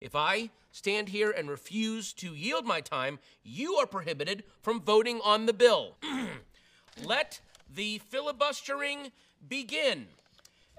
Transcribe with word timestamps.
If 0.00 0.14
I 0.14 0.50
stand 0.72 1.10
here 1.10 1.30
and 1.30 1.50
refuse 1.50 2.12
to 2.14 2.34
yield 2.34 2.64
my 2.64 2.80
time, 2.80 3.18
you 3.42 3.74
are 3.74 3.86
prohibited 3.86 4.44
from 4.62 4.80
voting 4.80 5.20
on 5.22 5.46
the 5.46 5.52
bill. 5.52 5.96
Let 7.04 7.40
the 7.72 7.98
filibustering 7.98 9.12
begin. 9.46 10.06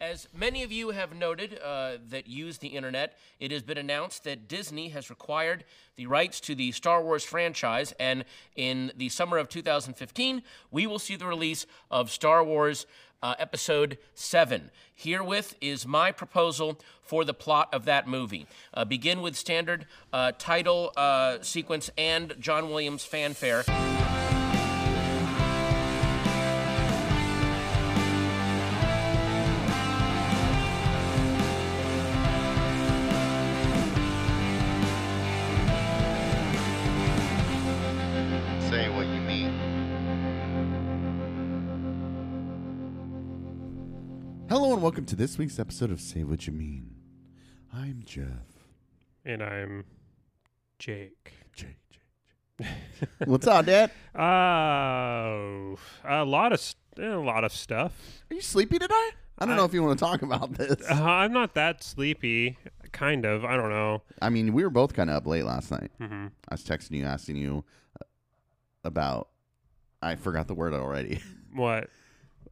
As 0.02 0.28
many 0.36 0.64
of 0.64 0.72
you 0.72 0.90
have 0.90 1.16
noted 1.16 1.60
uh, 1.64 1.98
that 2.10 2.26
use 2.26 2.58
the 2.58 2.70
internet, 2.70 3.20
it 3.40 3.52
has 3.52 3.62
been 3.62 3.78
announced 3.78 4.24
that 4.24 4.48
Disney 4.48 4.90
has 4.90 5.12
required 5.12 5.64
the 5.96 6.08
rights 6.08 6.40
to 6.40 6.56
the 6.56 6.72
Star 6.72 7.04
Wars 7.04 7.24
franchise, 7.24 7.94
and 8.00 8.26
in 8.56 8.92
the 8.98 9.10
summer 9.10 9.38
of 9.38 9.48
2015, 9.48 10.42
we 10.72 10.88
will 10.88 10.98
see 10.98 11.16
the 11.16 11.28
release 11.28 11.68
of 11.92 12.10
Star 12.10 12.44
Wars 12.44 12.88
uh, 13.22 13.36
Episode 13.38 14.00
7. 14.16 14.72
Herewith 14.96 15.54
is 15.62 15.86
my 15.86 16.12
proposal 16.12 16.80
for 17.04 17.24
the 17.24 17.36
plot 17.36 17.70
of 17.72 17.86
that 17.86 18.08
movie. 18.08 18.48
Uh, 18.74 18.84
begin 18.84 19.22
with 19.22 19.36
standard 19.36 19.86
uh, 20.12 20.32
title 20.40 20.94
uh, 20.98 21.38
sequence 21.42 21.92
and 21.96 22.34
John 22.40 22.72
Williams 22.72 23.06
fanfare. 23.06 23.64
And 44.82 44.84
welcome 44.84 45.06
to 45.06 45.16
this 45.16 45.38
week's 45.38 45.60
episode 45.60 45.92
of 45.92 46.02
Say 46.02 46.24
What 46.24 46.48
You 46.48 46.54
Mean. 46.54 46.96
I'm 47.72 48.02
Jeff. 48.04 48.26
and 49.24 49.44
I'm 49.44 49.86
Jake. 50.80 51.34
Jake, 51.54 51.78
Jake, 51.90 52.00
Jake. 53.00 53.10
What's 53.26 53.46
up, 53.46 53.66
Dad? 53.68 53.92
Oh, 54.16 55.78
a 56.04 56.26
lot 56.26 56.52
of 56.52 56.60
st- 56.60 56.78
a 57.00 57.20
lot 57.20 57.44
of 57.44 57.52
stuff. 57.54 57.94
Are 58.32 58.34
you 58.34 58.42
sleepy 58.42 58.80
today? 58.80 58.94
I 59.38 59.46
don't 59.46 59.52
I- 59.52 59.58
know 59.58 59.66
if 59.66 59.74
you 59.76 59.84
want 59.84 60.00
to 60.00 60.04
talk 60.04 60.24
about 60.24 60.54
this. 60.54 60.82
Uh, 60.90 60.96
I'm 61.04 61.32
not 61.34 61.54
that 61.54 61.84
sleepy. 61.84 62.58
Kind 62.92 63.24
of. 63.26 63.46
I 63.46 63.56
don't 63.58 63.70
know. 63.70 64.02
I 64.22 64.30
mean, 64.30 64.52
we 64.54 64.64
were 64.64 64.70
both 64.72 64.94
kind 64.94 65.10
of 65.12 65.16
up 65.18 65.28
late 65.28 65.46
last 65.46 65.70
night. 65.72 65.92
hmm 66.00 66.28
I 66.50 66.54
was 66.56 66.64
texting 66.64 66.92
you, 66.98 67.06
asking 67.06 67.36
you 67.38 67.64
uh, 68.02 68.06
about. 68.84 69.28
I 70.02 70.16
forgot 70.16 70.48
the 70.48 70.56
word 70.56 70.74
already. 70.74 71.22
What? 71.54 71.90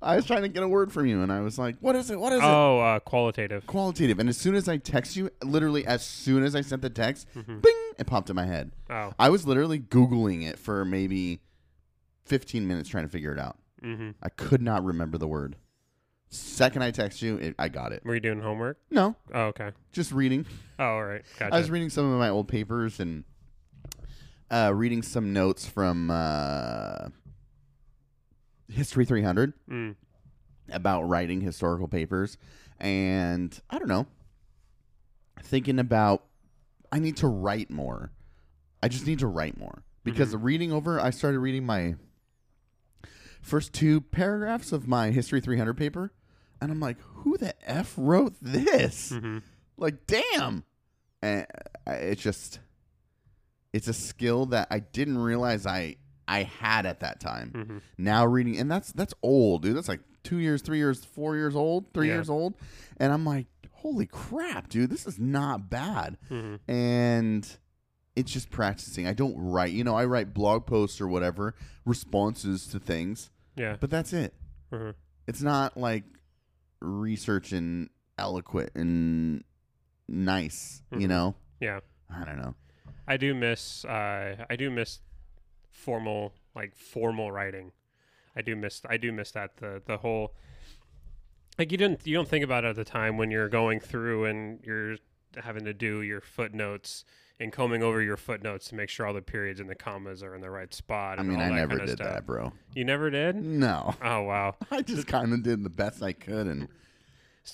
I 0.01 0.15
was 0.15 0.25
trying 0.25 0.43
to 0.43 0.47
get 0.47 0.63
a 0.63 0.67
word 0.67 0.91
from 0.93 1.05
you, 1.07 1.21
and 1.21 1.31
I 1.31 1.41
was 1.41 1.57
like, 1.59 1.75
"What 1.81 1.95
is 1.95 2.09
it? 2.09 2.19
What 2.19 2.31
is 2.33 2.39
it?" 2.39 2.45
Oh, 2.45 2.79
uh, 2.79 2.99
qualitative. 2.99 3.67
Qualitative. 3.67 4.17
And 4.19 4.29
as 4.29 4.37
soon 4.37 4.55
as 4.55 4.69
I 4.69 4.77
text 4.77 5.15
you, 5.17 5.29
literally 5.43 5.85
as 5.85 6.05
soon 6.05 6.43
as 6.43 6.55
I 6.55 6.61
sent 6.61 6.81
the 6.81 6.89
text, 6.89 7.27
Mhm. 7.35 7.61
bing, 7.61 7.91
it 7.97 8.07
popped 8.07 8.29
in 8.29 8.35
my 8.35 8.45
head. 8.45 8.71
Oh. 8.89 9.13
I 9.19 9.29
was 9.29 9.45
literally 9.45 9.79
googling 9.79 10.47
it 10.47 10.57
for 10.57 10.85
maybe 10.85 11.41
15 12.25 12.65
minutes 12.67 12.87
trying 12.89 13.03
to 13.05 13.09
figure 13.09 13.33
it 13.33 13.39
out. 13.39 13.57
hmm 13.81 14.11
I 14.21 14.29
could 14.29 14.61
not 14.61 14.83
remember 14.85 15.17
the 15.17 15.27
word. 15.27 15.55
Second 16.29 16.83
I 16.83 16.91
text 16.91 17.21
you, 17.21 17.37
it, 17.37 17.55
I 17.57 17.69
got 17.69 17.91
it. 17.91 18.03
Were 18.05 18.13
you 18.13 18.19
doing 18.19 18.39
homework? 18.41 18.77
No, 18.91 19.15
Oh, 19.33 19.45
okay. 19.47 19.71
just 19.91 20.11
reading. 20.11 20.45
Oh, 20.77 20.83
all 20.83 21.03
right. 21.05 21.23
Gotcha. 21.39 21.55
I 21.55 21.57
was 21.57 21.71
reading 21.71 21.89
some 21.89 22.05
of 22.11 22.19
my 22.19 22.29
old 22.29 22.47
papers 22.47 22.99
and 22.99 23.23
uh, 24.51 24.71
reading 24.75 25.01
some 25.01 25.33
notes 25.33 25.65
from 25.65 26.11
uh, 26.11 27.07
History 28.69 29.05
300 29.05 29.53
mm. 29.69 29.95
about 30.71 31.03
writing 31.03 31.41
historical 31.41 31.87
papers. 31.87 32.37
And 32.79 33.59
I 33.69 33.77
don't 33.79 33.89
know, 33.89 34.07
thinking 35.41 35.79
about 35.79 36.23
I 36.91 36.99
need 36.99 37.17
to 37.17 37.27
write 37.27 37.69
more. 37.69 38.11
I 38.81 38.87
just 38.87 39.05
need 39.05 39.19
to 39.19 39.27
write 39.27 39.57
more 39.57 39.83
because 40.03 40.35
reading 40.35 40.71
over, 40.71 40.99
I 40.99 41.09
started 41.09 41.39
reading 41.39 41.65
my 41.65 41.95
first 43.41 43.73
two 43.73 44.01
paragraphs 44.01 44.71
of 44.71 44.87
my 44.87 45.11
History 45.11 45.41
300 45.41 45.75
paper, 45.75 46.13
and 46.61 46.71
I'm 46.71 46.79
like, 46.79 46.97
who 47.01 47.37
the 47.37 47.53
F 47.69 47.93
wrote 47.97 48.35
this? 48.41 49.11
hmm 49.11 49.39
Like, 49.77 50.07
damn. 50.07 50.63
And 51.21 51.45
uh, 51.85 51.91
it's 51.91 52.21
just, 52.21 52.59
it's 53.73 53.87
a 53.87 53.93
skill 53.93 54.45
that 54.47 54.67
I 54.71 54.79
didn't 54.79 55.17
realize 55.17 55.65
I 55.65 55.97
I 56.29 56.43
had 56.43 56.85
at 56.85 56.99
that 57.01 57.19
time. 57.19 57.51
hmm 57.51 57.77
Now 57.97 58.25
reading, 58.25 58.57
and 58.57 58.69
that's 58.71 58.91
that's 58.91 59.13
old, 59.23 59.63
dude. 59.63 59.75
That's 59.75 59.89
like 59.89 60.01
two 60.23 60.37
years, 60.37 60.61
three 60.61 60.77
years, 60.77 61.03
four 61.03 61.35
years 61.35 61.55
old, 61.55 61.91
three 61.93 62.07
Yeah. 62.07 62.15
years 62.15 62.29
old, 62.29 62.53
and 62.97 63.11
I'm 63.11 63.25
like, 63.25 63.47
holy 63.71 64.05
crap, 64.05 64.69
dude, 64.69 64.89
this 64.91 65.05
is 65.07 65.17
not 65.19 65.69
bad. 65.69 66.17
hmm 66.29 66.55
And 66.67 67.47
it's 68.15 68.31
just 68.31 68.49
practicing. 68.51 69.07
I 69.07 69.13
don't 69.13 69.35
write, 69.37 69.71
you 69.71 69.83
know, 69.85 69.95
I 69.95 70.03
write 70.05 70.33
blog 70.33 70.65
posts 70.65 70.99
or 71.01 71.07
whatever 71.07 71.55
responses 71.85 72.67
to 72.67 72.79
things, 72.79 73.29
Yeah. 73.55 73.77
but 73.79 73.89
that's 73.89 74.13
it. 74.13 74.33
hmm 74.71 74.91
It's 75.27 75.41
not 75.41 75.77
like 75.77 76.03
research 76.81 77.51
and 77.51 77.89
eloquent 78.17 78.71
and 78.75 79.43
nice, 80.07 80.81
you 80.91 80.99
Mhm. 81.07 81.09
know. 81.09 81.35
Yeah. 81.59 81.79
I 82.09 82.25
don't 82.25 82.37
know. 82.37 82.55
I 83.07 83.17
do 83.17 83.33
miss. 83.33 83.85
Uh, 83.85 84.45
I 84.49 84.55
do 84.55 84.69
miss 84.69 84.99
formal, 85.79 86.33
like 86.55 86.75
formal 86.75 87.31
writing. 87.31 87.71
I 88.35 88.41
do 88.41 88.55
miss. 88.55 88.81
I 88.87 88.97
do 88.97 89.11
miss 89.11 89.31
that. 89.31 89.57
The 89.57 89.81
the 89.85 89.97
whole. 89.97 90.33
Like 91.57 91.71
you 91.71 91.77
didn't. 91.77 92.05
You 92.05 92.13
don't 92.15 92.27
think 92.27 92.43
about 92.43 92.63
it 92.63 92.67
at 92.69 92.75
the 92.75 92.85
time 92.85 93.17
when 93.17 93.31
you're 93.31 93.49
going 93.49 93.79
through 93.79 94.25
and 94.25 94.59
you're 94.63 94.97
having 95.43 95.65
to 95.65 95.73
do 95.73 96.01
your 96.01 96.21
footnotes 96.21 97.05
and 97.39 97.51
combing 97.53 97.81
over 97.83 98.01
your 98.01 98.17
footnotes 98.17 98.67
to 98.67 98.75
make 98.75 98.89
sure 98.89 99.05
all 99.05 99.13
the 99.13 99.21
periods 99.21 99.59
and 99.59 99.69
the 99.69 99.75
commas 99.75 100.23
are 100.23 100.35
in 100.35 100.41
the 100.41 100.49
right 100.49 100.73
spot. 100.73 101.19
I 101.19 101.23
mean, 101.23 101.39
I 101.39 101.49
never 101.49 101.77
kinda 101.77 101.85
did 101.85 101.97
stuff. 101.97 102.07
that, 102.13 102.25
bro. 102.25 102.51
You 102.75 102.83
never 102.85 103.09
did. 103.09 103.35
No, 103.37 103.95
Oh 104.01 104.21
wow, 104.23 104.55
I 104.71 104.81
just 104.81 105.07
kind 105.07 105.33
of 105.33 105.43
did 105.43 105.63
the 105.63 105.69
best 105.69 106.01
I 106.03 106.13
could, 106.13 106.47
and 106.47 106.67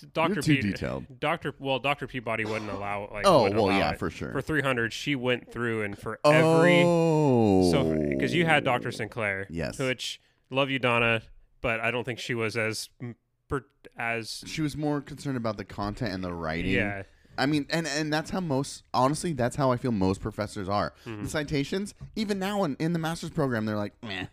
Doctor 0.01 0.41
too 0.41 0.55
P- 0.55 0.61
detailed. 0.61 1.05
Doctor, 1.19 1.53
well, 1.59 1.79
Doctor 1.79 2.07
Peabody 2.07 2.45
wouldn't 2.45 2.69
allow. 2.71 3.09
Like, 3.11 3.25
Oh, 3.27 3.49
well, 3.51 3.67
yeah, 3.71 3.91
it. 3.91 3.99
for 3.99 4.09
sure. 4.09 4.31
For 4.31 4.41
300, 4.41 4.91
she 4.93 5.15
went 5.15 5.51
through 5.51 5.83
and 5.83 5.97
for 5.97 6.19
every 6.25 6.83
oh, 6.85 7.71
So, 7.71 7.95
because 8.09 8.33
you 8.33 8.45
had 8.45 8.63
Dr. 8.63 8.91
Sinclair, 8.91 9.47
Yes. 9.49 9.79
which 9.79 10.19
love 10.49 10.69
you, 10.69 10.79
Donna, 10.79 11.21
but 11.61 11.79
I 11.79 11.91
don't 11.91 12.03
think 12.03 12.19
she 12.19 12.33
was 12.35 12.55
as 12.57 12.89
as 13.97 14.43
she 14.47 14.61
was 14.61 14.75
more 14.75 15.01
concerned 15.01 15.37
about 15.37 15.57
the 15.57 15.65
content 15.65 16.13
and 16.13 16.23
the 16.23 16.33
writing. 16.33 16.71
yeah, 16.71 17.03
I 17.37 17.45
mean, 17.45 17.65
and 17.69 17.87
and 17.87 18.11
that's 18.11 18.29
how 18.31 18.39
most 18.39 18.83
honestly, 18.93 19.33
that's 19.33 19.55
how 19.55 19.71
I 19.71 19.77
feel 19.77 19.91
most 19.91 20.21
professors 20.21 20.67
are. 20.69 20.93
Mm-hmm. 21.05 21.23
The 21.23 21.29
citations, 21.29 21.93
even 22.15 22.39
now 22.39 22.63
in, 22.63 22.75
in 22.79 22.93
the 22.93 22.99
master's 22.99 23.29
program, 23.29 23.65
they're 23.65 23.77
like, 23.77 23.93
meh, 24.03 24.25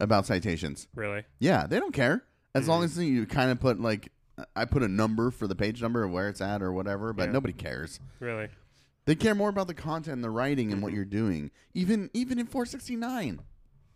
about 0.00 0.26
citations. 0.26 0.86
really. 0.94 1.24
Yeah, 1.38 1.66
they 1.66 1.78
don't 1.80 1.92
care 1.94 2.22
as 2.54 2.62
Mm-hmm. 2.62 2.70
long 2.70 2.84
as 2.84 2.98
you 2.98 3.26
kind 3.26 3.50
of 3.50 3.60
put 3.60 3.80
like, 3.80 4.10
I 4.56 4.64
put 4.64 4.82
a 4.82 4.88
number 4.88 5.30
for 5.30 5.46
the 5.46 5.54
page 5.54 5.80
number 5.80 6.02
of 6.02 6.10
where 6.10 6.28
it's 6.28 6.40
at 6.40 6.62
or 6.62 6.72
whatever, 6.72 7.12
but 7.12 7.26
Yeah. 7.26 7.32
nobody 7.32 7.52
cares. 7.52 8.00
Really? 8.20 8.48
They 9.06 9.14
care 9.14 9.34
more 9.34 9.48
about 9.50 9.66
the 9.66 9.74
content 9.74 10.14
and 10.14 10.24
the 10.24 10.30
writing 10.30 10.72
and 10.72 10.82
what 10.82 10.92
you're 10.92 11.04
doing. 11.04 11.50
Even 11.74 12.10
even 12.14 12.38
in 12.38 12.46
469. 12.46 13.40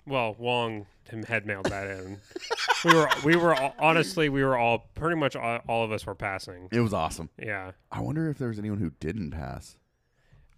Well, 0.07 0.37
Wong 0.39 0.87
head 1.27 1.47
mailed 1.47 1.67
that 1.67 1.87
in. 1.89 2.19
we 2.85 2.95
were 2.95 3.09
we 3.25 3.37
were 3.37 3.55
all, 3.55 3.75
honestly 3.79 4.29
we 4.29 4.45
were 4.45 4.57
all 4.57 4.87
pretty 4.95 5.17
much 5.17 5.35
all, 5.35 5.61
all 5.67 5.85
of 5.85 5.91
us 5.93 6.05
were 6.07 6.15
passing. 6.15 6.69
It 6.71 6.81
was 6.81 6.93
awesome. 6.93 7.31
Yeah, 7.39 7.73
I 7.91 8.01
wonder 8.01 8.29
if 8.29 8.39
there 8.39 8.49
was 8.49 8.59
anyone 8.59 8.79
who 8.79 8.91
didn't 9.01 9.31
pass. 9.31 9.77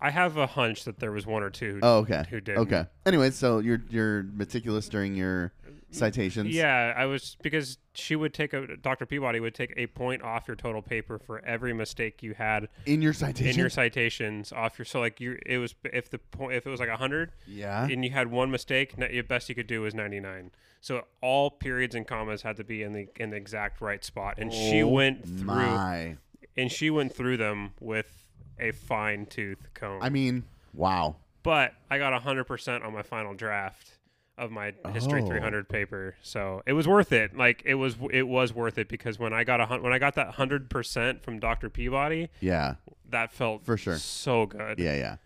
I 0.00 0.10
have 0.10 0.36
a 0.36 0.46
hunch 0.46 0.84
that 0.84 0.98
there 0.98 1.12
was 1.12 1.26
one 1.26 1.42
or 1.42 1.50
two. 1.50 1.78
Oh, 1.82 1.98
okay. 1.98 2.24
Who 2.30 2.40
did? 2.40 2.56
Okay. 2.56 2.86
Anyway, 3.06 3.30
so 3.30 3.58
you're 3.58 3.82
you're 3.90 4.22
meticulous 4.24 4.88
during 4.88 5.14
your 5.14 5.52
citations. 5.90 6.54
Yeah, 6.54 6.92
I 6.96 7.06
was 7.06 7.36
because 7.42 7.78
she 7.94 8.16
would 8.16 8.32
take 8.32 8.52
a 8.52 8.76
Dr. 8.76 9.06
Peabody 9.06 9.40
would 9.40 9.54
take 9.54 9.72
a 9.76 9.86
point 9.88 10.22
off 10.22 10.46
your 10.48 10.56
total 10.56 10.82
paper 10.82 11.18
for 11.18 11.44
every 11.44 11.72
mistake 11.72 12.22
you 12.22 12.34
had 12.34 12.68
In 12.86 13.02
your 13.02 13.12
citation. 13.12 13.48
in 13.52 13.58
your 13.58 13.70
citations 13.70 14.52
off 14.52 14.78
your 14.78 14.84
so 14.86 15.00
like 15.00 15.20
you 15.20 15.38
it 15.44 15.58
was 15.58 15.74
if 15.84 16.08
the 16.10 16.18
point 16.18 16.54
if 16.54 16.66
it 16.66 16.70
was 16.70 16.80
like 16.80 16.88
100 16.88 17.32
yeah. 17.46 17.86
and 17.86 18.04
you 18.04 18.10
had 18.10 18.30
one 18.30 18.50
mistake, 18.50 18.94
your 19.10 19.24
best 19.24 19.48
you 19.48 19.54
could 19.54 19.66
do 19.66 19.82
was 19.82 19.94
99. 19.94 20.50
So 20.80 21.04
all 21.20 21.50
periods 21.50 21.94
and 21.94 22.06
commas 22.06 22.42
had 22.42 22.56
to 22.56 22.64
be 22.64 22.82
in 22.82 22.92
the 22.92 23.08
in 23.16 23.30
the 23.30 23.36
exact 23.36 23.80
right 23.80 24.02
spot, 24.04 24.34
and 24.38 24.52
she 24.52 24.82
Oh 24.82 24.88
went 24.88 25.24
through 25.24 25.44
My. 25.44 26.16
and 26.56 26.70
she 26.72 26.88
went 26.90 27.14
through 27.14 27.36
them 27.36 27.72
with 27.80 28.26
a 28.58 28.70
fine 28.72 29.26
tooth 29.26 29.68
comb. 29.74 30.02
I 30.02 30.08
mean, 30.08 30.44
wow. 30.74 31.16
but 31.42 31.72
I 31.90 31.98
got 31.98 32.12
100% 32.22 32.84
on 32.84 32.92
my 32.92 33.02
final 33.02 33.34
draft 33.34 33.92
of 34.40 34.50
my 34.50 34.72
history 34.92 35.22
Oh. 35.22 35.26
300 35.26 35.68
paper, 35.68 36.16
so 36.22 36.62
it 36.66 36.72
was 36.72 36.88
worth 36.88 37.12
it. 37.12 37.36
Like 37.36 37.62
it 37.64 37.74
was 37.74 37.96
it 38.10 38.26
was 38.26 38.52
worth 38.52 38.78
it 38.78 38.88
because 38.88 39.18
when 39.18 39.32
I 39.32 39.44
got 39.44 39.60
a 39.60 39.66
when 39.80 39.92
I 39.92 39.98
got 39.98 40.14
that 40.16 40.32
100% 40.34 41.20
from 41.22 41.38
Dr. 41.38 41.70
Peabody, 41.70 42.28
Yeah. 42.40 42.74
that 43.10 43.32
felt 43.32 43.64
For 43.64 43.76
sure. 43.76 43.96
so 43.98 44.46
good. 44.46 44.78
Yeah, 44.78 44.96
yeah. 44.96 45.16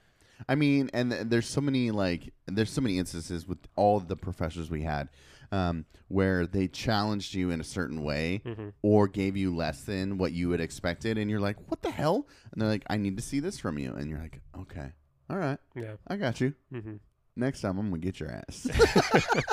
I 0.48 0.56
mean, 0.56 0.90
and 0.92 1.12
th- 1.12 1.22
there's 1.28 1.46
so 1.48 1.60
many 1.60 1.90
like 1.90 2.32
there's 2.46 2.70
so 2.70 2.80
many 2.82 2.98
instances 2.98 3.46
with 3.46 3.58
all 3.76 4.00
the 4.00 4.16
professors 4.16 4.70
we 4.70 4.82
had. 4.82 5.08
um, 5.52 5.84
where 6.08 6.46
they 6.46 6.66
challenged 6.66 7.32
you 7.34 7.50
in 7.50 7.60
a 7.60 7.64
certain 7.64 8.02
way 8.02 8.42
Mhm. 8.44 8.72
or 8.82 9.06
gave 9.06 9.36
you 9.36 9.54
less 9.54 9.82
than 9.84 10.18
what 10.18 10.32
you 10.32 10.50
had 10.50 10.60
expected, 10.60 11.16
and 11.16 11.30
you're 11.30 11.38
like, 11.38 11.56
"What 11.70 11.80
the 11.82 11.90
hell?" 11.92 12.26
And 12.50 12.60
they're 12.60 12.68
like, 12.68 12.82
"I 12.88 12.96
need 12.96 13.16
to 13.18 13.22
see 13.22 13.38
this 13.40 13.58
from 13.60 13.78
you," 13.78 13.92
and 13.94 14.10
you're 14.10 14.18
like, 14.18 14.40
"Okay, 14.58 14.90
all 15.30 15.36
right, 15.36 15.58
Yeah. 15.76 15.94
I 16.08 16.16
got 16.16 16.40
you. 16.40 16.54
hmm 16.72 16.96
Next 17.36 17.60
time, 17.62 17.78
I'm 17.78 17.88
gonna 17.90 17.98
get 18.00 18.20
your 18.20 18.30
ass." 18.30 18.68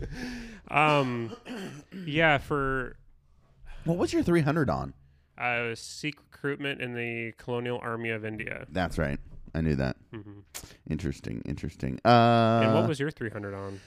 Um, 0.70 1.36
yeah, 2.06 2.38
for 2.38 2.96
what 3.84 3.98
was 3.98 4.12
your 4.12 4.22
300 4.22 4.70
on? 4.70 4.94
uh, 5.36 5.74
Sikh 5.74 6.16
recruitment 6.30 6.80
in 6.80 6.94
the 6.94 7.32
colonial 7.38 7.78
army 7.82 8.10
of 8.10 8.24
India. 8.24 8.66
That's 8.70 8.98
right. 8.98 9.18
I 9.54 9.62
knew 9.62 9.74
that. 9.76 9.96
hmm 10.12 10.40
Interesting. 10.88 11.42
Interesting. 11.44 11.98
Uh, 12.04 12.60
and 12.62 12.74
what 12.74 12.86
was 12.88 13.00
your 13.00 13.10
300 13.10 13.52
on? 13.54 13.80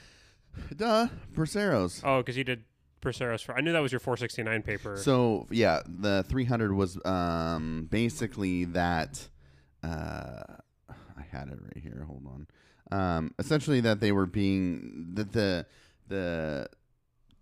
duh 0.75 1.07
Braceros? 1.33 2.01
Oh, 2.03 2.17
because 2.19 2.35
you 2.37 2.43
did 2.43 2.63
Braceros 3.01 3.43
for. 3.43 3.55
I 3.55 3.61
knew 3.61 3.71
that 3.71 3.81
was 3.81 3.91
your 3.91 3.99
469 3.99 4.61
paper. 4.63 4.97
So 4.97 5.47
yeah, 5.51 5.81
the 5.87 6.23
300 6.27 6.73
was 6.73 6.97
um, 7.05 7.87
basically 7.89 8.65
that. 8.65 9.27
Uh, 9.81 10.43
I 10.89 11.21
had 11.31 11.47
it 11.47 11.59
right 11.61 11.77
here. 11.81 12.03
Hold 12.07 12.25
on. 12.27 12.47
Um, 12.93 13.33
essentially, 13.39 13.79
that 13.81 13.99
they 13.99 14.11
were 14.11 14.25
being 14.27 15.11
that 15.13 15.31
the 15.31 15.65
the 16.07 16.67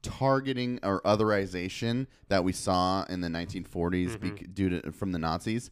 targeting 0.02 0.80
or 0.84 1.02
otherization 1.02 2.08
that 2.30 2.44
we 2.44 2.52
saw 2.54 3.04
in 3.04 3.22
the 3.22 3.28
1940s 3.28 4.20
bec- 4.20 4.54
due 4.54 4.70
to 4.82 4.92
from 4.92 5.12
the 5.12 5.20
Nazis. 5.20 5.70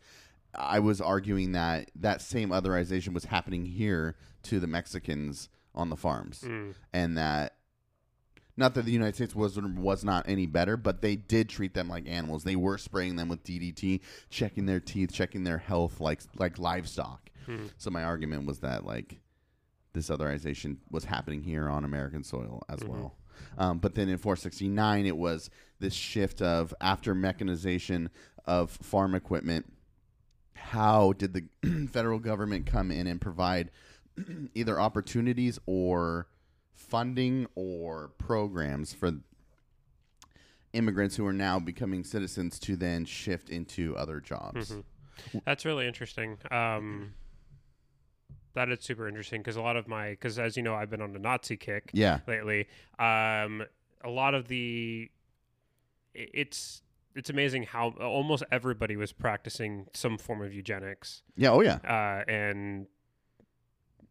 I 0.56 0.80
was 0.80 1.00
arguing 1.02 1.52
that 1.54 1.92
that 1.96 2.22
same 2.22 2.50
otherization 2.50 3.14
was 3.14 3.26
happening 3.26 3.66
here 3.66 4.16
to 4.44 4.60
the 4.60 4.68
Mexicans 4.68 5.50
on 5.76 5.90
the 5.90 5.96
farms 5.96 6.42
Mm. 6.46 6.74
and 6.94 7.18
that 7.18 7.56
not 8.58 8.74
that 8.74 8.84
the 8.84 8.92
United 8.92 9.16
States 9.16 9.34
was 9.36 9.58
was 9.62 10.04
not 10.04 10.28
any 10.28 10.46
better, 10.46 10.76
but 10.76 11.02
they 11.02 11.16
did 11.16 11.48
treat 11.48 11.74
them 11.74 11.88
like 11.88 12.08
animals. 12.10 12.44
They 12.44 12.56
were 12.58 12.78
spraying 12.78 13.16
them 13.16 13.30
with 13.30 13.44
DDT, 13.44 14.02
checking 14.30 14.66
their 14.66 14.80
teeth, 14.82 15.14
checking 15.14 15.44
their 15.46 15.60
health 15.60 16.02
like 16.02 16.22
like 16.38 16.60
livestock. 16.60 17.30
Hmm. 17.46 17.68
So 17.78 17.90
my 17.90 18.04
argument 18.04 18.46
was 18.46 18.60
that 18.60 18.86
like 18.86 19.22
this 19.94 20.10
otherization 20.10 20.78
was 20.92 21.06
happening 21.06 21.44
here 21.44 21.68
on 21.70 21.84
American 21.84 22.24
soil 22.24 22.64
as 22.70 22.84
well. 22.84 23.16
Um, 23.58 23.80
but 23.80 23.96
then 23.96 24.10
in 24.10 24.18
469, 24.18 25.06
it 25.06 25.18
was 25.18 25.50
this 25.80 25.94
shift 25.94 26.42
of 26.42 26.74
after 26.82 27.16
mechanization 27.16 28.10
of 28.46 28.72
farm 28.72 29.16
equipment. 29.16 29.72
How 30.56 31.14
did 31.14 31.34
the 31.34 31.88
federal 31.92 32.20
government 32.20 32.66
come 32.66 32.92
in 32.92 33.08
and 33.08 33.20
provide 33.20 33.72
either 34.54 34.80
opportunities 34.80 35.58
or 35.66 36.28
funding 36.74 37.48
or 37.56 38.10
programs 38.18 38.94
for 38.94 39.12
immigrants 40.74 41.16
who 41.16 41.26
are 41.26 41.34
now 41.34 41.60
becoming 41.60 42.04
citizens 42.04 42.60
to 42.60 42.76
then 42.76 43.06
shift 43.06 43.50
into 43.50 43.96
other 43.96 44.20
jobs? 44.20 44.72
Mhm. 44.72 44.84
That's 45.46 45.66
really 45.66 45.88
interesting. 45.88 46.38
Um, 46.52 47.14
that 48.54 48.70
is 48.70 48.80
super 48.82 49.08
interesting 49.08 49.42
because 49.42 49.56
a 49.56 49.62
lot 49.62 49.76
of 49.78 49.88
my 49.88 50.10
because 50.12 50.40
as 50.40 50.58
you 50.58 50.64
know 50.64 50.76
I've 50.76 50.90
been 50.90 51.02
on 51.02 51.14
the 51.14 51.20
Nazi 51.20 51.58
kick 51.58 51.90
Yeah. 51.94 52.20
lately. 52.28 52.68
Um, 52.98 53.64
a 54.04 54.10
lot 54.10 54.34
of 54.34 54.48
the 54.48 55.10
it's 56.14 56.82
it's 57.16 57.30
amazing 57.30 57.64
how 57.64 57.90
almost 58.00 58.44
everybody 58.52 58.96
was 58.96 59.12
practicing 59.12 59.88
some 59.94 60.18
form 60.18 60.42
of 60.42 60.54
eugenics 60.54 61.24
Yeah. 61.36 61.50
Oh, 61.52 61.62
yeah. 61.62 61.76
uh, 61.84 62.24
and 62.32 62.88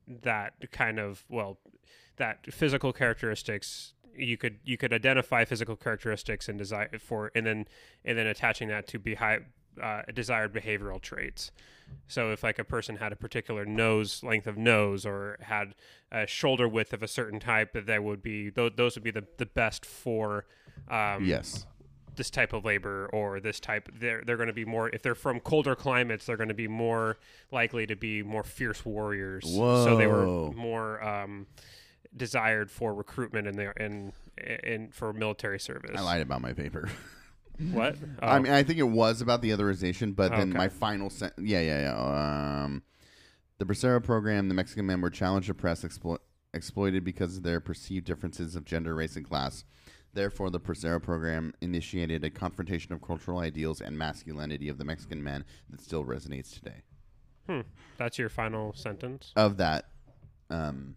that 0.06 0.55
kind 0.73 0.99
of 0.99 1.25
well 1.29 1.58
that 2.17 2.52
physical 2.52 2.93
characteristics 2.93 3.93
you 4.17 4.37
could 4.37 4.58
you 4.64 4.76
could 4.76 4.93
identify 4.93 5.44
physical 5.44 5.76
characteristics 5.76 6.49
and 6.49 6.58
desire 6.58 6.90
for 6.99 7.31
and 7.35 7.46
then 7.46 7.67
and 8.05 8.17
then 8.19 8.26
attaching 8.26 8.69
that 8.69 8.87
to 8.88 8.99
be 8.99 9.14
high 9.17 9.38
uh, 9.82 10.02
desired 10.14 10.52
behavioral 10.52 11.00
traits. 11.00 11.50
So 12.06 12.32
if 12.32 12.42
like 12.42 12.58
a 12.58 12.64
person 12.64 12.96
had 12.96 13.12
a 13.12 13.16
particular 13.16 13.64
nose 13.64 14.22
length 14.22 14.46
of 14.46 14.58
nose 14.58 15.06
or 15.06 15.38
had 15.40 15.75
a 16.12 16.26
shoulder 16.26 16.69
width 16.69 16.92
of 16.92 17.02
a 17.02 17.08
certain 17.08 17.40
type 17.40 17.72
that 17.72 17.86
there 17.86 18.02
would 18.02 18.22
be 18.22 18.50
th- 18.50 18.75
those 18.76 18.94
would 18.94 19.04
be 19.04 19.10
the, 19.10 19.25
the 19.38 19.46
best 19.46 19.86
for 19.86 20.44
um, 20.90 21.25
Yes. 21.25 21.64
this 22.16 22.28
type 22.30 22.52
of 22.52 22.64
labor 22.66 23.08
or 23.12 23.40
this 23.40 23.58
type. 23.58 23.88
They're 23.98 24.22
they're 24.22 24.36
going 24.36 24.48
to 24.48 24.52
be 24.52 24.66
more 24.66 24.90
if 24.90 25.02
they're 25.02 25.14
from 25.14 25.40
colder 25.40 25.75
climates 25.75 26.26
they're 26.26 26.36
going 26.36 26.48
to 26.50 26.54
be 26.54 26.69
more 26.69 27.16
likely 27.50 27.86
to 27.86 27.96
be 27.96 28.22
more 28.22 28.44
fierce 28.44 28.84
warriors. 28.84 29.44
So 29.50 29.96
they 29.96 30.06
were 30.06 30.26
more 30.52 31.02
um, 31.02 31.46
desired 32.14 32.70
for 32.70 32.92
recruitment 32.94 33.46
in 33.46 33.56
their 33.56 33.70
in 33.72 34.12
in 34.62 34.90
for 34.90 35.12
military 35.14 35.58
service. 35.60 35.92
I 35.96 36.02
lied 36.02 36.20
about 36.20 36.42
my 36.42 36.52
paper. 36.52 36.90
what 37.72 37.96
I 38.20 38.37
Oh. 38.37 38.40
mean, 38.40 38.52
I 38.52 38.62
think 38.62 38.78
it 38.78 38.84
was 38.84 39.20
about 39.20 39.43
the 39.43 39.50
otherization, 39.50 40.14
but 40.14 40.31
then 40.31 40.50
Okay. 40.50 40.58
my 40.58 40.69
final 40.69 41.10
sen- 41.10 41.32
yeah, 41.38 41.60
yeah, 41.60 41.81
yeah. 41.81 42.62
Um, 42.64 42.82
the 43.58 43.64
Bracero 43.64 44.02
program, 44.02 44.49
the 44.49 44.55
Mexican 44.55 44.87
men 44.87 45.00
were 45.00 45.10
challenged, 45.10 45.50
oppressed, 45.50 45.84
explo- 45.84 46.19
exploited 46.55 47.02
because 47.05 47.37
of 47.37 47.43
their 47.43 47.60
perceived 47.60 48.06
differences 48.06 48.55
of 48.56 48.64
gender, 48.64 48.94
race, 48.94 49.16
and 49.16 49.26
class. 49.26 49.64
Therefore, 50.14 50.50
the 50.50 50.58
Bracero 50.60 51.02
program 51.02 51.52
initiated 51.60 52.25
a 52.25 52.31
confrontation 52.31 52.93
of 52.93 53.02
cultural 53.02 53.38
ideals 53.40 53.81
and 53.81 53.99
masculinity 53.99 54.69
of 54.69 54.78
the 54.78 54.84
Mexican 54.84 55.22
men 55.22 55.44
that 55.70 55.81
still 55.81 56.04
resonates 56.04 56.52
today. 56.54 56.82
Hmm. 57.46 57.61
that's 57.96 58.19
your 58.19 58.28
final 58.28 58.75
sentence 58.75 59.32
Of 59.37 59.56
that 59.56 59.87
um, 60.50 60.96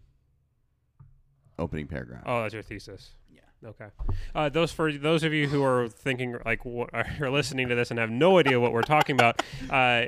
opening 1.58 1.86
paragraph. 1.86 2.22
oh 2.26 2.42
that's 2.42 2.54
your 2.54 2.62
thesis 2.62 3.10
Okay. 3.64 3.86
Uh, 4.34 4.48
those 4.48 4.72
for 4.72 4.92
those 4.92 5.22
of 5.22 5.32
you 5.32 5.46
who 5.48 5.62
are 5.62 5.88
thinking 5.88 6.36
like 6.44 6.64
what, 6.64 6.90
are 7.20 7.30
listening 7.30 7.68
to 7.68 7.74
this 7.74 7.90
and 7.90 7.98
have 7.98 8.10
no 8.10 8.38
idea 8.38 8.58
what 8.58 8.72
we're 8.72 8.82
talking 8.82 9.14
about, 9.14 9.42
uh, 9.70 10.06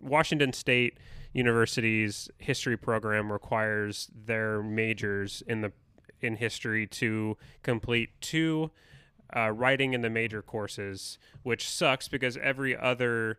Washington 0.00 0.52
State 0.52 0.98
University's 1.32 2.30
history 2.38 2.76
program 2.76 3.32
requires 3.32 4.08
their 4.14 4.62
majors 4.62 5.42
in 5.46 5.62
the 5.62 5.72
in 6.20 6.36
history 6.36 6.86
to 6.86 7.36
complete 7.62 8.10
two 8.20 8.70
uh, 9.36 9.50
writing 9.50 9.92
in 9.94 10.00
the 10.00 10.10
major 10.10 10.42
courses, 10.42 11.18
which 11.42 11.68
sucks 11.68 12.08
because 12.08 12.36
every 12.36 12.76
other 12.76 13.38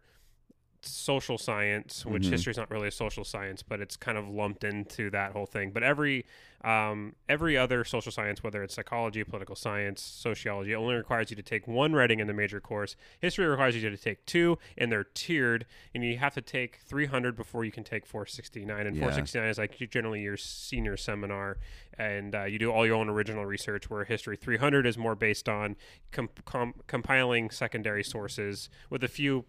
social 0.87 1.37
science, 1.37 2.05
which 2.05 2.23
Mhm. 2.23 2.29
history 2.31 2.51
is 2.51 2.57
not 2.57 2.69
really 2.71 2.87
a 2.87 2.91
social 2.91 3.23
science, 3.23 3.63
but 3.63 3.79
it's 3.81 3.95
kind 3.97 4.17
of 4.17 4.27
lumped 4.27 4.63
into 4.63 5.09
that 5.11 5.31
whole 5.31 5.45
thing. 5.45 5.71
But 5.71 5.83
every 5.83 6.25
um, 6.63 7.13
every 7.29 7.55
other 7.55 7.83
social 7.83 8.11
science, 8.11 8.41
whether 8.43 8.63
it's 8.63 8.73
psychology, 8.73 9.23
political 9.23 9.55
science, 9.55 10.01
sociology, 10.01 10.73
only 10.73 10.95
requires 10.95 11.29
you 11.29 11.35
to 11.35 11.43
take 11.43 11.67
one 11.67 11.93
writing 11.93 12.19
in 12.19 12.25
the 12.25 12.33
major 12.33 12.59
course. 12.59 12.95
History 13.19 13.45
requires 13.45 13.75
you 13.75 13.87
to 13.87 13.95
take 13.97 14.25
two, 14.25 14.57
and 14.75 14.91
they're 14.91 15.03
tiered, 15.03 15.67
and 15.93 16.03
you 16.03 16.17
have 16.17 16.33
to 16.33 16.41
take 16.41 16.77
300 16.77 17.35
before 17.35 17.65
you 17.65 17.71
can 17.71 17.83
take 17.83 18.03
469. 18.07 18.87
And 18.87 18.95
Yeah. 18.95 19.01
469 19.01 19.47
is 19.49 19.59
like 19.59 19.77
generally 19.91 20.21
your 20.21 20.37
senior 20.37 20.97
seminar, 20.97 21.59
and 21.99 22.33
uh, 22.33 22.45
you 22.45 22.57
do 22.57 22.71
all 22.71 22.83
your 22.83 22.95
own 22.95 23.09
original 23.09 23.45
research. 23.45 23.87
Where 23.92 24.04
history 24.04 24.35
300 24.35 24.87
is 24.87 24.97
more 24.97 25.13
based 25.13 25.47
on 25.47 25.75
com- 26.11 26.73
compiling 26.87 27.51
secondary 27.51 28.04
sources 28.04 28.71
with 28.89 29.04
a 29.04 29.07
few 29.07 29.45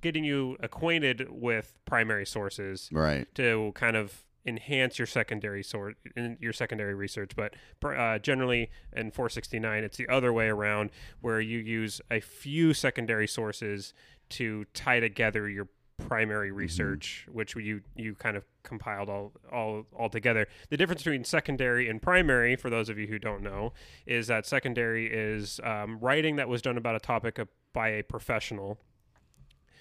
getting 0.00 0.24
you 0.24 0.56
acquainted 0.60 1.26
with 1.30 1.76
primary 1.84 2.26
sources 2.26 2.88
Right. 2.92 3.26
to 3.34 3.72
kind 3.74 3.96
of 3.96 4.24
enhance 4.46 4.98
your 4.98 5.06
secondary 5.06 5.62
sort 5.62 5.96
in 6.16 6.38
your 6.40 6.52
secondary 6.52 6.94
research. 6.94 7.32
But 7.36 7.54
uh, 7.84 8.18
generally 8.18 8.70
in 8.94 9.10
469 9.10 9.84
it's 9.84 9.96
the 9.98 10.08
other 10.08 10.32
way 10.32 10.46
around 10.48 10.90
where 11.20 11.40
you 11.40 11.58
use 11.58 12.00
a 12.10 12.20
few 12.20 12.72
secondary 12.72 13.26
sources 13.28 13.92
to 14.30 14.64
tie 14.74 15.00
together 15.00 15.48
your 15.48 15.68
primary 16.06 16.52
research 16.52 17.26
which 17.32 17.56
you 17.56 17.80
you 17.96 18.14
kind 18.14 18.36
of 18.36 18.44
compiled 18.62 19.08
all 19.10 19.32
all 19.52 19.84
all 19.92 20.08
together. 20.08 20.46
The 20.70 20.76
difference 20.76 21.02
between 21.02 21.24
secondary 21.24 21.88
and 21.88 22.00
primary 22.00 22.54
for 22.54 22.70
those 22.70 22.88
of 22.88 22.96
you 22.98 23.08
who 23.08 23.18
don't 23.18 23.42
know 23.42 23.72
is 24.06 24.28
that 24.28 24.46
secondary 24.46 25.12
is 25.12 25.60
um, 25.64 25.98
writing 25.98 26.36
that 26.36 26.48
was 26.48 26.62
done 26.62 26.76
about 26.78 26.94
a 26.94 27.00
topic 27.00 27.38
of, 27.38 27.48
by 27.74 27.88
a 27.88 28.02
professional 28.04 28.78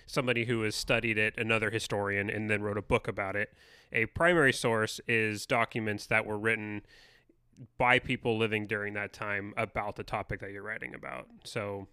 somebody 0.08 0.46
who 0.46 0.64
has 0.64 0.76
studied 0.76 1.18
it, 1.18 1.36
another 1.38 1.70
historian, 1.70 2.30
and 2.30 2.50
then 2.50 2.62
wrote 2.64 2.78
a 2.78 2.82
book 2.82 3.08
about 3.08 3.36
it. 3.36 3.54
A 3.94 4.08
primary 4.08 4.54
source 4.54 5.00
is 5.08 5.46
documents 5.46 6.08
that 6.08 6.26
were 6.26 6.38
written 6.38 6.82
by 7.78 8.00
people 8.00 8.38
living 8.38 8.66
during 8.68 8.94
that 8.94 9.14
time 9.14 9.54
about 9.58 9.96
the 9.96 10.04
topic 10.04 10.40
that 10.40 10.52
you're 10.52 10.64
writing 10.64 10.94
about. 10.96 11.28
So 11.44 11.88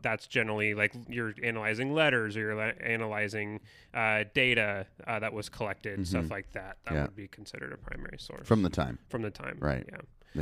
that's 0.00 0.26
generally 0.26 0.72
like 0.74 0.92
you're 1.08 1.34
analyzing 1.42 1.92
letters 1.92 2.36
or 2.36 2.40
you're 2.40 2.54
la- 2.54 2.72
analyzing 2.82 3.60
uh, 3.92 4.24
data 4.34 4.86
uh, 5.06 5.18
that 5.18 5.32
was 5.32 5.48
collected, 5.48 6.06
stuff 6.08 6.30
like 6.30 6.50
that. 6.52 6.78
That 6.86 6.94
Yeah. 6.94 7.02
would 7.02 7.16
be 7.16 7.28
considered 7.28 7.72
a 7.72 7.76
primary 7.76 8.16
source 8.18 8.46
From 8.48 8.62
the 8.62 8.70
time 8.70 8.98
from 9.08 9.22
the 9.22 9.30
time. 9.30 9.58
Right. 9.60 9.84
Yeah 9.90 9.98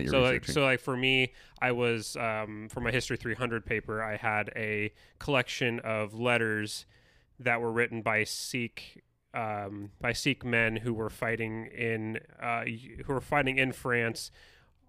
so 0.09 0.21
like 0.23 0.45
so 0.45 0.63
like 0.63 0.79
for 0.79 0.97
me 0.97 1.33
i 1.61 1.73
was 1.73 2.15
um, 2.15 2.69
for 2.71 2.79
my 2.81 2.93
history 2.93 3.17
300 3.17 3.67
paper 3.67 4.01
i 4.01 4.15
had 4.17 4.49
a 4.55 4.93
collection 5.19 5.81
of 5.81 6.15
letters 6.15 6.87
that 7.41 7.61
were 7.61 7.73
written 7.73 8.03
by 8.03 8.23
sikh 8.25 9.03
um, 9.35 9.91
by 10.01 10.13
sikh 10.13 10.45
men 10.45 10.77
who 10.77 10.93
were 10.95 11.11
fighting 11.11 11.67
in 11.67 12.21
uh, 12.41 12.65
who 13.07 13.13
were 13.13 13.21
fighting 13.21 13.59
in 13.59 13.73
france 13.73 14.31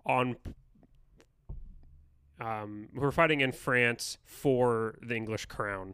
on 0.06 0.36
um, 2.40 2.90
who 2.94 3.02
were 3.02 3.12
fighting 3.12 3.42
in 3.42 3.52
France 3.52 4.18
for 4.26 4.96
the 5.02 5.16
English 5.16 5.46
crown. 5.46 5.94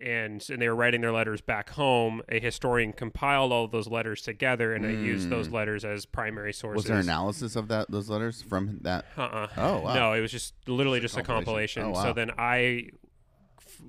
And, 0.00 0.44
and 0.50 0.60
they 0.60 0.68
were 0.68 0.74
writing 0.74 1.00
their 1.00 1.12
letters 1.12 1.40
back 1.40 1.70
home. 1.70 2.22
A 2.28 2.40
historian 2.40 2.92
compiled 2.92 3.52
all 3.52 3.64
of 3.64 3.70
those 3.70 3.86
letters 3.86 4.22
together, 4.22 4.74
and 4.74 4.84
I 4.84 4.90
used 4.90 5.30
those 5.30 5.48
letters 5.48 5.84
as 5.84 6.06
primary 6.06 6.52
sources. 6.52 6.84
Was 6.84 6.84
there 6.86 6.98
analysis 6.98 7.54
of 7.54 7.68
that 7.68 7.88
those 7.88 8.08
letters 8.10 8.42
from 8.42 8.78
that? 8.82 9.04
Uh-uh. 9.16 9.48
Oh, 9.56 9.78
wow. 9.80 9.94
No, 9.94 10.12
it 10.12 10.20
was 10.20 10.32
just 10.32 10.54
literally 10.66 10.98
Just 10.98 11.14
just, 11.14 11.24
a 11.24 11.26
compilation. 11.26 11.82
compilation. 11.82 12.08
Oh, 12.08 12.10
So 12.10 12.14
then 12.14 12.32
I, 12.36 12.88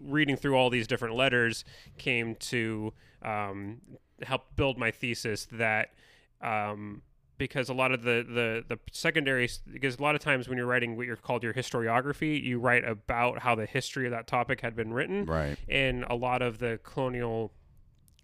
reading 0.02 0.36
through 0.36 0.56
all 0.56 0.70
these 0.70 0.88
different 0.88 1.16
letters, 1.16 1.64
came 1.98 2.36
to 2.36 2.94
um, 3.22 3.82
help 4.22 4.56
build 4.56 4.78
my 4.78 4.92
thesis 4.92 5.48
that 5.52 5.94
um, 6.42 7.02
because 7.38 7.70
a 7.70 7.74
lot 7.74 7.92
of 7.92 8.04
the, 8.04 8.26
the 8.28 8.64
the 8.68 8.80
secondary 8.92 9.50
because 9.72 9.98
a 9.98 10.02
lot 10.02 10.14
of 10.16 10.22
times 10.22 10.48
when 10.48 10.58
you're 10.58 10.68
writing 10.68 10.96
what 10.96 11.06
you're 11.06 11.16
called 11.16 11.44
your 11.44 11.54
historiography, 11.54 12.42
you 12.42 12.60
write 12.60 12.84
about 12.86 13.40
how 13.40 13.56
the 13.56 13.66
history 13.66 14.06
of 14.06 14.12
that 14.12 14.28
topic 14.28 14.62
had 14.62 14.76
been 14.76 14.94
written, 14.94 15.26
Right. 15.26 15.58
and 15.68 16.06
a 16.10 16.16
lot 16.16 16.42
of 16.42 16.60
the 16.60 16.80
colonial 16.84 17.52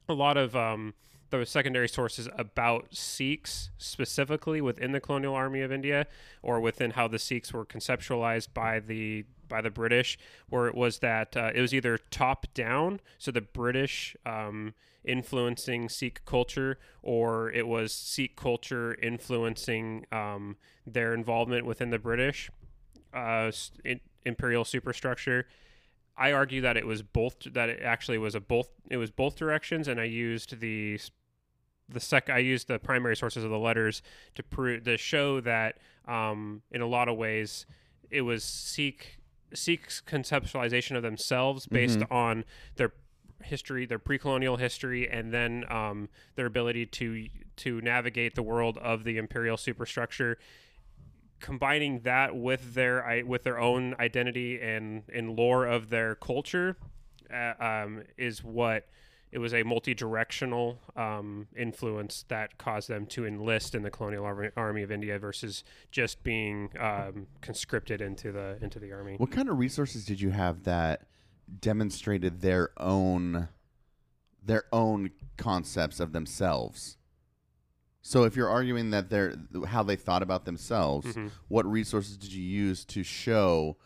a 0.08 0.14
lot 0.14 0.38
of 0.38 0.56
um, 0.56 0.94
the 1.30 1.46
secondary 1.46 1.88
sources 1.88 2.28
about 2.38 2.88
Sikhs 2.96 3.70
specifically 3.78 4.60
within 4.62 4.92
the 4.92 5.00
colonial 5.00 5.36
army 5.36 5.62
of 5.62 5.72
India, 5.72 6.08
or 6.42 6.60
within 6.60 6.92
how 6.92 7.08
the 7.08 7.20
Sikhs 7.20 7.54
were 7.54 7.66
conceptualized 7.66 8.48
by 8.54 8.80
the 8.80 9.26
by 9.50 9.62
the 9.62 9.70
British, 9.70 10.18
where 10.48 10.68
it 10.68 10.76
was 10.76 11.00
that 11.00 11.36
uh, 11.36 11.52
it 11.54 11.62
was 11.62 11.74
either 11.74 11.98
top 11.98 12.46
down, 12.54 13.02
so 13.18 13.32
the 13.32 13.42
British 13.42 14.16
um, 14.26 14.74
influencing 15.04 15.90
Sikh 15.90 16.24
culture, 16.26 16.78
or 17.02 17.52
it 17.52 17.68
was 17.68 17.92
Sikh 17.92 18.36
culture 18.36 18.96
influencing 19.02 20.06
um, 20.12 20.58
their 20.86 21.14
involvement 21.14 21.66
within 21.66 21.90
the 21.90 22.00
British 22.00 22.50
uh, 23.14 23.52
imperial 24.26 24.66
superstructure. 24.66 25.48
I 26.18 26.34
argue 26.34 26.62
that 26.62 26.76
it 26.76 26.86
was 26.86 27.02
both 27.02 27.36
that 27.54 27.70
it 27.70 27.82
actually 27.82 28.18
was 28.18 28.36
a 28.36 28.42
both 28.42 28.70
it 28.90 28.98
was 28.98 29.10
both 29.10 29.36
directions, 29.36 29.88
and 29.88 30.00
I 30.00 30.06
used 30.06 30.60
the 30.60 31.00
the 31.88 32.00
sec 32.00 32.30
I 32.30 32.40
used 32.40 32.68
the 32.68 32.78
primary 32.78 33.16
sources 33.16 33.44
of 33.44 33.50
the 33.50 33.58
letters 33.58 34.02
to 34.36 34.44
prove 34.44 34.84
to 34.84 34.98
show 34.98 35.40
that 35.42 35.78
um, 36.08 36.62
in 36.72 36.82
a 36.82 36.88
lot 36.88 37.08
of 37.08 37.18
ways 37.18 37.66
it 38.10 38.22
was 38.22 38.44
Sikh 38.44 39.19
Sikh's 39.54 40.02
conceptualization 40.06 40.96
of 40.96 41.04
themselves 41.04 41.66
based 41.66 42.00
on 42.12 42.46
their 42.76 42.94
history, 43.44 43.86
their 43.86 44.00
pre-colonial 44.00 44.58
history, 44.58 45.10
and 45.10 45.34
then 45.34 45.64
um, 45.70 46.10
their 46.36 46.46
ability 46.46 46.86
to 46.86 47.28
to 47.58 47.82
navigate 47.82 48.36
the 48.36 48.44
world 48.44 48.78
of 48.78 49.04
the 49.04 49.18
imperial 49.18 49.58
superstructure. 49.58 50.38
Combining 51.40 52.02
that 52.02 52.36
with 52.36 52.74
their 52.74 53.24
with 53.26 53.44
their 53.44 53.60
own 53.60 53.96
identity 54.00 54.60
and 54.62 55.04
and 55.14 55.36
lore 55.36 55.66
of 55.66 55.90
their 55.90 56.16
culture 56.16 56.78
uh, 57.34 57.54
um, 57.60 58.04
is 58.18 58.44
what 58.44 58.88
it 59.32 59.38
was 59.40 59.54
a 59.54 59.64
multi-directional 59.64 60.80
um, 60.96 61.48
influence 61.56 62.26
that 62.30 62.58
caused 62.58 62.88
them 62.90 63.06
to 63.08 63.26
enlist 63.26 63.76
in 63.76 63.84
the 63.84 63.92
colonial 63.92 64.26
army, 64.26 64.50
army 64.58 64.82
of 64.82 64.92
India 64.92 65.20
versus 65.20 65.64
just 65.92 66.24
being 66.24 66.70
um, 66.80 67.28
conscripted 67.42 68.02
into 68.02 68.32
the 68.32 68.58
into 68.62 68.80
the 68.80 68.92
army. 68.92 69.16
What 69.18 69.32
kind 69.32 69.50
of 69.50 69.60
resources 69.60 70.06
did 70.06 70.20
you 70.22 70.32
have 70.32 70.64
that 70.64 71.04
demonstrated 71.62 72.42
their 72.42 72.70
own 72.78 73.50
their 74.44 74.64
own 74.72 75.12
concepts 75.38 76.00
of 76.00 76.12
themselves? 76.14 76.98
So 78.02 78.24
if 78.24 78.36
you're 78.36 78.50
arguing 78.50 78.90
that 78.92 79.10
they're 79.10 79.36
how 79.68 79.84
they 79.84 79.96
thought 79.98 80.24
about 80.24 80.46
themselves, 80.46 81.06
Mm-hmm. 81.08 81.28
what 81.50 81.66
resources 81.68 82.18
did 82.18 82.32
you 82.34 82.44
use 82.44 82.84
to 82.86 83.04
show 83.04 83.78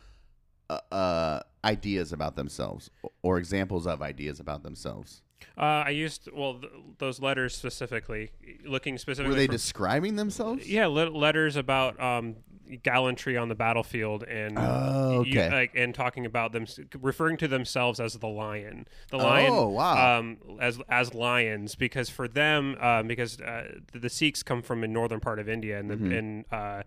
uh, 0.70 0.80
uh, 0.92 1.40
ideas 1.66 2.14
about 2.14 2.36
themselves 2.38 2.90
or 3.22 3.38
examples 3.38 3.86
of 3.88 4.02
ideas 4.02 4.40
about 4.40 4.64
themselves? 4.64 5.23
Uh, 5.58 5.84
I 5.86 5.90
used 5.90 6.30
well 6.34 6.56
th- 6.60 6.72
those 6.98 7.20
letters 7.20 7.56
specifically, 7.56 8.32
looking 8.66 8.98
specifically. 8.98 9.30
Were 9.30 9.36
they 9.40 9.46
for- 9.48 9.52
describing 9.54 10.16
themselves? 10.16 10.68
Yeah, 10.70 10.88
le- 10.88 11.10
letters 11.10 11.56
about 11.56 12.00
um, 12.02 12.36
gallantry 12.82 13.38
on 13.38 13.50
the 13.50 13.56
battlefield 13.56 14.24
and 14.24 14.58
Oh, 14.58 15.24
you- 15.26 15.40
like, 15.42 15.72
and 15.76 15.94
talking 15.94 16.26
about 16.26 16.52
them, 16.54 16.66
referring 17.00 17.38
to 17.38 17.48
themselves 17.48 18.00
as 18.00 18.14
the 18.16 18.28
lion, 18.28 18.88
the 19.10 19.18
lion, 19.18 19.52
Oh, 19.52 19.68
wow. 19.70 20.20
um, 20.20 20.38
as 20.60 20.80
as 20.90 21.14
lions, 21.14 21.76
because 21.76 22.10
for 22.10 22.28
them, 22.28 22.76
um, 22.80 23.08
because 23.08 23.40
uh, 23.42 23.80
the, 23.92 24.00
the 24.00 24.10
Sikhs 24.10 24.42
come 24.44 24.62
from 24.62 24.84
a 24.84 24.88
northern 24.88 25.20
part 25.20 25.40
of 25.40 25.48
India, 25.50 25.80
and 25.80 25.90
the, 25.90 25.96
Mm-hmm. 25.96 26.12
and 26.12 26.46
uh, 26.52 26.84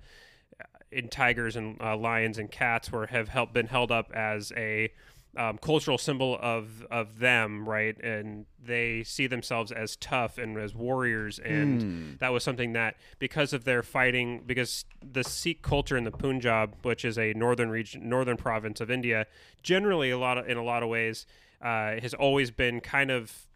in 0.92 1.08
tigers 1.08 1.56
and 1.56 1.76
uh, 1.80 1.96
lions 1.96 2.38
and 2.38 2.50
cats 2.50 2.90
were 2.90 3.06
have 3.08 3.28
help, 3.28 3.52
been 3.52 3.66
held 3.66 3.90
up 3.92 4.10
as 4.14 4.52
a 4.56 4.90
um, 5.36 5.58
cultural 5.58 5.98
symbol 5.98 6.38
of 6.40 6.86
of 6.90 7.18
them, 7.18 7.68
right? 7.68 7.96
And 8.02 8.46
they 8.64 9.02
see 9.04 9.26
themselves 9.26 9.72
as 9.72 9.96
tough 9.96 10.38
and 10.38 10.58
as 10.58 10.74
warriors, 10.74 11.38
and 11.38 12.18
that 12.18 12.32
was 12.32 12.42
something 12.42 12.72
that 12.72 12.96
because 13.18 13.52
of 13.52 13.64
their 13.64 13.82
fighting, 13.82 14.42
because 14.46 14.84
the 15.02 15.22
Sikh 15.22 15.62
culture 15.62 15.96
in 15.96 16.04
the 16.04 16.10
Punjab, 16.10 16.74
which 16.82 17.04
is 17.04 17.18
a 17.18 17.32
northern 17.34 17.70
region, 17.70 18.08
northern 18.08 18.36
province 18.36 18.80
of 18.80 18.90
India, 18.90 19.26
generally 19.62 20.10
a 20.10 20.18
lot 20.18 20.38
of, 20.38 20.48
in 20.48 20.56
a 20.56 20.64
lot 20.64 20.82
of 20.82 20.88
ways, 20.88 21.26
uh, 21.62 22.00
has 22.00 22.14
always 22.14 22.50
been 22.50 22.80
kind 22.80 23.10
of 23.10 23.46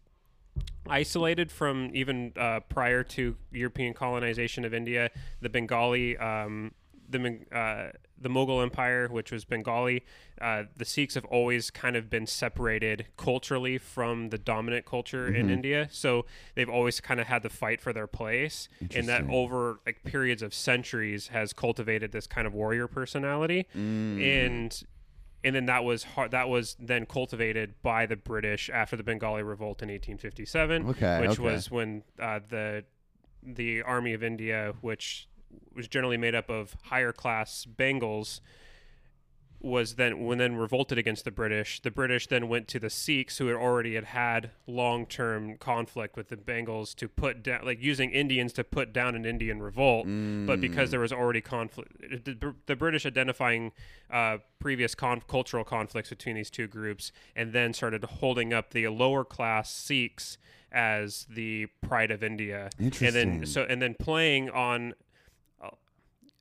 isolated 0.87 1.51
from 1.51 1.89
even 1.93 2.33
uh, 2.37 2.59
prior 2.61 3.03
to 3.03 3.35
European 3.51 3.93
colonization 3.93 4.65
of 4.65 4.73
India. 4.73 5.09
The 5.41 5.49
Bengali, 5.49 6.17
um, 6.17 6.73
the 7.09 7.39
uh, 7.51 7.91
the 8.21 8.29
Mughal 8.29 8.61
Empire, 8.61 9.07
which 9.07 9.31
was 9.31 9.45
Bengali, 9.45 10.03
uh, 10.39 10.63
the 10.77 10.85
Sikhs 10.85 11.15
have 11.15 11.25
always 11.25 11.69
kind 11.71 11.95
of 11.95 12.09
been 12.09 12.25
separated 12.27 13.07
culturally 13.17 13.77
from 13.77 14.29
the 14.29 14.37
dominant 14.37 14.85
culture 14.85 15.27
in 15.27 15.49
India. 15.49 15.87
So 15.91 16.25
they've 16.55 16.69
always 16.69 16.99
kind 17.01 17.19
of 17.19 17.27
had 17.27 17.43
to 17.43 17.49
fight 17.49 17.81
for 17.81 17.93
their 17.93 18.07
place, 18.07 18.69
and 18.95 19.07
that 19.07 19.27
over 19.29 19.79
like 19.85 20.03
periods 20.03 20.41
of 20.41 20.53
centuries 20.53 21.27
has 21.27 21.53
cultivated 21.53 22.11
this 22.11 22.27
kind 22.27 22.45
of 22.47 22.53
warrior 22.53 22.87
personality, 22.87 23.67
and 23.73 24.83
and 25.43 25.55
then 25.55 25.65
that 25.65 25.83
was 25.83 26.03
hard, 26.03 26.31
that 26.31 26.49
was 26.49 26.75
then 26.79 27.05
cultivated 27.05 27.73
by 27.81 28.05
the 28.05 28.15
British 28.15 28.69
after 28.71 28.95
the 28.95 29.03
Bengali 29.03 29.41
Revolt 29.41 29.81
in 29.81 29.89
1857, 29.89 30.89
Okay, 30.89 31.21
which 31.21 31.31
okay. 31.31 31.41
was 31.41 31.71
when 31.71 32.03
uh, 32.19 32.39
the 32.47 32.83
the 33.43 33.81
Army 33.81 34.13
of 34.13 34.23
India, 34.23 34.73
which 34.81 35.27
was 35.75 35.87
generally 35.87 36.17
made 36.17 36.35
up 36.35 36.49
of 36.49 36.75
higher 36.85 37.11
class 37.11 37.65
Bengals, 37.65 38.41
was 39.63 39.93
then 39.93 40.25
when 40.25 40.39
then 40.39 40.55
revolted 40.55 40.97
against 40.97 41.23
the 41.23 41.31
British. 41.31 41.81
The 41.81 41.91
British 41.91 42.25
then 42.27 42.47
went 42.47 42.67
to 42.69 42.79
the 42.79 42.89
Sikhs, 42.89 43.37
who 43.37 43.47
had 43.47 43.55
already 43.55 43.93
had 43.93 44.05
had 44.05 44.51
long 44.65 45.05
term 45.05 45.57
conflict 45.57 46.17
with 46.17 46.29
the 46.29 46.35
Bengals, 46.35 46.95
to 46.95 47.07
put 47.07 47.43
down 47.43 47.63
like 47.63 47.81
using 47.81 48.09
Indians 48.11 48.53
to 48.53 48.63
put 48.63 48.91
down 48.91 49.15
an 49.15 49.25
Indian 49.25 49.61
revolt. 49.61 50.07
But 50.47 50.61
because 50.61 50.89
there 50.89 50.99
was 50.99 51.13
already 51.13 51.41
conflict, 51.41 51.91
the, 52.25 52.55
the 52.65 52.75
British 52.75 53.05
identifying 53.05 53.71
uh, 54.09 54.39
previous 54.59 54.95
con- 54.95 55.21
cultural 55.27 55.63
conflicts 55.63 56.09
between 56.09 56.35
these 56.35 56.49
two 56.49 56.67
groups, 56.67 57.11
and 57.35 57.53
then 57.53 57.73
started 57.73 58.03
holding 58.03 58.53
up 58.53 58.71
the 58.71 58.87
lower 58.87 59.23
class 59.23 59.69
Sikhs 59.71 60.39
as 60.71 61.27
the 61.29 61.67
pride 61.81 62.09
of 62.09 62.23
India. 62.23 62.69
And 63.07 63.15
then 63.15 63.45
so 63.45 63.63
and 63.69 63.79
then 63.79 63.95
playing 63.99 64.49
on 64.49 64.95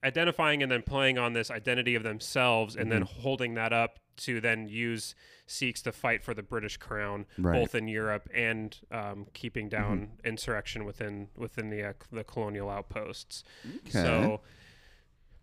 identifying 0.04 0.62
and 0.62 0.70
then 0.72 0.82
playing 0.82 1.18
on 1.18 1.32
this 1.34 1.50
identity 1.50 1.94
of 1.94 2.02
themselves 2.02 2.74
and 2.76 2.90
then 2.90 3.02
Mm-hmm. 3.04 3.20
holding 3.20 3.54
that 3.54 3.72
up 3.72 3.98
to 4.18 4.40
then 4.40 4.68
use 4.68 5.14
Sikhs 5.46 5.82
to 5.82 5.92
fight 5.92 6.22
for 6.22 6.32
the 6.34 6.42
British 6.42 6.76
crown, 6.76 7.26
Right. 7.38 7.52
Mm-hmm. 7.52 7.60
both 7.60 7.74
in 7.74 7.88
Europe 7.88 8.28
and 8.34 8.76
um, 8.90 9.26
keeping 9.34 9.68
down 9.68 10.12
insurrection 10.24 10.84
within 10.84 11.28
within 11.36 11.70
the 11.70 11.82
uh, 11.84 11.92
the 12.12 12.22
colonial 12.24 12.68
outposts. 12.70 13.42
So, 13.88 14.40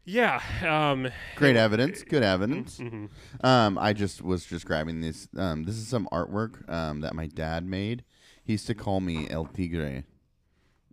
yeah, 0.05 0.41
um, 0.65 1.09
Great 1.35 1.57
evidence. 1.57 2.03
Good 2.03 2.23
evidence. 2.23 2.77
mhm. 2.79 3.09
Um, 3.43 3.77
I 3.77 3.91
just 3.93 4.21
was 4.21 4.45
just 4.45 4.65
grabbing 4.65 5.01
this. 5.01 5.27
Um, 5.35 5.63
this 5.65 5.75
is 5.75 5.87
some 5.87 6.07
artwork 6.13 6.67
um, 6.69 7.01
that 7.01 7.13
my 7.13 7.27
dad 7.27 7.65
made. 7.65 8.05
He 8.43 8.53
used 8.53 8.67
to 8.67 8.75
call 8.75 9.01
me 9.01 9.27
El 9.29 9.45
Tigre. 9.45 10.03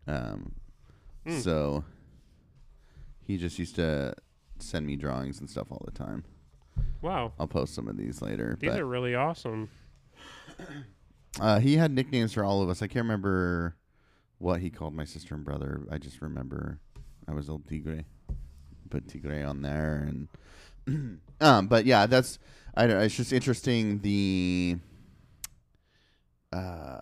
Um, 0.08 0.54
Hmm. 1.26 1.38
so 1.38 1.84
he 3.26 3.36
just 3.36 3.58
used 3.58 3.76
to 3.76 4.14
send 4.58 4.86
me 4.86 4.96
drawings 4.96 5.40
and 5.40 5.48
stuff 5.48 5.68
all 5.70 5.82
the 5.84 5.90
time. 5.90 6.24
wow, 7.02 7.32
I'll 7.38 7.46
post 7.46 7.74
some 7.74 7.88
of 7.88 7.96
these 7.96 8.22
later. 8.22 8.56
these 8.60 8.70
but, 8.70 8.80
are 8.80 8.86
really 8.86 9.14
awesome. 9.14 9.68
uh, 11.40 11.58
he 11.60 11.76
had 11.76 11.90
nicknames 11.90 12.32
for 12.32 12.44
all 12.44 12.62
of 12.62 12.68
us. 12.68 12.82
I 12.82 12.86
can't 12.86 13.04
remember 13.04 13.76
what 14.38 14.60
he 14.60 14.70
called 14.70 14.94
my 14.94 15.04
sister 15.04 15.34
and 15.34 15.44
brother. 15.44 15.86
I 15.90 15.98
just 15.98 16.20
remember 16.20 16.78
I 17.26 17.32
was 17.32 17.48
El 17.48 17.60
Tigre. 17.60 18.04
Put 18.90 19.08
Tigre 19.08 19.42
on 19.42 19.62
there 19.62 20.06
and 20.08 20.28
um, 21.40 21.66
but 21.68 21.86
yeah, 21.86 22.06
that's 22.06 22.38
I 22.74 22.86
don't. 22.86 23.00
It's 23.02 23.16
just 23.16 23.32
interesting 23.32 24.00
the 24.00 24.76
uh, 26.52 26.98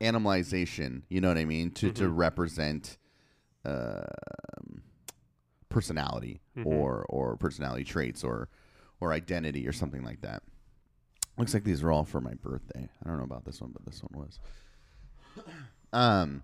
animalization. 0.00 1.02
You 1.08 1.20
know 1.20 1.28
what 1.28 1.38
I 1.38 1.44
mean? 1.44 1.70
To 1.72 1.90
to 1.92 2.08
represent 2.08 2.96
um, 3.64 4.82
personality 5.74 6.40
or 6.64 7.04
or 7.08 7.36
personality 7.36 7.82
traits 7.82 8.22
or 8.22 8.48
or 9.00 9.12
identity 9.12 9.66
or 9.66 9.72
something 9.72 10.04
like 10.04 10.20
that. 10.20 10.40
Looks 11.36 11.52
like 11.52 11.64
these 11.64 11.82
are 11.82 11.90
all 11.90 12.04
for 12.04 12.20
my 12.20 12.34
birthday. 12.34 12.88
I 13.04 13.08
don't 13.08 13.18
know 13.18 13.24
about 13.24 13.44
this 13.44 13.60
one, 13.60 13.72
but 13.72 13.84
this 13.84 14.00
one 14.02 14.22
was. 14.24 14.38
Um. 15.92 16.42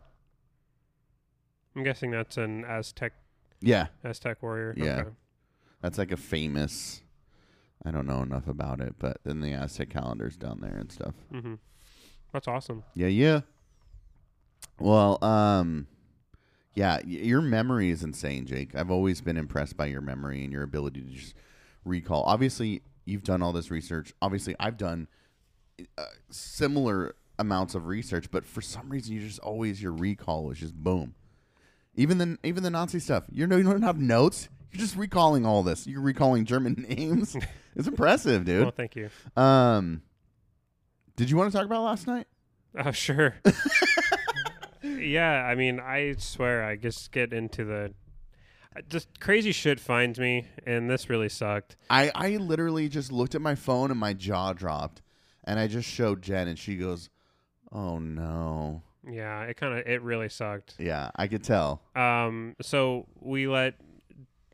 I'm 1.75 1.83
guessing 1.83 2.13
that's 2.13 2.37
an 2.37 2.65
Aztec 2.65 3.13
Yeah, 3.61 3.87
Aztec 4.05 4.41
warrior. 4.45 4.75
Yeah. 4.77 5.01
Okay. 5.01 5.11
that's 5.83 5.99
like 5.99 6.13
a 6.13 6.17
famous. 6.17 7.03
I 7.85 7.91
don't 7.91 8.07
know 8.07 8.23
enough 8.23 8.47
about 8.47 8.81
it, 8.81 8.95
but 8.99 9.19
then 9.25 9.41
the 9.41 9.53
Aztec 9.55 9.91
calendars 9.91 10.37
down 10.37 10.61
there 10.61 10.77
and 10.77 10.93
stuff. 10.93 11.15
Mm-hmm. 11.33 11.55
That's 12.33 12.47
awesome. 12.47 12.85
Yeah, 12.95 13.09
yeah. 13.09 13.41
Well, 14.79 15.19
um, 15.25 15.89
yeah, 16.75 17.01
your 17.05 17.41
memory 17.41 17.91
is 17.91 18.03
insane, 18.03 18.47
Jake. 18.47 18.75
I've 18.75 18.91
always 18.91 19.21
been 19.21 19.37
impressed 19.37 19.77
by 19.77 19.87
your 19.87 20.01
memory 20.01 20.45
and 20.45 20.53
your 20.53 20.63
ability 20.63 21.03
to 21.03 21.09
just 21.11 21.35
recall. 21.85 22.23
Obviously, 22.23 22.83
you've 23.05 23.25
done 23.25 23.43
all 23.43 23.53
this 23.53 23.71
research. 23.71 24.13
Obviously, 24.23 24.55
I've 24.61 24.77
done 24.77 25.09
uh, 25.99 26.05
similar 26.31 27.17
amounts 27.39 27.75
of 27.75 27.87
research, 27.87 28.31
but 28.31 28.45
for 28.45 28.61
some 28.61 28.89
reason, 28.89 29.15
you 29.15 29.21
just 29.21 29.41
always 29.41 29.83
your 29.83 29.93
recall 29.93 30.51
is 30.51 30.59
just 30.59 30.75
boom. 30.75 31.15
Even 31.97 32.19
the 32.19 32.39
even 32.45 32.63
the 32.63 32.71
Nazi 32.71 33.01
stuff, 33.01 33.25
you 33.33 33.47
know, 33.47 33.57
you 33.57 33.65
don't 33.65 33.83
have 33.83 33.99
notes. 33.99 34.49
You're 34.71 34.81
just 34.81 34.97
recalling 34.97 35.45
all 35.45 35.65
this. 35.65 35.87
You're 35.87 36.01
recalling 36.01 36.45
German 36.45 36.87
names. 36.89 37.37
it's 37.75 37.89
impressive, 37.89 38.45
dude. 38.45 38.63
Well, 38.63 38.71
thank 38.71 38.95
you. 38.95 39.11
Um, 39.37 40.03
did 41.17 41.29
you 41.31 41.37
want 41.37 41.51
to 41.51 41.59
talk 41.59 41.67
about 41.67 41.83
last 41.83 42.07
night? 42.07 42.29
Oh, 42.79 42.93
sure. 42.93 43.35
yeah, 44.83 45.45
I 45.45 45.55
mean, 45.55 45.81
I 45.81 46.15
swear, 46.19 46.65
I 46.65 46.77
just 46.77 47.13
get 47.13 47.33
into 47.33 47.65
the 47.65 47.95
just 48.89 49.21
crazy 49.21 49.53
shit 49.53 49.81
finds 49.81 50.19
me, 50.19 50.47
and 50.67 50.89
this 50.89 51.11
really 51.11 51.29
sucked. 51.29 51.77
I, 51.89 52.13
I 52.15 52.37
literally 52.37 52.89
just 52.89 53.11
looked 53.11 53.35
at 53.35 53.41
my 53.41 53.55
phone 53.55 53.91
and 53.91 53.99
my 53.99 54.13
jaw 54.13 54.53
dropped, 54.53 55.03
and 55.45 55.59
I 55.59 55.67
just 55.67 55.89
showed 55.89 56.23
Jen, 56.23 56.49
and 56.49 56.59
she 56.59 56.77
goes, 56.77 57.11
"Oh 57.73 57.99
no." 57.99 58.83
Yeah, 59.09 59.43
it 59.43 59.57
kind 59.57 59.79
of 59.79 59.87
it 59.87 60.03
really 60.03 60.29
sucked. 60.29 60.75
Yeah, 60.79 61.11
I 61.17 61.27
could 61.27 61.43
tell. 61.43 61.83
Um, 61.97 62.55
so 62.61 63.07
we 63.21 63.49
let 63.49 63.75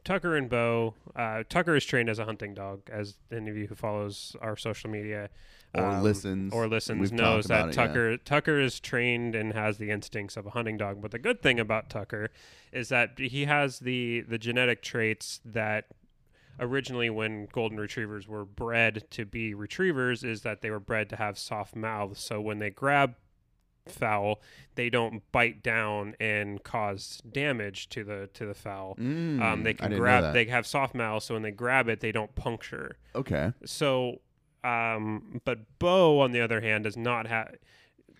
Tucker 0.06 0.36
and 0.36 0.48
Bo. 0.48 0.94
Uh, 1.16 1.42
Tucker 1.48 1.74
is 1.74 1.84
trained 1.84 2.08
as 2.08 2.18
a 2.20 2.24
hunting 2.24 2.54
dog, 2.54 2.82
as 2.90 3.16
any 3.32 3.50
of 3.50 3.56
you 3.56 3.66
who 3.66 3.74
follows 3.74 4.36
our 4.40 4.56
social 4.56 4.88
media 4.88 5.28
Or 5.74 5.84
um, 5.84 6.02
listens. 6.02 6.52
or 6.54 6.68
listens 6.68 7.00
We've 7.00 7.12
knows 7.12 7.46
that 7.46 7.70
it, 7.70 7.76
yeah. 7.76 7.86
Tucker 7.86 8.16
Tucker 8.18 8.60
is 8.60 8.78
trained 8.78 9.34
and 9.34 9.52
has 9.52 9.78
the 9.78 9.90
instincts 9.90 10.36
of 10.36 10.46
a 10.46 10.50
hunting 10.50 10.76
dog. 10.76 11.02
But 11.02 11.10
the 11.10 11.18
good 11.18 11.42
thing 11.42 11.58
about 11.58 11.90
Tucker 11.90 12.30
is 12.72 12.88
that 12.88 13.18
he 13.18 13.46
has 13.46 13.80
the 13.80 14.20
the 14.20 14.38
genetic 14.38 14.80
traits 14.80 15.40
that 15.44 15.86
originally 16.60 17.10
when 17.10 17.46
golden 17.52 17.78
retrievers 17.78 18.28
were 18.28 18.44
bred 18.44 19.02
to 19.10 19.24
be 19.26 19.54
retrievers 19.54 20.22
is 20.22 20.42
that 20.42 20.62
they 20.62 20.70
were 20.70 20.80
bred 20.80 21.10
to 21.10 21.16
have 21.16 21.36
soft 21.36 21.76
mouths 21.76 22.18
so 22.18 22.40
when 22.40 22.58
they 22.60 22.70
grab 22.70 23.14
fowl 23.88 24.40
they 24.74 24.90
don't 24.90 25.22
bite 25.32 25.62
down 25.62 26.14
and 26.20 26.62
cause 26.62 27.20
damage 27.32 27.88
to 27.88 28.02
the 28.04 28.28
to 28.34 28.44
the 28.46 28.54
fowl 28.54 28.94
Mm, 28.98 29.40
um, 29.40 29.62
they 29.62 29.74
can 29.74 29.94
grab 29.96 30.32
they 30.34 30.44
have 30.46 30.66
soft 30.66 30.94
mouths 30.94 31.24
so 31.26 31.34
when 31.34 31.42
they 31.42 31.50
grab 31.50 31.88
it 31.88 32.00
they 32.00 32.12
don't 32.12 32.34
puncture 32.34 32.96
okay. 33.14 33.52
so 33.64 34.20
um 34.64 35.40
but 35.44 35.78
bo 35.78 36.20
on 36.20 36.32
the 36.32 36.40
other 36.40 36.60
hand 36.60 36.84
does 36.84 36.96
not 36.96 37.26
have 37.26 37.54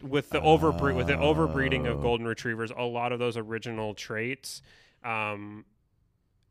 with 0.02 0.30
the 0.30 0.40
overbreed 0.40 0.94
with 0.94 1.06
the 1.08 1.14
overbreeding 1.14 1.86
Oh. 1.86 1.92
of 1.92 2.00
golden 2.02 2.26
retrievers 2.26 2.70
a 2.76 2.84
lot 2.84 3.12
of 3.12 3.18
those 3.18 3.36
original 3.36 3.94
traits 3.94 4.62
um 5.04 5.64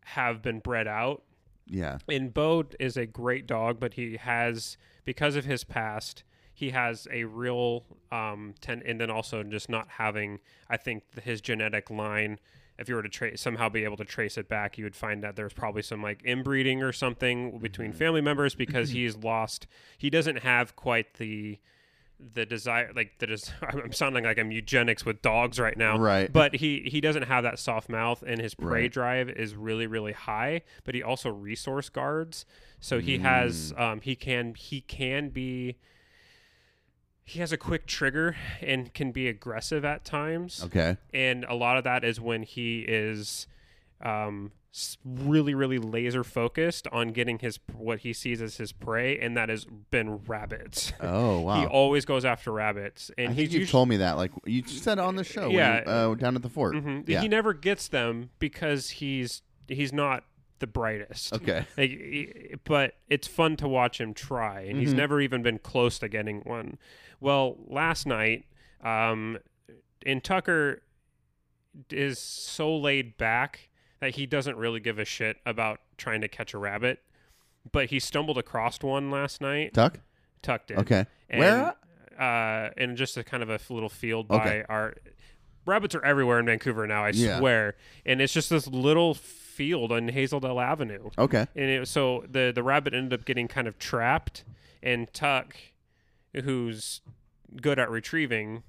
have 0.05 0.41
been 0.41 0.59
bred 0.59 0.87
out 0.87 1.23
Yeah. 1.67 1.97
and 2.09 2.33
Bo 2.33 2.65
is 2.79 2.95
a 2.97 3.05
great 3.07 3.47
dog, 3.47 3.79
but 3.79 3.95
he 3.95 4.17
has 4.17 4.77
because 5.03 5.35
of 5.35 5.45
his 5.45 5.63
past, 5.63 6.23
he 6.55 6.71
has 6.71 7.07
a 7.11 7.25
real 7.25 7.83
um 8.11 8.55
ten, 8.61 8.81
and 8.85 8.99
then 8.99 9.11
also 9.11 9.43
just 9.43 9.69
not 9.69 9.87
having, 9.99 10.39
I 10.69 10.77
think 10.77 11.03
his 11.21 11.41
genetic 11.41 11.91
line. 11.91 12.39
If 12.77 12.89
you 12.89 12.95
were 12.95 13.03
to 13.03 13.09
trace 13.09 13.39
somehow 13.39 13.69
be 13.69 13.83
able 13.85 13.95
to 13.97 14.03
trace 14.03 14.37
it 14.37 14.49
back, 14.49 14.77
you 14.77 14.83
would 14.83 14.95
find 14.97 15.23
that 15.23 15.35
there's 15.37 15.53
probably 15.53 15.81
some 15.81 16.01
like 16.01 16.21
inbreeding 16.25 16.81
or 16.83 16.91
something 16.91 17.59
between 17.59 17.93
family 17.93 18.19
members 18.21 18.53
because 18.63 18.89
he's 18.89 19.15
lost. 19.15 19.67
He 19.97 20.09
doesn't 20.09 20.39
have 20.39 20.75
quite 20.75 21.13
the 21.15 21.59
the 22.33 22.45
desire 22.45 22.91
like 22.95 23.17
the 23.19 23.27
des- 23.27 23.51
I'm 23.61 23.91
sounding 23.91 24.23
like 24.23 24.39
I'm 24.39 24.49
eugenics 24.51 25.05
with 25.05 25.21
dogs 25.21 25.59
right 25.59 25.77
now 25.77 25.97
Right. 25.99 26.31
but 26.31 26.55
he 26.55 26.83
he 26.85 27.01
doesn't 27.01 27.23
have 27.23 27.43
that 27.43 27.59
soft 27.59 27.89
mouth 27.89 28.23
and 28.25 28.39
his 28.39 28.55
prey 28.55 28.83
Right. 28.83 28.91
drive 28.91 29.29
is 29.29 29.53
really 29.53 29.85
really 29.85 30.13
high 30.13 30.61
but 30.85 30.95
he 30.95 31.03
also 31.03 31.29
resource 31.29 31.89
guards 31.89 32.45
so 32.79 32.99
he 33.01 33.17
has 33.17 33.73
Mm. 33.73 33.79
um 33.81 34.01
he 34.01 34.15
can 34.15 34.53
he 34.55 34.79
can 34.79 35.27
be 35.27 35.75
he 37.25 37.39
has 37.39 37.51
a 37.51 37.57
quick 37.57 37.87
trigger 37.87 38.35
and 38.61 38.93
can 38.93 39.11
be 39.11 39.27
aggressive 39.27 39.83
at 39.83 40.05
times 40.05 40.61
Okay. 40.65 40.97
and 41.13 41.43
a 41.49 41.55
lot 41.55 41.77
of 41.77 41.83
that 41.83 42.03
is 42.03 42.21
when 42.21 42.43
he 42.43 42.81
is 42.87 43.47
um, 44.01 44.51
really 45.05 45.53
really 45.55 45.79
laser 45.79 46.23
focused 46.23 46.85
on 46.91 47.07
getting 47.09 47.39
his 47.39 47.59
what 47.73 47.99
he 47.99 48.11
sees 48.11 48.41
as 48.41 48.57
his 48.57 48.71
prey 48.73 49.17
and 49.17 49.35
that 49.37 49.47
has 49.49 49.65
been 49.89 50.17
rabbits 50.27 50.91
Oh 50.99 51.39
wow. 51.47 51.61
he 51.61 51.65
always 51.65 52.03
goes 52.05 52.25
after 52.25 52.51
rabbits 52.51 53.09
and 53.17 53.29
I 53.29 53.33
he's 53.33 53.53
you 53.53 53.65
told 53.65 53.87
me 53.89 53.97
that. 53.97 54.17
Like 54.17 54.31
you 54.45 54.63
said 54.67 54.99
on 54.99 55.15
the 55.15 55.23
show. 55.23 55.49
Yeah. 55.49 55.79
you- 55.79 55.85
uh, 56.11 56.15
down 56.15 56.35
at 56.35 56.41
the 56.41 56.49
fort. 56.49 56.75
Mhm. 56.75 57.07
Yeah. 57.07 57.21
he 57.21 57.27
never 57.29 57.53
gets 57.53 57.87
them 57.87 58.29
because 58.37 58.89
he's 58.89 59.41
he's 59.69 59.93
not 59.93 60.25
the 60.65 60.71
brightest 60.71 61.33
okay. 61.33 61.65
like, 61.77 62.59
but 62.63 62.95
it's 63.09 63.27
fun 63.27 63.55
to 63.57 63.67
watch 63.67 63.99
him 64.01 64.13
try, 64.13 64.61
and 64.61 64.79
he's 64.79 64.93
Mhm. 64.93 64.97
never 64.97 65.21
even 65.21 65.43
been 65.43 65.59
close 65.59 65.99
to 65.99 66.09
getting 66.09 66.41
one. 66.41 66.77
Well, 67.19 67.57
last 67.67 68.05
night, 68.07 68.45
um, 68.81 69.37
and 70.05 70.23
Tucker 70.23 70.81
is 71.91 72.19
so 72.19 72.75
laid 72.75 73.17
back 73.17 73.69
that 73.99 74.15
he 74.15 74.25
doesn't 74.25 74.57
really 74.57 74.79
give 74.79 74.97
a 74.99 75.05
shit 75.05 75.37
about 75.45 75.79
trying 75.97 76.21
to 76.21 76.27
catch 76.27 76.53
a 76.53 76.57
rabbit. 76.57 77.01
But 77.71 77.87
he 77.89 77.99
stumbled 77.99 78.37
across 78.37 78.79
one 78.81 79.09
last 79.09 79.41
night. 79.41 79.73
Tuck. 79.73 79.99
Tucked 80.41 80.71
it. 80.71 80.77
Okay. 80.79 81.05
And, 81.29 81.39
Where? 81.39 81.75
Uh, 82.19 82.69
in 82.77 82.95
just 82.95 83.17
a 83.17 83.23
kind 83.23 83.41
of 83.43 83.49
a 83.49 83.59
little 83.73 83.89
field 83.89 84.27
by 84.27 84.35
Okay. 84.37 84.63
our. 84.69 84.95
Rabbits 85.65 85.95
are 85.95 86.05
everywhere 86.05 86.39
in 86.39 86.45
Vancouver 86.45 86.85
now. 86.85 87.03
I 87.03 87.09
Yeah. 87.09 87.39
swear, 87.39 87.75
and 88.05 88.21
it's 88.21 88.31
just 88.33 88.49
this 88.51 88.67
little 88.67 89.15
field 89.55 89.91
on 89.91 90.09
Hazel 90.09 90.39
Dell 90.39 90.59
Avenue 90.59 91.09
Okay. 91.17 91.47
and 91.55 91.65
it, 91.69 91.87
so 91.87 92.23
the 92.29 92.51
the 92.53 92.61
rabbit 92.63 92.93
ended 92.93 93.17
up 93.19 93.25
getting 93.25 93.47
kind 93.47 93.67
of 93.67 93.79
trapped 93.79 94.43
and 94.83 95.11
tuck 95.13 95.55
who's 96.43 97.01
good 97.61 97.79
at 97.79 97.89
retrieving 97.89 98.63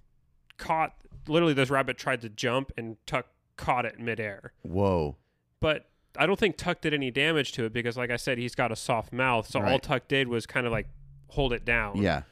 caught 0.59 0.95
literally 1.27 1.53
this 1.53 1.71
rabbit 1.71 1.99
tried 1.99 2.21
to 2.21 2.29
jump 2.29 2.73
and 2.77 2.97
tuck 3.07 3.27
caught 3.57 3.85
it 3.85 3.99
midair 3.99 4.53
Whoa. 4.63 5.17
but 5.61 5.89
i 6.17 6.25
don't 6.27 6.39
think 6.39 6.57
tuck 6.57 6.81
did 6.81 6.95
any 6.95 7.11
damage 7.11 7.53
to 7.53 7.65
it 7.65 7.73
because 7.73 7.97
like 7.97 8.11
i 8.11 8.17
said 8.17 8.39
he's 8.39 8.55
got 8.55 8.71
a 8.71 8.77
soft 8.77 9.13
mouth 9.13 9.49
so 9.49 9.61
all 9.63 9.79
tuck 9.79 10.07
did 10.09 10.29
was 10.29 10.47
kind 10.47 10.67
of 10.67 10.73
like 10.73 10.87
hold 11.29 11.53
it 11.53 11.65
down 11.65 11.97
Yeah. 12.01 12.23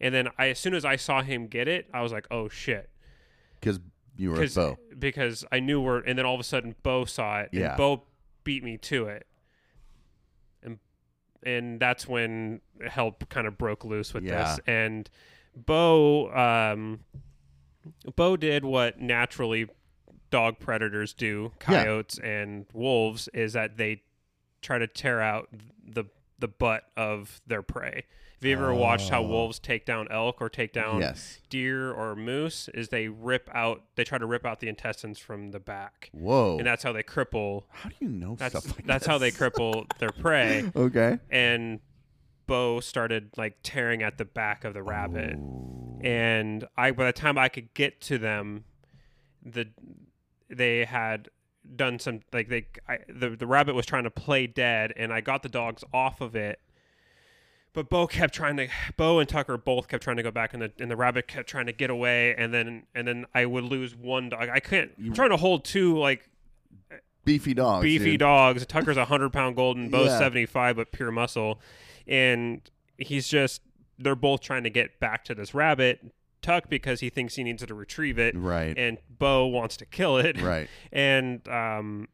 and 0.00 0.14
then 0.14 0.28
I, 0.38 0.48
as 0.48 0.58
soon 0.58 0.74
as 0.74 0.84
i 0.84 0.96
saw 0.96 1.22
him 1.22 1.46
get 1.46 1.68
it 1.68 1.86
i 1.92 2.00
was 2.00 2.10
like 2.12 2.26
oh 2.30 2.48
shit 2.48 2.88
Because 3.60 3.78
you 4.18 4.30
were 4.32 4.42
a 4.42 4.76
because 4.98 5.44
I 5.50 5.60
knew 5.60 5.80
where, 5.80 5.98
and 5.98 6.18
then 6.18 6.26
all 6.26 6.34
of 6.34 6.40
a 6.40 6.44
sudden 6.44 6.74
Bo 6.82 7.04
saw 7.06 7.40
it, 7.40 7.50
Yeah. 7.52 7.68
and 7.70 7.76
Bo 7.78 8.02
beat 8.44 8.62
me 8.62 8.76
to 8.78 9.06
it, 9.06 9.26
and 10.62 10.78
and 11.42 11.80
that's 11.80 12.06
when 12.06 12.60
help 12.86 13.28
kind 13.30 13.46
of 13.46 13.56
broke 13.56 13.84
loose 13.84 14.12
with 14.12 14.24
Yeah. 14.24 14.42
this, 14.56 14.60
and 14.66 15.08
Bo 15.56 16.30
um, 16.34 17.00
Bo 18.16 18.36
did 18.36 18.64
what 18.64 19.00
naturally 19.00 19.68
dog 20.30 20.58
predators 20.58 21.14
do, 21.14 21.52
Yeah. 21.62 21.84
coyotes 21.84 22.18
and 22.18 22.66
wolves, 22.72 23.28
is 23.28 23.54
that 23.54 23.76
they 23.78 24.02
try 24.60 24.78
to 24.78 24.86
tear 24.86 25.20
out 25.20 25.48
the 25.86 26.04
the 26.38 26.48
butt 26.48 26.84
of 26.96 27.40
their 27.46 27.62
prey. 27.62 28.04
Have 28.40 28.48
you 28.48 28.52
ever 28.56 28.72
watched 28.72 29.10
how 29.10 29.20
Oh. 29.22 29.26
wolves 29.26 29.58
take 29.58 29.84
down 29.84 30.06
elk 30.10 30.40
or 30.40 30.48
take 30.48 30.72
down 30.72 31.00
Yes. 31.00 31.40
deer 31.50 31.90
or 31.92 32.14
moose 32.14 32.68
is 32.72 32.88
they 32.90 33.08
rip 33.08 33.50
out 33.52 33.82
they 33.96 34.04
try 34.04 34.16
to 34.18 34.26
rip 34.26 34.46
out 34.46 34.60
the 34.60 34.68
intestines 34.68 35.18
from 35.18 35.50
the 35.50 35.58
back 35.60 36.08
Whoa. 36.12 36.56
and 36.58 36.66
that's 36.66 36.82
how 36.84 36.92
they 36.92 37.02
cripple 37.02 37.64
How 37.70 37.88
do 37.88 37.96
you 37.98 38.08
know 38.08 38.36
that's 38.36 38.52
stuff 38.56 38.66
like 38.66 38.76
that? 38.76 38.86
that's 38.86 39.06
how 39.06 39.18
they 39.18 39.30
cripple 39.32 39.86
their 39.98 40.10
prey 40.10 40.70
Okay. 40.76 41.18
and 41.30 41.80
bo 42.46 42.80
started 42.80 43.30
like 43.36 43.56
tearing 43.62 44.02
at 44.02 44.18
the 44.18 44.24
back 44.24 44.64
of 44.64 44.72
the 44.72 44.82
rabbit 44.82 45.34
Ooh. 45.36 46.00
and 46.04 46.66
i 46.76 46.90
by 46.92 47.06
the 47.06 47.12
time 47.12 47.36
i 47.38 47.48
could 47.48 47.74
get 47.74 48.00
to 48.02 48.18
them 48.18 48.64
the 49.44 49.66
they 50.48 50.84
had 50.84 51.28
done 51.76 51.98
some 51.98 52.20
like 52.32 52.48
they 52.48 52.66
I, 52.88 52.98
the 53.08 53.30
the 53.30 53.46
rabbit 53.46 53.74
was 53.74 53.84
trying 53.84 54.04
to 54.04 54.10
play 54.10 54.46
dead 54.46 54.92
and 54.96 55.12
I 55.12 55.20
got 55.20 55.42
the 55.42 55.50
dogs 55.50 55.84
off 55.92 56.22
of 56.22 56.34
it 56.34 56.60
but 57.78 57.88
Bo 57.88 58.08
kept 58.08 58.34
trying 58.34 58.56
to 58.56 58.66
Bo 58.96 59.20
and 59.20 59.28
Tucker 59.28 59.56
both 59.56 59.86
kept 59.86 60.02
trying 60.02 60.16
to 60.16 60.22
go 60.24 60.32
back 60.32 60.52
and 60.52 60.60
the 60.62 60.72
and 60.80 60.90
the 60.90 60.96
rabbit 60.96 61.28
kept 61.28 61.48
trying 61.48 61.66
to 61.66 61.72
get 61.72 61.90
away 61.90 62.34
and 62.36 62.52
then 62.52 62.82
and 62.92 63.06
then 63.06 63.24
I 63.34 63.46
would 63.46 63.62
lose 63.62 63.94
one 63.94 64.30
dog 64.30 64.48
I 64.48 64.58
couldn't 64.58 64.92
I'm 64.98 65.12
trying 65.14 65.30
to 65.30 65.36
hold 65.36 65.64
two 65.64 65.96
like 65.96 66.28
beefy 67.24 67.54
dogs. 67.54 67.84
beefy 67.84 68.12
dude. 68.12 68.20
dogs. 68.20 68.66
Tucker's 68.66 68.96
a 68.96 69.04
hundred 69.04 69.32
pound 69.32 69.54
golden, 69.54 69.90
Bo's 69.90 70.08
Yeah. 70.08 70.18
seventy 70.18 70.46
five, 70.46 70.74
but 70.76 70.90
pure 70.90 71.12
muscle, 71.12 71.60
and 72.06 72.62
he's 72.96 73.28
just 73.28 73.62
they're 73.98 74.16
both 74.16 74.40
trying 74.40 74.64
to 74.64 74.70
get 74.70 74.98
back 74.98 75.24
to 75.26 75.34
this 75.34 75.54
rabbit. 75.54 76.00
Tuck 76.40 76.68
because 76.68 77.00
he 77.00 77.10
thinks 77.10 77.34
he 77.34 77.42
needs 77.44 77.64
to 77.66 77.74
retrieve 77.74 78.18
it, 78.18 78.34
Right. 78.36 78.76
and 78.78 78.98
Bo 79.10 79.46
wants 79.46 79.76
to 79.78 79.84
kill 79.86 80.16
it, 80.18 80.40
Right. 80.40 80.68
and 80.92 81.46
um, 81.48 82.08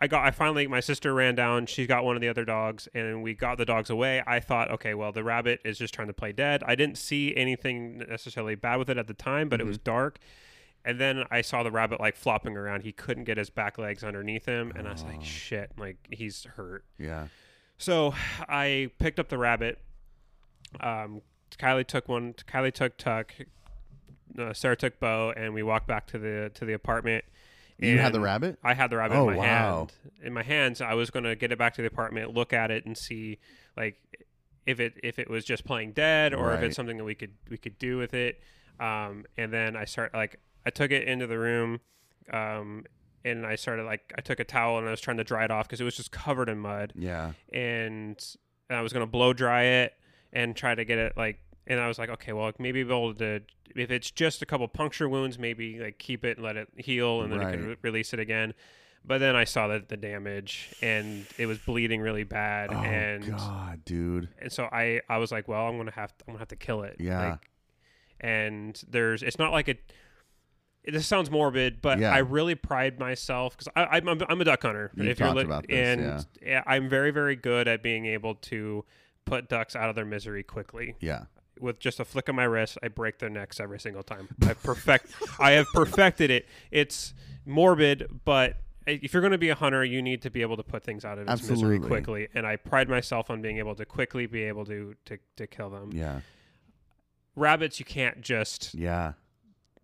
I 0.00 0.06
got 0.06 0.24
I 0.24 0.30
finally 0.30 0.66
my 0.66 0.80
sister 0.80 1.12
ran 1.12 1.34
down. 1.34 1.66
She 1.66 1.86
got 1.86 2.04
one 2.04 2.16
of 2.16 2.22
the 2.22 2.28
other 2.28 2.44
dogs, 2.44 2.88
and 2.94 3.22
we 3.22 3.34
got 3.34 3.58
the 3.58 3.66
dogs 3.66 3.90
away. 3.90 4.22
I 4.26 4.40
thought, 4.40 4.70
okay, 4.70 4.94
well 4.94 5.12
the 5.12 5.22
rabbit 5.22 5.60
is 5.64 5.78
just 5.78 5.92
trying 5.92 6.08
to 6.08 6.14
play 6.14 6.32
dead. 6.32 6.62
I 6.64 6.74
didn't 6.74 6.96
see 6.96 7.36
anything 7.36 7.98
necessarily 7.98 8.54
bad 8.54 8.76
with 8.76 8.88
it 8.88 8.96
at 8.96 9.06
the 9.06 9.14
time, 9.14 9.48
but 9.48 9.60
it 9.60 9.66
was 9.66 9.78
dark. 9.78 10.18
And 10.84 10.98
then 10.98 11.24
I 11.30 11.42
saw 11.42 11.62
the 11.62 11.70
rabbit 11.70 12.00
like 12.00 12.16
flopping 12.16 12.56
around. 12.56 12.82
He 12.82 12.92
couldn't 12.92 13.24
get 13.24 13.36
his 13.36 13.50
back 13.50 13.76
legs 13.76 14.02
underneath 14.02 14.46
him, 14.46 14.72
and 14.74 14.88
I 14.88 14.92
was 14.92 15.04
like, 15.04 15.22
shit, 15.22 15.72
like 15.76 15.98
he's 16.10 16.44
hurt. 16.44 16.84
Yeah. 16.98 17.26
So 17.76 18.14
I 18.48 18.90
picked 18.98 19.18
up 19.18 19.28
the 19.28 19.36
rabbit. 19.36 19.78
Um, 20.80 21.20
Kylie 21.58 21.86
took 21.86 22.08
one. 22.08 22.32
Kylie 22.32 22.72
took 22.72 22.96
Tuck. 22.96 23.34
Uh, 24.38 24.52
Sarah 24.54 24.76
took 24.76 24.98
Bo, 25.00 25.34
and 25.36 25.52
we 25.52 25.62
walked 25.62 25.86
back 25.86 26.06
to 26.08 26.18
the 26.18 26.50
to 26.54 26.64
the 26.64 26.72
apartment. 26.72 27.24
You 27.80 27.98
had 27.98 28.12
the 28.12 28.20
rabbit? 28.20 28.58
I 28.62 28.74
had 28.74 28.90
the 28.90 28.96
rabbit 28.98 29.14
Oh, 29.16 29.28
in 29.30 29.36
my 29.36 29.38
wow. 29.38 29.76
hand. 29.78 29.92
In 30.22 30.32
my 30.32 30.42
hands, 30.42 30.80
I 30.80 30.94
was 30.94 31.10
going 31.10 31.24
to 31.24 31.34
get 31.36 31.50
it 31.52 31.58
back 31.58 31.74
to 31.74 31.82
the 31.82 31.88
apartment, 31.88 32.34
look 32.34 32.52
at 32.52 32.70
it, 32.70 32.84
and 32.86 32.96
see 32.96 33.38
like 33.76 33.96
if 34.66 34.78
it 34.80 34.94
if 35.02 35.18
it 35.18 35.28
was 35.30 35.44
just 35.44 35.64
playing 35.64 35.92
dead 35.92 36.34
or 36.34 36.52
if 36.54 36.60
it's 36.62 36.76
something 36.76 36.96
that 36.98 37.04
we 37.04 37.14
could 37.14 37.32
we 37.48 37.56
could 37.56 37.78
do 37.78 37.96
with 37.98 38.14
it. 38.14 38.40
Um, 38.78 39.24
and 39.36 39.52
then 39.52 39.76
I 39.76 39.84
start 39.86 40.12
like 40.14 40.38
I 40.66 40.70
took 40.70 40.90
it 40.90 41.08
into 41.08 41.26
the 41.26 41.38
room. 41.38 41.80
Um, 42.32 42.84
and 43.24 43.46
I 43.46 43.56
started 43.56 43.84
like 43.84 44.12
I 44.16 44.20
took 44.20 44.40
a 44.40 44.44
towel 44.44 44.78
and 44.78 44.86
I 44.86 44.90
was 44.90 45.00
trying 45.00 45.16
to 45.18 45.24
dry 45.24 45.44
it 45.44 45.50
off 45.50 45.66
because 45.66 45.80
it 45.80 45.84
was 45.84 45.96
just 45.96 46.10
covered 46.12 46.48
in 46.48 46.58
mud 46.58 46.92
Yeah. 46.96 47.32
and 47.52 48.22
and 48.68 48.78
I 48.78 48.82
was 48.82 48.92
gonna 48.92 49.06
blow 49.06 49.32
dry 49.32 49.62
it 49.64 49.94
and 50.32 50.54
try 50.56 50.74
to 50.74 50.84
get 50.84 50.98
it 50.98 51.16
like. 51.16 51.38
And 51.70 51.78
I 51.80 51.86
was 51.88 51.98
like, 51.98 52.08
okay, 52.10 52.32
well, 52.32 52.50
maybe 52.58 52.82
be 52.82 52.90
able 52.90 53.14
to 53.14 53.40
if 53.76 53.90
it's 53.90 54.10
just 54.10 54.42
a 54.42 54.46
couple 54.46 54.66
puncture 54.68 55.08
wounds, 55.08 55.38
maybe 55.38 55.78
like 55.78 55.98
keep 55.98 56.24
it 56.24 56.36
and 56.36 56.44
let 56.44 56.56
it 56.56 56.68
heal, 56.76 57.22
and 57.22 57.32
then 57.32 57.40
I 57.40 57.52
can 57.52 57.66
re- 57.68 57.76
release 57.82 58.12
it 58.12 58.18
again. 58.18 58.54
But 59.04 59.18
then 59.18 59.34
I 59.36 59.44
saw 59.44 59.68
that 59.68 59.88
the 59.88 59.96
damage 59.96 60.74
and 60.82 61.24
it 61.38 61.46
was 61.46 61.58
bleeding 61.58 62.00
really 62.00 62.24
bad, 62.24 62.70
Oh 62.72 62.76
and 62.76 63.26
God, 63.30 63.84
dude. 63.84 64.28
and 64.38 64.50
so 64.52 64.64
I 64.64 65.00
I 65.08 65.18
was 65.18 65.30
like, 65.32 65.46
well, 65.48 65.66
I'm 65.66 65.76
gonna 65.76 65.90
have 65.92 66.10
to, 66.18 66.24
I'm 66.26 66.32
gonna 66.34 66.38
have 66.40 66.48
to 66.48 66.56
kill 66.56 66.82
it. 66.82 66.96
Yeah. 66.98 67.30
Like, 67.30 67.48
and 68.20 68.82
there's 68.88 69.22
it's 69.22 69.38
not 69.38 69.52
like 69.52 69.68
it. 69.68 69.92
this 70.84 71.06
sounds 71.06 71.30
morbid, 71.30 71.80
but 71.80 71.98
Yeah. 71.98 72.12
I 72.12 72.18
really 72.18 72.54
pride 72.54 72.98
myself 72.98 73.56
because 73.56 73.72
I'm, 73.76 74.06
I'm 74.28 74.40
a 74.40 74.44
duck 74.44 74.62
hunter. 74.62 74.90
You've 74.94 75.06
you're 75.06 75.14
talked 75.14 75.36
li- 75.36 75.44
about 75.44 75.66
this, 75.68 75.76
and 75.78 76.26
yeah, 76.42 76.62
I'm 76.66 76.88
very 76.88 77.10
very 77.10 77.36
good 77.36 77.68
at 77.68 77.82
being 77.82 78.06
able 78.06 78.34
to 78.34 78.84
put 79.24 79.48
ducks 79.48 79.76
out 79.76 79.88
of 79.88 79.94
their 79.94 80.04
misery 80.06 80.42
quickly 80.42 80.96
Yeah. 81.00 81.24
With 81.60 81.78
just 81.78 82.00
a 82.00 82.04
flick 82.04 82.28
of 82.28 82.34
my 82.34 82.44
wrist, 82.44 82.78
I 82.82 82.88
break 82.88 83.18
their 83.18 83.30
necks 83.30 83.60
every 83.60 83.80
single 83.80 84.02
time. 84.02 84.28
I 84.42 84.54
perfect, 84.54 85.12
I 85.38 85.52
have 85.52 85.66
perfected 85.72 86.30
it. 86.30 86.46
It's 86.70 87.14
morbid, 87.44 88.20
but 88.24 88.56
if 88.86 89.12
you're 89.12 89.20
going 89.20 89.32
to 89.32 89.38
be 89.38 89.50
a 89.50 89.54
hunter, 89.54 89.84
you 89.84 90.02
need 90.02 90.22
to 90.22 90.30
be 90.30 90.42
able 90.42 90.56
to 90.56 90.62
put 90.62 90.82
things 90.82 91.04
out 91.04 91.18
of 91.18 91.28
its 91.28 91.42
misery 91.42 91.76
Absolutely. 91.76 91.88
quickly. 91.88 92.28
And 92.34 92.46
I 92.46 92.56
pride 92.56 92.88
myself 92.88 93.30
on 93.30 93.42
being 93.42 93.58
able 93.58 93.74
to 93.74 93.84
quickly 93.84 94.26
be 94.26 94.42
able 94.44 94.64
to 94.66 94.94
to, 95.06 95.18
to 95.36 95.46
kill 95.46 95.70
them. 95.70 95.90
Yeah. 95.92 96.20
Rabbits, 97.36 97.78
you 97.78 97.84
can't 97.84 98.20
just 98.20 98.74
Yeah. 98.74 99.12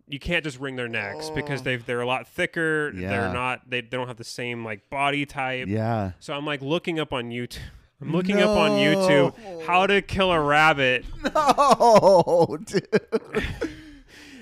you 0.07 0.19
can't 0.19 0.43
just 0.43 0.59
wring 0.59 0.75
their 0.75 0.87
necks 0.87 1.27
oh. 1.29 1.35
because 1.35 1.63
they 1.63 1.77
they're 1.77 2.01
a 2.01 2.05
lot 2.07 2.27
thicker. 2.27 2.91
Yeah. 2.93 3.09
They're 3.09 3.33
not 3.33 3.69
they, 3.69 3.81
they 3.81 3.97
don't 3.97 4.07
have 4.07 4.17
the 4.17 4.23
same 4.23 4.65
like 4.65 4.89
body 4.89 5.25
type. 5.25 5.67
Yeah. 5.67 6.11
So 6.19 6.33
I'm 6.33 6.45
like 6.45 6.61
looking 6.61 6.99
up 6.99 7.13
on 7.13 7.29
YouTube. 7.29 7.59
I'm 8.01 8.11
looking 8.11 8.39
up 8.39 8.49
on 8.49 8.71
YouTube 8.71 9.63
how 9.65 9.87
to 9.87 10.01
kill 10.01 10.31
a 10.31 10.39
rabbit 10.39 11.05
No, 11.35 12.57
dude. 12.65 12.87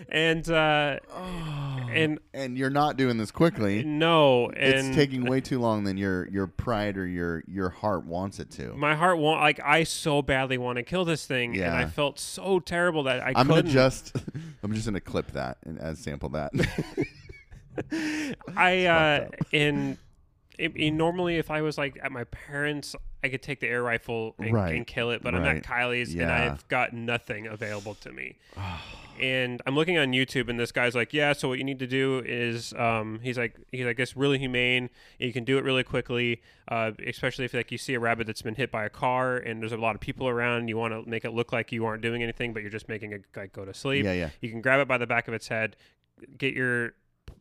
and 0.09 0.49
uh 0.49 0.99
and 1.91 2.19
And 2.33 2.57
you're 2.57 2.69
not 2.69 2.97
doing 2.97 3.17
this 3.17 3.31
quickly. 3.31 3.83
no 3.83 4.49
and 4.49 4.57
It's 4.87 4.95
taking 4.95 5.25
way 5.25 5.39
too 5.41 5.59
long 5.59 5.83
than 5.85 5.95
your 5.97 6.27
your 6.29 6.47
pride 6.47 6.97
or 6.97 7.07
your 7.07 7.43
your 7.47 7.69
heart 7.69 8.05
wants 8.05 8.39
it 8.39 8.51
to. 8.51 8.73
my 8.73 8.93
heart 8.95 9.17
want 9.19 9.39
like 9.41 9.59
I 9.63 9.83
so 9.83 10.21
badly 10.21 10.57
want 10.57 10.75
to 10.77 10.83
kill 10.83 11.05
this 11.05 11.25
thing 11.25 11.55
and 11.59 11.73
I 11.73 11.85
felt 11.85 12.19
so 12.19 12.59
terrible 12.59 13.03
that 13.03 13.21
I 13.21 13.33
I'm 13.35 13.47
couldn't 13.47 13.65
gonna 13.67 13.73
just 13.73 14.15
I'm 14.63 14.73
just 14.73 14.85
gonna 14.85 14.99
clip 14.99 15.31
that 15.31 15.57
and 15.63 15.79
as 15.79 15.99
sample 15.99 16.29
that. 16.29 16.51
I 18.55 18.85
uh 18.85 19.27
in, 19.51 19.97
in, 20.59 20.71
in 20.75 20.97
normally 20.97 21.37
if 21.37 21.49
I 21.51 21.61
was 21.61 21.77
like 21.77 21.97
at 22.03 22.11
my 22.11 22.23
parents 22.25 22.95
I 23.23 23.29
could 23.29 23.41
take 23.41 23.59
the 23.59 23.67
air 23.67 23.81
rifle 23.83 24.35
and, 24.39 24.53
Right. 24.53 24.75
and 24.75 24.85
kill 24.85 25.11
it 25.11 25.21
but 25.23 25.33
I'm 25.35 25.43
at 25.45 25.63
Kylie's 25.63 26.13
and 26.13 26.31
I've 26.31 26.67
got 26.67 26.93
nothing 26.93 27.47
available 27.47 27.95
to 27.95 28.11
me 28.11 28.35
and 29.21 29.61
I'm 29.65 29.75
looking 29.75 29.97
on 29.97 30.09
YouTube, 30.11 30.49
and 30.49 30.59
this 30.59 30.73
guy's 30.73 30.93
like, 30.93 31.13
"Yeah, 31.13 31.31
so 31.31 31.47
what 31.47 31.57
you 31.57 31.63
need 31.63 31.79
to 31.79 31.87
do 31.87 32.21
is, 32.25 32.73
um, 32.73 33.19
he's 33.23 33.37
like, 33.37 33.55
he's 33.71 33.85
like, 33.85 33.97
it's 33.97 34.17
really 34.17 34.37
humane. 34.37 34.89
You 35.19 35.31
can 35.31 35.45
do 35.45 35.57
it 35.57 35.63
really 35.63 35.83
quickly, 35.85 36.41
uh, 36.67 36.91
especially 37.07 37.45
if 37.45 37.53
like 37.53 37.71
you 37.71 37.77
see 37.77 37.93
a 37.93 37.99
rabbit 37.99 38.27
that's 38.27 38.41
been 38.41 38.55
hit 38.55 38.71
by 38.71 38.83
a 38.83 38.89
car, 38.89 39.37
and 39.37 39.61
there's 39.61 39.71
a 39.71 39.77
lot 39.77 39.95
of 39.95 40.01
people 40.01 40.27
around. 40.27 40.67
You 40.67 40.75
want 40.77 40.93
to 40.93 41.09
make 41.09 41.23
it 41.23 41.31
look 41.31 41.53
like 41.53 41.71
you 41.71 41.85
aren't 41.85 42.01
doing 42.01 42.23
anything, 42.23 42.51
but 42.51 42.61
you're 42.61 42.69
just 42.71 42.89
making 42.89 43.13
it 43.13 43.23
like 43.37 43.53
go 43.53 43.63
to 43.63 43.73
sleep. 43.73 44.03
Yeah, 44.03 44.11
yeah. 44.11 44.29
You 44.41 44.49
can 44.49 44.59
grab 44.59 44.81
it 44.81 44.87
by 44.89 44.97
the 44.97 45.07
back 45.07 45.29
of 45.29 45.33
its 45.33 45.47
head, 45.47 45.77
get 46.37 46.53
your 46.53 46.91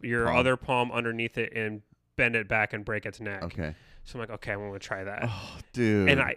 your 0.01 0.27
Palm. 0.27 0.37
other 0.37 0.57
palm 0.57 0.93
underneath 0.93 1.37
it, 1.39 1.53
and 1.57 1.83
bend 2.17 2.37
it 2.37 2.49
back 2.49 2.73
and 2.73 2.85
break 2.85 3.07
its 3.07 3.21
neck. 3.21 3.43
okay. 3.43 3.75
So 4.05 4.17
I'm 4.17 4.21
like, 4.21 4.31
okay, 4.31 4.53
I'm 4.53 4.59
gonna 4.61 4.79
try 4.79 5.05
that 5.05 5.21
Oh, 5.25 5.57
dude. 5.73 6.09
and 6.09 6.21
I 6.21 6.37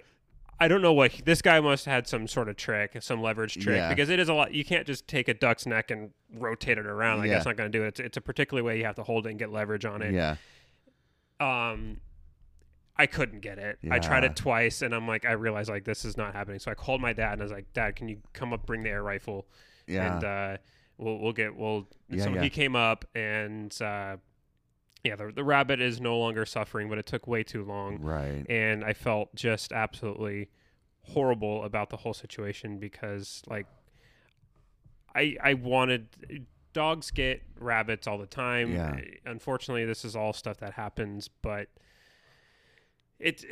I 0.60 0.68
don't 0.68 0.82
know 0.82 0.94
what 0.94 1.12
he- 1.12 1.22
this 1.22 1.42
guy 1.44 1.60
must 1.60 1.86
have 1.86 1.94
had 1.94 2.08
some 2.08 2.28
sort 2.28 2.50
of 2.50 2.56
trick, 2.56 2.98
some 3.02 3.22
leverage 3.22 3.54
trick, 3.56 3.76
Yeah. 3.76 3.90
because 3.90 4.10
it 4.10 4.20
is 4.20 4.28
a 4.28 4.34
lot. 4.34 4.54
You 4.56 4.66
can't 4.66 4.88
just 4.88 5.08
take 5.08 5.28
a 5.28 5.34
duck's 5.36 5.68
neck 5.68 5.92
and 5.92 6.10
rotate 6.34 6.80
it 6.80 6.88
around. 6.88 7.20
Like 7.20 7.28
Yeah. 7.28 7.34
that's 7.36 7.46
not 7.46 7.58
going 7.58 7.72
to 7.72 7.78
do 7.78 7.84
it. 7.84 7.90
It's, 7.90 8.00
it's 8.00 8.18
a 8.18 8.22
particular 8.22 8.64
way 8.64 8.78
you 8.80 8.86
have 8.86 8.96
to 8.96 9.04
hold 9.04 9.28
it 9.28 9.32
and 9.32 9.38
get 9.40 9.52
leverage 9.52 9.86
on 9.86 10.02
it. 10.02 10.14
Yeah. 10.16 10.38
Um, 11.40 12.02
I 12.96 13.06
couldn't 13.06 13.42
get 13.42 13.60
it. 13.60 13.78
I 13.92 14.00
tried 14.00 14.24
it 14.24 14.36
twice, 14.36 14.82
and 14.82 14.96
I'm 14.96 15.08
like, 15.08 15.26
I 15.26 15.34
realized 15.34 15.70
like 15.70 15.84
this 15.86 16.04
is 16.04 16.18
not 16.18 16.34
happening. 16.34 16.58
So 16.58 16.72
I 16.72 16.74
called 16.74 17.02
my 17.02 17.14
dad 17.14 17.34
and 17.34 17.42
I 17.42 17.46
was 17.46 17.52
like, 17.52 17.72
Dad, 17.74 17.96
can 17.96 18.08
you 18.10 18.18
come 18.34 18.52
up, 18.54 18.66
bring 18.66 18.82
the 18.82 18.90
air 18.90 19.04
rifle, 19.04 19.46
Yeah. 19.86 20.16
and 20.16 20.24
uh, 20.24 20.58
we'll 20.98 21.20
we'll 21.20 21.34
get 21.34 21.56
we'll. 21.56 21.88
Yeah, 22.10 22.24
so 22.24 22.30
yeah. 22.32 22.42
he 22.42 22.50
came 22.50 22.76
up 22.76 23.06
and. 23.14 23.80
Uh, 23.80 24.18
yeah, 25.08 25.16
the, 25.16 25.32
the 25.32 25.44
rabbit 25.44 25.82
is 25.82 26.02
no 26.02 26.18
longer 26.18 26.46
suffering, 26.46 26.90
but 26.90 26.98
it 26.98 27.06
took 27.06 27.28
way 27.28 27.44
too 27.44 27.64
long 27.64 28.02
right. 28.02 28.46
and 28.50 28.84
I 28.84 28.94
felt 28.94 29.34
just 29.36 29.72
absolutely 29.72 30.50
horrible 31.04 31.64
about 31.64 31.90
the 31.90 31.98
whole 31.98 32.14
situation 32.14 32.78
because 32.78 33.42
like 33.48 33.66
I 35.16 35.38
I 35.42 35.54
wanted 35.54 36.46
dogs 36.74 37.12
get 37.12 37.42
rabbits 37.60 38.06
all 38.08 38.18
the 38.18 38.28
time. 38.28 38.74
Yeah. 38.74 39.00
Unfortunately, 39.26 39.86
this 39.86 40.06
is 40.06 40.16
all 40.16 40.34
stuff 40.34 40.58
that 40.58 40.74
happens, 40.74 41.30
but 41.42 41.70
it 43.20 43.44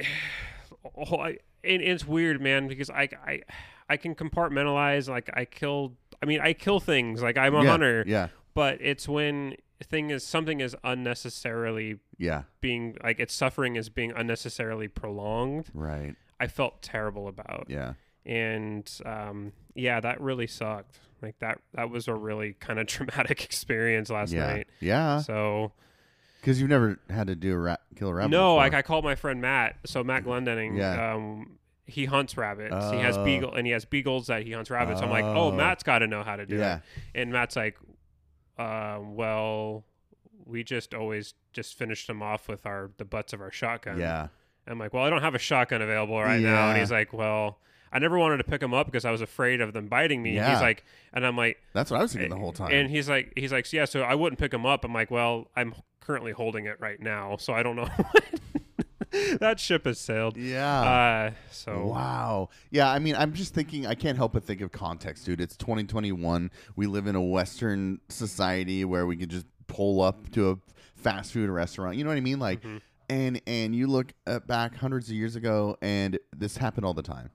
oh, 0.97 1.17
I, 1.17 1.37
and 1.63 1.81
it's 1.81 2.05
weird, 2.05 2.41
man, 2.41 2.67
because 2.67 2.89
I 2.89 3.09
I 3.25 3.41
I 3.89 3.97
can 3.97 4.15
compartmentalize 4.15 5.07
like 5.07 5.29
I 5.33 5.45
kill 5.45 5.93
I 6.21 6.25
mean 6.25 6.41
I 6.41 6.53
kill 6.53 6.79
things 6.79 7.21
like 7.21 7.37
I'm 7.37 7.55
a 7.55 7.63
yeah. 7.63 7.69
hunter, 7.69 8.03
Yeah. 8.05 8.27
But 8.55 8.79
it's 8.81 9.07
when 9.07 9.55
thing 9.83 10.09
is 10.09 10.23
something 10.23 10.61
is 10.61 10.75
unnecessarily 10.83 11.99
Yeah. 12.17 12.43
being 12.61 12.97
like 13.03 13.19
its 13.19 13.33
suffering 13.33 13.75
is 13.75 13.89
being 13.89 14.11
unnecessarily 14.15 14.87
prolonged 14.87 15.69
Right. 15.73 16.15
i 16.39 16.47
felt 16.47 16.81
terrible 16.81 17.27
about 17.27 17.65
Yeah. 17.69 17.93
and 18.25 18.89
um 19.05 19.51
yeah 19.75 19.99
that 19.99 20.19
really 20.21 20.47
sucked 20.47 20.99
like 21.21 21.37
that 21.39 21.59
that 21.73 21.89
was 21.89 22.07
a 22.07 22.13
really 22.15 22.53
kind 22.53 22.79
of 22.79 22.87
traumatic 22.95 23.43
experience 23.43 24.09
last 24.09 24.31
yeah. 24.33 24.47
night 24.47 24.67
Yeah. 24.79 25.19
so 25.19 25.71
Because 26.41 26.59
you've 26.59 26.69
never 26.69 26.97
had 27.09 27.27
to 27.27 27.35
do 27.35 27.53
a 27.53 27.57
rat 27.57 27.81
kill 27.95 28.09
a 28.09 28.13
rabbit. 28.13 28.31
no 28.31 28.55
like 28.55 28.73
i 28.73 28.81
called 28.81 29.03
my 29.03 29.15
friend 29.15 29.41
matt 29.41 29.75
so 29.85 30.03
matt 30.03 30.23
Glendening, 30.23 30.77
Yeah. 30.77 31.13
um 31.15 31.57
he 31.87 32.05
hunts 32.05 32.35
rabbits 32.35 32.91
he 32.91 32.97
has 32.97 33.15
Oh. 33.17 33.23
beagle 33.25 33.53
and 33.53 33.67
he 33.67 33.73
has 33.73 33.85
beagles 33.85 34.27
that 34.27 34.41
he 34.43 34.53
hunts 34.53 34.71
rabbits 34.71 35.01
i'm 35.01 35.09
like 35.11 35.23
oh 35.25 35.49
Oh. 35.49 35.51
matt's 35.51 35.83
got 35.83 35.99
to 35.99 36.07
know 36.07 36.23
how 36.23 36.35
to 36.35 36.45
do 36.45 36.55
Yeah. 36.57 36.77
it 36.77 36.81
and 37.13 37.31
matt's 37.31 37.55
like 37.55 37.77
uh, 38.57 38.99
well 39.01 39.83
we 40.45 40.63
just 40.63 40.93
always 40.93 41.33
just 41.53 41.75
finished 41.77 42.07
them 42.07 42.21
off 42.21 42.47
with 42.47 42.65
our 42.65 42.91
the 42.97 43.05
butts 43.05 43.33
of 43.33 43.41
our 43.41 43.51
shotgun 43.51 43.99
Yeah. 43.99 44.27
I'm 44.67 44.79
like, 44.79 44.93
well, 44.95 45.03
I 45.03 45.11
don't 45.11 45.21
have 45.21 45.35
a 45.35 45.39
shotgun 45.39 45.83
available 45.83 46.19
right 46.19 46.41
now. 46.41 46.69
And 46.69 46.79
he's 46.79 46.89
like, 46.91 47.13
well, 47.13 47.59
I 47.93 47.99
never 47.99 48.17
wanted 48.17 48.37
to 48.37 48.43
pick 48.45 48.61
them 48.61 48.73
up 48.73 48.87
because 48.87 49.05
I 49.05 49.11
was 49.11 49.21
afraid 49.21 49.61
of 49.61 49.73
them 49.73 49.85
biting 49.87 50.23
me. 50.23 50.35
Yeah. 50.35 50.51
He's 50.53 50.59
like, 50.61 50.83
and 51.13 51.23
I'm 51.23 51.37
like, 51.37 51.57
That's 51.73 51.91
what 51.91 51.99
I 51.99 52.01
was 52.03 52.13
thinking 52.13 52.31
the 52.31 52.35
whole 52.37 52.51
time. 52.51 52.71
and 52.71 52.89
he's 52.89 53.07
like, 53.07 53.31
he's 53.35 53.51
like, 53.51 53.71
yeah, 53.71 53.85
so 53.85 54.01
I 54.01 54.15
wouldn't 54.15 54.39
pick 54.39 54.49
them 54.49 54.65
up. 54.65 54.83
I'm 54.83 54.91
like, 54.91 55.11
well, 55.11 55.49
I'm 55.55 55.75
currently 55.99 56.31
holding 56.31 56.65
it 56.65 56.79
right 56.79 56.99
now, 56.99 57.37
so 57.37 57.53
I 57.53 57.61
don't 57.61 57.75
know. 57.75 57.87
that 59.39 59.59
ship 59.59 59.85
has 59.85 59.99
sailed. 59.99 60.37
yeah. 60.37 60.81
Uh, 60.81 61.31
so 61.51 61.85
Wow. 61.87 62.49
Yeah, 62.71 62.89
I 62.91 62.99
mean, 62.99 63.15
I'm 63.15 63.33
just 63.33 63.53
thinking, 63.53 63.85
I 63.87 63.95
can't 63.95 64.17
help 64.17 64.33
but 64.33 64.43
think 64.43 64.61
of 64.61 64.71
context, 64.71 65.25
dude. 65.25 65.41
It's 65.41 65.55
2021. 65.57 66.51
We 66.75 66.87
live 66.87 67.07
in 67.07 67.15
a 67.15 67.21
Western 67.21 67.99
society 68.09 68.85
where 68.85 69.05
we 69.05 69.15
can 69.17 69.29
just 69.29 69.45
pull 69.67 70.01
up 70.01 70.29
to 70.31 70.51
a 70.51 70.57
fast 70.95 71.33
food 71.33 71.49
restaurant. 71.49 71.97
You 71.97 72.03
know 72.03 72.09
what 72.09 72.17
I 72.17 72.21
mean? 72.21 72.39
Like, 72.39 72.61
Mhm. 72.61 72.81
and 73.09 73.41
and 73.47 73.75
you 73.75 73.87
look 73.87 74.13
at 74.27 74.47
back 74.47 74.75
hundreds 74.75 75.09
of 75.09 75.15
years 75.15 75.35
ago, 75.35 75.77
and 75.81 76.17
this 76.35 76.57
happened 76.57 76.85
all 76.85 76.93
the 76.93 77.01
time, 77.03 77.29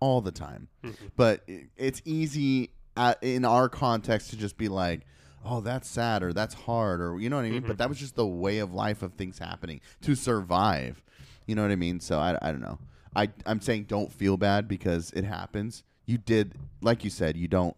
all 0.00 0.20
the 0.20 0.32
time. 0.32 0.68
Mhm. 0.84 0.94
But 1.16 1.42
it, 1.46 1.68
it's 1.76 2.02
easy 2.04 2.70
at, 2.96 3.22
in 3.22 3.44
our 3.44 3.68
context 3.68 4.30
to 4.30 4.36
just 4.36 4.56
be 4.56 4.68
like. 4.68 5.02
Oh, 5.48 5.60
that's 5.60 5.86
sad, 5.88 6.24
or 6.24 6.32
that's 6.32 6.54
hard, 6.54 7.00
or 7.00 7.20
you 7.20 7.30
know 7.30 7.36
what 7.36 7.44
I 7.44 7.50
mean. 7.50 7.62
Mhm. 7.62 7.68
But 7.68 7.78
that 7.78 7.88
was 7.88 7.98
just 8.00 8.16
the 8.16 8.26
way 8.26 8.58
of 8.58 8.74
life 8.74 9.02
of 9.02 9.12
things 9.12 9.38
happening 9.38 9.80
to 10.00 10.16
survive. 10.16 11.04
You 11.46 11.54
know 11.54 11.62
what 11.62 11.70
I 11.70 11.76
mean? 11.76 12.00
So 12.00 12.18
I, 12.18 12.36
I 12.42 12.50
don't 12.52 12.60
know. 12.60 12.78
I 13.14 13.30
I'm 13.46 13.60
saying 13.60 13.84
don't 13.84 14.12
feel 14.12 14.36
bad 14.36 14.68
because 14.68 15.10
it 15.12 15.24
happens. 15.24 15.84
You 16.04 16.18
did, 16.18 16.54
like 16.82 17.02
you 17.04 17.10
said, 17.10 17.36
you 17.36 17.48
don't. 17.48 17.76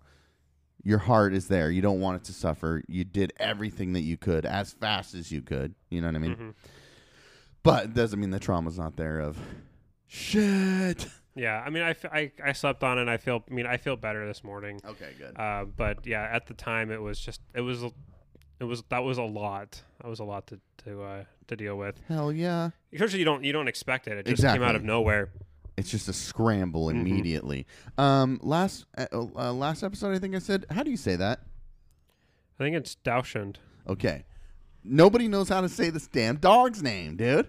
Your 0.85 0.99
heart 0.99 1.35
is 1.35 1.49
there. 1.49 1.71
You 1.71 1.83
don't 1.83 2.01
want 2.01 2.17
it 2.23 2.25
to 2.25 2.33
suffer. 2.33 2.83
You 2.89 3.05
did 3.05 3.33
everything 3.39 3.93
that 3.95 4.01
you 4.03 4.17
could 4.17 4.47
as 4.47 4.73
fast 4.73 5.15
as 5.15 5.31
you 5.33 5.43
could. 5.43 5.75
You 5.91 6.01
know 6.01 6.07
what 6.09 6.17
I 6.17 6.19
mean? 6.19 6.35
Mhm. 6.37 6.55
But 7.63 7.85
it 7.87 7.95
doesn't 7.95 8.19
mean 8.19 8.31
the 8.31 8.39
trauma's 8.39 8.79
not 8.79 8.97
there. 8.97 9.21
Of 9.21 9.37
shit. 10.07 11.07
Yeah, 11.35 11.63
I 11.65 11.71
mean, 11.71 11.83
I 11.85 12.33
I 12.45 12.53
slept 12.53 12.83
on 12.83 12.99
it. 12.99 13.03
and 13.03 13.11
I 13.11 13.17
feel. 13.17 13.45
I 13.49 13.55
mean, 13.55 13.67
I 13.67 13.77
feel 13.77 13.97
better 13.97 14.27
this 14.27 14.43
morning. 14.43 14.81
Okay, 14.85 15.13
good. 15.19 15.39
Uh, 15.39 15.67
but 15.67 16.05
yeah, 16.07 16.23
at 16.25 16.47
the 16.47 16.55
time, 16.55 16.91
it 16.91 17.01
was 17.01 17.21
just. 17.21 17.41
It 17.55 17.61
was. 17.61 17.85
It 18.61 18.65
was. 18.65 18.83
That 18.89 19.05
was 19.05 19.19
a 19.19 19.23
lot. 19.23 19.83
That 20.03 20.09
was 20.09 20.19
a 20.21 20.25
lot 20.25 20.47
to 20.49 20.61
to 20.85 21.03
uh, 21.03 21.25
to 21.47 21.57
deal 21.57 21.77
with. 21.77 22.01
Hell 22.09 22.33
yeah. 22.33 22.71
Especially 22.93 23.19
you 23.21 23.25
don't 23.25 23.45
you 23.45 23.53
don't 23.53 23.69
expect 23.69 24.09
it. 24.09 24.19
It 24.19 24.27
just 24.27 24.43
came 24.43 24.63
out 24.63 24.75
of 24.75 24.83
nowhere. 24.85 25.31
It's 25.77 25.91
just 25.91 26.09
a 26.09 26.13
scramble 26.13 26.87
Mhm. 26.87 26.91
immediately. 27.01 27.67
Um, 27.97 28.41
last 28.43 28.87
uh, 28.97 29.07
uh, 29.13 29.53
last 29.53 29.85
episode, 29.85 30.15
I 30.15 30.19
think 30.19 30.35
I 30.35 30.41
said, 30.41 30.67
how 30.71 30.83
do 30.83 30.91
you 30.91 30.97
say 30.97 31.15
that? 31.17 31.41
I 32.59 32.65
think 32.65 32.75
it's 32.77 32.97
Dowshund. 32.97 33.59
Okay. 33.89 34.25
Nobody 34.83 35.29
knows 35.29 35.49
how 35.49 35.61
to 35.61 35.69
say 35.69 35.91
this 35.91 36.09
damn 36.09 36.37
dog's 36.37 36.83
name, 36.83 37.17
dude. 37.17 37.49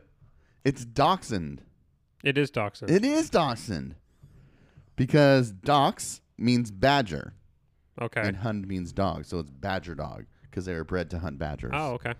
It's 0.63 0.83
Dachshund. 0.85 1.61
It 2.23 2.37
is 2.37 2.51
Dachshund. 2.51 2.91
It 2.91 3.03
is 3.05 3.29
Dachshund. 3.29 3.95
Because 4.95 5.51
Dachs 5.51 6.21
means 6.37 6.69
badger 6.69 7.33
okay. 8.01 8.21
and 8.21 8.37
Hund 8.37 8.67
means 8.67 8.91
dog. 8.91 9.25
So 9.25 9.39
it's 9.39 9.49
badger 9.49 9.95
dog 9.95 10.25
because 10.49 10.65
they 10.65 10.73
were 10.73 10.83
bred 10.83 11.09
to 11.11 11.19
hunt 11.19 11.37
badgers. 11.39 11.71
Oh, 11.73 11.93
okay. 11.93 12.13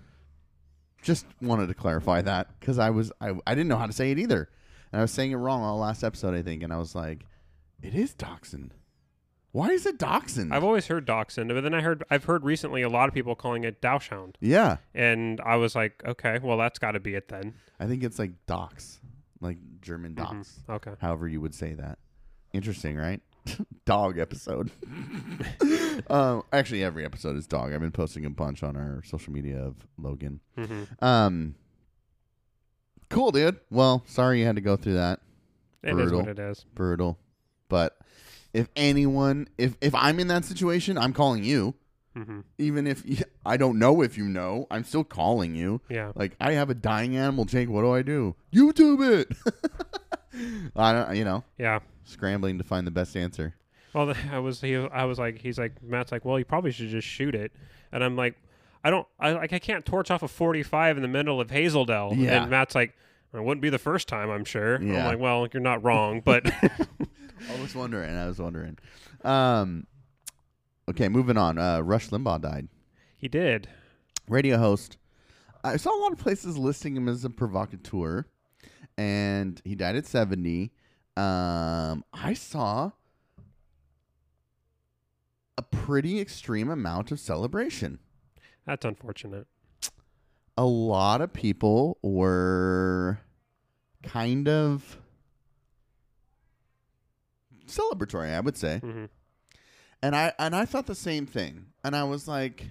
Just 1.02 1.26
wanted 1.42 1.68
to 1.68 1.74
clarify 1.74 2.22
that 2.22 2.60
because 2.60 2.78
I 2.78 2.90
was 2.90 3.12
I, 3.22 3.32
I 3.48 3.56
didn't 3.56 3.70
know 3.70 3.78
how 3.78 3.88
to 3.88 3.94
say 3.94 4.12
it 4.12 4.20
either. 4.20 4.50
And 4.92 5.00
I 5.00 5.02
was 5.04 5.12
saying 5.12 5.32
it 5.32 5.36
wrong 5.36 5.62
on 5.62 5.76
the 5.78 5.82
last 5.82 6.04
episode, 6.04 6.34
I 6.34 6.42
think, 6.42 6.62
and 6.64 6.74
I 6.74 6.78
was 6.78 6.94
like, 6.96 7.26
it 7.82 7.96
is 7.96 8.14
Dachshund. 8.14 8.74
Why 9.52 9.70
is 9.70 9.86
it 9.86 9.98
Dachshund? 9.98 10.54
I've 10.54 10.64
always 10.64 10.88
heard 10.88 11.06
Dachshund, 11.06 11.50
but 11.50 11.62
then 11.62 11.74
I 11.74 11.82
heard 11.82 12.04
I've 12.12 12.26
heard 12.26 12.44
recently 12.44 12.82
a 12.82 12.90
lot 12.90 13.08
of 13.08 13.14
people 13.16 13.34
calling 13.36 13.64
it 13.64 13.82
Dowshound, 13.82 14.36
yeah. 14.42 14.78
and 14.94 15.40
I 15.42 15.56
was 15.56 15.74
like, 15.76 16.04
okay, 16.06 16.38
well 16.44 16.58
that's 16.58 16.80
got 16.80 16.92
to 16.92 17.00
be 17.00 17.16
it 17.16 17.30
then. 17.30 17.54
I 17.80 17.88
think 17.88 18.04
it's 18.04 18.20
like 18.20 18.32
Dachs, 18.46 19.00
like 19.40 19.58
German 19.82 20.16
Mhm. 20.16 20.46
Okay. 20.70 20.92
however 21.00 21.28
you 21.28 21.40
would 21.40 21.56
say 21.56 21.74
that. 21.76 21.98
Interesting, 22.52 22.98
right? 22.98 23.22
dog 23.86 24.18
episode. 24.20 24.72
um, 26.10 26.44
actually, 26.54 26.84
every 26.84 27.06
episode 27.06 27.36
is 27.38 27.48
dog. 27.48 27.74
I've 27.74 27.80
been 27.82 27.92
posting 27.92 28.26
a 28.26 28.30
bunch 28.30 28.64
on 28.64 28.76
our 28.76 29.02
social 29.04 29.34
media 29.34 29.58
of 29.62 29.76
Logan. 29.98 30.40
hmm 30.58 30.84
Um, 31.02 31.56
cool, 33.10 33.32
dude. 33.32 33.60
Well, 33.70 34.04
sorry 34.08 34.40
you 34.40 34.46
had 34.46 34.56
to 34.56 34.62
go 34.62 34.76
through 34.76 34.94
that. 34.96 35.20
It 35.84 35.90
is 35.90 35.96
Brutal. 35.96 36.20
what 36.22 36.30
it 36.30 36.40
is. 36.40 36.66
Brutal. 36.76 37.18
But 37.70 37.98
if 38.54 38.68
anyone, 38.76 39.48
if 39.58 39.76
if 39.82 39.94
I'm 39.96 40.20
in 40.20 40.28
that 40.28 40.44
situation, 40.46 40.98
I'm 40.98 41.14
calling 41.14 41.44
you. 41.44 41.76
hmm 42.16 42.42
Even 42.58 42.88
if 42.88 43.04
you, 43.06 43.18
I 43.46 43.58
don't 43.58 43.80
know 43.80 44.02
if 44.02 44.18
you 44.18 44.26
know, 44.26 44.68
I'm 44.72 44.84
still 44.84 45.04
calling 45.04 45.56
you. 45.56 45.82
Yeah. 45.90 46.12
Like 46.16 46.36
I 46.42 46.54
have 46.54 46.70
a 46.70 46.74
dying 46.74 47.16
animal, 47.16 47.46
Jake. 47.46 47.70
What 47.70 47.82
do 47.82 47.94
I 47.94 48.02
do? 48.02 48.36
YouTube 48.54 49.08
it. 49.22 49.32
I 50.76 50.94
don't. 50.94 51.16
You 51.16 51.24
know, 51.26 51.44
Yeah. 51.58 51.80
Scrambling 52.10 52.58
to 52.58 52.64
find 52.64 52.86
the 52.88 52.92
best 52.92 53.16
answer. 53.16 53.56
Well, 53.94 54.14
I 54.32 54.40
was 54.40 54.62
he, 54.62 54.76
I 54.76 55.06
was 55.06 55.18
like, 55.18 55.40
he's 55.40 55.58
like, 55.58 55.82
Matt's 55.82 56.12
like, 56.12 56.24
well, 56.26 56.38
you 56.38 56.46
probably 56.46 56.72
should 56.72 56.90
just 56.90 57.08
shoot 57.08 57.34
it, 57.36 57.52
and 57.92 58.04
I'm 58.04 58.16
like, 58.16 58.36
I 58.84 58.90
don't, 58.92 59.08
I 59.20 59.32
like, 59.32 59.52
I 59.54 59.60
can't 59.60 59.86
torch 59.86 60.12
off 60.12 60.22
a 60.24 60.28
45 60.28 60.98
in 60.98 61.02
the 61.02 61.08
middle 61.08 61.42
of 61.42 61.50
Hazel 61.50 61.86
Dell, 61.86 62.14
Yeah. 62.16 62.42
and 62.44 62.52
Matt's 62.52 62.76
like, 62.76 62.94
it 63.34 63.44
wouldn't 63.44 63.62
be 63.62 63.70
the 63.70 63.80
first 63.80 64.08
time, 64.08 64.30
I'm 64.30 64.46
sure. 64.46 64.82
Yeah. 64.82 65.00
I'm 65.00 65.06
like, 65.06 65.20
well, 65.20 65.48
you're 65.54 65.62
not 65.62 65.84
wrong, 65.84 66.22
but 66.24 66.46
I 66.64 67.62
was 67.62 67.74
wondering. 67.76 68.16
I 68.16 68.28
was 68.28 68.40
wondering. 68.40 68.78
Um, 69.24 69.86
okay, 70.90 71.10
moving 71.10 71.38
on. 71.38 71.58
Uh, 71.58 71.82
Rush 71.82 72.10
Limbaugh 72.10 72.42
died. 72.42 72.68
he 73.18 73.28
did. 73.28 73.68
Radio 74.28 74.58
host. 74.58 74.98
I 75.64 75.78
saw 75.78 75.96
a 75.96 76.02
lot 76.02 76.12
of 76.12 76.18
places 76.20 76.58
listing 76.58 76.96
him 76.96 77.08
as 77.10 77.26
a 77.26 77.30
provocateur, 77.30 78.26
and 78.98 79.62
he 79.66 79.76
died 79.76 79.96
at 79.96 80.06
seventy. 80.06 80.72
Um, 81.20 82.04
I 82.14 82.34
saw 82.34 82.92
a 85.58 85.62
pretty 85.62 86.20
extreme 86.20 86.70
amount 86.70 87.12
of 87.12 87.20
celebration. 87.20 88.00
That's 88.66 88.86
unfortunate. 88.86 89.48
A 90.58 90.66
lot 90.66 91.22
of 91.22 91.34
people 91.34 91.98
were 92.02 93.20
kind 94.04 94.48
of 94.48 94.98
celebratory, 97.68 98.34
I 98.34 98.40
would 98.40 98.58
say. 98.58 98.80
hmm 98.80 99.06
and 100.02 100.16
I 100.16 100.32
and 100.40 100.56
I 100.56 100.64
thought 100.64 100.86
the 100.86 100.96
same 100.96 101.26
thing. 101.26 101.66
And 101.84 101.94
I 101.94 102.06
was 102.06 102.26
like, 102.26 102.70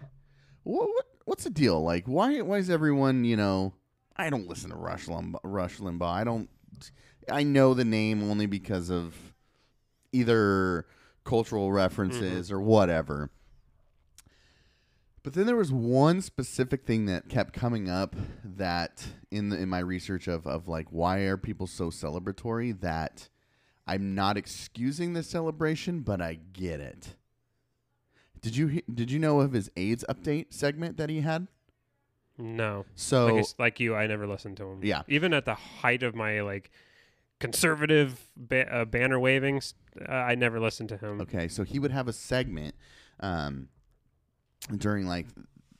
what, 0.62 0.88
what 0.88 1.06
what's 1.26 1.44
the 1.44 1.50
deal? 1.50 1.82
Like, 1.82 2.06
why 2.06 2.40
why 2.40 2.56
is 2.56 2.70
everyone 2.70 3.24
you 3.26 3.36
know? 3.36 3.74
I 4.16 4.30
don't 4.30 4.48
listen 4.48 4.70
to 4.70 4.76
Rush 4.76 5.06
Limbaugh. 5.06 5.40
Rush 5.42 5.76
Limbaugh. 5.76 6.10
I 6.10 6.24
don't. 6.24 6.48
I 7.30 7.42
know 7.42 7.74
the 7.74 7.84
name 7.84 8.28
only 8.28 8.46
because 8.46 8.90
of 8.90 9.14
either 10.12 10.86
cultural 11.24 11.72
references 11.72 12.46
mm-hmm. 12.46 12.56
or 12.56 12.60
whatever. 12.60 13.30
But 15.22 15.34
then 15.34 15.46
there 15.46 15.56
was 15.56 15.70
one 15.72 16.22
specific 16.22 16.86
thing 16.86 17.06
that 17.06 17.28
kept 17.28 17.52
coming 17.52 17.90
up 17.90 18.16
that 18.42 19.04
in 19.30 19.50
the, 19.50 19.58
in 19.58 19.68
my 19.68 19.80
research 19.80 20.26
of 20.26 20.46
of 20.46 20.68
like 20.68 20.86
why 20.90 21.18
are 21.20 21.36
people 21.36 21.66
so 21.66 21.90
celebratory 21.90 22.78
that 22.80 23.28
I'm 23.86 24.14
not 24.14 24.36
excusing 24.36 25.12
the 25.12 25.22
celebration, 25.22 26.00
but 26.00 26.20
I 26.20 26.38
get 26.52 26.80
it. 26.80 27.16
Did 28.40 28.56
you 28.56 28.80
did 28.92 29.10
you 29.10 29.18
know 29.18 29.40
of 29.40 29.52
his 29.52 29.70
AIDS 29.76 30.04
update 30.08 30.46
segment 30.54 30.96
that 30.96 31.10
he 31.10 31.20
had? 31.20 31.48
No, 32.40 32.86
So 32.94 33.34
like, 33.34 33.46
like 33.58 33.80
you, 33.80 33.96
I 33.96 34.06
never 34.06 34.26
listened 34.26 34.56
to 34.58 34.64
him. 34.70 34.80
Yeah. 34.82 35.02
even 35.08 35.34
at 35.34 35.44
the 35.44 35.54
height 35.54 36.04
of 36.04 36.14
my 36.14 36.40
like 36.40 36.70
conservative 37.40 38.30
ba- 38.36 38.72
uh, 38.72 38.84
banner 38.84 39.18
wavings, 39.18 39.74
uh, 40.08 40.12
I 40.12 40.34
never 40.34 40.58
listened 40.60 40.88
to 40.90 40.96
him. 40.96 41.20
okay, 41.20 41.48
so 41.48 41.62
he 41.64 41.78
would 41.78 41.90
have 41.92 42.08
a 42.08 42.12
segment 42.12 42.74
um, 43.20 43.68
during 44.76 45.06
like 45.06 45.26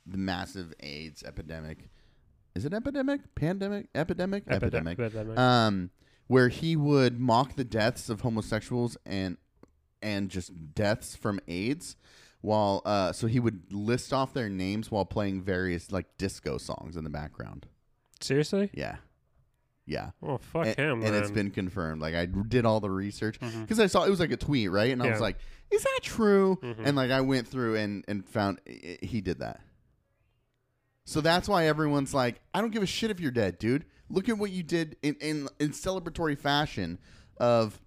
the 0.05 0.17
massive 0.17 0.73
AIDS 0.79 1.23
epidemic. 1.23 1.89
Is 2.55 2.65
it 2.65 2.73
epidemic? 2.73 3.21
Pandemic? 3.35 3.87
Epidemic? 3.93 4.45
Epidem- 4.45 4.55
epidemic. 4.55 4.99
epidemic. 4.99 5.37
um, 5.37 5.91
where 6.27 6.49
he 6.49 6.75
would 6.75 7.19
mock 7.19 7.55
the 7.55 7.63
deaths 7.63 8.09
of 8.09 8.21
homosexuals 8.21 8.97
and 9.05 9.37
and 10.01 10.29
just 10.29 10.73
deaths 10.73 11.15
from 11.15 11.39
AIDS, 11.47 11.95
while 12.41 12.81
uh, 12.85 13.11
so 13.11 13.27
he 13.27 13.39
would 13.39 13.71
list 13.73 14.13
off 14.13 14.33
their 14.33 14.49
names 14.49 14.89
while 14.89 15.05
playing 15.05 15.41
various 15.41 15.91
like 15.91 16.05
disco 16.17 16.57
songs 16.57 16.95
in 16.95 17.03
the 17.03 17.09
background. 17.09 17.67
Seriously? 18.21 18.69
Yeah, 18.73 18.97
yeah. 19.89 20.11
Well, 20.21 20.37
fuck 20.37 20.67
and, 20.67 20.77
him. 20.77 21.03
and 21.03 21.15
it's 21.15 21.31
been 21.31 21.51
confirmed. 21.51 22.01
Like 22.01 22.15
I 22.15 22.25
did 22.25 22.65
all 22.65 22.79
the 22.79 22.89
research 22.91 23.39
because 23.39 23.79
I 23.79 23.87
saw 23.87 24.03
it 24.05 24.09
was 24.09 24.19
like 24.19 24.31
a 24.31 24.37
tweet, 24.37 24.71
right? 24.71 24.91
And 24.91 25.01
I 25.03 25.09
was 25.09 25.19
like, 25.19 25.37
"Is 25.71 25.81
that 25.83 25.99
true?" 26.03 26.57
Mhm. 26.61 26.75
And 26.85 26.95
like 26.95 27.11
I 27.11 27.21
went 27.21 27.47
through 27.47 27.75
and 27.75 28.05
and 28.07 28.25
found 28.27 28.61
i- 28.67 28.97
i- 29.01 29.05
he 29.05 29.19
did 29.21 29.39
that. 29.39 29.59
So 31.05 31.21
that's 31.21 31.49
why 31.49 31.65
everyone's 31.65 32.13
like, 32.13 32.39
"I 32.53 32.61
don't 32.61 32.69
give 32.71 32.83
a 32.83 32.85
shit 32.85 33.09
if 33.09 33.19
you're 33.19 33.31
dead, 33.31 33.57
dude. 33.57 33.85
Look 34.09 34.29
at 34.29 34.37
what 34.37 34.51
you 34.51 34.61
did 34.63 34.95
in 35.01 35.15
in, 35.15 35.49
in 35.59 35.69
celebratory 35.71 36.37
fashion 36.37 36.99
of 37.37 37.81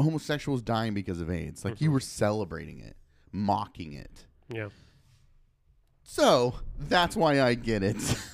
homosexuals 0.00 0.62
dying 0.62 0.94
because 0.94 1.20
of 1.20 1.30
AIDS. 1.30 1.64
Like 1.64 1.80
you 1.80 1.90
were 1.90 2.00
celebrating 2.00 2.80
it, 2.80 2.96
mocking 3.32 3.92
it. 3.92 4.26
yeah. 4.48 4.68
So 6.06 6.54
that's 6.78 7.16
why 7.16 7.40
I 7.40 7.54
get 7.54 7.82
it. 7.82 7.96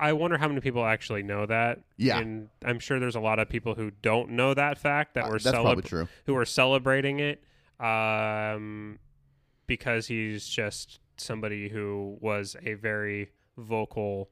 I 0.00 0.12
wonder 0.12 0.38
how 0.38 0.46
many 0.48 0.60
people 0.60 0.84
actually 0.84 1.22
know 1.22 1.44
that. 1.46 1.80
Yeah. 1.96 2.18
and 2.18 2.48
I'm 2.64 2.78
sure 2.78 3.00
there's 3.00 3.16
a 3.16 3.20
lot 3.20 3.38
of 3.38 3.48
people 3.48 3.74
who 3.74 3.90
don't 4.02 4.30
know 4.30 4.54
that 4.54 4.78
fact 4.78 5.14
that 5.14 5.24
Uh, 5.24 5.30
were 5.30 5.38
celeb- 5.38 6.08
who 6.26 6.36
are 6.36 6.44
celebrating 6.44 7.18
it, 7.20 7.42
um, 7.80 8.98
because 9.66 10.06
he's 10.06 10.46
just 10.46 11.00
somebody 11.16 11.68
who 11.68 12.16
was 12.20 12.54
a 12.64 12.74
very 12.74 13.30
vocal 13.56 14.30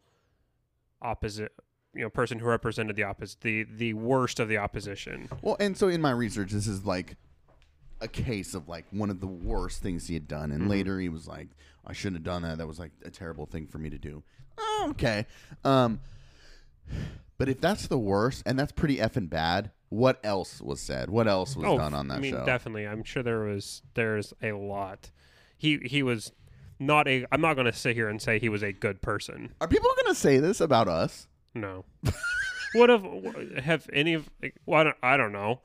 opposite, 1.03 1.53
you 1.95 2.03
know, 2.03 2.11
person 2.11 2.39
who 2.39 2.47
represented 2.47 2.97
the 2.97 3.03
opposite, 3.03 3.41
the 3.41 3.65
the 3.65 3.93
worst 3.95 4.39
of 4.41 4.49
the 4.49 4.57
opposition. 4.59 5.29
Well, 5.43 5.57
and 5.61 5.77
so 5.77 5.89
in 5.89 6.01
my 6.01 6.11
research, 6.13 6.53
this 6.53 6.67
is 6.67 6.85
like 6.85 7.17
a 8.01 8.09
case 8.09 8.55
of 8.55 8.69
like 8.69 8.85
one 8.91 9.11
of 9.11 9.21
the 9.21 9.27
worst 9.27 9.83
things 9.83 10.07
he 10.07 10.15
had 10.15 10.29
done, 10.29 10.51
Mm-hmm. 10.51 10.61
and 10.63 10.71
later 10.71 11.01
he 11.01 11.09
was 11.09 11.27
like, 11.27 11.49
"I 11.87 11.93
shouldn't 11.93 12.17
have 12.17 12.25
done 12.25 12.43
that. 12.43 12.59
That 12.59 12.67
was 12.67 12.79
like 12.79 12.93
a 13.05 13.11
terrible 13.11 13.47
thing 13.47 13.67
for 13.67 13.79
me 13.79 13.91
to 13.91 13.99
do." 13.99 14.23
Oh, 14.59 14.87
okay. 14.91 15.27
Um, 15.65 16.01
but 17.39 17.49
if 17.49 17.61
that's 17.61 17.87
the 17.87 17.99
worst, 17.99 18.43
and 18.47 18.59
that's 18.59 18.73
pretty 18.73 18.97
effing 18.97 19.29
bad, 19.29 19.71
what 19.89 20.21
else 20.25 20.61
was 20.61 20.81
said? 20.81 21.11
What 21.11 21.29
else 21.29 21.57
was 21.57 21.79
done 21.79 21.95
on 21.95 22.09
that 22.09 22.15
Oh, 22.15 22.19
I 22.19 22.21
mean, 22.21 22.33
show? 22.33 22.45
definitely. 22.45 22.87
I'm 22.87 23.05
sure 23.05 23.23
there 23.23 23.41
was 23.41 23.83
there's 23.95 24.33
a 24.43 24.53
lot. 24.53 25.11
He 25.59 25.79
he 25.79 26.03
was 26.03 26.33
not 26.79 27.07
a. 27.09 27.27
I'm 27.31 27.41
not 27.41 27.55
going 27.55 27.67
to 27.67 27.73
sit 27.73 27.95
here 27.95 28.09
and 28.09 28.21
say 28.21 28.39
he 28.39 28.49
was 28.49 28.63
a 28.63 28.73
good 28.73 29.01
person. 29.03 29.55
Are 29.61 29.69
people 29.69 29.91
gonna 30.03 30.15
say 30.15 30.39
this 30.39 30.61
about 30.61 30.89
us? 30.89 31.27
No. 31.55 31.85
what 32.75 32.91
if 32.91 33.65
have 33.65 33.89
any 33.93 34.15
of? 34.15 34.29
Well, 34.67 34.81
I 34.81 34.85
don't, 34.85 34.97
I 35.03 35.17
don't 35.17 35.33
know. 35.33 35.61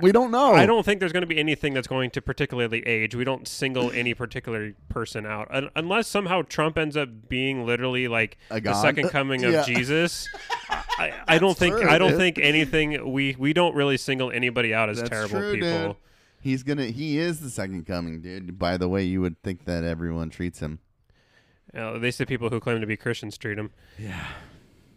We 0.00 0.12
don't 0.12 0.30
know. 0.30 0.52
I 0.54 0.66
don't 0.66 0.84
think 0.84 1.00
there's 1.00 1.12
going 1.12 1.22
to 1.22 1.26
be 1.26 1.38
anything 1.38 1.74
that's 1.74 1.86
going 1.88 2.10
to 2.12 2.22
particularly 2.22 2.80
age. 2.86 3.14
We 3.14 3.24
don't 3.24 3.46
single 3.48 3.90
any 3.90 4.14
particular 4.14 4.72
person 4.88 5.26
out 5.26 5.48
Un- 5.50 5.70
unless 5.76 6.08
somehow 6.08 6.42
Trump 6.42 6.78
ends 6.78 6.96
up 6.96 7.28
being 7.28 7.64
literally 7.66 8.08
like 8.08 8.38
the 8.50 8.74
second 8.74 9.08
coming 9.10 9.44
of 9.44 9.52
Yeah. 9.54 9.62
Jesus. 9.64 10.28
I, 10.70 11.12
I 11.26 11.38
don't 11.38 11.56
think 11.56 11.76
true, 11.76 11.88
I 11.88 11.98
don't 11.98 12.10
dude. 12.10 12.18
think 12.18 12.38
anything 12.38 13.12
we 13.12 13.34
we 13.38 13.52
don't 13.52 13.74
really 13.74 13.96
single 13.96 14.30
anybody 14.30 14.72
out 14.72 14.88
as 14.88 14.98
That's 14.98 15.10
terrible 15.10 15.38
true, 15.40 15.54
people. 15.54 15.86
dude. 15.88 15.96
He's 16.40 16.62
gonna. 16.62 16.84
He 16.86 17.18
is 17.18 17.40
the 17.40 17.50
second 17.50 17.86
coming, 17.86 18.20
dude. 18.20 18.58
By 18.58 18.76
the 18.76 18.88
way, 18.88 19.02
you 19.02 19.20
would 19.22 19.42
think 19.42 19.64
that 19.64 19.82
everyone 19.82 20.30
treats 20.30 20.60
him. 20.60 20.78
Uh, 21.74 21.94
at 21.94 22.00
least 22.02 22.18
the 22.18 22.26
people 22.26 22.50
who 22.50 22.60
claim 22.60 22.80
to 22.80 22.86
be 22.86 22.96
Christians 22.96 23.36
treat 23.38 23.58
him. 23.58 23.70
Yeah. 23.98 24.24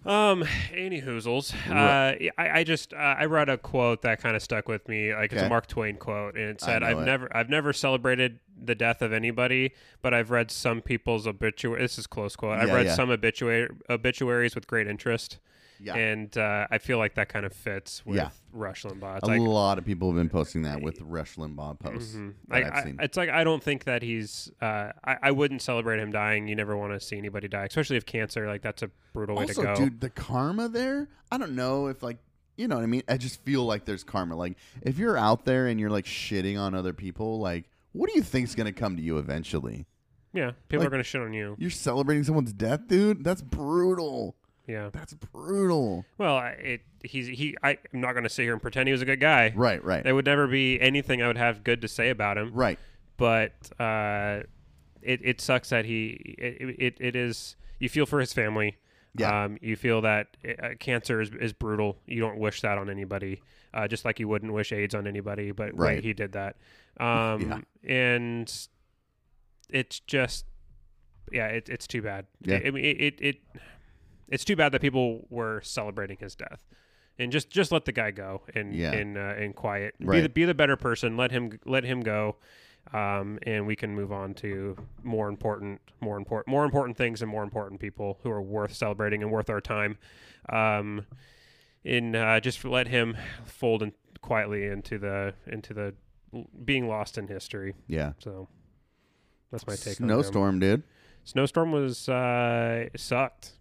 Um, 0.08 0.46
any 0.74 1.02
hoozles. 1.02 1.54
Uh, 1.70 2.16
I, 2.38 2.60
I 2.60 2.64
just 2.64 2.94
uh, 2.94 2.98
I 2.98 3.26
read 3.26 3.50
a 3.50 3.58
quote 3.58 4.04
that 4.04 4.22
kind 4.22 4.36
of 4.36 4.42
stuck 4.42 4.68
with 4.70 4.88
me. 4.88 5.14
Like 5.14 5.32
it's 5.34 5.40
Okay. 5.40 5.46
a 5.46 5.50
Mark 5.50 5.68
Twain 5.68 5.98
quote, 5.98 6.36
and 6.36 6.50
it 6.52 6.62
said, 6.62 6.82
"I've 6.82 7.00
it. 7.00 7.06
never 7.06 7.36
I've 7.36 7.50
never 7.50 7.74
celebrated 7.74 8.40
the 8.60 8.74
death 8.74 9.02
of 9.02 9.12
anybody, 9.12 9.74
but 10.02 10.14
I've 10.14 10.32
read 10.32 10.50
some 10.50 10.82
people's 10.82 11.28
obituary. 11.28 11.82
This 11.82 11.98
is 12.00 12.08
close 12.08 12.36
quote. 12.38 12.58
I've 12.58 12.70
Yeah, 12.70 12.76
read 12.76 12.86
yeah. 12.88 12.96
some 12.96 13.10
obituary 13.10 13.70
obituaries 13.90 14.56
with 14.56 14.66
great 14.66 14.88
interest, 14.88 15.40
Yeah. 15.80 15.96
and 15.96 16.36
uh, 16.38 16.68
I 16.72 16.78
feel 16.80 16.98
like 16.98 17.16
that 17.16 17.30
kind 17.30 17.46
of 17.46 17.54
fits 17.54 18.06
with 18.06 18.18
Yeah. 18.18 18.30
Rush 18.52 18.84
Limbaugh. 18.84 19.18
It's 19.18 19.28
a 19.28 19.32
like, 19.32 19.40
lot 19.42 19.78
of 19.78 19.86
people 19.86 20.10
have 20.10 20.18
been 20.18 20.30
posting 20.30 20.64
that 20.64 20.82
with 20.82 21.00
Rush 21.02 21.36
Limbaugh 21.36 21.80
posts 21.80 22.16
Mhm. 22.16 22.34
Like, 22.50 22.66
I've 22.66 22.74
I- 23.00 23.04
it's 23.04 23.18
like 23.18 23.30
I 23.30 23.44
don't 23.44 23.62
think 23.64 23.84
that 23.86 24.02
he's. 24.02 24.52
Uh, 24.62 24.92
I, 25.04 25.18
I 25.24 25.32
wouldn't 25.32 25.62
celebrate 25.62 26.00
him 26.00 26.12
dying. 26.12 26.48
You 26.48 26.56
never 26.56 26.76
want 26.78 26.94
to 26.94 27.00
see 27.00 27.18
anybody 27.18 27.48
die, 27.48 27.66
especially 27.66 27.98
if 27.98 28.06
cancer. 28.06 28.48
Like 28.48 28.62
that's 28.62 28.82
a 28.84 28.90
brutal 29.14 29.36
way 29.36 29.44
also, 29.44 29.62
to 29.62 29.68
go. 29.68 29.76
dude, 29.76 30.02
the 30.02 30.10
karma 30.10 30.70
there. 30.70 31.10
I 31.32 31.38
don't 31.38 31.56
know 31.56 31.88
if 31.88 32.02
like 32.04 32.18
you 32.58 32.68
know 32.68 32.76
what 32.78 32.84
I 32.84 32.88
mean. 32.88 33.04
I 33.08 33.18
just 33.18 33.44
feel 33.44 33.64
like 33.66 33.86
there's 33.86 34.04
karma. 34.04 34.36
Like 34.36 34.58
if 34.82 34.98
you're 34.98 35.18
out 35.18 35.46
there 35.46 35.68
and 35.68 35.80
you're 35.80 35.92
like 35.92 36.06
shitting 36.06 36.60
on 36.60 36.74
other 36.74 36.94
people, 36.94 37.40
like 37.40 37.70
what 37.92 38.10
do 38.10 38.16
you 38.16 38.24
think's 38.24 38.56
gonna 38.56 38.74
come 38.74 38.96
to 38.98 39.02
you 39.04 39.18
eventually? 39.20 39.86
yeah, 40.34 40.52
people 40.70 40.80
like- 40.80 40.88
are 40.88 40.92
gonna 40.92 41.04
shit 41.04 41.22
on 41.22 41.34
you. 41.34 41.56
You're 41.60 41.70
celebrating 41.70 42.24
someone's 42.24 42.54
death, 42.54 42.88
dude. 42.88 43.24
That's 43.24 43.42
brutal. 43.42 44.36
Yeah. 44.68 44.90
That's 44.92 45.14
brutal. 45.14 46.06
Well, 46.18 46.40
it 46.60 46.82
he's 47.04 47.28
he. 47.28 47.56
I, 47.64 47.78
I'm 47.94 48.02
not 48.02 48.12
going 48.14 48.24
to 48.24 48.30
sit 48.30 48.44
here 48.44 48.54
and 48.54 48.62
pretend 48.62 48.88
he 48.88 48.92
was 48.92 49.02
a 49.02 49.06
good 49.06 49.20
guy. 49.22 49.54
Right, 49.56 49.84
right, 49.84 50.04
There 50.04 50.14
would 50.14 50.26
never 50.26 50.46
be 50.48 50.80
anything 50.82 51.22
I 51.22 51.28
would 51.28 51.38
have 51.38 51.64
good 51.64 51.82
to 51.82 51.88
say 51.88 52.10
about 52.10 52.38
him. 52.38 52.52
right. 52.54 52.78
But 53.18 53.54
uh, 53.80 54.42
it 55.02 55.22
it 55.24 55.42
sucks 55.42 55.70
that 55.70 55.86
he 55.86 56.36
it, 56.38 56.76
it 56.80 56.98
it 57.00 57.16
is. 57.16 57.56
You 57.80 57.90
feel 57.90 58.06
for 58.06 58.20
his 58.20 58.34
family. 58.34 58.78
Yeah. 59.16 59.46
Um, 59.46 59.58
you 59.62 59.76
feel 59.76 60.02
that 60.02 60.38
uh, 60.62 60.70
cancer 60.80 61.20
is, 61.22 61.32
is 61.40 61.52
brutal. 61.54 61.98
You 62.06 62.20
don't 62.20 62.38
wish 62.38 62.62
that 62.62 62.78
on 62.78 62.90
anybody. 62.90 63.42
Uh, 63.74 63.88
just 63.88 64.06
like 64.06 64.20
you 64.20 64.28
wouldn't 64.28 64.54
wish 64.54 64.72
AIDS 64.72 64.94
on 64.94 65.08
anybody. 65.08 65.50
But 65.52 65.76
Right. 65.78 65.96
wait, 65.96 66.04
he 66.04 66.14
did 66.14 66.34
that. 66.34 66.58
Um, 67.00 67.64
and 67.88 68.52
it's 69.70 70.00
just 70.00 70.46
yeah, 71.32 71.46
it, 71.48 71.70
it's 71.70 71.86
too 71.86 72.02
bad. 72.02 72.26
Yeah. 72.42 72.56
I, 72.64 72.68
I 72.68 72.72
mean, 72.72 72.86
it, 72.86 72.98
it 73.00 73.16
it 73.22 73.36
it's 74.28 74.44
too 74.46 74.56
bad 74.56 74.72
that 74.74 74.82
people 74.82 75.26
were 75.30 75.62
celebrating 75.64 76.18
his 76.20 76.36
death. 76.36 76.60
And 77.20 77.32
just, 77.32 77.50
just 77.50 77.72
let 77.72 77.86
the 77.86 77.92
guy 77.92 78.12
go 78.12 78.44
and 78.54 78.76
Yeah. 78.76 78.92
and 78.94 79.18
uh, 79.18 79.34
and 79.38 79.56
quiet. 79.56 79.96
Be 80.00 80.22
the 80.22 80.30
be 80.30 80.46
the 80.46 80.54
better 80.54 80.76
person. 80.76 81.18
Let 81.18 81.32
him 81.32 81.60
let 81.66 81.84
him 81.84 82.02
go, 82.02 82.36
um, 82.94 83.40
and 83.44 83.66
we 83.66 83.76
can 83.76 83.96
move 83.96 84.12
on 84.12 84.36
to 84.36 84.78
more 85.04 85.28
important 85.28 85.82
more 86.00 86.18
important 86.18 86.48
more 86.48 86.64
important 86.64 86.96
things 86.96 87.24
and 87.24 87.32
more 87.32 87.42
important 87.44 87.80
people 87.80 88.20
who 88.22 88.30
are 88.30 88.42
worth 88.42 88.76
celebrating 88.76 89.24
and 89.24 89.32
worth 89.32 89.50
our 89.50 89.62
time. 89.62 89.98
Um, 90.50 91.08
and 91.84 92.16
uh, 92.16 92.40
just 92.40 92.64
let 92.64 92.88
him 92.88 93.18
fold 93.46 93.82
in 93.82 93.94
quietly 94.22 94.66
into 94.66 95.00
the 95.00 95.34
into 95.48 95.74
the 95.74 95.96
being 96.66 96.88
lost 96.88 97.18
in 97.18 97.28
history. 97.28 97.74
Yeah. 97.88 98.14
So 98.20 98.48
that's 99.52 99.66
my 99.66 99.76
take. 99.76 99.96
Snowstorm, 99.96 100.60
dude. 100.60 100.84
Snowstorm 101.24 101.72
was 101.72 102.08
uh, 102.10 102.90
sucked. 102.96 103.54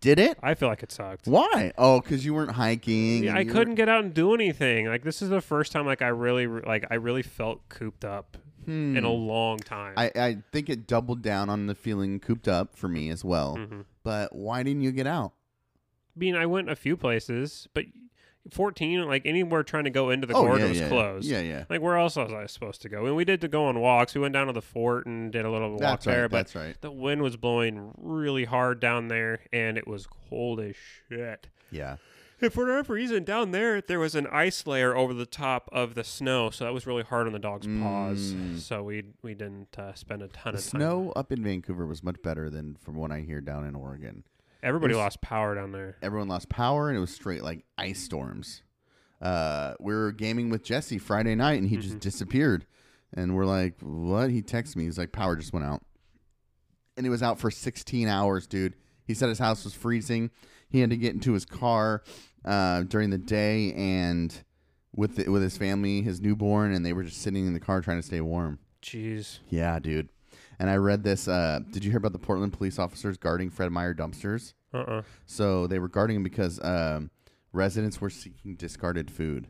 Did 0.00 0.18
it? 0.18 0.38
I 0.42 0.54
feel 0.54 0.68
like 0.68 0.82
it 0.82 0.92
sucked. 0.92 1.26
Why? 1.26 1.72
Oh, 1.78 2.00
because 2.00 2.24
you 2.24 2.34
weren't 2.34 2.50
hiking. 2.52 3.24
Yeah, 3.24 3.36
I 3.36 3.44
couldn't 3.44 3.76
get 3.76 3.88
out 3.88 4.04
and 4.04 4.12
do 4.12 4.34
anything. 4.34 4.86
Like 4.86 5.02
this 5.04 5.22
is 5.22 5.28
the 5.30 5.40
first 5.40 5.72
time 5.72 5.86
like 5.86 6.02
I 6.02 6.08
really 6.08 6.46
like 6.46 6.86
I 6.90 6.94
really 6.96 7.22
felt 7.22 7.68
cooped 7.68 8.04
up 8.04 8.36
Hmm. 8.64 8.96
in 8.96 9.04
a 9.04 9.12
long 9.12 9.58
time. 9.58 9.94
I, 9.96 10.10
I 10.16 10.38
think 10.52 10.68
it 10.68 10.88
doubled 10.88 11.22
down 11.22 11.48
on 11.48 11.66
the 11.66 11.74
feeling 11.76 12.18
cooped 12.18 12.48
up 12.48 12.74
for 12.76 12.88
me 12.88 13.10
as 13.10 13.24
well. 13.24 13.56
Mhm. 13.56 13.84
But 14.02 14.34
why 14.34 14.64
didn't 14.64 14.82
you 14.82 14.90
get 14.90 15.06
out? 15.06 15.34
I 16.16 16.18
mean, 16.18 16.34
I 16.34 16.46
went 16.46 16.68
a 16.68 16.74
few 16.74 16.96
places, 16.96 17.68
but 17.74 17.84
14 18.50 19.06
like 19.06 19.22
anywhere 19.24 19.62
trying 19.62 19.84
to 19.84 19.90
go 19.90 20.10
into 20.10 20.26
the 20.26 20.34
oh, 20.34 20.42
gorge 20.42 20.60
yeah, 20.60 20.68
was 20.68 20.80
yeah. 20.80 20.88
closed. 20.88 21.26
Yeah, 21.28 21.40
yeah. 21.40 21.64
Like 21.68 21.80
where 21.80 21.96
else 21.96 22.16
was 22.16 22.32
I 22.32 22.46
supposed 22.46 22.82
to 22.82 22.88
go? 22.88 23.06
And 23.06 23.16
we 23.16 23.24
did 23.24 23.40
to 23.42 23.48
go 23.48 23.66
on 23.66 23.80
walks. 23.80 24.14
We 24.14 24.20
went 24.20 24.34
down 24.34 24.46
to 24.46 24.52
the 24.52 24.62
fort 24.62 25.06
and 25.06 25.32
did 25.32 25.44
a 25.44 25.50
little 25.50 25.70
walk 25.72 25.80
That's 25.80 26.04
there, 26.04 26.22
right. 26.22 26.30
but 26.30 26.36
That's 26.38 26.54
right. 26.54 26.80
the 26.80 26.90
wind 26.90 27.22
was 27.22 27.36
blowing 27.36 27.92
really 27.96 28.44
hard 28.44 28.80
down 28.80 29.08
there 29.08 29.40
and 29.52 29.76
it 29.78 29.86
was 29.86 30.06
cold 30.06 30.60
as 30.60 30.76
shit. 31.08 31.48
Yeah. 31.70 31.96
And 32.40 32.52
for 32.52 32.66
whatever 32.66 32.92
reason, 32.92 33.24
down 33.24 33.52
there 33.52 33.80
there 33.80 33.98
was 33.98 34.14
an 34.14 34.26
ice 34.26 34.66
layer 34.66 34.94
over 34.94 35.14
the 35.14 35.24
top 35.24 35.70
of 35.72 35.94
the 35.94 36.04
snow, 36.04 36.50
so 36.50 36.64
that 36.64 36.74
was 36.74 36.86
really 36.86 37.02
hard 37.02 37.26
on 37.26 37.32
the 37.32 37.38
dog's 37.38 37.66
paws. 37.66 38.34
Mm. 38.34 38.58
So 38.58 38.82
we 38.82 39.04
we 39.22 39.32
didn't 39.34 39.78
uh, 39.78 39.94
spend 39.94 40.20
a 40.22 40.28
ton 40.28 40.52
The 40.52 40.58
of 40.58 40.64
time. 40.70 40.80
snow 40.80 41.12
up 41.16 41.32
in 41.32 41.42
Vancouver 41.42 41.86
was 41.86 42.02
much 42.02 42.20
better 42.22 42.50
than 42.50 42.76
from 42.76 42.96
what 42.96 43.10
I 43.10 43.20
hear 43.20 43.40
down 43.40 43.64
in 43.64 43.74
Oregon. 43.74 44.24
Everybody 44.66 44.94
was- 44.94 44.98
lost 44.98 45.20
power 45.20 45.54
down 45.54 45.70
there. 45.72 45.96
Everyone 46.02 46.28
lost 46.28 46.48
power, 46.48 46.88
and 46.88 46.96
it 46.96 47.00
was 47.00 47.10
straight 47.14 47.42
like 47.42 47.64
ice 47.78 48.00
storms. 48.00 48.62
Uh, 49.22 49.74
we 49.80 49.94
were 49.94 50.10
gaming 50.12 50.50
with 50.50 50.62
Jesse 50.64 50.98
Friday 50.98 51.34
night, 51.36 51.58
and 51.60 51.68
he 51.68 51.76
just 51.76 52.00
disappeared. 52.00 52.66
And 53.14 53.36
we're 53.36 53.46
like, 53.46 53.76
"What?" 53.80 54.30
He 54.30 54.42
texts 54.42 54.74
me. 54.74 54.84
He's 54.84 54.98
like, 54.98 55.12
"Power 55.12 55.36
just 55.36 55.52
went 55.52 55.64
out," 55.64 55.82
and 56.96 57.06
it 57.06 57.10
was 57.10 57.22
out 57.22 57.38
for 57.38 57.50
16 57.50 58.08
hours, 58.08 58.46
dude. 58.46 58.74
He 59.04 59.14
said 59.14 59.28
his 59.28 59.38
house 59.38 59.64
was 59.64 59.72
freezing. 59.72 60.30
He 60.68 60.80
had 60.80 60.90
to 60.90 60.96
get 60.96 61.14
into 61.14 61.32
his 61.32 61.44
car 61.46 62.02
uh, 62.44 62.82
during 62.82 63.10
the 63.10 63.18
day 63.18 63.72
and 63.74 64.36
with 64.94 65.14
the, 65.16 65.30
with 65.30 65.42
his 65.42 65.56
family, 65.56 66.02
his 66.02 66.20
newborn, 66.20 66.72
and 66.72 66.84
they 66.84 66.92
were 66.92 67.04
just 67.04 67.22
sitting 67.22 67.46
in 67.46 67.54
the 67.54 67.60
car 67.60 67.80
trying 67.80 67.98
to 68.00 68.06
stay 68.06 68.20
warm. 68.20 68.58
Jeez. 68.82 69.38
Yeah, 69.48 69.78
dude. 69.78 70.08
And 70.58 70.68
I 70.68 70.76
read 70.76 71.04
this. 71.04 71.28
Uh, 71.28 71.60
did 71.70 71.84
you 71.84 71.90
hear 71.90 71.98
about 71.98 72.12
the 72.12 72.18
Portland 72.18 72.52
police 72.52 72.78
officers 72.78 73.16
guarding 73.16 73.50
Fred 73.50 73.70
Meyer 73.70 73.94
dumpsters? 73.94 74.54
Uh 74.74 74.78
uh 74.78 75.02
So 75.26 75.66
they 75.66 75.78
were 75.78 75.88
guarding 75.88 76.16
him 76.16 76.22
because 76.22 76.62
um, 76.62 77.10
residents 77.52 78.00
were 78.00 78.10
seeking 78.10 78.54
discarded 78.56 79.10
food. 79.10 79.48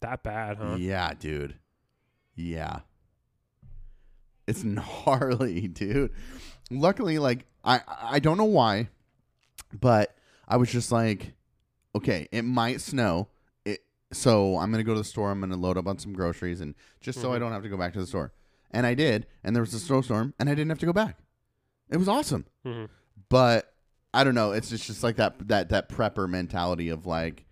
That 0.00 0.22
bad, 0.22 0.56
huh? 0.58 0.76
Yeah, 0.78 1.12
dude. 1.14 1.56
Yeah. 2.34 2.80
It's 4.46 4.64
gnarly, 5.06 5.68
dude. 5.68 6.12
Luckily, 6.70 7.18
like 7.18 7.46
I 7.64 7.80
I 7.88 8.18
don't 8.18 8.38
know 8.38 8.44
why, 8.44 8.88
but 9.78 10.16
I 10.48 10.56
was 10.56 10.70
just 10.70 10.90
like, 10.90 11.34
okay, 11.94 12.28
it 12.32 12.42
might 12.42 12.80
snow. 12.80 13.28
It 13.64 13.84
so 14.12 14.56
I'm 14.58 14.70
gonna 14.70 14.82
go 14.82 14.94
to 14.94 15.00
the 15.00 15.04
store. 15.04 15.30
I'm 15.30 15.40
gonna 15.40 15.56
load 15.56 15.78
up 15.78 15.86
on 15.86 15.98
some 15.98 16.12
groceries 16.12 16.60
and 16.60 16.74
just 17.00 17.20
so 17.20 17.32
I 17.32 17.36
Mhm. 17.36 17.40
don't 17.40 17.52
have 17.52 17.62
to 17.62 17.68
go 17.68 17.76
back 17.76 17.92
to 17.92 18.00
the 18.00 18.06
store. 18.06 18.32
And 18.70 18.86
I 18.86 18.94
did, 18.94 19.26
and 19.44 19.54
there 19.54 19.62
was 19.62 19.74
a 19.74 19.78
snowstorm, 19.78 20.32
and 20.38 20.48
I 20.48 20.54
didn't 20.54 20.70
have 20.70 20.78
to 20.78 20.86
go 20.86 20.92
back. 20.94 21.18
It 21.90 21.98
was 21.98 22.08
awesome 22.08 22.46
hmm 22.64 22.86
but 23.28 23.71
I 24.14 24.24
don't 24.24 24.34
know. 24.34 24.52
It's 24.52 24.68
just, 24.70 24.86
just 24.86 25.02
like 25.02 25.16
that 25.16 25.48
that 25.48 25.68
that 25.70 25.88
prepper 25.88 26.28
mentality 26.28 26.88
of 26.90 27.06
like, 27.06 27.46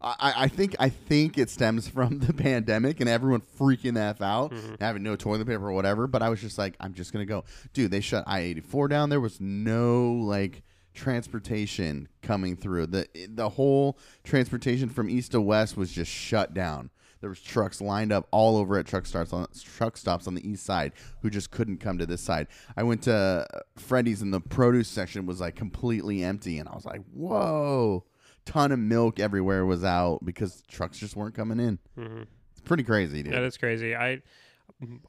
I, 0.00 0.32
I 0.36 0.48
think 0.48 0.76
I 0.78 0.88
think 0.90 1.38
it 1.38 1.50
stems 1.50 1.88
from 1.96 2.20
the 2.20 2.32
pandemic 2.32 3.00
and 3.00 3.08
everyone 3.08 3.42
freaking 3.58 3.94
the 3.94 4.00
f 4.02 4.20
out, 4.22 4.52
Mhm. 4.52 4.80
having 4.80 5.02
no 5.02 5.16
toilet 5.16 5.46
paper 5.46 5.68
or 5.68 5.72
whatever. 5.72 6.06
But 6.06 6.22
I 6.22 6.28
was 6.28 6.40
just 6.40 6.56
like, 6.58 6.76
I'm 6.78 6.94
just 6.94 7.12
gonna 7.12 7.26
go, 7.26 7.44
dude. 7.72 7.90
They 7.90 8.00
shut 8.00 8.24
I 8.26 8.40
eighty 8.40 8.60
four 8.60 8.86
down. 8.88 9.10
There 9.10 9.20
was 9.20 9.40
no 9.40 10.12
like 10.12 10.62
transportation 10.94 12.08
coming 12.22 12.56
through. 12.56 12.86
the 12.86 13.08
The 13.28 13.48
whole 13.48 13.98
transportation 14.24 14.88
from 14.88 15.10
east 15.10 15.32
to 15.32 15.40
west 15.40 15.76
was 15.76 15.90
just 15.92 16.10
shut 16.10 16.54
down. 16.54 16.90
There 17.20 17.30
was 17.30 17.40
trucks 17.40 17.80
lined 17.80 18.12
up 18.12 18.28
all 18.30 18.56
over 18.56 18.78
at 18.78 18.86
truck 18.86 19.04
stops 19.06 19.32
on 19.32 19.46
truck 19.64 19.96
stops 19.96 20.26
on 20.26 20.34
the 20.34 20.48
east 20.48 20.64
side 20.64 20.92
who 21.22 21.30
just 21.30 21.50
couldn't 21.50 21.78
come 21.78 21.98
to 21.98 22.06
this 22.06 22.20
side. 22.20 22.46
I 22.76 22.82
went 22.84 23.02
to 23.02 23.14
uh, 23.52 23.58
Freddy's 23.76 24.22
and 24.22 24.32
the 24.32 24.40
produce 24.40 24.88
section 24.88 25.26
was 25.26 25.40
like 25.40 25.56
completely 25.56 26.22
empty, 26.22 26.58
and 26.58 26.68
I 26.68 26.74
was 26.74 26.84
like, 26.84 27.02
"Whoa!" 27.12 28.04
Ton 28.44 28.72
of 28.72 28.78
milk 28.78 29.20
everywhere 29.20 29.66
was 29.66 29.84
out 29.84 30.24
because 30.24 30.62
trucks 30.68 30.96
just 30.98 31.16
weren't 31.16 31.34
coming 31.34 31.60
in. 31.60 31.78
hmm 31.96 32.22
It's 32.52 32.60
pretty 32.64 32.82
crazy, 32.84 33.22
dude. 33.22 33.34
That 33.34 33.42
is 33.42 33.56
crazy. 33.56 33.94
I 33.96 34.22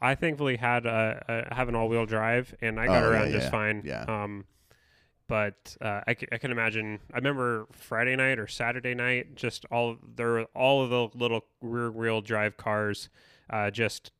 I 0.01 0.15
thankfully 0.15 0.57
had 0.57 0.85
a, 0.85 1.45
a 1.51 1.55
have 1.55 1.69
an 1.69 1.75
all 1.75 1.89
wheel 1.89 2.05
drive 2.07 2.55
and 2.61 2.79
I 2.79 2.87
got 2.87 3.03
Oh, 3.03 3.11
yeah, 3.11 3.11
around 3.19 3.31
just 3.31 3.45
yeah, 3.45 3.49
fine. 3.51 3.81
yeah. 3.85 4.05
Um, 4.07 4.45
but 5.29 5.77
uh, 5.79 6.01
I, 6.05 6.15
c- 6.15 6.27
I 6.31 6.37
can 6.37 6.51
imagine. 6.51 6.99
I 7.13 7.17
remember 7.17 7.67
Friday 7.71 8.15
night 8.17 8.39
or 8.39 8.47
Saturday 8.47 8.93
night, 8.95 9.35
just 9.35 9.63
all 9.71 9.95
there 10.15 10.27
were 10.27 10.45
all 10.53 10.83
of 10.83 10.89
the 10.89 11.07
little 11.17 11.45
rear 11.61 11.89
wheel 11.91 12.19
drive 12.19 12.57
cars, 12.57 13.07
uh, 13.49 13.69
just 13.71 14.11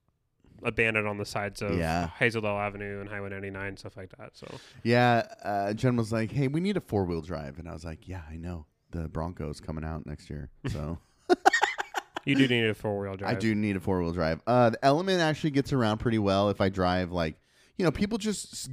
abandoned 0.64 1.08
on 1.08 1.18
the 1.18 1.26
sides 1.26 1.62
of 1.62 1.78
Yeah. 1.78 2.10
Hazel 2.20 2.42
Dell 2.42 2.58
Avenue 2.58 3.00
and 3.02 3.10
Highway 3.10 3.30
99 3.30 3.78
stuff 3.78 3.98
like 3.98 4.16
that. 4.18 4.38
So 4.38 4.48
Yeah, 4.84 5.26
uh, 5.44 5.74
Jen 5.74 5.96
was 5.96 6.12
like, 6.14 6.32
"Hey, 6.32 6.48
we 6.48 6.60
need 6.62 6.78
a 6.78 6.82
four 6.82 7.06
wheel 7.06 7.22
drive," 7.22 7.60
and 7.60 7.68
I 7.68 7.74
was 7.74 7.84
like, 7.84 8.08
"Yeah, 8.08 8.22
I 8.30 8.38
know. 8.38 8.66
The 8.92 9.08
Broncos 9.08 9.60
coming 9.60 9.84
out 9.84 10.06
next 10.06 10.30
year, 10.30 10.50
so 10.68 10.98
you 12.26 12.36
do 12.36 12.48
need 12.48 12.66
a 12.66 12.74
four 12.74 13.00
wheel 13.00 13.16
drive. 13.16 13.36
I 13.38 13.40
do 13.40 13.54
need 13.56 13.76
a 13.76 13.80
four 13.80 14.02
wheel 14.02 14.12
drive." 14.12 14.42
Uh, 14.46 14.72
the 14.72 14.84
Element 14.86 15.22
actually 15.22 15.52
gets 15.52 15.74
around 15.74 15.98
pretty 16.00 16.20
well 16.20 16.50
if 16.50 16.60
I 16.62 16.70
drive 16.70 17.12
like, 17.12 17.36
you 17.78 17.86
know, 17.86 17.92
people 17.92 18.18
just 18.18 18.70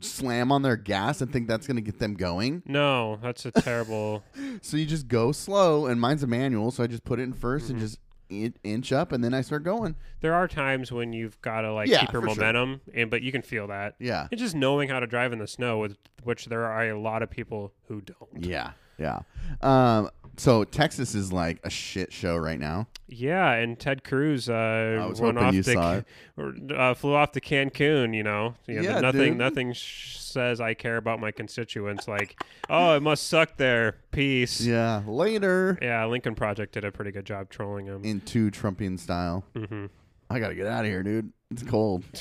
slam 0.00 0.50
on 0.52 0.62
their 0.62 0.76
gas 0.76 1.20
and 1.20 1.32
think 1.32 1.48
that's 1.48 1.66
going 1.66 1.76
to 1.76 1.82
get 1.82 1.98
them 1.98 2.14
going. 2.14 2.62
No, 2.66 3.16
that's 3.22 3.44
a 3.46 3.50
terrible. 3.52 4.22
So 4.62 4.76
you 4.76 4.86
just 4.86 5.08
go 5.08 5.32
slow, 5.32 5.86
and 5.86 6.00
mine's 6.00 6.22
a 6.22 6.26
manual, 6.26 6.70
so 6.70 6.82
I 6.82 6.86
just 6.86 7.04
put 7.04 7.18
it 7.18 7.22
in 7.24 7.32
1st 7.32 7.40
Mm-hmm. 7.62 7.70
and 7.72 7.80
just 7.80 7.98
in- 8.28 8.54
inch 8.64 8.92
up, 8.92 9.12
and 9.12 9.22
then 9.22 9.34
I 9.34 9.40
start 9.42 9.62
going. 9.64 9.94
there 10.20 10.34
are 10.34 10.46
times 10.48 10.90
when 10.92 11.12
you've 11.12 11.40
got 11.42 11.62
to 11.62 11.72
like 11.72 11.88
Yeah, 11.88 12.00
keep 12.00 12.12
your 12.12 12.22
for 12.22 12.28
sure. 12.28 12.36
momentum, 12.36 12.80
and 12.94 13.10
but 13.10 13.22
you 13.22 13.30
can 13.32 13.42
feel 13.42 13.66
that. 13.68 13.96
Yeah, 13.98 14.28
And 14.30 14.38
just 14.38 14.54
knowing 14.54 14.88
how 14.88 15.00
to 15.00 15.06
drive 15.06 15.32
in 15.32 15.38
the 15.38 15.46
snow, 15.46 15.78
with 15.78 15.96
which 16.22 16.46
there 16.46 16.64
are 16.64 16.88
a 16.90 16.98
lot 17.00 17.22
of 17.22 17.30
people 17.30 17.72
who 17.88 18.00
don't. 18.00 18.44
yeah, 18.44 18.70
yeah. 18.98 19.20
Um, 19.60 20.08
so 20.36 20.64
Texas 20.64 21.14
is 21.14 21.32
like 21.32 21.58
a 21.64 21.70
shit 21.70 22.12
show 22.12 22.36
right 22.36 22.58
now. 22.58 22.88
Yeah, 23.08 23.52
and 23.52 23.78
Ted 23.78 24.02
Cruz 24.04 24.48
uh, 24.48 25.12
went 25.20 25.36
off 25.38 25.52
you 25.54 25.62
to, 25.62 25.72
saw 25.72 25.94
it. 25.96 26.06
or, 26.38 26.54
uh, 26.74 26.94
flew 26.94 27.14
off 27.14 27.32
to 27.32 27.40
Cancun. 27.40 28.14
You 28.16 28.22
know, 28.22 28.54
You 28.66 28.76
know, 28.76 28.82
Yeah, 28.82 29.00
nothing 29.00 29.20
dude. 29.32 29.36
nothing 29.36 29.72
sh- 29.74 30.16
says 30.18 30.60
I 30.60 30.72
care 30.74 30.96
about 30.96 31.20
my 31.20 31.30
constituents 31.30 32.08
like, 32.08 32.42
oh, 32.70 32.96
it 32.96 33.02
must 33.02 33.26
suck 33.28 33.58
there. 33.58 33.98
Peace. 34.12 34.60
Yeah, 34.62 35.02
later 35.06 35.78
Yeah, 35.82 36.06
Lincoln 36.06 36.34
Project 36.34 36.72
did 36.72 36.84
a 36.86 36.90
pretty 36.92 37.10
good 37.12 37.26
job 37.26 37.50
trolling 37.50 37.84
him. 37.86 38.02
in 38.04 38.22
true 38.22 38.50
Trumpian 38.50 38.98
style. 38.98 39.44
hmm 39.54 39.86
I 40.30 40.38
gotta 40.40 40.54
get 40.54 40.66
out 40.66 40.86
of 40.86 40.90
here, 40.90 41.02
dude. 41.02 41.32
It's 41.50 41.62
cold. 41.62 42.04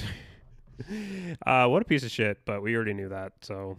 Uh, 1.45 1.68
what 1.68 1.82
a 1.82 1.86
piece 1.86 2.03
of 2.03 2.09
shit! 2.09 2.39
But 2.43 2.64
we 2.64 2.76
already 2.76 2.93
knew 2.93 3.09
that, 3.09 3.34
so 3.41 3.78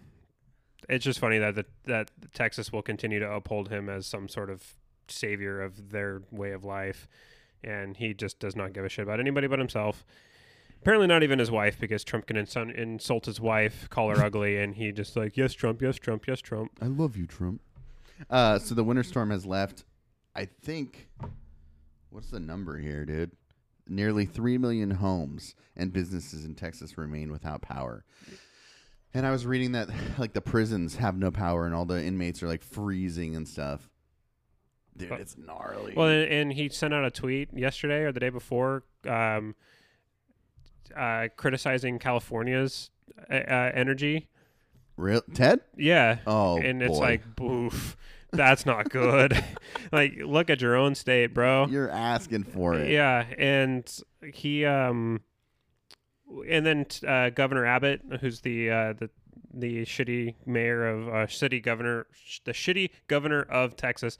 it's 0.92 1.04
just 1.04 1.18
funny 1.18 1.38
that 1.38 1.54
the, 1.54 1.64
that 1.84 2.10
Texas 2.34 2.70
will 2.70 2.82
continue 2.82 3.18
to 3.18 3.30
uphold 3.30 3.70
him 3.70 3.88
as 3.88 4.06
some 4.06 4.28
sort 4.28 4.50
of 4.50 4.74
savior 5.08 5.62
of 5.62 5.90
their 5.90 6.22
way 6.30 6.52
of 6.52 6.64
life, 6.64 7.08
and 7.64 7.96
he 7.96 8.12
just 8.12 8.38
does 8.38 8.54
not 8.54 8.74
give 8.74 8.84
a 8.84 8.88
shit 8.90 9.04
about 9.04 9.18
anybody 9.18 9.46
but 9.46 9.58
himself. 9.58 10.04
Apparently, 10.82 11.06
not 11.06 11.22
even 11.22 11.38
his 11.38 11.50
wife, 11.50 11.78
because 11.80 12.04
Trump 12.04 12.26
can 12.26 12.36
insun- 12.36 12.74
insult 12.74 13.24
his 13.24 13.40
wife, 13.40 13.88
call 13.88 14.10
her 14.14 14.22
ugly, 14.24 14.58
and 14.58 14.74
he 14.74 14.92
just 14.92 15.16
like, 15.16 15.36
yes, 15.36 15.54
Trump, 15.54 15.80
yes, 15.80 15.96
Trump, 15.96 16.26
yes, 16.26 16.40
Trump. 16.40 16.72
I 16.82 16.86
love 16.86 17.16
you, 17.16 17.26
Trump. 17.26 17.62
Uh, 18.28 18.58
so 18.58 18.74
the 18.74 18.84
winter 18.84 19.02
storm 19.02 19.30
has 19.30 19.46
left. 19.46 19.84
I 20.36 20.44
think. 20.44 21.08
What's 22.10 22.30
the 22.30 22.40
number 22.40 22.76
here, 22.76 23.06
dude? 23.06 23.32
Nearly 23.88 24.26
three 24.26 24.58
million 24.58 24.90
homes 24.90 25.54
and 25.74 25.90
businesses 25.92 26.44
in 26.44 26.54
Texas 26.54 26.98
remain 26.98 27.32
without 27.32 27.62
power. 27.62 28.04
And 29.14 29.26
I 29.26 29.30
was 29.30 29.44
reading 29.44 29.72
that 29.72 29.88
like 30.18 30.32
the 30.32 30.40
prisons 30.40 30.96
have 30.96 31.16
no 31.16 31.30
power 31.30 31.66
and 31.66 31.74
all 31.74 31.84
the 31.84 32.02
inmates 32.02 32.42
are 32.42 32.48
like 32.48 32.62
freezing 32.62 33.36
and 33.36 33.46
stuff. 33.46 33.88
Dude, 34.96 35.12
it's 35.12 35.36
gnarly. 35.38 35.94
Well, 35.96 36.08
and, 36.08 36.52
he 36.52 36.68
sent 36.68 36.92
out 36.92 37.04
a 37.04 37.10
tweet 37.10 37.48
yesterday 37.54 38.00
or 38.02 38.12
the 38.12 38.20
day 38.20 38.28
before, 38.28 38.84
um, 39.08 39.54
uh, 40.94 41.28
criticizing 41.36 41.98
California's 41.98 42.90
uh, 43.30 43.34
uh, 43.34 43.70
energy. 43.74 44.28
Real 44.98 45.22
Ted? 45.32 45.60
Yeah, 45.78 46.18
Oh, 46.26 46.58
and 46.58 46.82
it's 46.82 46.98
boy. 46.98 47.02
like, 47.02 47.36
boof, 47.36 47.96
that's 48.32 48.66
not 48.66 48.90
good. 48.90 49.42
like, 49.92 50.12
look 50.22 50.50
at 50.50 50.60
your 50.60 50.76
own 50.76 50.94
state, 50.94 51.28
bro. 51.28 51.66
You're 51.68 51.90
asking 51.90 52.44
for 52.44 52.74
it. 52.74 52.90
Yeah, 52.90 53.24
and 53.38 53.90
he, 54.34 54.66
um, 54.66 55.22
and 56.48 56.64
then 56.66 56.86
uh, 57.06 57.30
Governor 57.30 57.66
Abbott, 57.66 58.00
who's 58.20 58.40
the 58.40 58.70
uh, 58.70 58.92
the 58.94 59.10
the 59.54 59.84
shitty 59.84 60.34
mayor 60.46 60.86
of 60.88 61.08
uh, 61.08 61.26
city 61.26 61.60
governor, 61.60 62.06
the 62.44 62.52
shitty 62.52 62.90
governor 63.06 63.42
of 63.42 63.76
Texas, 63.76 64.16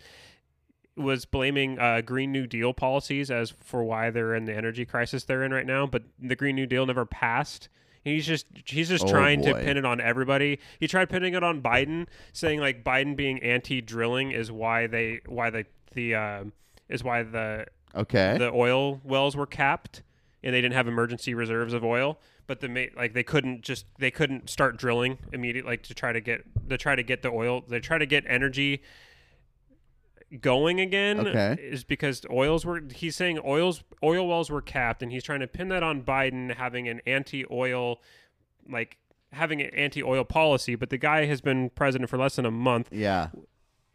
was 0.97 1.25
blaming 1.25 1.79
uh, 1.79 2.03
Green 2.03 2.33
New 2.33 2.47
Deal 2.47 2.75
policies 2.75 3.31
as 3.31 3.51
for 3.51 3.83
why 3.83 4.11
they're 4.11 4.35
in 4.35 4.45
the 4.45 4.55
energy 4.55 4.85
crisis 4.85 5.25
they're 5.25 5.43
in 5.43 5.53
right 5.53 5.67
now. 5.67 5.87
But 5.87 6.03
the 6.19 6.37
Green 6.37 6.57
New 6.57 6.67
Deal 6.67 6.85
never 6.87 7.07
passed. 7.07 7.69
He's 8.05 8.27
just 8.27 8.47
he's 8.67 8.89
just 8.89 9.05
Oh, 9.05 9.09
trying 9.09 9.43
to 9.43 9.55
pin 9.55 9.77
it 9.77 9.85
on 9.85 10.01
everybody. 10.01 10.59
He 10.81 10.89
tried 10.89 11.09
pinning 11.09 11.35
it 11.35 11.45
on 11.45 11.63
Biden, 11.63 12.09
saying 12.33 12.59
like 12.61 12.83
Biden 12.85 13.17
being 13.17 13.41
anti-drilling 13.43 14.33
is 14.33 14.51
why 14.51 14.87
they 14.89 15.21
why 15.27 15.51
the 15.51 15.65
the 15.95 16.15
uh, 16.15 16.45
is 16.89 17.05
why 17.05 17.23
the 17.23 17.67
Okay. 17.95 18.37
the 18.39 18.51
oil 18.53 19.01
wells 19.05 19.37
were 19.37 19.47
capped 19.47 20.03
and 20.43 20.55
they 20.55 20.61
didn't 20.61 20.75
have 20.75 20.89
emergency 20.89 21.35
reserves 21.35 21.73
of 21.73 21.85
oil 21.85 22.19
but 22.47 22.61
the 22.61 22.91
like 22.97 23.13
they 23.15 23.23
couldn't 23.23 23.63
just 23.63 23.87
they 23.99 24.11
couldn't 24.11 24.51
start 24.51 24.77
drilling 24.77 25.19
immediately 25.33 25.71
like 25.71 25.83
to 25.83 25.95
try 25.95 26.13
to 26.13 26.21
get 26.21 26.43
to 26.69 26.77
try 26.77 26.95
to 26.97 27.03
get 27.03 27.23
the 27.23 27.31
oil 27.31 27.63
they 27.69 27.81
try 27.81 27.99
to 27.99 28.07
get 28.07 28.25
energy 28.27 28.83
going 30.41 30.81
again 30.81 31.21
Okay. 31.27 31.57
is 31.63 31.85
because 31.85 32.23
oils 32.31 32.65
were 32.65 32.83
he's 32.95 33.15
saying 33.17 33.39
oils 33.45 33.85
oil 34.03 34.27
wells 34.27 34.51
were 34.51 34.63
capped 34.63 35.03
and 35.03 35.13
he's 35.13 35.23
trying 35.23 35.41
to 35.41 35.47
pin 35.47 35.69
that 35.69 35.83
on 35.83 36.03
Biden 36.03 36.55
having 36.55 36.89
an 36.89 37.01
anti-oil 37.07 38.01
like 38.69 38.97
having 39.33 39.61
an 39.61 39.71
anti-oil 39.75 40.25
policy 40.25 40.75
but 40.75 40.89
the 40.91 40.97
guy 40.97 41.27
has 41.27 41.41
been 41.43 41.69
president 41.71 42.09
for 42.09 42.17
less 42.19 42.37
than 42.37 42.47
a 42.47 42.51
month 42.51 42.89
yeah. 42.91 43.29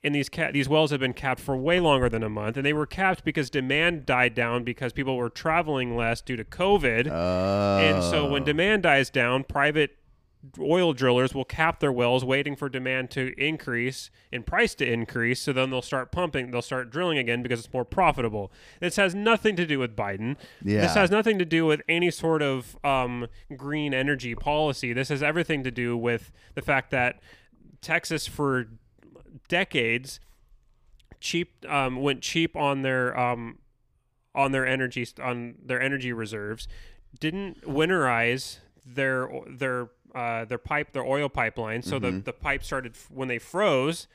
And 0.03 0.13
these 0.13 0.29
ca- 0.29 0.51
these 0.51 0.69
wells 0.69 0.91
have 0.91 0.99
been 0.99 1.13
capped 1.13 1.41
for 1.41 1.55
way 1.57 1.79
longer 1.79 2.09
than 2.09 2.23
a 2.23 2.29
month, 2.29 2.57
and 2.57 2.65
they 2.65 2.73
were 2.73 2.85
capped 2.85 3.23
because 3.23 3.49
demand 3.49 4.05
died 4.05 4.33
down 4.33 4.63
because 4.63 4.93
people 4.93 5.17
were 5.17 5.29
traveling 5.29 5.95
less 5.95 6.21
due 6.21 6.35
to 6.35 6.43
COVID. 6.43 7.07
Uh, 7.07 7.81
and 7.81 8.03
so 8.03 8.29
when 8.29 8.43
demand 8.43 8.83
dies 8.83 9.09
down, 9.09 9.43
private 9.43 9.97
oil 10.59 10.93
drillers 10.93 11.33
will 11.33 11.45
cap 11.45 11.79
their 11.79 11.91
wells, 11.91 12.23
waiting 12.23 12.55
for 12.55 12.69
demand 12.69 13.09
to 13.11 13.33
increase 13.37 14.09
and 14.31 14.45
price 14.45 14.75
to 14.75 14.89
increase. 14.89 15.41
So 15.41 15.53
then 15.53 15.69
they'll 15.69 15.81
start 15.81 16.11
pumping, 16.11 16.51
they'll 16.51 16.61
start 16.61 16.89
drilling 16.89 17.17
again 17.17 17.41
because 17.41 17.59
it's 17.59 17.73
more 17.73 17.85
profitable. 17.85 18.51
This 18.79 18.95
has 18.97 19.15
nothing 19.15 19.55
to 19.55 19.65
do 19.65 19.79
with 19.79 19.95
Biden. 19.95 20.37
Yeah. 20.63 20.81
This 20.81 20.93
has 20.93 21.11
nothing 21.11 21.39
to 21.39 21.45
do 21.45 21.65
with 21.65 21.81
any 21.89 22.11
sort 22.11 22.41
of 22.41 22.77
um, 22.83 23.27
green 23.55 23.93
energy 23.93 24.35
policy. 24.35 24.93
This 24.93 25.09
has 25.09 25.23
everything 25.23 25.63
to 25.63 25.71
do 25.71 25.97
with 25.97 26.31
the 26.55 26.61
fact 26.61 26.91
that 26.91 27.19
Texas 27.81 28.27
for 28.27 28.67
decades 29.47 30.19
cheap 31.19 31.65
um, 31.69 31.97
went 31.97 32.21
cheap 32.21 32.55
on 32.55 32.81
their 32.81 33.17
um, 33.19 33.59
on 34.35 34.51
their 34.51 34.65
energy 34.65 35.07
on 35.21 35.55
their 35.63 35.81
energy 35.81 36.13
reserves 36.13 36.67
didn't 37.19 37.61
winterize 37.61 38.57
their 38.85 39.29
their 39.47 39.89
uh, 40.15 40.45
their 40.45 40.57
pipe 40.57 40.93
their 40.93 41.05
oil 41.05 41.29
pipeline. 41.29 41.81
So 41.81 41.99
the 41.99 42.11
the 42.21 42.33
pipe 42.33 42.63
started 42.63 42.95
when 43.09 43.27
they 43.27 43.39
froze 43.39 44.07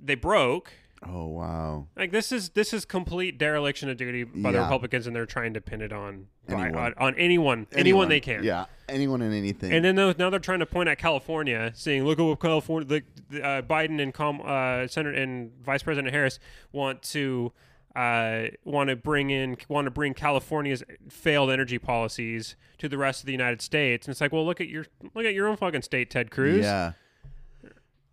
they 0.00 0.14
broke 0.14 0.72
oh 1.06 1.26
wow. 1.26 1.86
like 1.96 2.10
this 2.10 2.32
is 2.32 2.50
this 2.50 2.72
is 2.72 2.84
complete 2.84 3.38
dereliction 3.38 3.88
of 3.88 3.96
duty 3.96 4.24
by 4.24 4.50
the 4.50 4.58
Yeah. 4.58 4.64
Republicans 4.64 5.06
and 5.06 5.14
they're 5.14 5.26
trying 5.26 5.54
to 5.54 5.60
pin 5.60 5.80
it 5.80 5.92
on 5.92 6.26
Anyone. 6.48 6.74
on, 6.74 6.94
on 6.98 7.14
anyone, 7.16 7.66
anyone 7.72 8.08
they 8.08 8.20
can 8.20 8.42
Yeah. 8.42 8.64
Anyone 8.88 9.22
and 9.22 9.34
anything. 9.34 9.70
and 9.72 9.84
then 9.84 9.94
now 9.96 10.30
they're 10.30 10.40
trying 10.40 10.58
to 10.60 10.66
point 10.66 10.88
at 10.88 10.98
California, 10.98 11.72
saying, 11.74 12.04
"Look 12.04 12.18
at 12.18 12.22
what 12.24 12.40
California, 12.40 12.88
the, 12.88 13.02
the, 13.28 13.44
uh, 13.44 13.62
Biden 13.62 14.00
and 14.02 14.14
Com, 14.14 14.40
uh, 14.42 14.86
Senator 14.88 15.14
and 15.14 15.52
Vice 15.62 15.82
President 15.82 16.12
Harris 16.14 16.38
want 16.72 17.02
to 17.02 17.52
uh, 17.94 18.44
want 18.64 18.88
to 18.88 18.96
bring 18.96 19.28
in 19.30 19.58
want 19.68 19.84
to 19.84 19.90
bring 19.90 20.14
California's 20.14 20.82
failed 21.10 21.50
energy 21.50 21.78
policies 21.78 22.56
to 22.78 22.88
the 22.88 22.96
rest 22.96 23.20
of 23.20 23.26
the 23.26 23.32
United 23.32 23.60
States." 23.60 24.06
And 24.06 24.12
it's 24.12 24.22
like, 24.22 24.32
well, 24.32 24.46
look 24.46 24.60
at 24.60 24.68
your 24.68 24.86
look 25.14 25.26
at 25.26 25.34
your 25.34 25.48
own 25.48 25.56
fucking 25.58 25.82
state, 25.82 26.08
Ted 26.10 26.30
Cruz. 26.30 26.64
Yeah. 26.64 26.92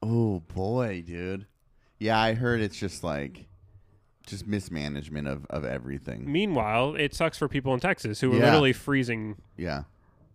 Oh 0.03 0.41
boy, 0.53 1.03
dude. 1.07 1.45
Yeah, 1.99 2.19
I 2.19 2.33
heard 2.33 2.61
it's 2.61 2.77
just 2.77 3.03
like 3.03 3.45
just 4.27 4.47
mismanagement 4.47 5.27
of, 5.27 5.45
of 5.49 5.63
everything. 5.65 6.31
Meanwhile, 6.31 6.95
it 6.95 7.13
sucks 7.13 7.37
for 7.37 7.47
people 7.47 7.73
in 7.73 7.79
Texas 7.79 8.21
who 8.21 8.33
are 8.33 8.37
Yeah. 8.37 8.45
literally 8.45 8.73
freezing 8.73 9.35
Yeah. 9.55 9.83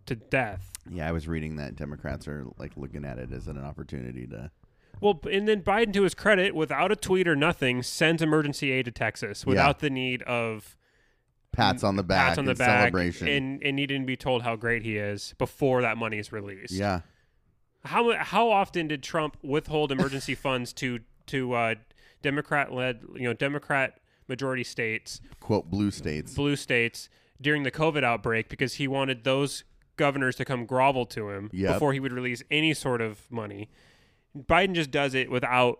to 0.05 0.15
death. 0.15 0.71
Yeah, 0.89 1.07
I 1.07 1.11
was 1.11 1.27
reading 1.27 1.57
that 1.57 1.75
Democrats 1.75 2.27
are 2.27 2.45
like 2.57 2.71
looking 2.77 3.05
at 3.05 3.19
it 3.19 3.31
as 3.31 3.47
an 3.47 3.57
opportunity 3.59 4.25
to 4.27 4.49
Well, 5.01 5.15
b- 5.15 5.35
and 5.35 5.47
then 5.47 5.61
Biden, 5.61 5.93
to 5.93 6.03
his 6.03 6.13
credit, 6.15 6.55
without 6.55 6.91
a 6.91 6.95
tweet 6.95 7.27
or 7.27 7.35
nothing, 7.35 7.83
sends 7.83 8.21
emergency 8.21 8.71
aid 8.71 8.85
to 8.85 8.91
Texas 8.91 9.45
without 9.45 9.79
the 9.79 9.89
need 9.89 10.21
of 10.23 10.75
pats 11.51 11.83
on 11.83 11.97
the 11.97 12.03
back 12.03 12.27
pats 12.27 12.37
on 12.39 12.45
the 12.45 12.51
and 12.51 12.57
back 12.59 12.79
celebration. 12.83 13.27
and 13.27 13.61
and 13.63 13.75
needing 13.75 14.01
to 14.03 14.07
be 14.07 14.15
told 14.15 14.43
how 14.43 14.55
great 14.55 14.83
he 14.83 14.95
is 14.97 15.35
before 15.37 15.81
that 15.81 15.97
money 15.97 16.17
is 16.17 16.31
released. 16.31 16.71
yeah. 16.73 17.01
How 17.83 18.13
how 18.15 18.49
often 18.51 18.87
did 18.87 19.03
Trump 19.03 19.37
withhold 19.43 19.91
emergency 19.91 20.33
funds 20.47 20.71
to 20.73 20.99
to 21.31 21.53
uh, 21.53 21.75
Democrat 22.21 22.71
led 22.73 23.01
you 23.15 23.23
know 23.23 23.33
Democrat 23.33 23.99
majority 24.27 24.63
states, 24.63 25.19
Quote 25.39 25.69
blue 25.69 25.91
states. 25.91 26.33
blue 26.33 26.55
states 26.55 27.09
during 27.41 27.63
the 27.63 27.71
COVID 27.71 28.03
outbreak 28.03 28.47
because 28.49 28.75
he 28.75 28.87
wanted 28.87 29.23
those 29.23 29.63
governors 29.97 30.35
to 30.37 30.45
come 30.45 30.65
grovel 30.65 31.05
to 31.07 31.29
him 31.29 31.49
Yep. 31.53 31.73
before 31.73 31.93
he 31.93 31.99
would 31.99 32.13
release 32.13 32.41
any 32.51 32.73
sort 32.73 33.01
of 33.01 33.29
money. 33.31 33.69
Biden 34.37 34.73
just 34.73 34.91
does 34.91 35.13
it 35.13 35.29
without 35.29 35.79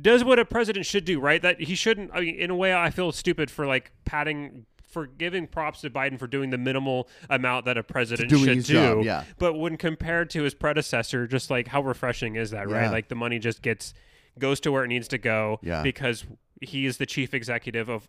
does 0.00 0.24
what 0.24 0.40
a 0.40 0.44
president 0.44 0.86
should 0.86 1.04
do, 1.04 1.20
right? 1.20 1.40
That 1.40 1.60
he 1.60 1.76
shouldn't. 1.76 2.10
I 2.12 2.20
mean, 2.20 2.34
in 2.34 2.50
a 2.50 2.56
way, 2.56 2.74
I 2.74 2.90
feel 2.90 3.12
stupid 3.12 3.48
for 3.50 3.64
like 3.66 3.92
patting 4.04 4.66
for 4.90 5.06
giving 5.06 5.46
props 5.46 5.80
to 5.82 5.90
Biden 5.90 6.18
for 6.18 6.26
doing 6.26 6.50
the 6.50 6.58
minimal 6.58 7.08
amount 7.30 7.64
that 7.66 7.76
a 7.78 7.82
president 7.82 8.30
should 8.30 8.64
do. 8.64 8.74
job, 8.74 9.04
yeah. 9.04 9.24
But 9.38 9.54
when 9.54 9.76
compared 9.76 10.30
to 10.30 10.42
his 10.42 10.54
predecessor, 10.54 11.26
just 11.28 11.48
like 11.50 11.68
how 11.68 11.82
refreshing 11.82 12.34
is 12.36 12.50
that, 12.50 12.68
Yeah. 12.68 12.74
right? 12.76 12.90
Like 12.90 13.08
the 13.08 13.14
money 13.16 13.38
just 13.40 13.60
gets 13.62 13.92
goes 14.38 14.60
to 14.60 14.72
where 14.72 14.84
it 14.84 14.88
needs 14.88 15.08
to 15.08 15.18
go 15.18 15.58
Yeah. 15.62 15.82
because 15.82 16.24
he 16.60 16.86
is 16.86 16.96
the 16.98 17.06
chief 17.06 17.34
executive 17.34 17.88
of 17.88 18.08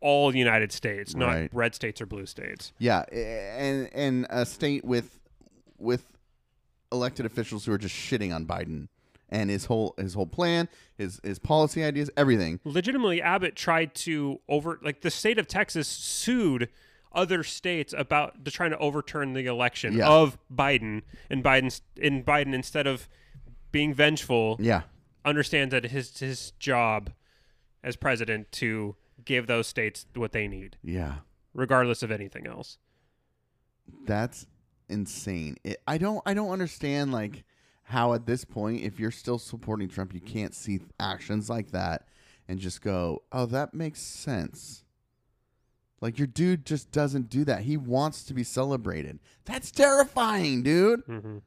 all 0.00 0.30
the 0.30 0.38
United 0.38 0.72
States, 0.72 1.14
not 1.14 1.28
Right. 1.28 1.50
red 1.54 1.74
states 1.74 2.00
or 2.00 2.06
blue 2.06 2.26
states. 2.26 2.72
Yeah, 2.78 3.04
and 3.10 3.88
and 3.94 4.26
a 4.30 4.44
state 4.46 4.84
with 4.84 5.18
with 5.78 6.04
elected 6.92 7.26
officials 7.26 7.64
who 7.66 7.72
are 7.72 7.78
just 7.78 7.94
shitting 7.94 8.34
on 8.34 8.46
Biden 8.46 8.88
and 9.28 9.50
his 9.50 9.64
whole 9.64 9.94
his 9.98 10.14
whole 10.14 10.26
plan, 10.26 10.68
his 10.96 11.20
his 11.24 11.38
policy 11.38 11.82
ideas, 11.82 12.10
everything. 12.16 12.60
Legitimately, 12.64 13.20
Abbott 13.20 13.56
tried 13.56 13.94
to 13.96 14.40
over 14.48 14.78
like 14.82 15.00
the 15.00 15.10
state 15.10 15.38
of 15.38 15.46
Texas 15.48 15.88
sued 15.88 16.68
other 17.12 17.42
states 17.42 17.94
about 17.96 18.44
to 18.44 18.50
trying 18.50 18.70
to 18.70 18.78
overturn 18.78 19.32
the 19.32 19.46
election 19.46 19.94
Yeah. 19.94 20.08
of 20.08 20.36
Biden 20.54 21.02
and 21.30 21.42
Biden's 21.42 21.80
in 21.96 22.22
Biden 22.22 22.52
instead 22.54 22.86
of 22.86 23.08
being 23.72 23.94
vengeful 23.94 24.56
Yeah, 24.60 24.82
understands 25.26 25.72
that 25.72 25.84
his 25.84 26.18
his 26.18 26.52
job 26.58 27.10
as 27.84 27.96
president 27.96 28.50
to 28.52 28.96
give 29.24 29.46
those 29.46 29.66
states 29.66 30.06
what 30.14 30.32
they 30.32 30.46
need 30.48 30.76
yeah, 30.82 31.16
regardless 31.52 32.02
of 32.02 32.10
anything 32.10 32.46
else. 32.46 32.78
that's 34.06 34.46
insane. 34.88 35.56
It, 35.64 35.82
I 35.86 35.98
don't 35.98 36.22
I 36.24 36.32
don't 36.34 36.50
understand 36.50 37.12
like 37.12 37.44
how 37.84 38.14
at 38.14 38.26
this 38.26 38.44
point, 38.44 38.82
if 38.82 38.98
you're 38.98 39.10
still 39.12 39.38
supporting 39.38 39.88
Trump, 39.88 40.12
you 40.12 40.20
can't 40.20 40.54
see 40.54 40.80
actions 40.98 41.48
like 41.48 41.70
that 41.70 42.08
and 42.48 42.58
just 42.58 42.82
go, 42.82 43.22
oh, 43.30 43.46
that 43.46 43.74
makes 43.74 44.00
sense. 44.00 44.82
Like 46.00 46.18
your 46.18 46.26
dude 46.26 46.66
just 46.66 46.90
doesn't 46.90 47.30
do 47.30 47.44
that. 47.44 47.62
He 47.62 47.76
wants 47.76 48.24
to 48.24 48.34
be 48.34 48.42
celebrated. 48.44 49.18
That's 49.44 49.70
terrifying, 49.70 50.62
dude. 50.62 51.00
hmm 51.06 51.38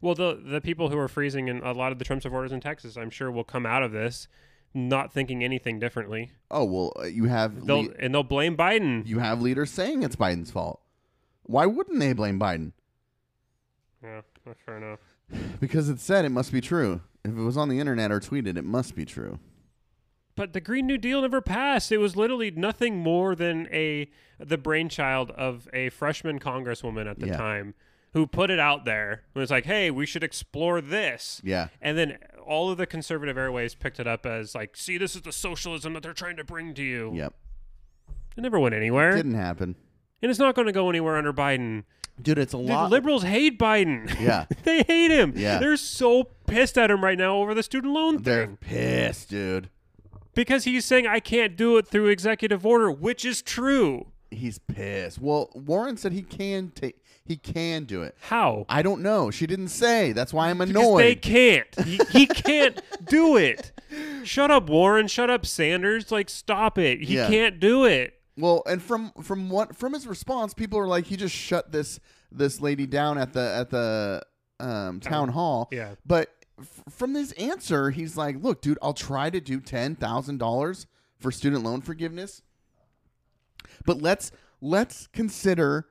Well, 0.00 0.14
the 0.14 0.40
the 0.44 0.60
people 0.60 0.88
who 0.90 0.98
are 0.98 1.08
freezing 1.08 1.48
in 1.48 1.60
a 1.62 1.72
lot 1.72 1.92
of 1.92 1.98
the 1.98 2.04
Trump 2.04 2.22
supporters 2.22 2.52
in 2.52 2.60
Texas, 2.60 2.96
I'm 2.96 3.10
sure, 3.10 3.30
will 3.30 3.44
come 3.44 3.66
out 3.66 3.82
of 3.82 3.92
this 3.92 4.28
not 4.72 5.12
thinking 5.12 5.42
anything 5.42 5.78
differently. 5.80 6.30
Oh 6.50 6.64
well, 6.64 6.92
uh, 7.00 7.02
you 7.04 7.24
have 7.24 7.66
They'll 7.66 7.82
le- 7.84 7.94
and 7.98 8.14
they'll 8.14 8.22
blame 8.22 8.56
Biden. 8.56 9.06
you 9.06 9.18
have 9.18 9.40
leaders 9.42 9.70
saying 9.70 10.02
it's 10.02 10.16
Biden's 10.16 10.50
fault. 10.50 10.80
Why 11.42 11.66
wouldn't 11.66 11.98
they 11.98 12.12
blame 12.12 12.38
Biden? 12.38 12.72
Yeah, 14.02 14.20
well, 14.46 14.54
fair 14.64 14.76
enough. 14.78 15.00
Because 15.60 15.88
it 15.88 16.00
said 16.00 16.24
it 16.24 16.30
must 16.30 16.52
be 16.52 16.60
true. 16.60 17.00
If 17.24 17.32
it 17.32 17.40
was 17.40 17.56
on 17.56 17.68
the 17.68 17.78
internet 17.80 18.10
or 18.10 18.18
tweeted, 18.20 18.56
it 18.56 18.64
must 18.64 18.94
be 18.94 19.04
true. 19.04 19.38
But 20.36 20.52
the 20.54 20.60
Green 20.60 20.86
New 20.86 20.96
Deal 20.96 21.20
never 21.20 21.40
passed. 21.40 21.92
It 21.92 21.98
was 21.98 22.16
literally 22.16 22.50
nothing 22.50 22.96
more 22.96 23.34
than 23.34 23.68
a 23.72 24.08
the 24.38 24.56
brainchild 24.56 25.30
of 25.32 25.68
a 25.74 25.90
freshman 25.90 26.38
congresswoman 26.38 27.10
at 27.10 27.18
the 27.18 27.26
Yeah. 27.26 27.36
time 27.36 27.74
who 28.12 28.26
put 28.26 28.50
it 28.50 28.58
out 28.58 28.84
there. 28.84 29.22
It 29.34 29.38
was 29.38 29.50
like, 29.50 29.64
"Hey, 29.66 29.90
we 29.90 30.06
should 30.06 30.24
explore 30.24 30.80
this." 30.80 31.40
Yeah. 31.44 31.68
And 31.80 31.96
then 31.96 32.18
all 32.46 32.70
of 32.70 32.78
the 32.78 32.86
conservative 32.86 33.36
airways 33.38 33.74
picked 33.74 34.00
it 34.00 34.06
up 34.06 34.26
as 34.26 34.54
like, 34.54 34.76
"See, 34.76 34.98
this 34.98 35.14
is 35.16 35.22
the 35.22 35.32
socialism 35.32 35.92
that 35.94 36.02
they're 36.02 36.12
trying 36.12 36.36
to 36.36 36.44
bring 36.44 36.74
to 36.74 36.82
you." 36.82 37.12
Yep. 37.14 37.34
It 38.36 38.40
never 38.40 38.58
went 38.60 38.74
anywhere, 38.74 39.14
Didn't 39.16 39.34
happen. 39.34 39.74
and 40.22 40.30
it's 40.30 40.38
not 40.38 40.54
going 40.54 40.66
to 40.66 40.72
go 40.72 40.88
anywhere 40.88 41.16
under 41.16 41.32
Biden. 41.32 41.84
Dude, 42.22 42.38
it's 42.38 42.52
a 42.54 42.58
Dude, 42.58 42.66
lot. 42.68 42.90
liberals 42.90 43.22
hate 43.22 43.58
Biden. 43.58 44.18
Yeah. 44.20 44.44
they 44.64 44.82
hate 44.82 45.10
him. 45.10 45.32
Yeah. 45.36 45.58
They're 45.58 45.76
so 45.76 46.24
pissed 46.46 46.76
at 46.78 46.90
him 46.90 47.02
right 47.02 47.16
now 47.18 47.36
over 47.36 47.54
the 47.54 47.62
student 47.62 47.92
loan 47.94 48.16
thing. 48.16 48.22
They're 48.24 48.46
thing 48.46 48.56
pissed, 48.58 49.30
dude. 49.30 49.70
because 50.34 50.64
he's 50.64 50.84
saying 50.84 51.06
I 51.06 51.18
can't 51.20 51.56
do 51.56 51.76
it 51.78 51.86
through 51.88 52.08
executive 52.08 52.64
order, 52.66 52.90
which 52.90 53.24
is 53.24 53.40
true. 53.42 54.08
He's 54.30 54.58
pissed. 54.58 55.18
Well, 55.18 55.50
Warren 55.54 55.96
said 55.96 56.12
he 56.12 56.22
can 56.22 56.70
take 56.70 56.99
he 57.24 57.36
can 57.36 57.84
do 57.84 58.02
it. 58.02 58.16
How? 58.22 58.66
I 58.68 58.82
don't 58.82 59.02
know. 59.02 59.30
She 59.30 59.46
didn't 59.46 59.68
say. 59.68 60.12
That's 60.12 60.32
why 60.32 60.50
I'm 60.50 60.58
Because 60.58 60.70
annoyed. 60.70 61.02
they 61.04 61.14
can't. 61.14 61.66
He, 61.84 62.00
he 62.10 62.26
can't 62.26 62.80
do 63.06 63.36
it. 63.36 63.72
Shut 64.24 64.50
up, 64.50 64.68
Warren. 64.68 65.06
Shut 65.06 65.30
up, 65.30 65.46
Sanders. 65.46 66.10
Like, 66.10 66.28
stop 66.28 66.76
it. 66.78 67.02
He 67.02 67.16
Yeah. 67.16 67.28
can't 67.28 67.60
do 67.60 67.84
it. 67.84 68.14
Well, 68.36 68.62
and 68.66 68.82
from 68.82 69.12
from 69.22 69.50
what 69.50 69.76
from 69.76 69.92
his 69.92 70.06
response, 70.06 70.54
people 70.54 70.78
are 70.78 70.86
like, 70.86 71.04
he 71.06 71.16
just 71.16 71.34
shut 71.34 71.72
this 71.72 72.00
this 72.32 72.60
lady 72.60 72.86
down 72.86 73.18
at 73.18 73.32
the 73.32 73.40
at 73.54 73.70
the 73.70 74.22
um, 74.58 75.00
town 75.00 75.28
hall. 75.30 75.68
Yeah. 75.70 75.94
But 76.06 76.30
f- 76.58 76.82
from 76.88 77.12
this 77.12 77.32
answer, 77.32 77.90
he's 77.90 78.16
like, 78.16 78.42
"Look, 78.42 78.62
dude, 78.62 78.78
I'll 78.80 78.94
try 78.94 79.28
to 79.30 79.40
do 79.40 79.60
ten 79.60 79.94
thousand 79.94 80.38
dollars 80.38 80.86
for 81.18 81.30
student 81.30 81.64
loan 81.64 81.82
forgiveness, 81.82 82.40
but 83.84 84.00
let's 84.00 84.32
let's 84.60 85.06
consider 85.08 85.86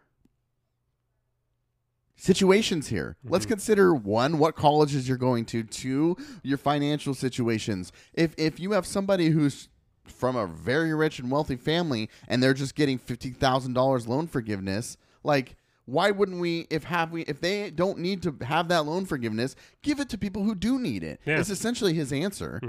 situations 2.20 2.90
here. 2.90 3.16
Let's 3.24 3.46
mm-hmm. 3.46 3.54
consider 3.54 3.96
one, 3.96 4.38
what 4.38 4.56
colleges 4.56 5.08
you're 5.08 5.18
going 5.18 5.46
to. 5.46 5.64
Two, 5.64 6.18
your 6.44 6.58
financial 6.58 7.14
situations. 7.14 7.92
If 8.14 8.36
if 8.38 8.60
you 8.60 8.74
have 8.74 8.86
somebody 8.86 9.30
who's 9.30 9.70
from 10.06 10.36
a 10.36 10.46
very 10.46 10.94
rich 10.94 11.20
and 11.20 11.32
wealthy 11.32 11.56
family 11.56 12.10
and 12.28 12.44
they're 12.44 12.54
just 12.54 12.76
getting 12.76 12.98
fifty 12.98 13.32
thousand 13.32 13.74
dollars 13.74 14.08
loan 14.08 14.28
forgiveness, 14.28 14.98
like 15.24 15.56
why 15.90 16.12
wouldn't 16.12 16.40
we 16.40 16.68
if 16.70 16.84
have 16.86 17.12
we 17.12 17.24
if 17.24 17.42
they 17.42 17.72
don't 17.72 18.00
need 18.00 18.22
to 18.24 18.36
have 18.46 18.68
that 18.70 18.86
loan 18.86 19.06
forgiveness, 19.06 19.56
give 19.82 20.00
it 20.00 20.10
to 20.10 20.18
people 20.18 20.44
who 20.44 20.56
do 20.56 20.80
need 20.80 21.04
it? 21.04 21.20
Yeah. 21.26 21.40
It's 21.40 21.50
essentially 21.50 21.94
his 21.94 22.14
answer. 22.14 22.62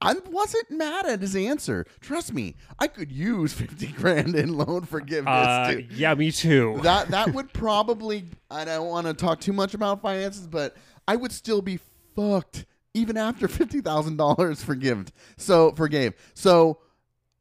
I 0.00 0.14
wasn't 0.30 0.70
mad 0.70 1.06
at 1.06 1.20
his 1.20 1.34
answer. 1.34 1.86
Trust 2.00 2.32
me, 2.34 2.54
I 2.78 2.86
could 2.86 3.10
use 3.10 3.52
fifty 3.62 3.88
grand 3.88 4.34
in 4.34 4.56
loan 4.56 4.82
forgiveness 4.82 5.32
Uh, 5.46 5.70
too 5.72 5.86
yeah, 5.90 6.14
me 6.14 6.30
too. 6.30 6.78
that 6.82 7.08
that 7.08 7.32
would 7.32 7.52
probably 7.52 8.24
I 8.50 8.64
don't 8.64 8.88
want 8.88 9.06
to 9.06 9.14
talk 9.14 9.40
too 9.40 9.52
much 9.52 9.74
about 9.74 10.02
finances, 10.02 10.46
but 10.46 10.76
I 11.08 11.16
would 11.16 11.32
still 11.32 11.62
be 11.62 11.78
fucked 12.14 12.66
even 12.94 13.16
after 13.16 13.48
fifty 13.48 13.80
thousand 13.80 14.16
dollars 14.16 14.62
forgived. 14.62 15.12
So 15.36 15.72
forgave. 15.72 16.14
So 16.34 16.78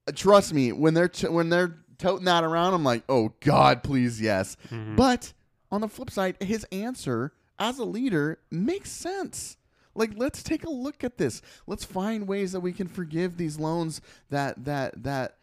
uh, 0.08 0.12
trust 0.14 0.54
me, 0.54 0.72
when 0.72 0.94
they're 0.94 1.08
t- 1.08 1.28
when 1.28 1.50
they're 1.50 1.78
toting 1.98 2.26
that 2.26 2.44
around, 2.44 2.74
I'm 2.74 2.84
like, 2.84 3.04
oh 3.10 3.34
God, 3.40 3.84
please 3.84 4.22
yes. 4.22 4.58
Mm-hmm. 4.70 4.96
But 4.96 5.34
on 5.72 5.82
the 5.82 5.88
flip 5.88 6.10
side, 6.10 6.38
his 6.42 6.66
answer 6.72 7.34
as 7.60 7.80
a 7.80 7.86
leader 7.86 8.40
makes 8.52 8.92
sense. 8.92 9.58
Like, 9.94 10.12
let's 10.18 10.44
take 10.44 10.66
a 10.66 10.70
look 10.70 11.04
at 11.04 11.18
this. 11.18 11.42
Let's 11.68 11.86
find 11.86 12.28
ways 12.28 12.52
that 12.52 12.60
we 12.60 12.74
can 12.74 12.88
forgive 12.88 13.38
these 13.38 13.58
loans 13.58 14.02
that 14.30 14.66
that 14.66 15.04
that 15.04 15.38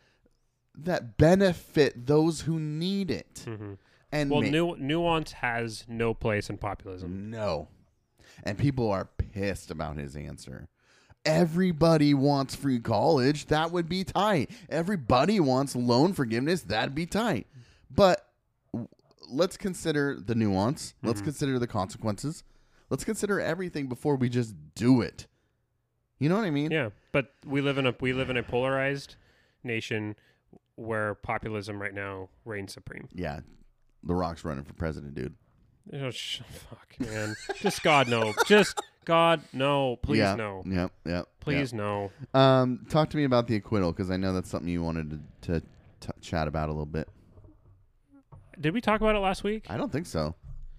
that 0.75 1.17
benefit 1.17 2.07
those 2.07 2.43
who 2.43 2.59
need 2.59 3.11
it. 3.11 3.45
Mm-hmm. 3.47 3.75
And 4.11 4.31
well, 4.31 4.43
nu- 4.43 4.77
nuance 4.77 5.33
has 5.33 5.85
no 5.89 6.13
place 6.13 6.51
in 6.51 6.59
populism. 6.59 7.31
no, 7.31 7.69
and 8.43 8.59
people 8.59 8.91
are 8.91 9.07
pissed 9.07 9.71
about 9.71 9.97
his 9.97 10.17
answer. 10.17 10.69
Everybody 11.25 12.15
wants 12.15 12.55
free 12.55 12.81
college. 12.81 13.47
That 13.47 13.71
would 13.71 13.89
be 13.89 14.05
tight. 14.05 14.51
Everybody 14.69 15.39
wants 15.39 15.77
loan 15.77 16.13
forgiveness. 16.13 16.63
That'd 16.63 16.95
be 16.95 17.07
tight. 17.07 17.47
But 17.91 18.27
let's 19.29 19.57
consider 19.57 20.19
the 20.19 20.35
nuance. 20.35 20.95
Let's 21.03 21.21
mm-hmm. 21.21 21.27
consider 21.27 21.59
the 21.59 21.67
consequences. 21.67 22.43
Let's 22.91 23.05
consider 23.05 23.41
everything 23.41 23.87
before 23.87 24.17
we 24.17 24.29
just 24.29 24.55
do 24.75 25.01
it. 25.01 25.27
You 26.19 26.29
know 26.29 26.37
what 26.37 26.45
I 26.45 26.51
mean? 26.51 26.71
Yeah, 26.71 26.91
but 27.11 27.35
we 27.45 27.61
live 27.61 27.79
in 27.79 27.87
a 27.87 27.95
we 28.01 28.13
live 28.13 28.31
in 28.31 28.37
a 28.37 28.43
polarized 28.43 29.17
nation 29.65 30.15
where 30.77 31.15
populism 31.15 31.81
right 31.81 31.95
now 31.95 32.29
reigns 32.45 32.73
supreme. 32.73 33.09
Yeah. 33.13 33.41
The 34.05 34.15
Rock's 34.15 34.45
running 34.45 34.65
for 34.65 34.75
president, 34.75 35.15
dude. 35.15 35.35
Oh, 35.93 36.11
sh- 36.11 36.41
fuck, 36.71 36.95
man. 37.01 37.35
Just 37.61 37.83
God 37.83 38.09
no. 38.09 38.35
Just 38.47 38.81
God 39.05 39.43
no. 39.53 39.97
Please 39.97 40.19
yeah. 40.19 40.35
no. 40.35 40.63
Yep. 40.67 40.93
Yep. 41.07 41.29
Please 41.41 41.73
no. 41.73 42.11
Um, 42.35 42.87
talk 42.89 43.11
to 43.11 43.17
me 43.17 43.25
about 43.25 43.47
the 43.49 43.57
acquittal 43.57 43.93
because 43.93 44.11
I 44.11 44.17
know 44.17 44.33
that's 44.33 44.49
something 44.51 44.69
you 44.69 44.83
wanted 44.83 45.21
to, 45.43 45.61
to 45.61 45.61
t- 46.01 46.09
chat 46.21 46.47
about 46.49 46.69
a 46.69 46.73
little 46.73 46.87
bit. 46.87 47.09
Did 48.61 48.75
we 48.75 48.81
talk 48.81 49.01
about 49.01 49.17
it 49.17 49.21
last 49.21 49.43
week? 49.45 49.65
I 49.69 49.77
don't 49.77 49.91
think 49.91 50.07
so. 50.07 50.35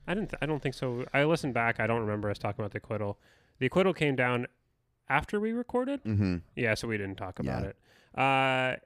I 0.07 0.13
didn't. 0.13 0.29
Th- 0.29 0.39
I 0.41 0.45
don't 0.45 0.61
think 0.61 0.75
so. 0.75 1.05
I 1.13 1.23
listened 1.23 1.53
back. 1.53 1.79
I 1.79 1.87
don't 1.87 2.01
remember 2.01 2.29
us 2.29 2.37
talking 2.37 2.61
about 2.61 2.71
the 2.71 2.77
acquittal. 2.77 3.17
The 3.59 3.65
acquittal 3.65 3.93
came 3.93 4.15
down 4.15 4.47
after 5.09 5.39
we 5.39 5.51
recorded. 5.53 6.03
Mm-hmm. 6.03 6.37
Yeah, 6.55 6.75
so 6.75 6.87
we 6.87 6.97
didn't 6.97 7.15
talk 7.15 7.39
about 7.39 7.63
Yeah. 7.63 7.69
it. 7.69 7.77
Uh, 8.17 8.77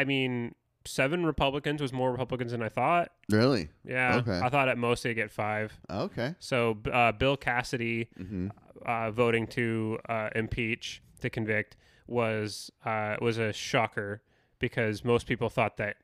I 0.00 0.04
mean, 0.04 0.54
seven 0.84 1.26
Republicans 1.26 1.82
was 1.82 1.92
more 1.92 2.10
Republicans 2.12 2.52
than 2.52 2.62
I 2.62 2.68
thought. 2.68 3.10
Really? 3.28 3.68
Yeah, 3.84 4.16
Okay. 4.18 4.38
I 4.42 4.48
thought 4.48 4.68
at 4.68 4.78
most 4.78 5.02
they'd 5.02 5.14
get 5.14 5.30
five. 5.30 5.72
Okay. 5.90 6.34
So 6.38 6.78
uh, 6.92 7.12
Bill 7.12 7.36
Cassidy 7.36 8.08
Mm-hmm. 8.18 8.48
Uh, 8.86 9.10
voting 9.10 9.46
to 9.48 9.98
uh, 10.08 10.30
impeach 10.34 11.02
to 11.20 11.30
convict 11.30 11.76
was 12.06 12.70
uh, 12.84 13.16
was 13.20 13.38
a 13.38 13.52
shocker 13.52 14.22
because 14.58 15.04
most 15.04 15.26
people 15.26 15.48
thought 15.48 15.76
that 15.76 15.96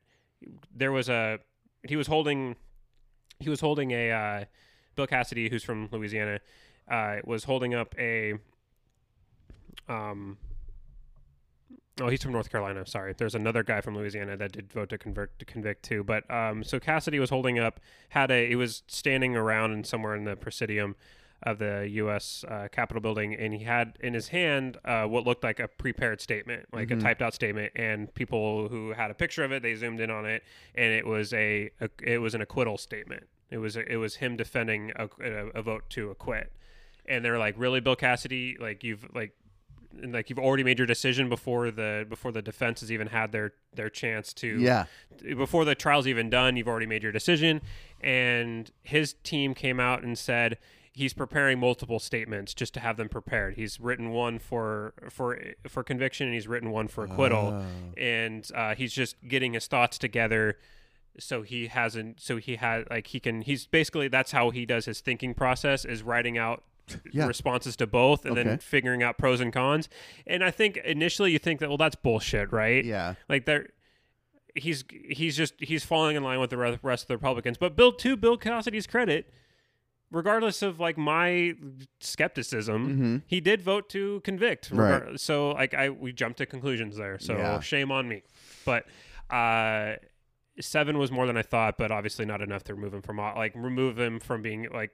there 0.75 0.93
was 0.93 1.09
a 1.09 1.39
he 1.83 1.97
was 1.97 2.07
holding 2.07 2.57
he 3.39 3.49
was 3.49 3.61
holding 3.61 3.91
a 3.91 4.11
uh, 4.11 4.45
Bill 4.95 5.07
Cassidy, 5.07 5.49
who's 5.49 5.65
from 5.65 5.89
Louisiana, 5.91 6.41
uh, 6.89 7.17
was 7.25 7.45
holding 7.45 7.75
up 7.75 7.95
a 7.99 8.35
um. 9.89 10.39
Oh, 12.01 12.09
he's 12.09 12.25
from 12.25 12.33
North 12.33 12.51
Carolina. 12.51 12.85
Sorry, 12.87 13.15
there's 13.17 13.37
another 13.37 13.63
guy 13.63 13.81
from 13.81 13.97
Louisiana 13.97 14.37
that 14.37 14.51
did 14.51 14.73
vote 14.73 14.89
to 14.89 14.99
convert 14.99 15.39
to 15.39 15.45
convict 15.45 15.85
too. 15.85 16.03
But 16.03 16.29
um, 16.29 16.65
so 16.65 16.81
Cassidy 16.81 17.21
was 17.21 17.31
holding 17.31 17.61
up, 17.61 17.79
had 18.09 18.33
a, 18.33 18.49
he 18.49 18.57
was 18.57 18.83
standing 18.89 19.37
around 19.37 19.71
and 19.71 19.87
somewhere 19.87 20.17
in 20.17 20.25
the 20.25 20.35
Presidium 20.35 20.97
of 21.43 21.59
the 21.59 21.87
U.S. 21.93 22.45
Uh, 22.49 22.69
Capitol 22.73 23.03
building, 23.03 23.35
and 23.35 23.53
he 23.53 23.65
had 23.65 23.99
in 24.01 24.15
his 24.15 24.29
hand 24.29 24.79
uh, 24.85 25.05
what 25.05 25.27
looked 25.27 25.45
like 25.45 25.61
a 25.61 25.69
prepared 25.69 26.21
statement, 26.21 26.67
like 26.73 26.91
a 26.91 26.97
typed 26.97 27.21
out 27.21 27.35
statement. 27.35 27.73
And 27.77 28.13
people 28.15 28.69
who 28.69 28.93
had 28.93 29.11
a 29.11 29.15
picture 29.15 29.45
of 29.45 29.53
it, 29.53 29.63
they 29.63 29.75
zoomed 29.75 30.01
in 30.01 30.11
on 30.11 30.25
it, 30.25 30.43
and 30.75 30.93
it 30.93 31.07
was 31.07 31.33
a, 31.35 31.71
a 31.81 31.91
it 32.03 32.19
was 32.19 32.35
an 32.35 32.41
acquittal 32.41 32.79
statement. 32.79 33.25
It 33.51 33.59
was 33.59 33.77
a, 33.77 33.91
it 33.93 33.97
was 33.97 34.17
him 34.17 34.37
defending 34.37 34.93
a, 34.97 35.09
a, 35.23 35.47
a 35.57 35.63
vote 35.63 35.91
to 35.91 36.11
acquit, 36.11 36.51
and 37.07 37.23
they're 37.25 37.39
like, 37.39 37.55
"Really, 37.59 37.81
Bill 37.81 37.97
Cassidy? 37.97 38.57
Like 38.59 38.83
you've 38.85 39.07
like." 39.15 39.33
And 40.03 40.13
like 40.13 40.29
you've 40.29 40.41
already 40.41 40.65
made 40.65 40.79
your 40.79 40.89
decision 40.89 41.29
before 41.29 41.71
the 41.71 42.05
before 42.09 42.33
the 42.33 42.43
defense 42.43 42.81
has 42.81 42.91
even 42.91 43.07
had 43.07 43.31
their 43.31 43.53
their 43.75 43.89
chance 43.89 44.33
to 44.35 44.59
Yeah. 44.59 44.87
before 45.37 45.65
the 45.65 45.77
trial's 45.77 46.09
even 46.09 46.29
done, 46.31 46.57
you've 46.57 46.67
already 46.67 46.87
made 46.87 47.05
your 47.05 47.13
decision. 47.13 47.61
And 48.01 48.73
his 48.83 49.13
team 49.23 49.55
came 49.55 49.79
out 49.79 50.03
and 50.03 50.19
said 50.19 50.59
he's 50.97 51.13
preparing 51.13 51.59
multiple 51.59 51.99
statements 51.99 52.55
just 52.55 52.73
to 52.75 52.81
have 52.81 52.97
them 52.97 53.09
prepared. 53.09 53.55
He's 53.57 53.79
written 53.81 54.11
one 54.11 54.39
for 54.39 54.95
for 55.11 55.39
for 55.69 55.83
conviction, 55.83 56.27
and 56.29 56.35
he's 56.35 56.47
written 56.49 56.71
one 56.71 56.89
for 56.89 57.05
acquittal, 57.05 57.65
and 57.99 58.49
uh, 58.55 58.75
he's 58.75 58.93
just 58.93 59.17
getting 59.27 59.53
his 59.55 59.67
thoughts 59.67 59.99
together. 59.99 60.57
So 61.19 61.43
he 61.43 61.67
hasn't. 61.69 62.21
So 62.21 62.37
he 62.39 62.57
had 62.57 62.85
like 62.91 63.09
he 63.09 63.21
can. 63.21 63.43
He's 63.43 63.67
basically 63.67 64.09
that's 64.09 64.33
how 64.33 64.51
he 64.51 64.65
does 64.67 64.85
his 64.87 65.01
thinking 65.01 65.35
process 65.35 65.85
is 65.85 66.03
writing 66.03 66.39
out 66.39 66.63
Yeah. 67.13 67.27
responses 67.27 67.77
to 67.77 67.87
both 67.87 68.25
and 68.25 68.37
Okay. 68.37 68.49
then 68.49 68.59
figuring 68.59 69.03
out 69.03 69.17
pros 69.17 69.41
and 69.41 69.53
cons. 69.53 69.89
And 70.27 70.43
I 70.45 70.51
think 70.51 70.77
initially 70.79 71.33
you 71.33 71.39
think 71.39 71.61
that 71.61 71.69
well 71.69 71.79
that's 71.79 71.97
bullshit, 71.97 72.53
right? 72.53 72.85
Yeah. 72.85 73.15
like 73.29 73.47
they're 73.47 73.69
he's 74.55 74.85
he's 74.93 75.37
just 75.37 75.55
he's 75.59 75.85
falling 75.85 76.17
in 76.17 76.23
line 76.23 76.41
with 76.41 76.51
the 76.51 76.79
rest 76.83 77.05
of 77.05 77.09
the 77.09 77.17
Republicans. 77.17 77.57
But 77.59 77.75
Bill, 77.77 77.93
to 77.93 78.17
Bill 78.17 78.37
Cassidy's 78.37 78.87
credit, 78.87 79.33
regardless 80.15 80.63
of 80.63 80.81
like 80.81 80.97
my 80.97 81.55
skepticism, 82.01 83.23
he 83.27 83.41
did 83.41 83.61
vote 83.61 83.89
to 83.91 84.21
convict. 84.21 84.67
Mm-hmm. 84.71 84.79
Right. 84.79 85.21
So 85.21 85.51
like 85.51 85.75
I 85.75 85.91
we 85.91 86.13
jumped 86.13 86.39
to 86.39 86.47
conclusions 86.47 86.97
there. 86.97 87.19
So 87.19 87.37
Yeah. 87.37 87.61
shame 87.61 87.91
on 87.93 88.09
me. 88.09 88.23
But 88.65 88.87
uh 89.31 89.95
seven 90.61 90.99
was 90.99 91.11
more 91.11 91.27
than 91.27 91.37
I 91.37 91.43
thought, 91.43 91.77
but 91.79 91.91
obviously 91.91 92.25
not 92.25 92.41
enough 92.41 92.63
to 92.65 92.75
remove 92.75 92.95
him 92.95 93.03
from 93.03 93.17
like 93.19 93.53
remove 93.57 93.99
him 93.99 94.21
from 94.21 94.41
being 94.43 94.69
like 94.73 94.93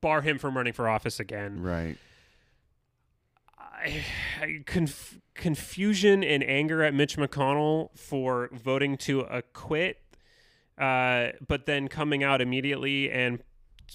bar 0.00 0.22
him 0.22 0.38
from 0.38 0.56
running 0.56 0.72
for 0.72 0.88
office 0.88 1.18
again. 1.20 1.62
Right. 1.62 1.96
I, 3.58 4.04
I- 4.40 4.62
conf- 4.66 5.20
confusion 5.34 6.24
and 6.24 6.42
anger 6.42 6.82
at 6.82 6.94
Mitch 6.94 7.16
McConnell 7.16 7.96
for 7.96 8.48
voting 8.52 8.96
to 8.98 9.20
acquit, 9.20 9.98
uh, 10.76 11.28
but 11.46 11.66
then 11.66 11.86
coming 11.88 12.24
out 12.24 12.40
immediately 12.40 13.10
and 13.10 13.42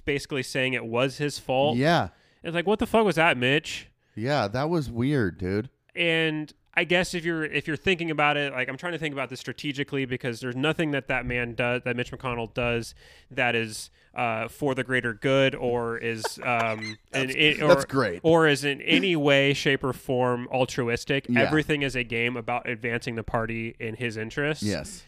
basically 0.02 0.44
saying 0.44 0.74
it 0.74 0.86
was 0.86 1.18
his 1.18 1.40
fault. 1.40 1.78
Yeah. 1.78 2.10
It's 2.44 2.54
like, 2.56 2.68
what 2.68 2.80
the 2.80 2.86
fuck 2.88 3.06
was 3.06 3.16
that, 3.16 3.38
Mitch? 3.38 3.88
Yeah. 4.16 4.48
That 4.48 4.70
was 4.70 4.90
weird, 4.92 5.38
dude. 5.38 5.70
And 5.96 6.52
I 6.76 6.86
guess 6.86 7.14
if 7.14 7.24
you're 7.24 7.46
if 7.46 7.68
you're 7.68 7.78
thinking 7.78 8.10
about 8.10 8.36
it, 8.36 8.52
like 8.52 8.68
I'm 8.68 8.78
trying 8.78 8.94
to 8.94 8.98
think 8.98 9.14
about 9.14 9.30
this 9.30 9.40
strategically 9.40 10.06
because 10.06 10.40
there's 10.40 10.56
nothing 10.56 10.90
that 10.92 11.08
that 11.08 11.24
man 11.26 11.54
does 11.54 11.84
that 11.86 11.96
Mitch 11.96 12.12
McConnell 12.12 12.52
does 12.54 12.96
that 13.30 13.54
is 13.56 13.92
uh, 14.16 14.48
for 14.48 14.74
the 14.74 14.84
greater 14.84 15.14
good 15.14 15.54
or 15.54 15.98
is 16.00 16.40
um 16.44 16.98
in- 17.14 17.62
or, 17.62 17.68
that's 17.68 17.86
great. 17.86 18.22
or 18.24 18.48
is 18.48 18.64
in 18.66 18.82
any 18.82 19.16
way, 19.16 19.54
shape, 19.54 19.84
or 19.84 19.94
form 19.94 20.48
altruistic. 20.52 21.28
Yeah. 21.30 21.42
Everything 21.42 21.84
is 21.84 21.96
a 21.96 22.04
game 22.04 22.36
about 22.36 22.68
advancing 22.68 23.14
the 23.16 23.24
party 23.24 23.76
in 23.80 23.96
his 23.96 24.18
interests 24.18 24.64
Yes. 24.64 25.04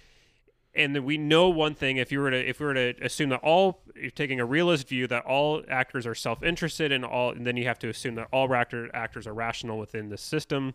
And 0.75 0.95
then 0.95 1.03
we 1.05 1.17
know 1.17 1.49
one 1.49 1.73
thing 1.73 1.97
if 1.97 2.11
you 2.11 2.19
were 2.19 2.29
to 2.31 2.49
if 2.49 2.59
we 2.59 2.65
were 2.65 2.73
to 2.73 2.93
assume 3.01 3.29
that 3.29 3.39
all 3.41 3.81
you're 3.95 4.11
taking 4.11 4.39
a 4.39 4.45
realist 4.45 4.87
view 4.87 5.07
that 5.07 5.23
all 5.25 5.63
actors 5.69 6.05
are 6.05 6.15
self-interested 6.15 6.91
and 6.91 7.05
all 7.05 7.31
and 7.31 7.45
then 7.47 7.55
you 7.57 7.65
have 7.65 7.79
to 7.79 7.87
assume 7.89 8.15
that 8.15 8.27
all 8.31 8.53
actor, 8.53 8.89
actors 8.93 9.25
are 9.25 9.33
rational 9.33 9.77
within 9.77 10.09
the 10.09 10.17
system 10.17 10.73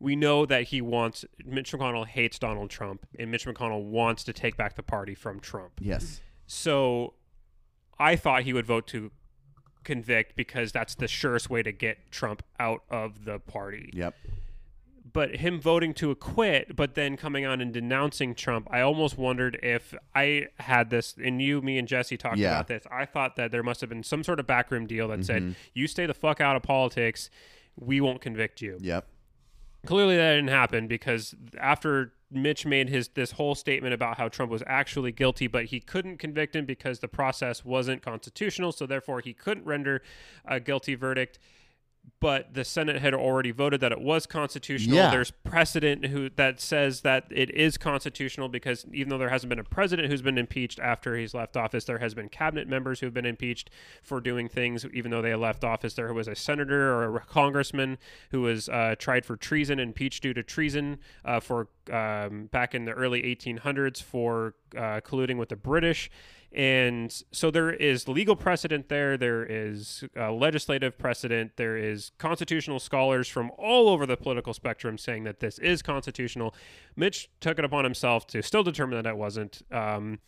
we 0.00 0.16
know 0.16 0.44
that 0.44 0.64
he 0.64 0.80
wants 0.80 1.24
Mitch 1.44 1.72
McConnell 1.72 2.06
hates 2.06 2.38
Donald 2.38 2.68
Trump 2.70 3.06
and 3.18 3.30
Mitch 3.30 3.46
McConnell 3.46 3.84
wants 3.84 4.24
to 4.24 4.32
take 4.32 4.56
back 4.56 4.76
the 4.76 4.82
party 4.82 5.14
from 5.14 5.40
Trump 5.40 5.72
Yes. 5.80 6.20
so 6.46 7.14
I 7.98 8.16
thought 8.16 8.42
he 8.42 8.52
would 8.52 8.66
vote 8.66 8.86
to 8.88 9.10
convict 9.84 10.34
because 10.34 10.72
that's 10.72 10.94
the 10.94 11.06
surest 11.08 11.48
way 11.50 11.62
to 11.62 11.70
get 11.72 12.10
Trump 12.10 12.42
out 12.58 12.82
of 12.90 13.24
the 13.24 13.38
party 13.38 13.90
Yep. 13.92 14.14
But 15.14 15.36
him 15.36 15.60
voting 15.60 15.94
to 15.94 16.10
acquit, 16.10 16.74
but 16.74 16.94
then 16.96 17.16
coming 17.16 17.46
on 17.46 17.60
and 17.60 17.72
denouncing 17.72 18.34
Trump, 18.34 18.68
I 18.70 18.80
almost 18.80 19.16
wondered 19.16 19.58
if 19.62 19.94
I 20.14 20.48
had 20.58 20.90
this, 20.90 21.14
and 21.24 21.40
you, 21.40 21.62
me, 21.62 21.78
and 21.78 21.86
Jesse 21.86 22.16
talked 22.16 22.36
Yeah. 22.36 22.50
about 22.50 22.66
this. 22.66 22.82
I 22.90 23.06
thought 23.06 23.36
that 23.36 23.52
there 23.52 23.62
must 23.62 23.80
have 23.80 23.88
been 23.88 24.02
some 24.02 24.24
sort 24.24 24.40
of 24.40 24.46
backroom 24.46 24.86
deal 24.86 25.08
that 25.08 25.24
said, 25.24 25.42
mm-hmm. 25.42 25.52
you 25.72 25.86
stay 25.86 26.04
the 26.04 26.14
fuck 26.14 26.40
out 26.40 26.56
of 26.56 26.62
politics, 26.62 27.30
we 27.76 28.00
won't 28.00 28.20
convict 28.20 28.60
you. 28.60 28.76
Yep. 28.80 29.06
Clearly, 29.86 30.16
that 30.16 30.34
didn't 30.34 30.48
happen 30.48 30.88
because 30.88 31.34
after 31.58 32.12
Mitch 32.30 32.66
made 32.66 32.88
his 32.88 33.08
this 33.08 33.32
whole 33.32 33.54
statement 33.54 33.94
about 33.94 34.16
how 34.18 34.28
Trump 34.28 34.50
was 34.50 34.62
actually 34.66 35.12
guilty, 35.12 35.46
but 35.46 35.66
he 35.66 35.78
couldn't 35.78 36.18
convict 36.18 36.56
him 36.56 36.64
because 36.64 36.98
the 36.98 37.08
process 37.08 37.64
wasn't 37.64 38.02
constitutional, 38.02 38.72
so 38.72 38.86
therefore 38.86 39.20
he 39.20 39.32
couldn't 39.32 39.64
render 39.64 40.02
a 40.44 40.58
guilty 40.58 40.94
verdict. 40.94 41.38
But 42.20 42.54
the 42.54 42.64
Senate 42.64 43.02
had 43.02 43.12
already 43.12 43.50
voted 43.50 43.80
that 43.82 43.92
it 43.92 44.00
was 44.00 44.24
constitutional. 44.24 44.96
Yeah. 44.96 45.10
There's 45.10 45.30
precedent 45.30 46.06
who 46.06 46.30
that 46.36 46.58
says 46.58 47.02
that 47.02 47.26
it 47.30 47.50
is 47.50 47.76
constitutional 47.76 48.48
because 48.48 48.86
even 48.92 49.10
though 49.10 49.18
there 49.18 49.28
hasn't 49.28 49.50
been 49.50 49.58
a 49.58 49.64
president 49.64 50.08
who's 50.08 50.22
been 50.22 50.38
impeached 50.38 50.80
after 50.80 51.16
he's 51.16 51.34
left 51.34 51.54
office, 51.54 51.84
there 51.84 51.98
has 51.98 52.14
been 52.14 52.30
cabinet 52.30 52.66
members 52.66 53.00
who've 53.00 53.12
been 53.12 53.26
impeached 53.26 53.68
for 54.02 54.22
doing 54.22 54.48
things 54.48 54.86
even 54.94 55.10
though 55.10 55.20
they 55.20 55.34
left 55.34 55.64
office. 55.64 55.94
There 55.94 56.14
was 56.14 56.26
a 56.26 56.34
senator 56.34 56.94
or 56.94 57.16
a 57.16 57.20
congressman 57.20 57.98
who 58.30 58.40
was 58.40 58.70
uh, 58.70 58.94
tried 58.98 59.26
for 59.26 59.36
treason, 59.36 59.78
impeached 59.78 60.22
due 60.22 60.32
to 60.32 60.42
treason 60.42 60.98
uh, 61.26 61.40
for 61.40 61.68
um, 61.92 62.46
back 62.46 62.74
in 62.74 62.86
the 62.86 62.92
early 62.92 63.22
1800s 63.22 64.02
for 64.02 64.54
uh, 64.76 65.00
colluding 65.00 65.36
with 65.36 65.50
the 65.50 65.56
British. 65.56 66.10
And 66.54 67.12
so 67.32 67.50
there 67.50 67.72
is 67.72 68.06
legal 68.06 68.36
precedent 68.36 68.88
there. 68.88 69.16
There 69.16 69.44
is 69.44 70.04
uh, 70.16 70.32
legislative 70.32 70.96
precedent. 70.96 71.52
There 71.56 71.76
is 71.76 72.12
constitutional 72.18 72.78
scholars 72.78 73.26
from 73.28 73.50
all 73.58 73.88
over 73.88 74.06
the 74.06 74.16
political 74.16 74.54
spectrum 74.54 74.96
saying 74.96 75.24
that 75.24 75.40
this 75.40 75.58
is 75.58 75.82
constitutional. 75.82 76.54
Mitch 76.94 77.28
took 77.40 77.58
it 77.58 77.64
upon 77.64 77.82
himself 77.82 78.26
to 78.28 78.42
still 78.42 78.62
determine 78.62 79.02
that 79.02 79.08
it 79.10 79.16
wasn't. 79.16 79.62
Um, 79.72 80.20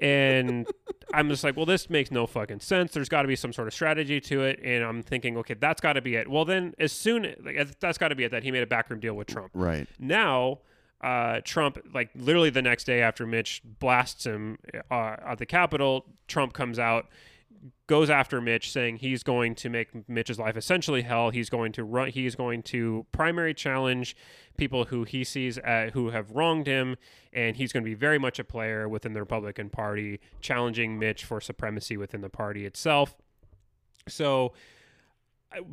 and 0.00 0.66
I'm 1.12 1.28
just 1.28 1.44
like, 1.44 1.54
well, 1.54 1.66
this 1.66 1.90
makes 1.90 2.10
no 2.10 2.26
fucking 2.26 2.60
sense. 2.60 2.92
There's 2.92 3.10
got 3.10 3.22
to 3.22 3.28
be 3.28 3.36
some 3.36 3.52
sort 3.52 3.68
of 3.68 3.74
strategy 3.74 4.22
to 4.22 4.44
it. 4.44 4.60
And 4.64 4.82
I'm 4.82 5.02
thinking, 5.02 5.36
okay, 5.38 5.54
that's 5.54 5.82
got 5.82 5.94
to 5.94 6.00
be 6.00 6.14
it. 6.14 6.30
Well, 6.30 6.46
then 6.46 6.74
as 6.78 6.92
soon 6.92 7.34
like, 7.44 7.78
that's 7.78 7.98
got 7.98 8.08
to 8.08 8.14
be 8.14 8.24
it 8.24 8.30
that 8.30 8.42
he 8.42 8.50
made 8.50 8.62
a 8.62 8.66
backroom 8.66 9.00
deal 9.00 9.14
with 9.14 9.26
Trump 9.26 9.50
Right. 9.52 9.86
now 9.98 10.60
uh, 11.00 11.40
Trump, 11.44 11.78
like 11.94 12.10
literally 12.14 12.50
the 12.50 12.62
next 12.62 12.84
day 12.84 13.00
after 13.00 13.26
Mitch 13.26 13.62
blasts 13.78 14.26
him 14.26 14.58
uh, 14.90 15.16
at 15.24 15.38
the 15.38 15.46
Capitol, 15.46 16.06
Trump 16.26 16.52
comes 16.52 16.78
out, 16.78 17.06
goes 17.86 18.10
after 18.10 18.40
Mitch, 18.40 18.70
saying 18.70 18.96
he's 18.96 19.22
going 19.22 19.54
to 19.56 19.68
make 19.68 20.08
Mitch's 20.08 20.38
life 20.38 20.56
essentially 20.56 21.02
hell. 21.02 21.30
He's 21.30 21.48
going 21.48 21.72
to 21.72 21.84
run. 21.84 22.10
He's 22.10 22.34
going 22.34 22.62
to 22.64 23.06
primary 23.12 23.54
challenge 23.54 24.16
people 24.56 24.86
who 24.86 25.04
he 25.04 25.22
sees 25.22 25.56
uh, 25.58 25.90
who 25.92 26.10
have 26.10 26.32
wronged 26.32 26.66
him, 26.66 26.96
and 27.32 27.56
he's 27.56 27.72
going 27.72 27.84
to 27.84 27.88
be 27.88 27.94
very 27.94 28.18
much 28.18 28.40
a 28.40 28.44
player 28.44 28.88
within 28.88 29.12
the 29.12 29.20
Republican 29.20 29.70
Party, 29.70 30.20
challenging 30.40 30.98
Mitch 30.98 31.24
for 31.24 31.40
supremacy 31.40 31.96
within 31.96 32.22
the 32.22 32.30
party 32.30 32.66
itself. 32.66 33.14
So, 34.08 34.52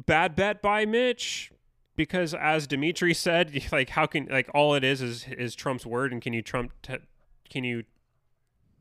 bad 0.05 0.35
bet 0.35 0.61
by 0.61 0.85
Mitch 0.85 1.51
because 1.95 2.33
as 2.33 2.67
Dimitri 2.67 3.13
said, 3.13 3.63
like 3.71 3.89
how 3.91 4.05
can 4.05 4.27
like 4.29 4.49
all 4.53 4.73
it 4.75 4.83
is 4.83 5.01
is 5.01 5.25
is 5.27 5.55
Trump's 5.55 5.85
word, 5.85 6.11
and 6.11 6.21
can 6.21 6.33
you 6.33 6.41
Trump 6.41 6.71
t- 6.81 6.97
can 7.49 7.63
you 7.63 7.83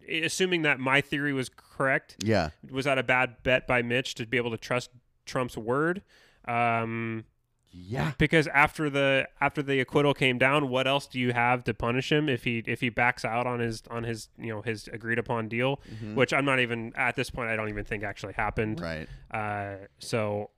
assuming 0.09 0.63
that 0.63 0.79
my 0.79 1.01
theory 1.01 1.33
was 1.33 1.49
correct 1.49 2.17
Yeah. 2.23 2.51
was 2.71 2.85
that 2.85 2.99
a 2.99 3.03
bad 3.03 3.43
bet 3.43 3.67
by 3.67 3.81
Mitch 3.83 4.15
to 4.17 4.27
be 4.27 4.37
able 4.37 4.51
to 4.51 4.59
trust 4.59 4.91
Trump's 5.25 5.57
word? 5.57 6.03
Um, 6.47 7.25
Yeah. 7.73 8.13
because 8.19 8.47
after 8.49 8.91
the 8.91 9.27
after 9.41 9.63
the 9.63 9.81
acquittal 9.81 10.13
came 10.15 10.37
down, 10.39 10.69
what 10.69 10.87
else 10.87 11.07
do 11.07 11.19
you 11.19 11.33
have 11.33 11.65
to 11.65 11.73
punish 11.75 12.13
him 12.13 12.29
if 12.29 12.45
he 12.45 12.63
if 12.67 12.81
he 12.83 12.89
backs 12.91 13.25
out 13.25 13.47
on 13.47 13.61
his 13.61 13.83
on 13.91 14.05
his 14.05 14.29
you 14.39 14.49
know 14.53 14.61
his 14.63 14.89
agreed 14.89 15.19
upon 15.19 15.49
deal, 15.49 15.81
which 16.15 16.33
I'm 16.35 16.45
not 16.45 16.61
even 16.61 16.93
at 16.97 17.17
this 17.17 17.31
point 17.31 17.49
I 17.49 17.57
don't 17.57 17.71
even 17.71 17.85
think 17.85 18.05
actually 18.05 18.35
happened. 18.35 18.81
Right. 18.81 19.09
Uh, 19.31 19.87
so 19.99 20.51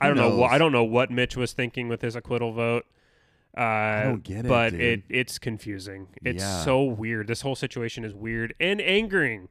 I 0.00 0.08
don't 0.08 0.16
know. 0.16 0.30
knows? 0.30 0.38
What, 0.40 0.50
I 0.52 0.58
don't 0.58 0.72
know 0.72 0.84
what 0.84 1.10
Mitch 1.10 1.36
was 1.36 1.52
thinking 1.52 1.88
with 1.88 2.00
his 2.02 2.16
acquittal 2.16 2.52
vote. 2.52 2.86
Uh, 3.56 3.60
I 3.60 4.02
don't 4.04 4.22
get 4.22 4.44
it, 4.44 4.48
but 4.48 4.70
dude. 4.70 4.80
it 4.80 5.02
it's 5.08 5.38
confusing. 5.38 6.08
It's 6.24 6.42
Yeah. 6.42 6.62
so 6.64 6.82
weird. 6.84 7.26
This 7.26 7.42
whole 7.42 7.56
situation 7.56 8.04
is 8.04 8.14
weird 8.14 8.54
and 8.60 8.80
angering. 8.80 9.48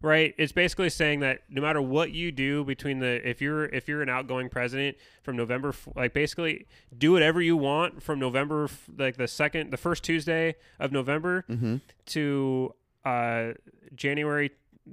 Right? 0.00 0.34
It's 0.36 0.52
basically 0.52 0.90
saying 0.90 1.20
that 1.20 1.44
no 1.48 1.62
matter 1.62 1.80
what 1.80 2.10
you 2.12 2.30
do 2.30 2.62
between 2.62 2.98
the 2.98 3.26
if 3.26 3.40
you're 3.40 3.64
if 3.66 3.88
you're 3.88 4.02
an 4.02 4.10
outgoing 4.10 4.50
president 4.50 4.98
from 5.22 5.34
November 5.34 5.74
like 5.96 6.12
basically 6.12 6.66
do 6.96 7.12
whatever 7.12 7.40
you 7.40 7.56
want 7.56 8.02
from 8.02 8.18
November 8.18 8.68
like 8.98 9.16
the 9.16 9.26
second 9.28 9.70
the 9.70 9.78
first 9.78 10.04
Tuesday 10.04 10.56
of 10.78 10.92
November 10.92 11.46
Mm-hmm. 11.48 11.76
to 12.06 12.74
uh 13.06 13.52
January 13.94 14.50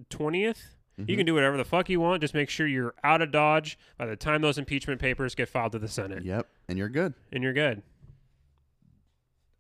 20th. 0.10 0.62
Mm-hmm. 1.02 1.12
You 1.12 1.18
can 1.18 1.26
do 1.26 1.34
whatever 1.34 1.58
the 1.58 1.66
fuck 1.66 1.90
you 1.90 2.00
want. 2.00 2.22
Just 2.22 2.34
make 2.34 2.50
sure 2.50 2.68
you're 2.68 2.94
out 3.04 3.22
of 3.22 3.32
Dodge 3.32 3.78
by 3.98 4.06
the 4.06 4.16
time 4.16 4.42
those 4.42 4.58
impeachment 4.58 5.00
papers 5.02 5.36
get 5.36 5.50
filed 5.50 5.72
to 5.74 5.80
the 5.80 5.88
Senate, 5.88 6.24
Yep, 6.26 6.48
and 6.68 6.78
you're 6.78 6.90
good. 6.90 7.14
and 7.32 7.44
you're 7.44 7.54
good. 7.54 7.82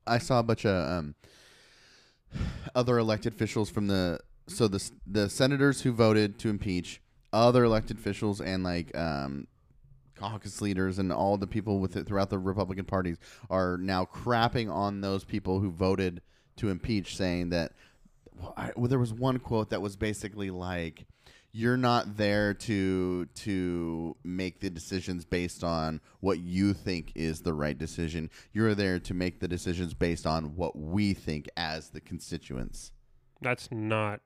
I 0.07 0.17
saw 0.17 0.39
a 0.39 0.43
bunch 0.43 0.65
of 0.65 0.89
um, 0.89 1.15
other 2.75 2.97
elected 2.97 3.33
officials 3.33 3.69
from 3.69 3.87
the 3.87 4.19
so 4.47 4.67
the 4.67 4.91
the 5.05 5.29
senators 5.29 5.81
who 5.81 5.91
voted 5.91 6.39
to 6.39 6.49
impeach 6.49 7.01
other 7.31 7.63
elected 7.63 7.97
officials 7.97 8.41
and 8.41 8.63
like 8.63 8.95
um, 8.97 9.47
caucus 10.15 10.59
leaders 10.61 10.99
and 10.99 11.11
all 11.13 11.37
the 11.37 11.47
people 11.47 11.79
with 11.79 11.95
it 11.95 12.05
throughout 12.07 12.29
the 12.29 12.39
Republican 12.39 12.85
parties 12.85 13.17
are 13.49 13.77
now 13.77 14.03
crapping 14.05 14.71
on 14.71 15.01
those 15.01 15.23
people 15.23 15.59
who 15.59 15.71
voted 15.71 16.21
to 16.57 16.69
impeach, 16.69 17.15
saying 17.15 17.49
that 17.49 17.71
well, 18.37 18.53
I, 18.57 18.71
well, 18.75 18.87
there 18.87 18.99
was 18.99 19.13
one 19.13 19.39
quote 19.39 19.69
that 19.69 19.81
was 19.81 19.95
basically 19.95 20.49
like 20.49 21.05
you're 21.53 21.77
not 21.77 22.15
there 22.17 22.53
to 22.53 23.25
to 23.25 24.15
make 24.23 24.59
the 24.61 24.69
decisions 24.69 25.25
based 25.25 25.63
on 25.63 25.99
what 26.21 26.39
you 26.39 26.73
think 26.73 27.11
is 27.15 27.41
the 27.41 27.53
right 27.53 27.77
decision. 27.77 28.29
You're 28.53 28.73
there 28.75 28.99
to 28.99 29.13
make 29.13 29.39
the 29.39 29.47
decisions 29.47 29.93
based 29.93 30.25
on 30.25 30.55
what 30.55 30.77
we 30.77 31.13
think 31.13 31.49
as 31.57 31.89
the 31.89 31.99
constituents. 32.01 32.91
That's 33.41 33.69
not. 33.71 34.21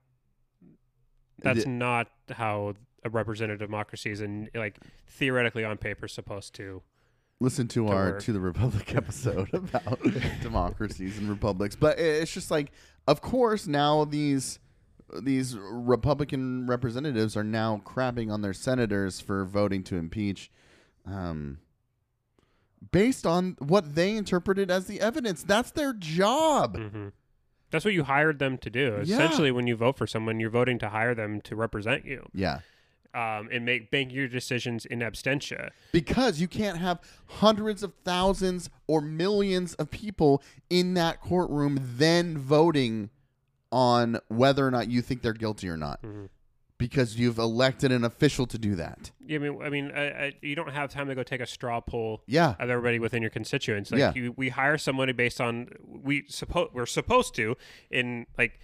That's 1.41 1.63
The- 1.63 1.69
not 1.69 2.07
how 2.31 2.75
a 3.03 3.09
representative 3.09 3.59
democracy 3.59 4.11
is, 4.11 4.21
and 4.21 4.49
like 4.55 4.79
theoretically 5.07 5.63
on 5.63 5.77
paper 5.77 6.07
supposed 6.07 6.53
to. 6.55 6.81
Listen 7.41 7.67
to 7.67 7.85
To 7.85 7.87
our 7.89 8.05
work. 8.11 8.21
to 8.23 8.33
the 8.33 8.39
Republic 8.39 8.95
episode 8.95 9.53
about 9.53 9.99
democracies 10.41 11.17
and 11.17 11.29
republics, 11.29 11.75
but 11.75 11.99
it's 11.99 12.31
just 12.33 12.49
like, 12.49 12.71
of 13.07 13.21
course, 13.21 13.67
now 13.67 14.05
these 14.05 14.57
these 15.21 15.55
Republican 15.57 16.65
representatives 16.67 17.37
are 17.37 17.43
now 17.43 17.81
crapping 17.85 18.31
on 18.31 18.41
their 18.41 18.53
senators 18.53 19.19
for 19.19 19.45
voting 19.45 19.83
to 19.83 19.95
impeach, 19.95 20.49
um, 21.05 21.59
based 22.91 23.25
on 23.25 23.55
what 23.59 23.95
they 23.95 24.15
interpreted 24.15 24.69
as 24.71 24.85
the 24.85 24.99
evidence. 25.01 25.43
That's 25.43 25.71
their 25.71 25.93
job. 25.93 26.77
hmm 26.77 27.07
That's 27.71 27.83
what 27.85 27.93
you 27.93 28.03
hired 28.03 28.39
them 28.39 28.57
to 28.59 28.69
do. 28.69 29.01
Yeah. 29.03 29.15
Essentially, 29.15 29.51
when 29.51 29.67
you 29.67 29.75
vote 29.75 29.97
for 29.97 30.07
someone, 30.07 30.39
you're 30.39 30.49
voting 30.49 30.79
to 30.79 30.89
hire 30.89 31.15
them 31.15 31.41
to 31.41 31.55
represent 31.55 32.05
you 32.05 32.25
Yeah. 32.33 32.59
um, 33.13 33.49
and 33.51 33.65
make 33.65 33.91
make 33.91 34.11
your 34.13 34.27
decisions 34.27 34.85
in 34.85 34.99
absentia. 34.99 35.69
Because 35.91 36.39
you 36.39 36.47
can't 36.47 36.77
have 36.77 36.99
hundreds 37.27 37.81
of 37.83 37.93
thousands 38.03 38.69
or 38.87 39.01
millions 39.01 39.73
of 39.75 39.89
people 39.91 40.41
in 40.69 40.93
that 40.95 41.21
courtroom 41.21 41.79
then 41.97 42.37
voting 42.37 43.09
on 43.71 44.19
whether 44.27 44.65
or 44.65 44.71
not 44.71 44.89
you 44.89 45.01
think 45.01 45.21
they're 45.21 45.33
guilty 45.33 45.67
or 45.69 45.77
not. 45.77 46.01
Mhm. 46.01 46.29
Because 46.77 47.17
you've 47.17 47.37
elected 47.37 47.93
an 47.93 48.03
official 48.03 48.45
to 48.47 48.57
do 48.57 48.75
that. 48.75 49.11
Yeah, 49.25 49.37
I 49.37 49.39
mean, 49.39 49.61
I 49.63 49.69
mean, 49.69 49.91
I, 49.95 50.07
I, 50.25 50.33
you 50.41 50.55
don't 50.55 50.71
have 50.73 50.91
time 50.91 51.07
to 51.07 51.15
go 51.15 51.23
take 51.23 51.39
a 51.39 51.45
straw 51.45 51.79
poll 51.79 52.21
Yeah. 52.27 52.55
of 52.59 52.69
everybody 52.69 52.99
within 52.99 53.21
your 53.21 53.31
constituents. 53.31 53.91
Like 53.91 53.99
Yeah. 53.99 54.11
you, 54.13 54.33
we 54.35 54.49
hire 54.49 54.77
somebody 54.77 55.13
based 55.13 55.39
on 55.39 55.69
we 55.87 56.25
suppose 56.27 56.69
we're 56.73 56.85
supposed 56.85 57.33
to 57.35 57.55
in 57.89 58.25
like 58.37 58.59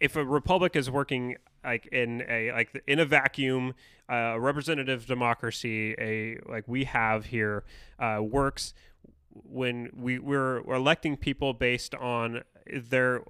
if 0.00 0.16
a 0.16 0.24
republic 0.24 0.74
is 0.76 0.90
working 0.90 1.36
like 1.62 1.86
in 1.86 2.22
a 2.28 2.52
like 2.52 2.82
in 2.86 2.98
a 2.98 3.04
vacuum, 3.04 3.74
uh, 4.10 4.38
representative 4.40 5.04
democracy, 5.06 5.94
a 5.98 6.38
like 6.50 6.64
we 6.66 6.84
have 6.84 7.26
here 7.26 7.64
uh, 7.98 8.18
works 8.22 8.72
when 9.30 9.90
we 9.94 10.18
we're, 10.18 10.62
we're 10.62 10.74
electing 10.76 11.16
people 11.18 11.52
based 11.52 11.94
on 11.94 12.42
their 12.72 13.22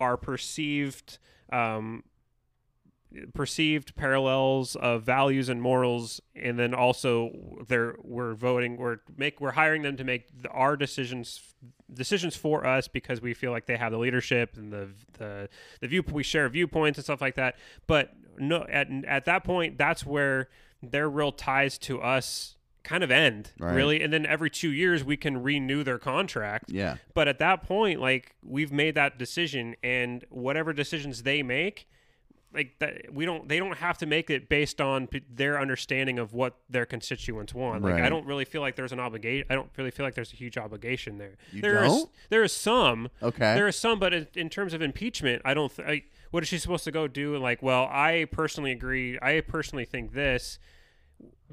are 0.00 0.16
perceived 0.16 1.18
um, 1.52 2.04
perceived 3.32 3.94
parallels 3.94 4.74
of 4.76 5.02
values 5.02 5.48
and 5.48 5.62
morals 5.62 6.20
and 6.34 6.58
then 6.58 6.74
also 6.74 7.30
they're 7.68 7.94
we're 8.02 8.34
voting 8.34 8.76
we're 8.76 8.98
make 9.16 9.40
we're 9.40 9.52
hiring 9.52 9.82
them 9.82 9.96
to 9.96 10.02
make 10.02 10.28
our 10.50 10.76
decisions 10.76 11.54
decisions 11.92 12.34
for 12.34 12.66
us 12.66 12.88
because 12.88 13.20
we 13.20 13.34
feel 13.34 13.50
like 13.50 13.66
they 13.66 13.76
have 13.76 13.92
the 13.92 13.98
leadership 13.98 14.56
and 14.56 14.72
the 14.72 14.88
the 15.18 15.48
the 15.80 15.88
view 15.88 16.02
we 16.10 16.22
share 16.22 16.48
viewpoints 16.48 16.98
and 16.98 17.04
stuff 17.04 17.20
like 17.20 17.36
that. 17.36 17.56
But 17.86 18.12
no 18.38 18.66
at 18.68 18.88
at 19.06 19.24
that 19.26 19.44
point 19.44 19.78
that's 19.78 20.04
where 20.04 20.48
their 20.82 21.08
real 21.08 21.32
ties 21.32 21.78
to 21.78 22.00
us 22.00 22.56
kind 22.84 23.02
of 23.02 23.10
end 23.10 23.50
Right. 23.58 23.74
really 23.74 24.02
and 24.02 24.12
then 24.12 24.24
every 24.26 24.50
2 24.50 24.70
years 24.70 25.02
we 25.02 25.16
can 25.16 25.42
renew 25.42 25.82
their 25.82 25.98
contract 25.98 26.70
Yeah. 26.70 26.96
but 27.14 27.26
at 27.28 27.38
that 27.38 27.62
point, 27.62 28.00
like 28.00 28.34
we've 28.44 28.70
made 28.72 28.94
that 28.94 29.18
decision, 29.18 29.74
and 29.82 30.24
whatever 30.28 30.72
decisions 30.72 31.22
they 31.24 31.42
make, 31.42 31.88
like 32.52 32.78
that, 32.78 33.12
we 33.12 33.24
don't. 33.24 33.48
They 33.48 33.58
don't 33.58 33.78
have 33.78 33.98
to 33.98 34.06
make 34.06 34.30
it 34.30 34.48
based 34.48 34.80
on 34.80 35.08
p- 35.08 35.22
their 35.28 35.58
understanding 35.60 36.20
of 36.20 36.32
what 36.32 36.54
their 36.70 36.86
constituents 36.86 37.52
want. 37.52 37.82
Like 37.82 37.94
Right. 37.94 38.04
I 38.04 38.08
don't 38.08 38.24
really 38.26 38.44
feel 38.44 38.60
like 38.60 38.76
there's 38.76 38.92
an 38.92 39.00
obligation. 39.00 39.44
I 39.50 39.56
don't 39.56 39.70
really 39.76 39.90
feel 39.90 40.06
like 40.06 40.14
there's 40.14 40.32
a 40.32 40.36
huge 40.36 40.56
obligation 40.56 41.18
there. 41.18 41.32
You 41.50 41.62
There 41.62 41.82
is- 41.82 41.90
don't? 41.92 42.10
there 42.28 42.44
is 42.44 42.52
some. 42.52 43.10
Okay. 43.20 43.54
There 43.54 43.66
is 43.66 43.74
some, 43.76 43.98
but 43.98 44.14
in, 44.14 44.28
in 44.36 44.48
terms 44.50 44.72
of 44.72 44.80
impeachment, 44.82 45.42
I 45.44 45.52
don't. 45.52 45.74
Th- 45.74 45.88
I, 45.88 46.02
what 46.30 46.44
is 46.44 46.48
she 46.48 46.58
supposed 46.58 46.84
to 46.84 46.92
go 46.92 47.08
do? 47.08 47.36
Like, 47.38 47.60
well, 47.60 47.88
I 47.90 48.26
personally 48.30 48.70
agree. 48.70 49.18
I 49.20 49.40
personally 49.40 49.84
think 49.84 50.12
this. 50.12 50.60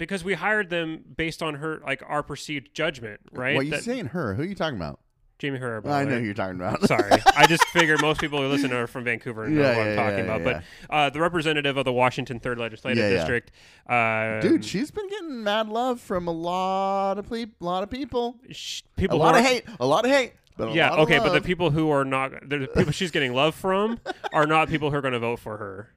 Because 0.02 0.24
we 0.24 0.34
hired 0.34 0.72
them 0.72 1.04
based 1.16 1.44
on 1.44 1.54
her, 1.56 1.80
like 1.86 2.02
our 2.08 2.24
perceived 2.24 2.74
judgment, 2.74 3.20
right? 3.32 3.56
What 3.56 3.66
you 3.66 3.72
That- 3.72 3.84
saying 3.84 4.08
her? 4.08 4.34
Who 4.34 4.42
are 4.42 4.46
you 4.46 4.56
talking 4.56 4.76
about? 4.78 5.00
Jaime 5.40 5.60
Herr. 5.60 5.88
I 5.88 6.06
know 6.06 6.18
who 6.18 6.26
you're 6.26 6.34
talking 6.34 6.56
about. 6.56 6.84
Sorry, 6.88 7.12
I 7.38 7.46
just 7.46 7.64
figured 7.74 8.02
most 8.02 8.20
people 8.20 8.40
who 8.42 8.48
listen 8.48 8.74
are 8.74 8.88
from 8.88 9.04
Vancouver 9.04 9.44
and 9.44 9.56
know 9.56 9.62
Yeah, 9.62 9.78
what 9.78 9.88
I'm 9.90 9.96
talking 9.96 10.26
yeah, 10.26 10.36
about. 10.36 10.44
But 10.90 10.94
uh, 10.96 11.10
the 11.12 11.20
representative 11.20 11.78
of 11.78 11.86
the 11.86 11.94
Washington 11.94 12.40
Third 12.40 12.58
Legislative 12.58 12.98
Yeah, 13.04 13.10
yeah. 13.10 13.16
District, 13.18 13.52
uh, 13.88 14.40
Dude, 14.42 14.66
she's 14.66 14.90
been 14.90 15.08
getting 15.10 15.44
mad 15.44 15.70
love 15.70 16.00
from 16.02 16.28
a 16.28 16.32
lot 16.32 17.20
of 17.20 17.28
ple- 17.28 17.46
lot 17.60 17.84
of 17.84 17.90
people. 17.92 18.40
sh- 18.50 18.82
A 19.08 19.16
lot 19.16 19.36
of 19.36 19.46
hate. 19.46 19.66
A 19.80 19.86
lot 19.86 20.04
of 20.06 20.10
hate. 20.12 20.34
But 20.58 20.74
Yeah, 20.74 20.94
okay, 20.96 21.20
but 21.20 21.34
the 21.34 21.42
people 21.42 21.70
who 21.72 21.92
are 21.92 22.06
not 22.06 22.32
the 22.50 22.68
people 22.76 22.92
she's 22.92 23.12
getting 23.12 23.34
love 23.36 23.54
from 23.56 24.00
are 24.34 24.48
not 24.48 24.68
people 24.68 24.90
who 24.92 24.98
are 24.98 25.02
going 25.02 25.14
to 25.14 25.20
vote 25.20 25.40
for 25.40 25.58
her, 25.58 25.90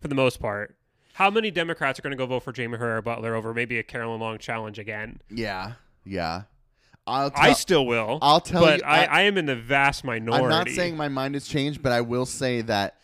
for 0.00 0.08
the 0.08 0.14
most 0.16 0.40
part. 0.40 0.76
How 1.14 1.30
many 1.30 1.50
Democrats 1.50 1.98
are 1.98 2.02
going 2.02 2.10
to 2.12 2.16
go 2.16 2.26
vote 2.26 2.40
for 2.40 2.52
Jaime 2.56 2.76
Herrera 2.76 3.02
Beutler 3.02 3.36
over 3.36 3.54
maybe 3.54 3.78
a 3.78 3.82
Carolyn 3.82 4.20
Long 4.20 4.38
challenge 4.38 4.78
again? 4.78 5.20
Yeah. 5.30 5.72
Yeah. 6.04 6.42
I'll 7.06 7.30
tell, 7.30 7.42
I 7.44 7.52
still 7.52 7.86
will. 7.86 8.18
I'll 8.22 8.40
tell 8.40 8.62
but 8.62 8.80
you- 8.80 8.84
I, 8.86 9.04
I- 9.04 9.04
I 9.04 9.20
am 9.22 9.36
in 9.38 9.46
the 9.46 9.56
vast 9.56 10.04
minority. 10.04 10.44
I'm 10.44 10.50
not 10.50 10.68
saying 10.70 10.96
my 10.96 11.08
mind 11.08 11.34
has 11.34 11.46
changed, 11.46 11.82
but 11.82 11.92
I 11.92 12.00
will 12.00 12.26
say 12.26 12.62
that 12.62 12.96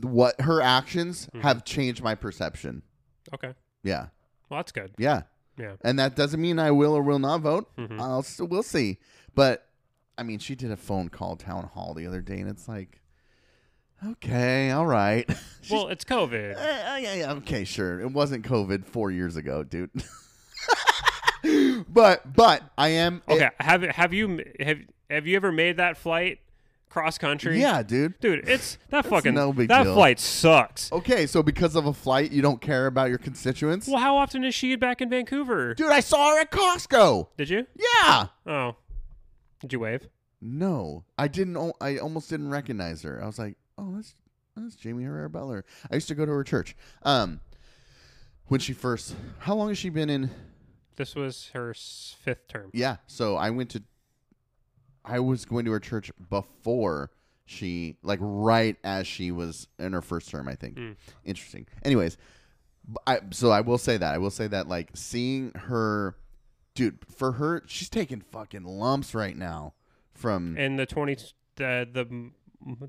what 0.00 0.40
her 0.40 0.62
actions 0.62 1.28
Mhm. 1.34 1.42
have 1.42 1.64
changed 1.64 2.02
my 2.02 2.14
perception. 2.14 2.82
Okay, 3.34 3.54
Yeah. 3.82 4.06
well 4.48 4.58
that's 4.58 4.72
good. 4.72 4.92
Yeah. 4.98 5.22
Yeah. 5.58 5.76
And 5.82 5.98
that 5.98 6.16
doesn't 6.16 6.40
mean 6.40 6.58
I 6.58 6.70
will 6.70 6.94
or 6.94 7.02
will 7.02 7.18
not 7.18 7.40
vote. 7.40 7.74
Mhm. 7.76 8.00
I'll 8.00 8.22
still 8.22 8.46
we'll 8.46 8.62
see. 8.62 8.98
But 9.34 9.68
I 10.18 10.22
mean, 10.22 10.38
she 10.38 10.54
did 10.54 10.70
a 10.70 10.76
phone 10.76 11.08
call 11.10 11.36
town 11.36 11.64
hall 11.64 11.92
the 11.94 12.06
other 12.06 12.20
day 12.22 12.38
and 12.40 12.48
it's 12.48 12.68
like 12.68 13.00
okay, 14.04 14.70
all 14.70 14.86
right. 14.86 15.28
Well, 15.68 15.88
it's 15.88 16.04
COVID. 16.04 16.56
Eh, 16.56 16.98
yeah, 16.98 17.14
yeah, 17.14 17.32
okay, 17.32 17.64
sure. 17.64 18.00
It 18.00 18.12
wasn't 18.12 18.44
COVID 18.46 18.84
4 18.86 19.10
years 19.10 19.34
ago, 19.34 19.64
dude. 19.64 19.90
but 21.88 22.32
but 22.34 22.62
I 22.78 22.88
am 22.90 23.20
Okay, 23.28 23.50
have 23.58 23.82
have 23.82 24.12
you 24.12 24.44
have 24.60 24.78
have 25.10 25.26
you 25.26 25.34
ever 25.34 25.50
made 25.50 25.76
that 25.78 25.96
flight 25.96 26.38
cross 26.88 27.18
country? 27.18 27.60
yeah, 27.60 27.82
dude. 27.82 28.18
dude, 28.20 28.48
it's 28.48 28.78
that 28.90 29.06
fucking 29.06 29.34
no 29.34 29.52
big 29.52 29.68
that 29.68 29.82
deal. 29.82 29.94
flight 29.94 30.20
sucks. 30.20 30.90
Okay, 30.92 31.26
so 31.26 31.42
because 31.42 31.74
of 31.74 31.86
a 31.86 31.92
flight, 31.92 32.30
you 32.30 32.42
don't 32.42 32.60
care 32.60 32.86
about 32.86 33.08
your 33.08 33.18
constituents? 33.18 33.88
Well, 33.88 33.98
how 33.98 34.16
often 34.16 34.44
is 34.44 34.54
she 34.54 34.76
back 34.76 35.00
in 35.00 35.10
Vancouver? 35.10 35.74
Dude, 35.74 35.90
I 35.90 35.98
saw 36.00 36.30
her 36.34 36.40
at 36.40 36.52
Costco. 36.52 37.26
Did 37.36 37.48
you? 37.48 37.66
Yeah. 37.74 38.26
Oh, 38.46 38.76
did 39.60 39.72
you 39.72 39.80
wave? 39.80 40.08
No, 40.40 41.02
I 41.18 41.26
didn't. 41.28 41.72
I 41.80 41.98
almost 41.98 42.30
didn't 42.30 42.50
recognize 42.50 43.02
her. 43.02 43.20
I 43.22 43.26
was 43.26 43.38
like, 43.38 43.56
"Oh, 43.78 43.92
that's 43.94 44.14
that's 44.56 44.82
Jaime 44.82 45.04
Herrera 45.04 45.28
Beutler." 45.30 45.62
I 45.90 45.94
used 45.94 46.08
to 46.08 46.14
go 46.14 46.24
to 46.26 46.32
her 46.32 46.44
church. 46.44 46.76
Um, 47.02 47.40
when 48.46 48.60
she 48.60 48.72
first, 48.72 49.14
how 49.40 49.54
long 49.54 49.68
has 49.68 49.78
she 49.78 49.88
been 49.90 50.08
in? 50.10 50.30
This 50.96 51.14
was 51.14 51.50
her 51.52 51.70
s- 51.70 52.16
fifth 52.22 52.48
term. 52.48 52.70
Yeah, 52.72 52.96
so 53.06 53.36
I 53.36 53.50
went 53.50 53.70
to. 53.70 53.82
I 55.04 55.20
was 55.20 55.44
going 55.44 55.64
to 55.66 55.70
her 55.72 55.80
church 55.80 56.10
before 56.30 57.10
she, 57.44 57.96
like, 58.02 58.18
right 58.20 58.76
as 58.82 59.06
she 59.06 59.30
was 59.30 59.68
in 59.78 59.92
her 59.92 60.02
first 60.02 60.30
term. 60.30 60.48
I 60.48 60.54
think. 60.54 60.76
Mm. 60.76 60.96
Interesting. 61.24 61.66
Anyways, 61.84 62.16
b- 62.88 62.96
I 63.06 63.20
so 63.30 63.50
I 63.50 63.60
will 63.60 63.78
say 63.78 63.96
that 63.98 64.14
I 64.14 64.18
will 64.18 64.30
say 64.30 64.46
that 64.48 64.68
like 64.68 64.90
seeing 64.94 65.52
her 65.54 66.16
dude, 66.74 66.98
for 67.14 67.32
her, 67.32 67.62
she's 67.66 67.88
taking 67.88 68.20
fucking 68.20 68.64
lumps 68.64 69.14
right 69.14 69.36
now 69.36 69.74
from 70.14 70.56
And 70.58 70.78
the 70.78 70.86
twenty 70.86 71.16
the 71.56 71.86
the 71.92 72.30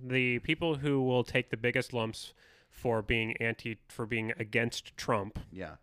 the 0.03 0.39
people 0.39 0.75
who 0.75 1.01
will 1.01 1.23
take 1.23 1.49
the 1.49 1.57
biggest 1.57 1.93
lumps 1.93 2.33
for 2.69 3.01
being 3.01 3.35
anti 3.37 3.77
for 3.87 4.05
being 4.05 4.33
against 4.37 4.95
Trump 4.97 5.39
yeah. 5.51 5.75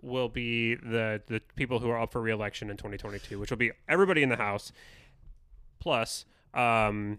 will 0.00 0.28
be 0.28 0.74
the 0.74 1.22
the 1.26 1.40
people 1.56 1.78
who 1.78 1.88
are 1.90 2.00
up 2.00 2.12
for 2.12 2.20
reelection 2.20 2.70
in 2.70 2.76
2022, 2.76 3.38
which 3.38 3.50
will 3.50 3.56
be 3.56 3.72
everybody 3.88 4.22
in 4.22 4.28
the 4.28 4.36
House 4.36 4.72
plus 5.78 6.24
um, 6.52 7.18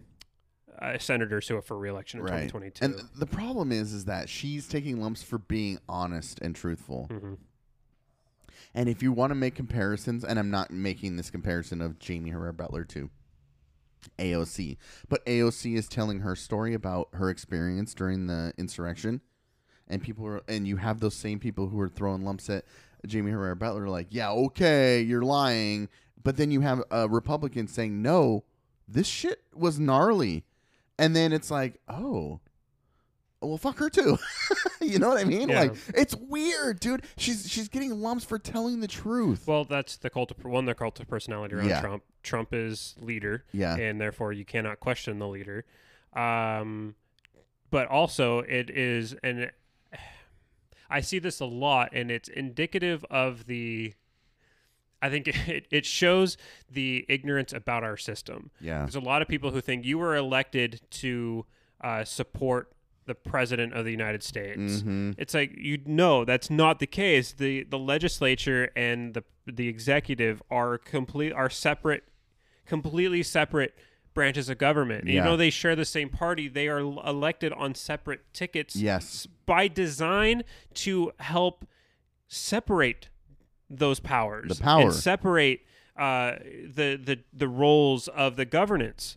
uh, 0.80 0.98
senators 0.98 1.48
who 1.48 1.56
are 1.56 1.62
for 1.62 1.76
reelection 1.78 2.20
in 2.20 2.26
Right. 2.26 2.48
2022. 2.48 2.84
And 2.84 3.08
the 3.16 3.26
problem 3.26 3.72
is 3.72 3.92
is 3.92 4.04
that 4.06 4.28
she's 4.28 4.68
taking 4.68 5.00
lumps 5.00 5.22
for 5.22 5.38
being 5.38 5.78
honest 5.88 6.40
and 6.40 6.54
truthful. 6.54 7.08
Mhm. 7.10 7.38
And 8.74 8.88
if 8.90 9.02
you 9.02 9.10
want 9.10 9.30
to 9.30 9.34
make 9.34 9.54
comparisons, 9.54 10.22
and 10.22 10.38
I'm 10.38 10.50
not 10.50 10.70
making 10.70 11.16
this 11.16 11.30
comparison 11.30 11.80
of 11.80 11.96
Jaime 12.06 12.30
Herrera 12.30 12.52
Beutler 12.52 12.86
to 12.88 13.08
AOC, 14.18 14.76
but 15.08 15.24
AOC 15.26 15.76
is 15.76 15.88
telling 15.88 16.20
her 16.20 16.36
story 16.36 16.74
about 16.74 17.08
her 17.12 17.30
experience 17.30 17.94
during 17.94 18.26
the 18.26 18.52
insurrection, 18.56 19.20
and 19.88 20.02
people 20.02 20.26
are, 20.26 20.42
and 20.48 20.66
you 20.66 20.76
have 20.76 21.00
those 21.00 21.14
same 21.14 21.38
people 21.38 21.68
who 21.68 21.80
are 21.80 21.88
throwing 21.88 22.24
lumps 22.24 22.48
at 22.50 22.64
Jaime 23.10 23.30
Herrera 23.30 23.56
Beutler, 23.56 23.88
like, 23.88 24.08
yeah, 24.10 24.30
okay, 24.30 25.00
you're 25.00 25.22
lying, 25.22 25.88
but 26.22 26.36
then 26.36 26.50
you 26.50 26.60
have 26.60 26.82
a 26.90 27.08
Republican 27.08 27.68
saying, 27.68 28.02
no, 28.02 28.44
this 28.88 29.06
shit 29.06 29.42
was 29.54 29.78
gnarly, 29.78 30.44
and 30.98 31.14
then 31.14 31.32
it's 31.32 31.50
like, 31.50 31.80
oh. 31.88 32.40
Well, 33.42 33.58
fuck 33.58 33.78
her 33.78 33.90
too. 33.90 34.18
you 34.80 34.98
know 34.98 35.08
what 35.10 35.18
I 35.18 35.24
mean? 35.24 35.48
Yeah. 35.50 35.60
Like, 35.62 35.76
it's 35.94 36.16
weird, 36.16 36.80
dude. 36.80 37.04
She's 37.18 37.48
she's 37.48 37.68
getting 37.68 38.00
lumps 38.00 38.24
for 38.24 38.38
telling 38.38 38.80
the 38.80 38.88
truth. 38.88 39.46
Well, 39.46 39.64
that's 39.64 39.96
the 39.98 40.08
cult 40.10 40.30
of 40.30 40.42
one. 40.44 40.64
The 40.64 40.74
cult 40.74 40.98
of 41.00 41.06
personality 41.08 41.54
around 41.54 41.68
Yeah. 41.68 41.80
Trump. 41.80 42.02
Trump 42.22 42.48
is 42.52 42.96
leader, 43.00 43.44
yeah, 43.52 43.76
and 43.76 44.00
therefore 44.00 44.32
you 44.32 44.44
cannot 44.44 44.80
question 44.80 45.18
the 45.18 45.28
leader. 45.28 45.64
Um, 46.14 46.94
but 47.70 47.86
also 47.88 48.40
it 48.40 48.70
is, 48.70 49.14
and 49.22 49.50
I 50.88 51.00
see 51.02 51.18
this 51.18 51.38
a 51.40 51.44
lot, 51.44 51.90
and 51.92 52.10
it's 52.10 52.28
indicative 52.28 53.04
of 53.10 53.46
the. 53.46 53.92
I 55.02 55.10
think 55.10 55.28
it, 55.48 55.66
it 55.70 55.84
shows 55.84 56.36
the 56.70 57.04
ignorance 57.08 57.52
about 57.52 57.84
our 57.84 57.98
system. 57.98 58.50
yeah, 58.60 58.78
There's 58.78 58.96
a 58.96 59.00
lot 59.00 59.20
of 59.20 59.28
people 59.28 59.50
who 59.50 59.60
think 59.60 59.84
you 59.84 59.98
were 59.98 60.16
elected 60.16 60.80
to 60.92 61.44
uh, 61.82 62.02
support 62.04 62.72
the 63.06 63.14
president 63.14 63.72
of 63.72 63.84
the 63.84 63.90
United 63.90 64.22
States. 64.22 64.80
hmm 64.82 65.12
It's 65.16 65.34
like 65.34 65.54
you 65.56 65.78
know 65.86 66.24
that's 66.24 66.50
not 66.50 66.78
the 66.78 66.86
case. 66.86 67.32
the 67.32 67.64
The 67.64 67.78
legislature 67.78 68.70
and 68.76 69.14
the 69.14 69.24
the 69.46 69.68
executive 69.68 70.42
are 70.50 70.76
complete 70.76 71.32
are 71.32 71.48
separate, 71.48 72.04
completely 72.66 73.22
separate 73.22 73.74
branches 74.12 74.48
of 74.48 74.58
government. 74.58 75.06
Yeah. 75.06 75.12
You 75.14 75.20
know 75.22 75.36
they 75.36 75.50
share 75.50 75.76
the 75.76 75.84
same 75.84 76.08
party. 76.08 76.48
They 76.48 76.68
are 76.68 76.80
elected 76.80 77.52
on 77.52 77.74
separate 77.74 78.20
tickets 78.32 78.74
yes, 78.74 79.26
by 79.46 79.68
design 79.68 80.42
to 80.74 81.12
help 81.20 81.64
separate 82.28 83.08
those 83.70 84.00
powers. 84.00 84.48
The 84.58 84.62
power. 84.62 84.82
and 84.82 84.92
separate 84.92 85.60
uh, 85.96 86.36
the 86.42 87.00
the 87.02 87.20
the 87.32 87.48
roles 87.48 88.08
of 88.08 88.36
the 88.36 88.44
governance 88.44 89.16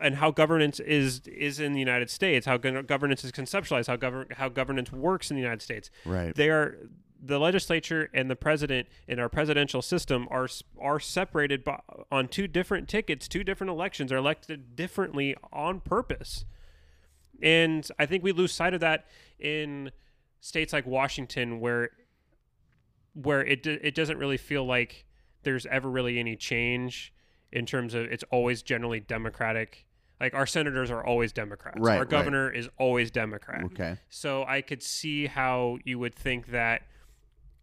and 0.00 0.16
how 0.16 0.30
governance 0.30 0.80
is 0.80 1.20
is 1.26 1.60
in 1.60 1.72
the 1.72 1.80
United 1.80 2.10
States, 2.10 2.46
how 2.46 2.56
go- 2.56 2.82
governance 2.82 3.24
is 3.24 3.32
conceptualized, 3.32 3.86
how 3.86 3.96
govern 3.96 4.26
how 4.32 4.48
governance 4.48 4.92
works 4.92 5.30
in 5.30 5.36
the 5.36 5.42
United 5.42 5.62
States. 5.62 5.90
right. 6.04 6.34
They 6.34 6.50
are 6.50 6.78
the 7.20 7.38
legislature 7.38 8.08
and 8.14 8.30
the 8.30 8.36
president 8.36 8.86
in 9.08 9.18
our 9.18 9.28
presidential 9.28 9.82
system 9.82 10.28
are 10.30 10.48
are 10.80 11.00
separated 11.00 11.64
by, 11.64 11.80
on 12.12 12.28
two 12.28 12.46
different 12.46 12.88
tickets, 12.88 13.26
two 13.26 13.42
different 13.42 13.70
elections 13.70 14.12
are 14.12 14.18
elected 14.18 14.76
differently 14.76 15.34
on 15.52 15.80
purpose. 15.80 16.44
And 17.42 17.88
I 17.98 18.06
think 18.06 18.22
we 18.22 18.32
lose 18.32 18.52
sight 18.52 18.74
of 18.74 18.80
that 18.80 19.06
in 19.38 19.90
states 20.40 20.72
like 20.72 20.86
Washington 20.86 21.60
where 21.60 21.90
where 23.14 23.44
it 23.44 23.66
it 23.66 23.94
doesn't 23.94 24.18
really 24.18 24.36
feel 24.36 24.64
like 24.64 25.04
there's 25.42 25.66
ever 25.66 25.90
really 25.90 26.18
any 26.18 26.36
change 26.36 27.12
in 27.50 27.66
terms 27.66 27.94
of 27.94 28.04
it's 28.04 28.24
always 28.30 28.62
generally 28.62 29.00
democratic. 29.00 29.86
Like 30.20 30.34
our 30.34 30.46
senators 30.46 30.90
are 30.90 31.04
always 31.04 31.32
Democrats. 31.32 31.78
Right, 31.78 31.94
our 31.94 32.00
right. 32.00 32.08
governor 32.08 32.50
is 32.50 32.68
always 32.76 33.10
Democrat. 33.10 33.62
okay. 33.64 33.98
So 34.08 34.44
I 34.44 34.62
could 34.62 34.82
see 34.82 35.26
how 35.26 35.78
you 35.84 35.98
would 35.98 36.14
think 36.14 36.48
that 36.48 36.82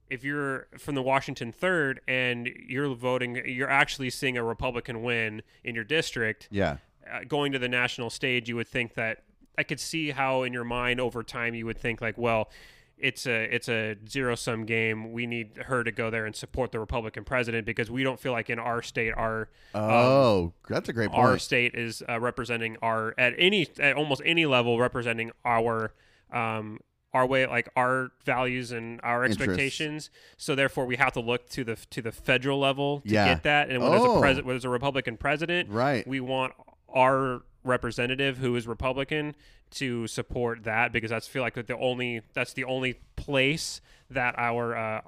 if 0.10 0.24
you're 0.24 0.68
from 0.78 0.96
the 0.96 1.02
Washington 1.02 1.52
third 1.52 2.00
and 2.08 2.48
you're 2.68 2.94
voting, 2.96 3.42
you're 3.46 3.70
actually 3.70 4.10
seeing 4.10 4.38
a 4.38 4.44
Republican 4.44 5.02
win 5.04 5.42
in 5.64 5.76
your 5.76 5.84
district, 5.84 6.48
Yeah. 6.52 6.78
uh, 7.12 7.22
going 7.28 7.52
to 7.54 7.60
the 7.60 7.68
national 7.68 8.10
stage, 8.10 8.48
you 8.48 8.56
would 8.56 8.68
think 8.68 8.94
that 8.94 9.24
I 9.58 9.64
could 9.64 9.80
see 9.80 10.12
how 10.12 10.44
in 10.44 10.54
your 10.54 10.64
mind 10.64 11.00
over 11.00 11.24
time 11.24 11.56
you 11.56 11.66
would 11.66 11.78
think 11.78 12.02
like, 12.02 12.18
well, 12.18 12.50
it's 12.98 13.26
a 13.28 13.44
it's 13.54 13.68
a 13.68 13.96
zero 14.08 14.36
sum 14.36 14.66
game. 14.66 15.12
We 15.12 15.26
need 15.28 15.58
her 15.66 15.84
to 15.84 15.92
go 15.92 16.10
there 16.10 16.26
and 16.26 16.36
support 16.36 16.72
the 16.72 16.80
Republican 16.80 17.24
president 17.26 17.66
because 17.66 17.92
we 17.92 18.04
don't 18.04 18.20
feel 18.20 18.32
like 18.32 18.50
in 18.50 18.58
our 18.60 18.82
state 18.82 19.14
our 19.16 19.50
Oh, 19.74 20.54
that's 20.70 20.88
a 20.90 20.94
great 20.94 21.10
our 21.14 21.38
state 21.38 21.76
is 21.76 22.02
uh, 22.08 22.20
representing 22.20 22.78
our 22.82 23.14
at 23.18 23.34
any 23.38 23.68
at 23.80 23.96
almost 23.96 24.22
any 24.26 24.46
level 24.46 24.80
representing 24.80 25.32
our 25.44 25.94
um 26.32 26.80
our 27.14 27.26
way 27.26 27.46
like 27.48 27.70
our 27.78 28.12
values 28.26 28.72
and 28.72 29.00
our 29.04 29.24
expectations 29.24 30.10
so 30.38 30.54
therefore 30.56 30.86
we 30.86 30.96
have 30.98 31.14
to 31.14 31.20
look 31.22 31.48
to 31.50 31.64
the 31.64 31.76
to 31.90 32.02
the 32.02 32.12
federal 32.12 32.60
level 32.60 33.00
to 33.02 33.10
Yeah. 33.10 33.28
get 33.28 33.44
that 33.44 33.70
and 33.70 33.82
when 33.82 33.92
there's 33.92 34.04
a 34.04 34.08
Oh. 34.08 34.20
president 34.20 34.46
when 34.48 34.54
there's 34.56 34.66
a 34.66 34.70
republican 34.70 35.16
president 35.18 35.70
Right. 35.70 36.06
we 36.08 36.20
want 36.20 36.54
our 36.94 37.44
representative 37.66 38.38
who 38.38 38.56
is 38.56 38.68
republican 38.68 39.36
to 39.72 40.06
support 40.08 40.64
that 40.64 40.92
because 40.94 41.10
that's 41.10 41.28
feel 41.28 41.42
like 41.42 41.56
the 41.56 41.78
only 41.78 42.22
that's 42.34 42.54
the 42.54 42.64
only 42.64 42.94
place 43.16 43.82
that 44.10 44.36
our 44.38 44.76
uh 44.78 45.02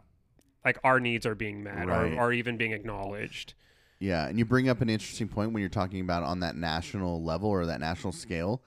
like 0.66 0.80
our 0.84 0.99
needs 0.99 1.26
are 1.26 1.36
being 1.36 1.64
met 1.64 1.88
Right. 1.88 2.14
or, 2.14 2.20
are 2.20 2.34
even 2.34 2.58
being 2.58 2.72
acknowledged 2.74 3.53
Yeah, 3.99 4.28
and 4.28 4.38
you 4.38 4.45
bring 4.45 4.68
up 4.70 4.82
an 4.82 4.89
interesting 4.89 5.28
point 5.28 5.53
when 5.53 5.62
you're 5.62 5.70
talking 5.70 6.01
about 6.01 6.24
on 6.24 6.39
that 6.41 6.55
national 6.55 7.24
level 7.24 7.49
or 7.49 7.66
that 7.68 7.80
national 7.80 8.12
scale. 8.14 8.62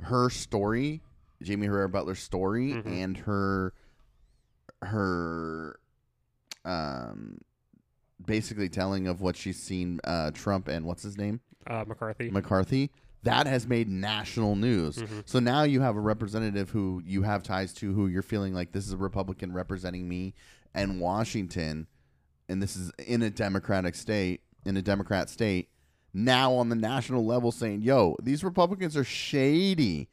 Her 0.00 0.28
story, 0.30 1.00
Jaime 1.46 1.66
Herrera 1.66 1.88
Beutler's 1.88 2.18
story, 2.18 2.72
Mhm. 2.72 2.86
and 2.86 3.16
her 3.18 3.72
her 4.82 5.78
um 6.64 7.38
basically 8.24 8.68
telling 8.68 9.06
of 9.06 9.20
what 9.20 9.36
she's 9.36 9.60
seen 9.62 10.00
uh 10.04 10.30
Trump 10.32 10.68
and 10.68 10.84
what's 10.86 11.02
his 11.02 11.16
name 11.18 11.40
uh 11.66 11.84
mccarthy 11.86 12.30
McCarthy. 12.30 12.90
That 13.24 13.46
has 13.46 13.66
made 13.66 13.88
national 13.88 14.54
news. 14.56 14.96
Mhm. 14.96 15.22
So 15.26 15.38
now 15.40 15.62
you 15.64 15.80
have 15.80 15.96
a 15.96 16.00
representative 16.00 16.70
who 16.70 17.02
you 17.04 17.22
have 17.22 17.42
ties 17.42 17.72
to, 17.74 17.92
who 17.92 18.06
you're 18.06 18.22
feeling 18.22 18.54
like 18.54 18.72
this 18.72 18.86
is 18.86 18.92
a 18.92 18.96
Republican 18.96 19.52
representing 19.52 20.08
me 20.08 20.34
and 20.74 21.00
Washington, 21.00 21.86
and 22.48 22.62
this 22.62 22.76
is 22.76 22.90
in 22.98 23.22
a 23.22 23.30
Democratic 23.30 23.94
state, 23.94 24.42
in 24.64 24.76
a 24.76 24.82
Democrat 24.82 25.28
state. 25.30 25.68
Now 26.12 26.52
on 26.54 26.68
the 26.68 26.76
national 26.76 27.24
level, 27.26 27.50
saying, 27.50 27.82
"Yo, 27.82 28.16
these 28.22 28.44
Republicans 28.44 28.96
are 28.96 29.04
shady." 29.04 30.08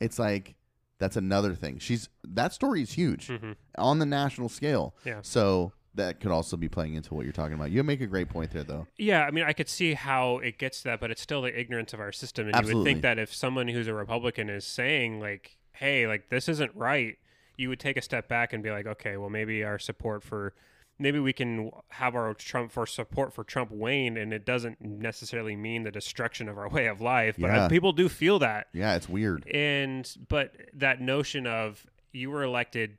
It's 0.00 0.18
like 0.18 0.54
that's 0.98 1.16
another 1.16 1.54
thing. 1.54 1.78
She's 1.78 2.08
that 2.24 2.52
story 2.52 2.80
is 2.82 2.92
huge 2.92 3.26
Mhm. 3.28 3.56
on 3.76 3.98
the 3.98 4.06
national 4.06 4.48
scale. 4.48 4.94
Yeah. 5.04 5.20
So 5.22 5.72
that 5.94 6.20
could 6.20 6.30
also 6.30 6.56
be 6.56 6.68
playing 6.68 6.94
into 6.94 7.14
what 7.14 7.24
you're 7.24 7.32
talking 7.32 7.54
about. 7.54 7.70
You 7.70 7.82
make 7.82 8.00
a 8.00 8.06
great 8.06 8.28
point 8.28 8.50
there, 8.50 8.64
though. 8.64 8.86
Yeah, 8.96 9.24
I 9.24 9.30
mean, 9.30 9.44
I 9.44 9.52
could 9.52 9.68
see 9.68 9.94
how 9.94 10.38
it 10.38 10.58
gets 10.58 10.78
to 10.78 10.84
that, 10.84 11.00
but 11.00 11.10
it's 11.10 11.20
still 11.20 11.42
the 11.42 11.58
ignorance 11.58 11.92
of 11.92 12.00
our 12.00 12.12
system. 12.12 12.48
And 12.48 12.66
you 12.66 12.74
would 12.74 12.84
think 12.84 13.02
that 13.02 13.18
if 13.18 13.34
someone 13.34 13.68
who's 13.68 13.88
a 13.88 13.94
Republican 13.94 14.48
is 14.48 14.66
saying, 14.66 15.20
like, 15.20 15.58
hey, 15.72 16.06
like, 16.06 16.30
this 16.30 16.48
isn't 16.48 16.74
right, 16.74 17.16
you 17.56 17.68
would 17.68 17.80
take 17.80 17.96
a 17.96 18.02
step 18.02 18.28
back 18.28 18.52
and 18.52 18.62
be 18.62 18.70
like, 18.70 18.86
okay, 18.86 19.16
well, 19.16 19.28
maybe 19.28 19.62
our 19.64 19.78
support 19.78 20.22
for, 20.22 20.54
maybe 20.98 21.18
we 21.18 21.32
can 21.34 21.70
have 21.90 22.14
our 22.14 22.32
Trump 22.34 22.72
for 22.72 22.86
support 22.86 23.34
for 23.34 23.44
Trump 23.44 23.70
wane, 23.70 24.16
and 24.16 24.32
it 24.32 24.46
doesn't 24.46 24.80
necessarily 24.80 25.56
mean 25.56 25.82
the 25.82 25.90
destruction 25.90 26.48
of 26.48 26.56
our 26.56 26.70
way 26.70 26.86
of 26.86 27.02
life. 27.02 27.36
But 27.38 27.48
Yeah. 27.48 27.68
people 27.68 27.92
do 27.92 28.08
feel 28.08 28.38
that. 28.38 28.68
Yeah, 28.72 28.94
it's 28.94 29.08
weird. 29.10 29.46
And, 29.48 30.10
but 30.28 30.54
that 30.72 31.02
notion 31.02 31.46
of 31.46 31.86
you 32.12 32.30
were 32.30 32.42
elected 32.42 32.96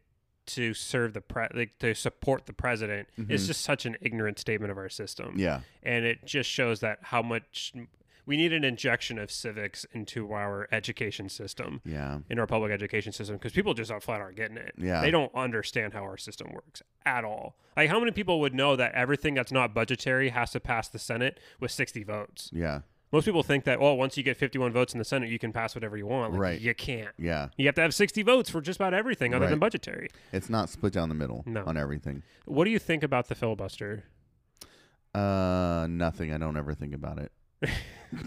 to 0.48 0.74
serve 0.74 1.14
the 1.14 1.22
pre, 1.22 1.48
like, 1.54 1.78
to 1.80 1.94
support 1.94 2.46
the 2.46 2.54
president 2.54 3.08
is 3.18 3.44
Mhm. 3.44 3.48
just 3.48 3.62
such 3.62 3.86
an 3.86 3.96
ignorant 4.02 4.40
statement 4.40 4.72
of 4.72 4.78
our 4.78 4.90
system 4.90 5.34
Yeah. 5.38 5.62
and 5.82 6.06
it 6.06 6.26
just 6.26 6.50
shows 6.50 6.80
that 6.82 7.00
how 7.04 7.22
much 7.22 7.74
we 8.26 8.38
need 8.38 8.54
an 8.54 8.64
injection 8.64 9.20
of 9.20 9.30
civics 9.30 9.86
into 9.92 10.32
our 10.32 10.68
education 10.72 11.28
system 11.28 11.82
Yeah. 11.84 12.20
in 12.30 12.40
our 12.40 12.48
public 12.48 12.72
education 12.72 13.12
system 13.12 13.36
because 13.38 13.52
people 13.52 13.74
just 13.74 13.92
aren't 13.92 14.04
flat 14.04 14.22
aren't 14.22 14.38
getting 14.38 14.58
it 14.58 14.74
Yeah. 14.78 15.02
they 15.02 15.12
don't 15.12 15.34
understand 15.36 15.94
how 15.94 16.04
our 16.04 16.18
system 16.18 16.52
works 16.54 16.82
at 17.06 17.26
all 17.26 17.58
like 17.76 17.90
how 17.90 18.00
many 18.00 18.12
people 18.12 18.40
would 18.40 18.54
know 18.54 18.76
that 18.78 18.94
everything 18.94 19.34
that's 19.34 19.52
not 19.52 19.74
budgetary 19.74 20.30
has 20.30 20.52
to 20.52 20.60
pass 20.60 20.88
the 20.88 21.00
senate 21.00 21.40
with 21.60 21.72
60 21.72 22.04
votes 22.04 22.50
Yeah. 22.54 22.82
Most 23.14 23.24
people 23.26 23.44
think 23.44 23.64
that 23.64 23.80
well 23.80 23.96
once 23.96 24.18
you 24.18 24.24
get 24.24 24.36
51 24.36 24.74
votes 24.74 24.92
in 24.94 24.98
the 25.00 25.06
senate 25.06 25.30
you 25.30 25.40
can 25.40 25.54
pass 25.54 25.74
whatever 25.76 25.96
you 25.96 26.06
want 26.08 26.34
like, 26.34 26.42
Right. 26.42 26.60
you 26.60 26.74
can't 26.74 27.14
Yeah. 27.18 27.48
you 27.58 27.66
have 27.68 27.76
to 27.76 27.82
have 27.82 27.94
60 27.94 28.22
votes 28.24 28.50
for 28.50 28.60
just 28.60 28.78
about 28.80 28.94
everything 28.94 29.34
other 29.34 29.48
than 29.48 29.60
budgetary 29.60 30.10
It's 30.34 30.50
not 30.50 30.70
split 30.70 30.92
down 30.92 31.08
the 31.08 31.16
middle 31.16 31.44
No. 31.46 31.64
on 31.66 31.78
everything. 31.78 32.24
what 32.46 32.66
do 32.66 32.72
you 32.72 32.80
think 32.80 33.04
about 33.04 33.30
the 33.30 33.36
filibuster 33.36 34.04
Uh, 35.16 35.86
nothing. 35.90 36.34
I 36.34 36.40
don't 36.40 36.58
ever 36.58 36.74
think 36.74 36.92
about 36.94 37.20
it. 37.20 37.32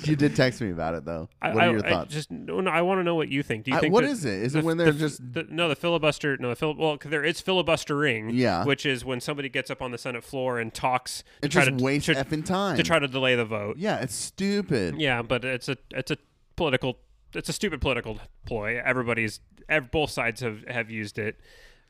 You 0.04 0.16
did 0.16 0.34
text 0.34 0.60
me 0.60 0.70
about 0.70 0.94
it 0.94 1.04
though. 1.04 1.28
I, 1.42 1.54
What 1.54 1.56
are 1.64 1.68
I- 1.68 1.70
your 1.70 1.86
I 1.86 1.90
thoughts? 1.90 2.12
just 2.14 2.30
no, 2.30 2.60
no, 2.60 2.70
I 2.70 2.82
want 2.82 2.98
to 3.00 3.04
know 3.04 3.14
what 3.14 3.28
you 3.28 3.42
think. 3.42 3.64
Do 3.64 3.70
you 3.70 3.76
I- 3.76 3.80
think 3.80 3.92
what 3.94 4.04
is 4.04 4.24
it? 4.24 4.34
Is 4.42 4.52
the- 4.54 4.60
it 4.60 4.64
when 4.64 4.76
they're 4.76 4.92
just 4.92 5.20
the, 5.32 5.44
no 5.48 5.68
the 5.68 5.76
filibuster? 5.76 6.36
No, 6.38 6.48
the 6.50 6.56
fil- 6.56 6.74
well, 6.76 6.98
there 7.04 7.24
is 7.24 7.40
filibustering. 7.40 8.30
Yeah. 8.30 8.64
which 8.64 8.84
is 8.86 9.04
when 9.04 9.20
somebody 9.20 9.48
gets 9.48 9.70
up 9.70 9.80
on 9.82 9.90
the 9.92 9.98
Senate 9.98 10.24
floor 10.24 10.58
and 10.58 10.72
talks 10.74 11.22
it 11.42 11.48
try 11.50 11.64
just 11.64 11.78
to 11.78 11.84
wastes 11.84 12.06
to, 12.06 12.14
effing 12.14 12.44
time 12.44 12.76
to 12.76 12.82
try 12.82 12.98
to 12.98 13.08
delay 13.08 13.36
the 13.36 13.44
vote. 13.44 13.76
Yeah, 13.78 14.00
it's 14.00 14.14
stupid. 14.14 15.00
Yeah, 15.00 15.22
but 15.22 15.44
it's 15.44 15.68
a 15.68 15.76
it's 15.90 16.10
a 16.10 16.18
political 16.56 16.98
it's 17.34 17.48
a 17.48 17.52
stupid 17.52 17.80
political 17.80 18.18
ploy. 18.46 18.80
Everybody's 18.84 19.40
ev- 19.68 19.90
both 19.90 20.10
sides 20.10 20.40
have 20.40 20.64
have 20.68 20.90
used 20.90 21.18
it. 21.18 21.38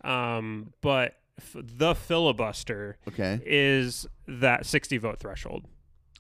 Um, 0.05 0.73
but 0.83 1.15
f- 1.39 1.57
the 1.57 1.95
filibuster 1.95 2.99
Okay. 3.09 3.41
is 3.45 4.07
that 4.29 4.67
60 4.67 4.99
vote 4.99 5.19
threshold. 5.19 5.65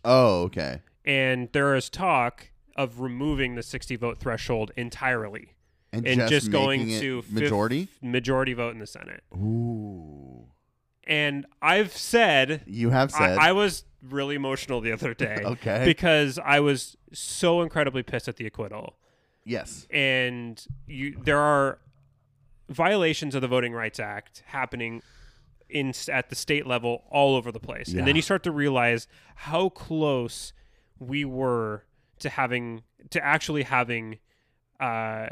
Oh, 0.04 0.42
okay. 0.44 0.80
And 1.06 1.48
there 1.52 1.74
is 1.76 1.88
talk 1.88 2.50
of 2.74 3.00
removing 3.00 3.54
the 3.54 3.62
60 3.62 3.96
vote 3.96 4.18
threshold 4.18 4.72
entirely 4.76 5.54
And, 5.92 6.06
and 6.06 6.28
just, 6.28 6.50
going 6.50 6.90
it 6.90 7.00
to 7.00 7.24
majority. 7.30 7.88
majority 8.02 8.52
vote 8.52 8.74
in 8.74 8.80
the 8.80 8.86
Senate. 8.86 9.22
Ooh, 9.34 10.46
And 11.06 11.46
I've 11.62 11.96
said 11.96 12.62
you 12.66 12.90
have 12.90 13.10
said. 13.12 13.38
I, 13.38 13.48
I 13.48 13.52
was 13.52 13.84
really 14.02 14.34
emotional 14.34 14.80
the 14.80 14.92
other 14.92 15.14
day 15.14 15.40
Okay. 15.44 15.82
because 15.84 16.38
I 16.44 16.60
was 16.60 16.96
so 17.12 17.62
incredibly 17.62 18.02
pissed 18.02 18.28
at 18.28 18.36
the 18.36 18.46
acquittal. 18.46 18.96
yes. 19.44 19.86
and 19.90 20.64
you 20.86 21.16
there 21.24 21.38
are 21.40 21.78
violations 22.68 23.34
of 23.34 23.42
the 23.42 23.48
Voting 23.48 23.72
Rights 23.72 24.00
Act 24.00 24.42
happening 24.46 25.02
in 25.68 25.92
at 26.12 26.28
the 26.30 26.34
state 26.36 26.66
level 26.66 27.04
all 27.10 27.36
over 27.36 27.50
the 27.52 27.60
place. 27.60 27.88
And 27.92 28.06
then 28.06 28.16
you 28.16 28.22
start 28.22 28.42
to 28.44 28.50
realize 28.52 29.08
how 29.36 29.68
close 29.70 30.52
we 30.98 31.24
were 31.24 31.84
to 32.20 32.28
having 32.30 32.82
to 33.10 33.24
actually 33.24 33.62
having 33.64 34.18
uh, 34.80 35.28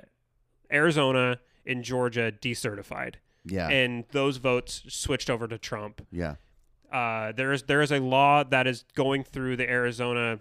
Arizona 0.73 1.39
and 1.67 1.83
Georgia 1.83 2.33
decertified, 2.33 3.15
Yeah. 3.45 3.69
and 3.69 4.05
those 4.13 4.37
votes 4.39 4.83
switched 4.89 5.31
over 5.31 5.47
to 5.49 5.59
Trump. 5.59 6.07
yeah. 6.11 6.37
Uh, 6.93 7.33
there 7.33 7.51
is 7.51 7.65
there 7.65 7.83
is 7.83 7.91
a 7.91 7.99
law 7.99 8.45
that 8.45 8.69
is 8.69 8.85
going 8.95 9.25
through 9.25 9.57
the 9.57 9.69
Arizona 9.69 10.39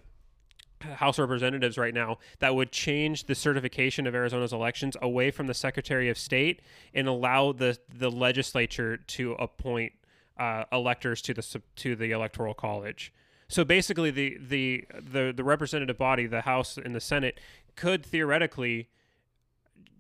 House 0.82 1.18
of 1.18 1.28
Representatives 1.28 1.80
right 1.80 1.94
now 1.94 2.20
that 2.40 2.54
would 2.54 2.72
change 2.72 3.24
the 3.24 3.34
certification 3.34 4.06
of 4.06 4.14
Arizona's 4.14 4.54
elections 4.54 4.96
away 5.02 5.32
from 5.32 5.48
the 5.48 5.56
Secretary 5.56 6.10
of 6.10 6.18
State 6.18 6.62
and 6.94 7.08
allow 7.08 7.54
the 7.54 7.80
the 7.98 8.12
legislature 8.12 8.98
to 8.98 9.32
appoint 9.34 9.94
uh, 10.38 10.66
electors 10.72 11.24
to 11.24 11.34
the 11.34 11.42
sub- 11.42 11.64
to 11.78 11.96
the 11.96 12.12
Electoral 12.12 12.54
College. 12.54 13.12
So 13.48 13.64
basically, 13.64 14.10
the, 14.12 14.38
the 14.40 14.86
the 14.92 15.34
the 15.36 15.44
representative 15.44 15.98
body, 15.98 16.26
the 16.28 16.42
House 16.42 16.78
and 16.78 16.96
the 16.96 17.00
Senate, 17.02 17.40
could 17.76 18.06
theoretically 18.06 18.90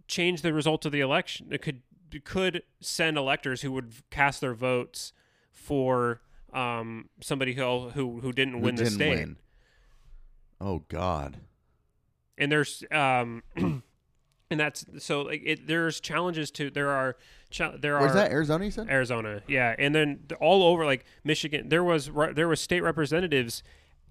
change 0.07 0.41
the 0.41 0.53
result 0.53 0.85
of 0.85 0.91
the 0.91 1.01
election. 1.01 1.47
It 1.51 1.61
could 1.61 1.81
could 2.23 2.63
send 2.79 3.17
electors 3.17 3.61
who 3.61 3.71
would 3.71 3.91
cast 4.11 4.41
their 4.41 4.53
votes 4.53 5.13
for 5.51 6.21
um, 6.53 7.09
somebody 7.21 7.53
who 7.53 7.89
who 7.89 8.19
who 8.21 8.31
didn't 8.31 8.55
Who 8.55 8.59
win 8.59 8.75
the 8.75 8.83
didn't 8.83 8.95
state. 8.95 9.09
win. 9.19 9.37
Oh 10.61 10.83
God. 10.87 11.37
and 12.37 12.51
there's 12.51 12.83
um 12.91 13.43
and 13.55 14.59
that's 14.59 14.85
so 14.99 15.21
like 15.23 15.41
it 15.45 15.67
there's 15.67 15.99
challenges 15.99 16.51
to 16.51 16.69
there 16.69 16.89
are 16.89 17.17
there 17.80 17.97
are 17.97 18.14
that 18.14 18.32
Arizona? 18.32 18.66
You 18.66 18.72
said. 18.72 18.89
Arizona 18.89 19.41
yeah 19.47 19.76
and 19.78 19.93
then 19.95 20.20
all 20.39 20.64
over 20.64 20.86
like 20.86 21.06
Michigan 21.24 21.70
there 21.70 21.84
was 21.84 22.10
there 22.34 22.47
was 22.47 22.60
state 22.60 22.82
representatives 22.82 23.64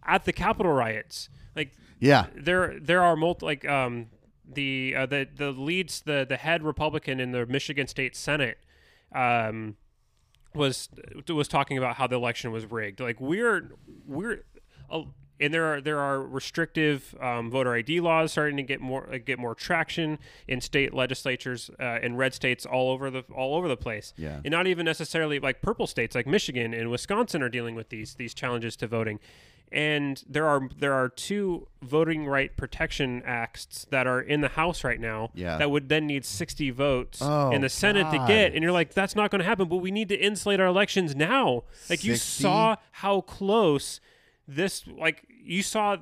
at 0.05 0.25
the 0.25 0.33
Capitol 0.33 0.73
riots 0.73 1.29
like 1.57 1.73
Yeah. 2.01 2.27
there 2.37 2.79
there 2.81 3.03
are 3.03 3.17
multi 3.17 3.45
like 3.47 3.65
um 3.69 4.07
the 4.45 4.95
uh, 4.97 5.07
the 5.07 5.27
the 5.35 5.51
leads 5.53 6.03
the 6.03 6.27
the 6.29 6.37
head 6.37 6.63
Republican 6.63 7.21
in 7.21 7.33
the 7.33 7.47
Michigan 7.47 7.87
State 7.87 8.15
Senate 8.17 8.59
um 9.15 9.77
was 10.55 10.89
was 11.29 11.49
talking 11.49 11.79
about 11.79 11.97
how 11.97 12.07
the 12.07 12.17
election 12.17 12.53
was 12.53 12.71
rigged. 12.71 13.01
Like 13.01 13.21
we're 13.21 13.71
we're 14.07 14.45
uh, 14.91 15.03
and 15.43 15.53
there 15.53 15.65
are 15.75 15.81
there 15.81 15.99
are 15.99 16.23
restrictive 16.23 17.15
um, 17.21 17.51
voter 17.51 17.75
ID 17.75 18.01
laws 18.01 18.33
starting 18.33 18.57
to 18.57 18.63
get 18.63 18.81
more 18.81 19.13
uh, 19.13 19.19
get 19.19 19.39
more 19.39 19.55
traction 19.55 20.19
in 20.49 20.61
state 20.61 20.95
legislatures 20.95 21.71
uh, 21.81 21.99
in 22.03 22.17
red 22.17 22.33
states 22.35 22.65
all 22.65 22.91
over 22.91 23.11
the 23.11 23.25
all 23.35 23.55
over 23.57 23.69
the 23.69 23.77
place. 23.77 24.15
Yeah. 24.17 24.41
and 24.45 24.51
not 24.53 24.67
even 24.67 24.85
necessarily 24.87 25.39
like 25.41 25.61
purple 25.63 25.87
states 25.87 26.15
like 26.15 26.27
Michigan 26.27 26.73
and 26.73 26.91
Wisconsin 26.91 27.43
are 27.43 27.49
dealing 27.49 27.75
with 27.75 27.89
these 27.91 28.15
these 28.15 28.33
challenges 28.35 28.77
to 28.77 28.87
voting. 28.87 29.19
And 29.75 30.23
there 30.29 30.47
are 30.47 30.69
there 30.79 30.93
are 30.93 31.09
two 31.09 31.67
voting 31.81 32.27
right 32.27 32.55
protection 32.57 33.23
acts 33.25 33.87
that 33.91 34.07
are 34.07 34.21
in 34.21 34.43
the 34.43 34.49
House 34.49 34.85
right 34.85 35.01
now 35.01 35.31
Yeah. 35.35 35.57
that 35.57 35.71
would 35.71 35.89
then 35.89 36.07
need 36.07 36.27
60 36.27 36.71
votes 36.71 37.21
Oh, 37.23 37.51
in 37.53 37.63
the 37.63 37.71
Senate 37.71 38.11
to 38.11 38.19
get. 38.29 38.53
And 38.53 38.63
you're 38.63 38.71
like, 38.71 38.93
that's 38.93 39.17
not 39.17 39.31
going 39.31 39.39
to 39.39 39.47
happen. 39.47 39.69
But 39.69 39.77
we 39.79 39.91
need 39.91 40.11
to 40.11 40.15
insulate 40.15 40.61
our 40.61 40.67
elections 40.67 41.17
now. 41.17 41.65
Like 41.89 42.05
you 42.05 42.17
saw 42.17 42.77
how 42.91 43.23
close 43.23 43.99
this, 44.47 44.85
like 44.87 45.25
you 45.45 45.63
saw 45.63 45.97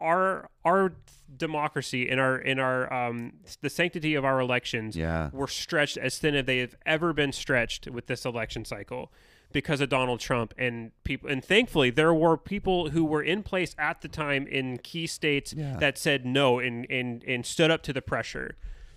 our 0.00 0.48
our 0.64 0.92
democracy 1.36 2.08
and 2.08 2.20
our 2.20 2.36
in 2.38 2.58
our 2.58 2.92
um 2.92 3.32
the 3.62 3.70
sanctity 3.70 4.14
of 4.14 4.24
our 4.24 4.40
elections 4.40 4.96
Yeah. 4.96 5.30
were 5.32 5.46
stretched 5.46 5.96
as 5.96 6.18
thin 6.18 6.34
as 6.34 6.44
they 6.46 6.58
have 6.58 6.74
ever 6.84 7.12
been 7.12 7.32
stretched 7.32 7.88
with 7.88 8.06
this 8.06 8.24
election 8.24 8.64
cycle 8.64 9.12
because 9.52 9.80
of 9.80 9.88
Donald 9.88 10.20
Trump 10.20 10.54
and 10.58 10.90
people 11.04 11.28
and 11.30 11.44
thankfully 11.44 11.90
there 11.90 12.12
were 12.14 12.36
people 12.36 12.90
who 12.90 13.04
were 13.04 13.22
in 13.22 13.42
place 13.42 13.74
at 13.78 14.00
the 14.00 14.08
time 14.08 14.46
in 14.46 14.78
key 14.78 15.06
states 15.06 15.52
Yeah. 15.52 15.76
that 15.78 15.96
said 15.98 16.26
no 16.26 16.58
and 16.58 16.86
and 16.90 17.22
and 17.24 17.46
stood 17.46 17.70
up 17.70 17.82
to 17.84 17.92
the 17.92 18.02
pressure. 18.02 18.56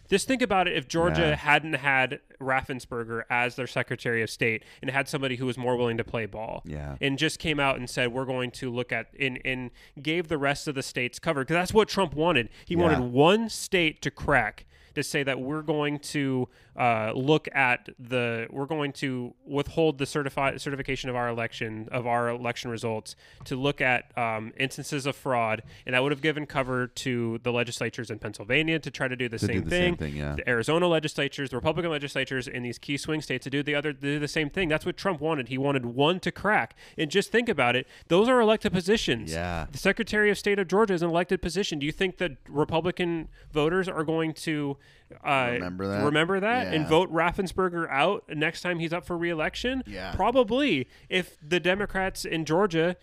Just 0.10 0.28
think 0.28 0.42
about 0.42 0.68
it 0.68 0.76
if 0.78 0.88
Georgia 0.88 1.22
Yeah. 1.30 1.36
hadn't 1.36 1.74
had 1.74 2.20
Raffensperger 2.42 3.24
as 3.30 3.56
their 3.56 3.68
Secretary 3.68 4.22
of 4.22 4.30
State 4.30 4.64
and 4.82 4.92
had 4.92 5.08
somebody 5.08 5.38
who 5.38 5.46
was 5.46 5.58
more 5.58 5.76
willing 5.76 5.98
to 5.98 6.04
play 6.04 6.26
ball. 6.26 6.62
Yeah. 6.66 6.96
And 7.02 7.18
just 7.18 7.40
came 7.40 7.60
out 7.60 7.78
and 7.78 7.90
said, 7.90 8.12
we're 8.12 8.26
going 8.26 8.52
to 8.52 8.70
look 8.72 8.92
at, 8.92 9.08
and, 9.20 9.40
and 9.46 9.72
gave 10.02 10.28
the 10.28 10.38
rest 10.38 10.68
of 10.68 10.76
the 10.76 10.84
states 10.84 11.20
cover. 11.20 11.42
Because 11.42 11.56
that's 11.56 11.74
what 11.74 11.88
Trump 11.88 12.14
wanted. 12.14 12.50
He 12.66 12.76
Yeah. 12.76 12.82
wanted 12.82 13.00
one 13.00 13.50
state 13.50 14.02
to 14.04 14.12
crack 14.12 14.66
to 14.96 15.04
say 15.04 15.24
that 15.24 15.40
we're 15.40 15.62
going 15.62 16.00
to 16.00 16.48
uh, 16.78 17.12
look 17.16 17.48
at 17.54 17.90
the 18.00 18.48
we're 18.50 18.66
going 18.66 18.92
to 18.92 19.34
withhold 19.46 19.98
the 19.98 20.06
certified 20.06 20.60
certification 20.60 21.10
of 21.10 21.16
our 21.16 21.28
election 21.30 21.88
of 21.92 22.08
our 22.08 22.30
election 22.30 22.72
results 22.72 23.16
to 23.46 23.56
look 23.56 23.80
at 23.82 24.16
um, 24.18 24.52
instances 24.58 25.06
of 25.06 25.16
fraud 25.16 25.62
and 25.86 25.94
that 25.94 26.02
would 26.02 26.12
have 26.12 26.22
given 26.22 26.46
cover 26.46 26.88
to 26.88 27.40
the 27.44 27.52
legislatures 27.52 28.10
in 28.10 28.18
Pennsylvania 28.20 28.80
to 28.80 28.90
try 28.90 29.08
to 29.08 29.16
do 29.16 29.30
the, 29.30 29.38
To 29.38 29.48
do 29.48 29.54
same, 29.54 29.64
the 29.64 29.70
thing. 29.70 29.82
same 29.82 29.98
thing, 29.98 30.16
yeah. 30.16 30.36
the 30.36 30.50
Arizona 30.50 30.88
legislatures 30.88 31.50
the 31.52 31.58
Republican 31.58 31.92
legislatures 31.92 32.48
in 32.48 32.64
these 32.64 32.78
key 32.80 32.98
swing 32.98 33.22
states 33.22 33.44
to 33.44 33.50
do 33.50 33.62
the 33.64 33.76
other 33.76 33.94
do 33.94 34.20
the 34.20 34.28
same 34.28 34.50
thing 34.50 34.68
that's 34.70 34.86
what 34.86 34.98
Trump 34.98 35.22
wanted 35.22 35.48
he 35.50 35.58
wanted 35.58 35.86
one 35.86 36.20
to 36.22 36.32
crack 36.32 36.76
and 36.98 37.12
just 37.12 37.32
think 37.32 37.48
about 37.50 37.76
it 37.76 37.88
those 38.08 38.28
are 38.28 38.40
elected 38.40 38.72
positions 38.74 39.32
Yeah. 39.32 39.68
the 39.72 39.78
Secretary 39.78 40.32
of 40.32 40.38
State 40.38 40.58
of 40.60 40.68
Georgia 40.68 40.94
is 40.94 41.02
an 41.02 41.10
elected 41.10 41.42
position. 41.42 41.78
Do 41.80 41.86
you 41.86 41.92
think 41.92 42.18
that 42.18 42.38
Republican 42.50 43.28
voters 43.52 43.88
are 43.88 44.04
going 44.04 44.34
to 44.34 44.78
uh, 45.26 45.50
Remember 45.54 45.88
that? 45.88 46.04
remember 46.06 46.40
that 46.40 46.74
and 46.74 46.88
vote 46.88 47.12
Raffensperger 47.14 47.88
out 47.90 48.24
next 48.30 48.62
time 48.62 48.80
he's 48.80 48.94
up 48.94 49.06
for 49.06 49.18
reelection? 49.18 49.84
Yeah. 49.86 50.14
Probably. 50.16 50.88
If 51.10 51.38
the 51.48 51.60
Democrats 51.60 52.26
in 52.26 52.46
Georgia, 52.46 52.96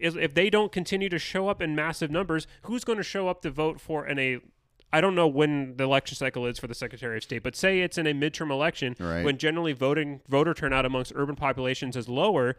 if 0.00 0.34
they 0.34 0.50
don't 0.50 0.72
continue 0.72 1.08
to 1.08 1.18
show 1.18 1.48
up 1.48 1.62
in 1.62 1.74
massive 1.76 2.10
numbers, 2.10 2.46
who's 2.62 2.82
going 2.84 2.98
to 2.98 3.04
show 3.04 3.28
up 3.28 3.42
to 3.42 3.50
vote 3.50 3.80
for 3.80 4.06
in 4.06 4.18
a 4.18 4.38
I 4.94 5.00
don't 5.00 5.14
know 5.14 5.26
when 5.28 5.76
the 5.78 5.84
election 5.84 6.16
cycle 6.16 6.44
is 6.46 6.58
for 6.58 6.66
the 6.66 6.74
Secretary 6.74 7.16
of 7.16 7.22
State, 7.22 7.42
but 7.42 7.56
say 7.56 7.80
it's 7.80 7.96
in 7.96 8.06
a 8.06 8.12
midterm 8.12 8.50
election 8.50 8.94
Right. 9.00 9.24
when 9.24 9.38
generally 9.38 9.72
voting 9.72 10.20
voter 10.28 10.52
turnout 10.52 10.84
amongst 10.84 11.12
urban 11.14 11.34
populations 11.36 11.96
is 11.96 12.08
lower 12.10 12.56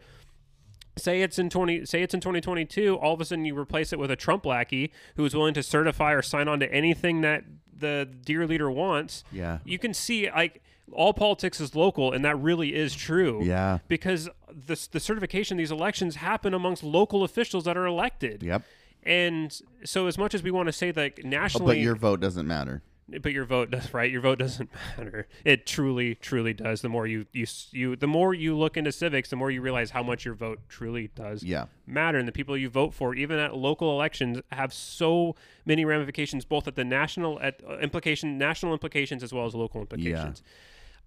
say 0.96 1.22
it's 1.22 1.38
in 1.40 1.50
20 1.50 1.84
say 1.86 2.02
it's 2.02 2.14
in 2.14 2.20
2022 2.20 2.96
all 2.98 3.14
of 3.14 3.20
a 3.20 3.24
sudden 3.24 3.44
you 3.44 3.58
replace 3.58 3.92
it 3.92 3.98
with 3.98 4.12
a 4.12 4.16
trump 4.16 4.46
lackey 4.46 4.92
who 5.16 5.24
is 5.24 5.34
willing 5.34 5.52
to 5.54 5.60
certify 5.62 6.12
or 6.12 6.22
sign 6.22 6.46
on 6.46 6.60
to 6.60 6.72
anything 6.72 7.20
that 7.20 7.42
the 7.78 8.08
dear 8.24 8.46
leader 8.46 8.70
wants 8.70 9.24
Yeah. 9.32 9.58
you 9.64 9.78
can 9.78 9.94
see 9.94 10.30
like 10.30 10.62
all 10.92 11.12
politics 11.14 11.60
is 11.60 11.74
local 11.74 12.12
and 12.12 12.24
that 12.24 12.36
really 12.38 12.74
is 12.74 12.94
true 12.94 13.42
Yeah. 13.42 13.78
because 13.88 14.28
the, 14.48 14.88
the 14.92 15.00
certification 15.00 15.56
these 15.56 15.70
elections 15.70 16.16
happen 16.16 16.54
amongst 16.54 16.82
local 16.84 17.24
officials 17.24 17.64
that 17.64 17.76
are 17.76 17.86
elected 17.86 18.42
Yep. 18.42 18.62
and 19.02 19.60
so 19.84 20.06
as 20.06 20.16
much 20.18 20.34
as 20.34 20.42
we 20.42 20.50
want 20.50 20.66
to 20.66 20.72
say 20.72 20.90
that 20.90 21.14
Oh, 21.24 21.28
nationally 21.28 21.76
but 21.76 21.78
your 21.78 21.96
vote 21.96 22.20
doesn't 22.20 22.46
matter. 22.46 22.82
But 23.20 23.32
your 23.32 23.44
vote 23.44 23.70
does 23.70 23.92
right? 23.92 24.10
Your 24.10 24.20
vote 24.20 24.38
doesn't 24.38 24.70
matter. 24.98 25.28
It 25.44 25.66
truly 25.66 26.14
truly 26.14 26.54
does. 26.54 26.80
The 26.80 26.88
more 26.88 27.06
you 27.06 27.26
you 27.32 27.46
you 27.70 27.96
the 27.96 28.06
more 28.06 28.32
you 28.34 28.56
look 28.56 28.76
into 28.76 28.92
civics 28.92 29.28
the 29.30 29.36
more 29.36 29.50
you 29.50 29.60
realize 29.60 29.90
how 29.90 30.02
much 30.02 30.24
your 30.24 30.34
vote 30.34 30.60
truly 30.68 31.08
does 31.14 31.42
Yeah. 31.42 31.66
matter. 31.86 32.18
And 32.18 32.26
the 32.26 32.32
people 32.32 32.56
you 32.56 32.68
vote 32.70 32.94
for 32.94 33.14
even 33.14 33.38
at 33.38 33.54
local 33.56 33.90
elections 33.92 34.40
have 34.52 34.72
so 34.72 35.36
many 35.66 35.84
ramifications 35.84 36.44
both 36.44 36.66
at 36.66 36.76
the 36.76 36.84
national 36.84 37.38
at 37.40 37.60
uh, 37.68 37.78
implication 37.78 38.38
national 38.38 38.72
implications 38.72 39.22
as 39.22 39.32
well 39.32 39.44
as 39.46 39.54
local 39.54 39.80
implications. 39.80 40.42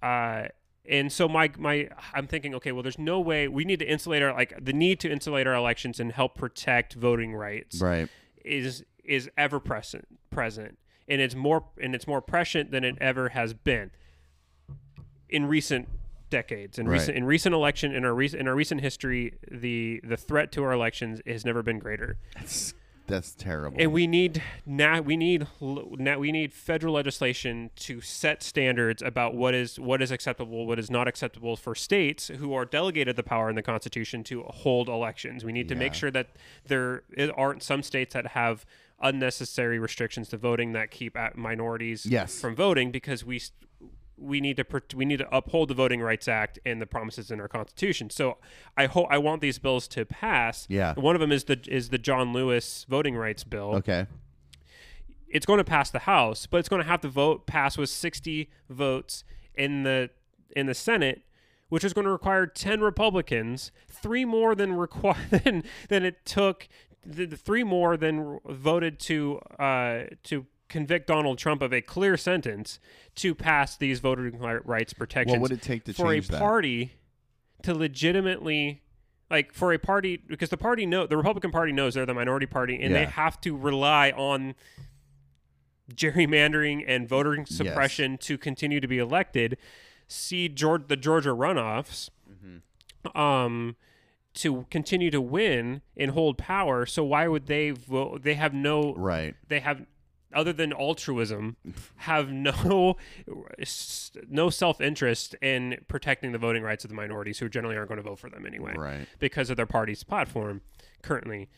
Uh 0.02 0.48
and 0.90 1.12
so 1.12 1.28
my 1.28 1.52
my 1.58 1.90
I'm 2.14 2.28
thinking, 2.28 2.56
okay, 2.56 2.72
well, 2.72 2.82
there's 2.84 3.00
no 3.00 3.20
way 3.20 3.48
we 3.48 3.66
need 3.66 3.80
to 3.80 3.86
insulate 3.86 4.22
our 4.22 4.32
like 4.34 4.54
the 4.64 4.72
need 4.74 5.00
to 5.02 5.12
insulate 5.12 5.46
our 5.48 5.56
elections 5.56 6.00
and 6.00 6.12
help 6.12 6.36
protect 6.36 6.94
voting 6.94 7.34
rights 7.34 7.82
Right. 7.82 8.08
is 8.46 8.86
is 9.04 9.30
ever 9.38 9.60
present 9.60 10.08
present 10.30 10.78
and 11.08 11.22
it's 11.22 11.36
more 11.36 11.64
and 11.82 11.96
it's 11.96 12.08
more 12.08 12.22
prescient 12.22 12.72
than 12.72 12.84
it 12.84 12.98
ever 13.00 13.30
has 13.30 13.54
been 13.54 13.92
in 15.30 15.46
recent 15.46 15.88
decades 16.30 16.78
in 16.78 16.88
Right. 16.88 16.94
recent 17.00 17.18
in 17.18 17.24
recent 17.24 17.56
election 17.56 17.94
in 17.96 18.04
our 18.04 18.14
recent 18.14 18.42
in 18.42 18.48
our 18.48 18.56
recent 18.56 18.82
history 18.82 19.34
the 19.50 20.02
the 20.04 20.18
threat 20.18 20.52
to 20.54 20.64
our 20.64 20.74
elections 20.74 21.22
has 21.26 21.46
never 21.46 21.64
been 21.64 21.80
greater 21.80 22.18
That's 22.36 22.74
that's 23.08 23.34
terrible. 23.34 23.78
and 23.80 23.94
we 23.94 24.06
need 24.06 24.44
now 24.66 25.00
we 25.00 25.16
need 25.16 25.48
now 25.62 26.20
we 26.20 26.34
need 26.34 26.52
federal 26.54 26.94
legislation 26.96 27.70
to 27.78 28.02
set 28.02 28.44
standards 28.44 29.02
about 29.02 29.34
what 29.34 29.56
is 29.56 29.80
what 29.80 30.02
is 30.02 30.12
acceptable, 30.12 30.66
what 30.68 30.78
is 30.78 30.92
not 30.92 31.08
acceptable 31.08 31.56
for 31.56 31.74
states 31.74 32.28
who 32.28 32.54
are 32.54 32.66
delegated 32.66 33.16
the 33.16 33.24
power 33.24 33.50
in 33.50 33.56
the 33.56 33.62
Constitution 33.62 34.26
to 34.26 34.44
hold 34.44 34.90
elections. 34.90 35.46
We 35.46 35.54
need 35.54 35.70
to 35.70 35.76
make 35.76 35.94
sure 35.94 36.12
that 36.12 36.28
there 36.66 37.04
aren't 37.38 37.64
some 37.64 37.82
states 37.82 38.14
that 38.14 38.28
have 38.28 38.66
unnecessary 39.02 39.80
restrictions 39.80 40.28
to 40.30 40.38
voting 40.38 40.74
that 40.74 40.92
keep 40.92 41.16
minorities 41.36 42.06
Yes. 42.06 42.40
from 42.40 42.56
voting 42.56 42.92
because 42.92 43.24
we 43.24 43.42
we 44.20 44.42
need 44.42 44.58
to 44.58 44.66
we 44.96 45.06
need 45.06 45.18
to 45.18 45.36
uphold 45.36 45.68
the 45.70 45.76
Voting 45.76 46.02
Rights 46.02 46.28
Act 46.28 46.58
and 46.66 46.82
the 46.82 46.88
promises 46.88 47.30
in 47.30 47.40
our 47.40 47.48
Constitution. 47.48 48.10
So 48.10 48.38
I 48.76 48.88
hope 48.88 49.08
I 49.12 49.20
want 49.20 49.42
these 49.42 49.60
bills 49.60 49.88
to 49.90 50.06
pass. 50.06 50.66
Yeah. 50.70 50.96
One 50.96 51.16
of 51.16 51.22
them 51.22 51.32
is 51.32 51.44
the 51.44 51.60
is 51.68 51.90
the 51.90 52.00
John 52.00 52.34
Lewis 52.34 52.86
voting 52.90 53.16
rights 53.16 53.44
bill 53.44 53.76
okay. 53.76 54.08
it's 55.28 55.46
going 55.46 55.60
to 55.60 55.64
pass 55.64 55.92
the 55.92 56.00
House, 56.00 56.48
but 56.48 56.58
it's 56.58 56.70
going 56.70 56.82
to 56.82 56.88
have 56.88 57.02
to 57.02 57.10
vote 57.10 57.46
pass 57.46 57.78
with 57.78 57.90
60 57.92 58.50
votes 58.70 59.24
in 59.54 59.84
the 59.84 60.10
in 60.56 60.66
the 60.66 60.74
Senate, 60.74 61.22
which 61.70 61.84
is 61.84 61.94
going 61.94 62.06
to 62.06 62.12
require 62.12 62.48
10 62.48 62.82
Republicans, 62.82 63.72
three 63.88 64.26
more 64.26 64.56
than 64.56 64.74
require 64.74 65.18
than 65.30 65.64
than 65.90 66.04
it 66.04 66.26
took 66.26 66.68
the, 67.08 67.26
the 67.26 67.38
three 67.38 67.64
more 67.64 67.96
then 67.98 68.40
voted 68.46 69.00
to 69.00 69.40
uh 69.60 70.04
to 70.24 70.46
convict 70.70 71.08
Donald 71.08 71.38
Trump 71.38 71.62
of 71.62 71.72
a 71.74 71.82
clear 71.82 72.18
sentence 72.18 72.80
to 73.16 73.34
pass 73.34 73.78
these 73.78 74.00
voting 74.02 74.38
rights 74.66 74.92
protections. 74.94 75.32
What 75.40 75.50
would 75.50 75.52
it 75.54 75.62
take 75.62 75.86
to 75.86 75.94
for 75.94 76.14
a 76.14 76.20
that? 76.20 76.40
party 76.40 76.94
to 77.64 77.74
legitimately 77.74 78.82
like 79.32 79.54
for 79.54 79.72
a 79.74 79.80
party 79.80 80.18
because 80.28 80.50
the 80.50 80.58
party 80.58 80.86
know 80.86 81.08
the 81.08 81.16
Republican 81.18 81.52
Party 81.52 81.72
knows 81.72 81.94
they're 81.94 82.06
the 82.06 82.14
minority 82.14 82.46
party 82.46 82.82
and 82.82 82.94
they 82.94 83.06
have 83.06 83.40
to 83.42 83.56
rely 83.56 84.12
on 84.12 84.56
gerrymandering 85.94 86.84
and 86.88 87.08
voter 87.08 87.46
suppression 87.46 88.18
to 88.20 88.38
continue 88.38 88.80
to 88.80 88.88
be 88.88 88.98
elected. 88.98 89.58
See 90.08 90.50
George, 90.50 90.84
the 90.88 90.98
Georgia 90.98 91.30
runoffs, 91.30 92.10
Mm-hmm. 92.30 93.18
um, 93.18 93.76
to 94.38 94.66
continue 94.72 95.10
to 95.12 95.20
win 95.22 95.82
and 95.96 96.12
hold 96.12 96.38
power. 96.38 96.86
So 96.86 97.04
why 97.04 97.28
would 97.28 97.48
they 97.48 97.72
vote? 97.72 98.24
They 98.24 98.36
have 98.36 98.54
no 98.54 98.94
Right. 98.96 99.36
they 99.48 99.60
have 99.60 99.86
other 100.34 100.52
than 100.54 100.74
altruism 100.74 101.56
have 101.98 102.30
no 102.32 102.98
no 104.30 104.50
self-interest 104.50 105.36
in 105.42 105.78
protecting 105.88 106.32
the 106.32 106.38
voting 106.38 106.64
rights 106.64 106.84
of 106.84 106.90
the 106.90 106.96
minorities 106.96 107.40
who 107.40 107.50
generally 107.50 107.76
aren't 107.78 107.88
going 107.90 107.98
to 107.98 108.04
vote 108.04 108.20
for 108.20 108.30
them 108.30 108.46
anyway 108.46 108.74
Right. 108.76 109.08
because 109.20 109.50
of 109.50 109.58
their 109.58 109.66
party's 109.66 110.04
platform 110.04 110.62
currently 111.02 111.50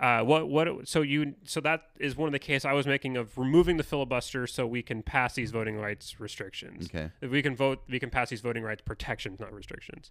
uh, 0.00 0.22
what 0.22 0.48
what 0.48 0.88
so 0.88 1.02
you 1.02 1.34
so 1.44 1.60
that 1.60 1.82
is 2.00 2.16
one 2.16 2.26
of 2.28 2.32
the 2.32 2.38
case 2.38 2.64
I 2.64 2.72
was 2.72 2.86
making 2.86 3.16
of 3.16 3.38
removing 3.38 3.76
the 3.76 3.84
filibuster 3.84 4.46
so 4.48 4.66
we 4.66 4.82
can 4.82 5.02
pass 5.02 5.34
these 5.34 5.52
voting 5.52 5.76
rights 5.76 6.18
restrictions. 6.18 6.86
Okay. 6.86 7.10
If 7.20 7.30
we 7.30 7.40
can 7.40 7.54
vote, 7.54 7.82
we 7.88 8.00
can 8.00 8.10
pass 8.10 8.30
these 8.30 8.40
voting 8.40 8.64
rights 8.64 8.82
protections, 8.84 9.38
not 9.38 9.52
restrictions. 9.54 10.10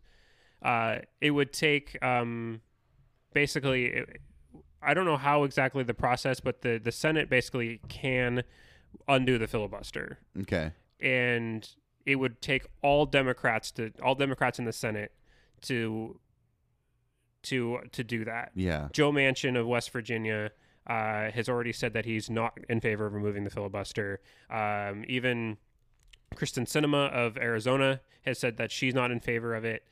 Uh, 0.61 0.99
it 1.19 1.31
would 1.31 1.51
take 1.53 1.97
um, 2.03 2.61
basically. 3.33 3.85
It, 3.85 4.21
I 4.83 4.93
don't 4.95 5.05
know 5.05 5.17
how 5.17 5.43
exactly 5.43 5.83
the 5.83 5.93
process, 5.93 6.39
but 6.39 6.61
the 6.61 6.79
the 6.83 6.91
Senate 6.91 7.29
basically 7.29 7.79
can 7.87 8.43
undo 9.07 9.37
the 9.37 9.47
filibuster, 9.47 10.17
Okay. 10.41 10.71
and 10.99 11.67
it 12.05 12.15
would 12.15 12.41
take 12.41 12.65
all 12.81 13.05
Democrats 13.05 13.71
to 13.73 13.91
all 14.03 14.15
Democrats 14.15 14.57
in 14.59 14.65
the 14.65 14.73
Senate 14.73 15.11
to 15.61 16.19
to 17.43 17.79
to 17.91 18.03
do 18.03 18.25
that. 18.25 18.51
Yeah. 18.55 18.87
Joe 18.91 19.11
Manchin 19.11 19.55
of 19.59 19.67
West 19.67 19.91
Virginia 19.91 20.51
uh, 20.87 21.29
has 21.31 21.47
already 21.49 21.73
said 21.73 21.93
that 21.93 22.05
he's 22.05 22.29
not 22.29 22.57
in 22.69 22.81
favor 22.81 23.05
of 23.05 23.13
removing 23.13 23.43
the 23.43 23.49
filibuster. 23.49 24.19
Um, 24.49 25.05
even 25.07 25.57
Kyrsten 26.35 26.65
Sinema 26.65 27.11
of 27.11 27.37
Arizona 27.37 28.01
has 28.25 28.39
said 28.39 28.57
that 28.57 28.71
she's 28.71 28.93
not 28.93 29.11
in 29.11 29.19
favor 29.19 29.53
of 29.55 29.63
it, 29.65 29.83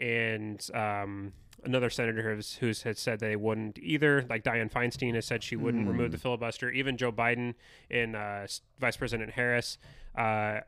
and 0.00 0.68
um, 0.74 1.32
another 1.64 1.90
senator 1.90 2.34
who's, 2.34 2.54
who's 2.56 2.82
has 2.82 2.98
said 2.98 3.20
they 3.20 3.36
wouldn't 3.36 3.78
either. 3.78 4.24
Like 4.28 4.44
Dianne 4.44 4.70
Feinstein 4.70 5.14
has 5.14 5.26
said 5.26 5.42
she 5.42 5.56
wouldn't 5.56 5.88
remove 5.88 6.12
the 6.12 6.18
filibuster. 6.18 6.70
Even 6.70 6.96
Joe 6.96 7.12
Biden 7.12 7.54
and 7.90 8.16
uh, 8.16 8.46
Vice 8.78 8.96
President 8.96 9.32
Harris. 9.32 9.78
Uh, 10.16 10.60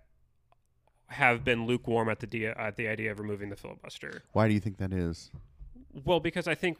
have 1.10 1.42
been 1.42 1.66
lukewarm 1.66 2.10
at 2.10 2.20
the 2.20 2.46
at 2.48 2.76
the 2.76 2.86
idea 2.86 3.10
of 3.10 3.18
removing 3.18 3.48
the 3.48 3.56
filibuster. 3.56 4.22
Why 4.32 4.46
do 4.46 4.52
you 4.52 4.60
think 4.60 4.76
that 4.76 4.92
is? 4.92 5.30
Well, 6.04 6.20
because 6.20 6.46
I 6.46 6.54
think 6.54 6.76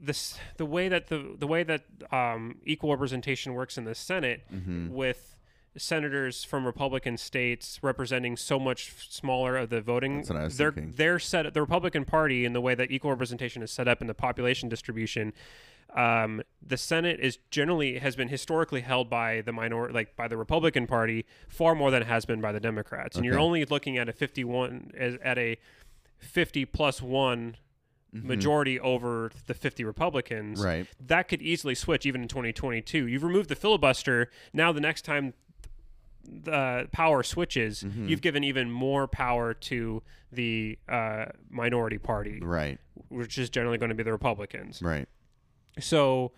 this 0.00 0.38
the 0.56 0.64
way 0.64 0.88
that 0.88 1.08
the 1.08 1.36
the 1.38 1.46
way 1.46 1.62
that 1.62 1.82
um, 2.10 2.56
equal 2.64 2.90
representation 2.90 3.52
works 3.52 3.76
in 3.76 3.84
the 3.84 3.94
Senate 3.94 4.44
Mm-hmm. 4.52 4.94
with 4.94 5.35
senators 5.78 6.44
from 6.44 6.66
Republican 6.66 7.16
states 7.16 7.78
representing 7.82 8.36
so 8.36 8.58
much 8.58 9.10
smaller 9.10 9.56
of 9.56 9.70
the 9.70 9.80
voting. 9.80 10.18
That's 10.18 10.30
what 10.30 10.38
I 10.38 10.44
was 10.44 10.56
they're 10.56 10.72
thinking. 10.72 10.94
they're 10.96 11.18
set 11.18 11.52
the 11.54 11.60
Republican 11.60 12.04
Party 12.04 12.44
in 12.44 12.52
the 12.52 12.60
way 12.60 12.74
that 12.74 12.90
equal 12.90 13.10
representation 13.10 13.62
is 13.62 13.70
set 13.70 13.88
up 13.88 14.00
in 14.00 14.06
the 14.06 14.14
population 14.14 14.68
distribution. 14.68 15.32
Um, 15.94 16.42
the 16.60 16.76
Senate 16.76 17.20
is 17.20 17.38
generally 17.50 17.98
has 17.98 18.16
been 18.16 18.28
historically 18.28 18.80
held 18.80 19.08
by 19.08 19.40
the 19.40 19.52
minor 19.52 19.90
like 19.90 20.16
by 20.16 20.28
the 20.28 20.36
Republican 20.36 20.86
Party 20.86 21.24
far 21.48 21.74
more 21.74 21.90
than 21.90 22.02
it 22.02 22.08
has 22.08 22.26
been 22.26 22.40
by 22.40 22.52
the 22.52 22.60
Democrats, 22.60 23.16
and 23.16 23.24
you're 23.24 23.38
only 23.38 23.64
looking 23.64 23.96
at 23.96 24.08
a 24.08 24.12
51 24.12 24.90
as 24.96 25.16
at 25.22 25.38
a 25.38 25.58
50 26.18 26.64
plus 26.66 27.00
one 27.00 27.56
majority 28.12 28.80
over 28.80 29.30
the 29.46 29.54
50 29.54 29.84
Republicans. 29.84 30.58
Mm-hmm. 30.58 30.66
Right. 30.66 30.86
That 31.00 31.28
could 31.28 31.42
easily 31.42 31.74
switch 31.74 32.06
even 32.06 32.22
in 32.22 32.28
2022. 32.28 33.06
You've 33.06 33.22
removed 33.22 33.48
the 33.48 33.56
filibuster. 33.56 34.30
Now 34.52 34.72
the 34.72 34.80
next 34.80 35.04
time 35.04 35.34
the 36.26 36.88
power 36.92 37.22
switches, 37.22 37.82
Mm-hmm. 37.82 38.08
you've 38.08 38.20
given 38.22 38.44
even 38.44 38.70
more 38.70 39.06
power 39.08 39.54
to 39.54 40.02
the 40.32 40.78
uh, 40.88 41.26
minority 41.50 41.98
party, 41.98 42.40
Right. 42.42 42.78
which 43.08 43.38
is 43.38 43.48
generally 43.50 43.78
going 43.78 43.90
to 43.90 43.94
be 43.94 44.02
the 44.02 44.12
Republicans. 44.12 44.82
Right. 44.82 45.08
So 45.78 46.32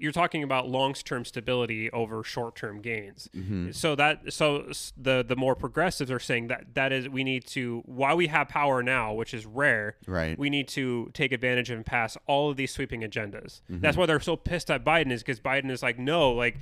you're 0.00 0.12
talking 0.12 0.44
about 0.44 0.68
long-term 0.68 1.24
stability 1.24 1.90
over 1.90 2.22
short-term 2.22 2.80
gains. 2.80 3.28
So 3.72 3.96
that 3.96 4.32
so 4.32 4.70
the 4.96 5.24
the 5.26 5.34
more 5.34 5.56
progressives 5.56 6.08
are 6.10 6.20
saying 6.20 6.46
that 6.48 6.66
that 6.74 6.92
is 6.92 7.08
we 7.08 7.24
need 7.24 7.44
to 7.48 7.82
while 7.84 8.16
we 8.16 8.28
have 8.28 8.48
power 8.48 8.80
now, 8.82 9.12
which 9.12 9.34
is 9.34 9.44
rare, 9.44 9.96
Right. 10.06 10.38
we 10.38 10.50
need 10.50 10.68
to 10.68 11.10
take 11.14 11.32
advantage 11.32 11.70
of 11.70 11.78
and 11.78 11.84
pass 11.86 12.16
all 12.26 12.48
of 12.50 12.56
these 12.56 12.72
sweeping 12.72 13.00
agendas. 13.02 13.60
That's 13.68 13.96
why 13.96 14.06
they're 14.06 14.20
so 14.20 14.36
pissed 14.36 14.70
at 14.70 14.84
Biden 14.84 15.10
is 15.10 15.22
because 15.22 15.40
Biden 15.40 15.68
is 15.70 15.82
like, 15.82 15.98
no, 15.98 16.30
like 16.30 16.58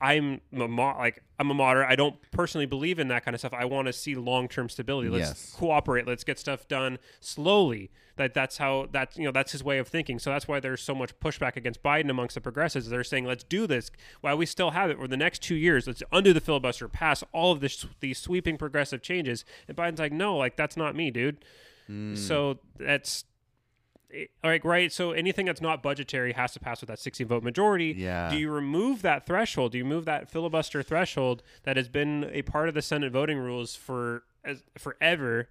I'm 0.00 0.40
a 0.52 0.66
mo- 0.68 0.96
like 0.98 1.22
I'm 1.38 1.50
a 1.50 1.54
moderate. 1.54 1.88
I 1.90 1.96
don't 1.96 2.16
personally 2.30 2.66
believe 2.66 2.98
in 2.98 3.08
that 3.08 3.24
kind 3.24 3.34
of 3.34 3.40
stuff. 3.40 3.52
I 3.52 3.64
want 3.66 3.86
to 3.86 3.92
see 3.92 4.14
long 4.14 4.48
term 4.48 4.68
stability. 4.68 5.08
Let's 5.08 5.28
Yes. 5.28 5.54
cooperate. 5.58 6.06
Let's 6.06 6.24
get 6.24 6.38
stuff 6.38 6.66
done 6.68 6.98
slowly. 7.20 7.90
That 8.16 8.34
that's 8.34 8.58
how 8.58 8.88
that's 8.90 9.16
you 9.16 9.24
know 9.24 9.30
that's 9.32 9.52
his 9.52 9.62
way 9.64 9.78
of 9.78 9.88
thinking. 9.88 10.18
So 10.18 10.30
that's 10.30 10.46
why 10.48 10.60
there's 10.60 10.82
so 10.82 10.94
much 10.94 11.18
pushback 11.20 11.56
against 11.56 11.82
Biden 11.82 12.10
amongst 12.10 12.34
the 12.34 12.40
progressives. 12.40 12.88
They're 12.88 13.04
saying 13.04 13.24
let's 13.24 13.44
do 13.44 13.66
this 13.66 13.90
while 14.20 14.36
we 14.36 14.46
still 14.46 14.70
have 14.72 14.90
it 14.90 14.98
for 14.98 15.08
the 15.08 15.16
next 15.16 15.42
two 15.42 15.54
years. 15.54 15.86
Let's 15.86 16.02
undo 16.12 16.32
the 16.32 16.40
filibuster, 16.40 16.88
pass 16.88 17.22
all 17.32 17.52
of 17.52 17.60
this 17.60 17.86
these 18.00 18.18
sweeping 18.18 18.56
progressive 18.58 19.02
changes. 19.02 19.44
And 19.68 19.76
Biden's 19.76 20.00
like, 20.00 20.12
no, 20.12 20.36
like 20.36 20.56
that's 20.56 20.76
not 20.76 20.94
me, 20.96 21.10
dude. 21.10 21.44
Mm. 21.90 22.16
So 22.16 22.58
that's 22.78 23.24
all 24.42 24.50
right, 24.50 24.64
right. 24.64 24.92
So 24.92 25.12
anything 25.12 25.46
that's 25.46 25.60
not 25.60 25.82
budgetary 25.82 26.32
has 26.32 26.52
to 26.52 26.60
pass 26.60 26.80
with 26.80 26.88
that 26.88 26.98
60 26.98 27.24
vote 27.24 27.42
majority. 27.42 27.94
Yeah. 27.96 28.30
Do 28.30 28.36
you 28.36 28.50
remove 28.50 29.02
that 29.02 29.26
threshold? 29.26 29.72
Do 29.72 29.78
you 29.78 29.84
move 29.84 30.04
that 30.04 30.28
filibuster 30.28 30.82
threshold 30.82 31.42
that 31.62 31.76
has 31.76 31.88
been 31.88 32.28
a 32.32 32.42
part 32.42 32.68
of 32.68 32.74
the 32.74 32.82
Senate 32.82 33.12
voting 33.12 33.38
rules 33.38 33.74
for 33.76 34.24
as, 34.44 34.62
forever 34.76 35.48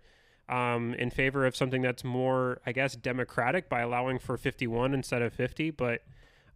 um, 0.48 0.94
in 0.96 1.10
favor 1.10 1.46
of 1.46 1.56
something 1.56 1.82
that's 1.82 2.04
more, 2.04 2.60
I 2.66 2.72
guess, 2.72 2.96
democratic 2.96 3.70
by 3.70 3.82
allowing 3.82 4.20
for 4.20 4.38
51 4.38 4.94
instead 4.94 5.22
of 5.22 5.34
50? 5.34 5.72
But 5.72 6.02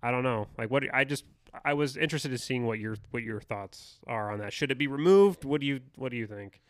I 0.01 0.11
don't 0.11 0.23
know. 0.23 0.47
Like 0.57 0.69
what 0.69 0.83
I 0.93 1.03
just 1.03 1.25
I 1.63 1.73
was 1.73 1.95
interested 1.95 2.31
in 2.31 2.37
seeing 2.37 2.65
what 2.65 2.79
your 2.79 2.97
what 3.11 3.23
your 3.23 3.39
thoughts 3.39 3.99
are 4.07 4.31
on 4.31 4.39
that. 4.39 4.53
Should 4.53 4.71
it 4.71 4.77
be 4.77 4.87
removed? 4.87 5.45
What 5.45 5.61
do 5.61 5.67
you 5.67 5.81
what 5.95 6.09
do 6.11 6.17
you 6.17 6.27
think? 6.27 6.61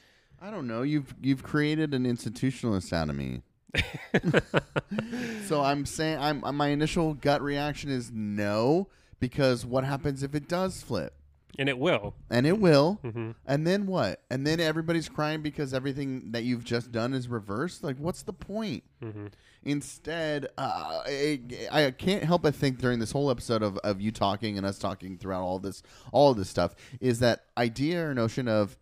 I 0.42 0.52
don't 0.52 0.68
know. 0.68 0.82
You've 0.82 1.16
you've 1.22 1.42
created 1.42 1.94
an 1.94 2.04
institutionalist 2.04 2.92
out 2.92 3.10
of 3.10 3.16
me. 3.16 3.42
so 5.48 5.62
I'm 5.62 5.86
saying 5.86 6.18
I'm 6.20 6.44
uh, 6.44 6.52
my 6.52 6.68
initial 6.68 7.14
gut 7.14 7.42
reaction 7.42 7.90
is 7.90 8.12
no 8.12 8.88
because 9.20 9.66
what 9.66 9.84
happens 9.84 10.24
if 10.24 10.36
it 10.36 10.48
does 10.48 10.82
flip? 10.82 11.14
and 11.60 11.70
it 11.70 11.78
will. 11.78 12.16
and 12.32 12.48
it 12.48 12.58
will. 12.60 12.98
hmm 13.04 13.30
And 13.46 13.68
then 13.68 13.86
what? 13.86 14.24
And 14.32 14.46
then 14.48 14.60
everybody's 14.60 15.08
crying 15.08 15.44
because 15.44 15.72
everything 15.72 16.32
that 16.32 16.44
you've 16.44 16.64
just 16.64 16.92
done 16.92 17.14
is 17.14 17.28
reversed. 17.28 17.84
Like, 17.84 17.98
what's 17.98 18.24
the 18.24 18.34
point? 18.34 18.84
hmm 19.02 19.28
Instead, 19.66 20.48
uh, 20.58 21.04
I, 21.06 21.40
I 21.72 21.92
can't 21.92 22.24
help 22.24 22.42
but 22.42 22.54
think 22.56 22.80
during 22.80 22.98
this 23.00 23.12
whole 23.12 23.30
episode 23.32 23.62
of, 23.64 23.78
of 23.78 24.02
you 24.02 24.12
talking 24.12 24.58
and 24.58 24.66
us 24.66 24.78
talking 24.80 25.18
throughout 25.18 25.44
all 25.44 25.60
this, 25.60 25.84
all 26.12 26.32
of 26.32 26.38
this 26.38 26.50
stuff, 26.50 26.76
is 27.00 27.20
that 27.20 27.46
idea 27.58 28.06
or 28.06 28.14
notion 28.16 28.48
of 28.50 28.76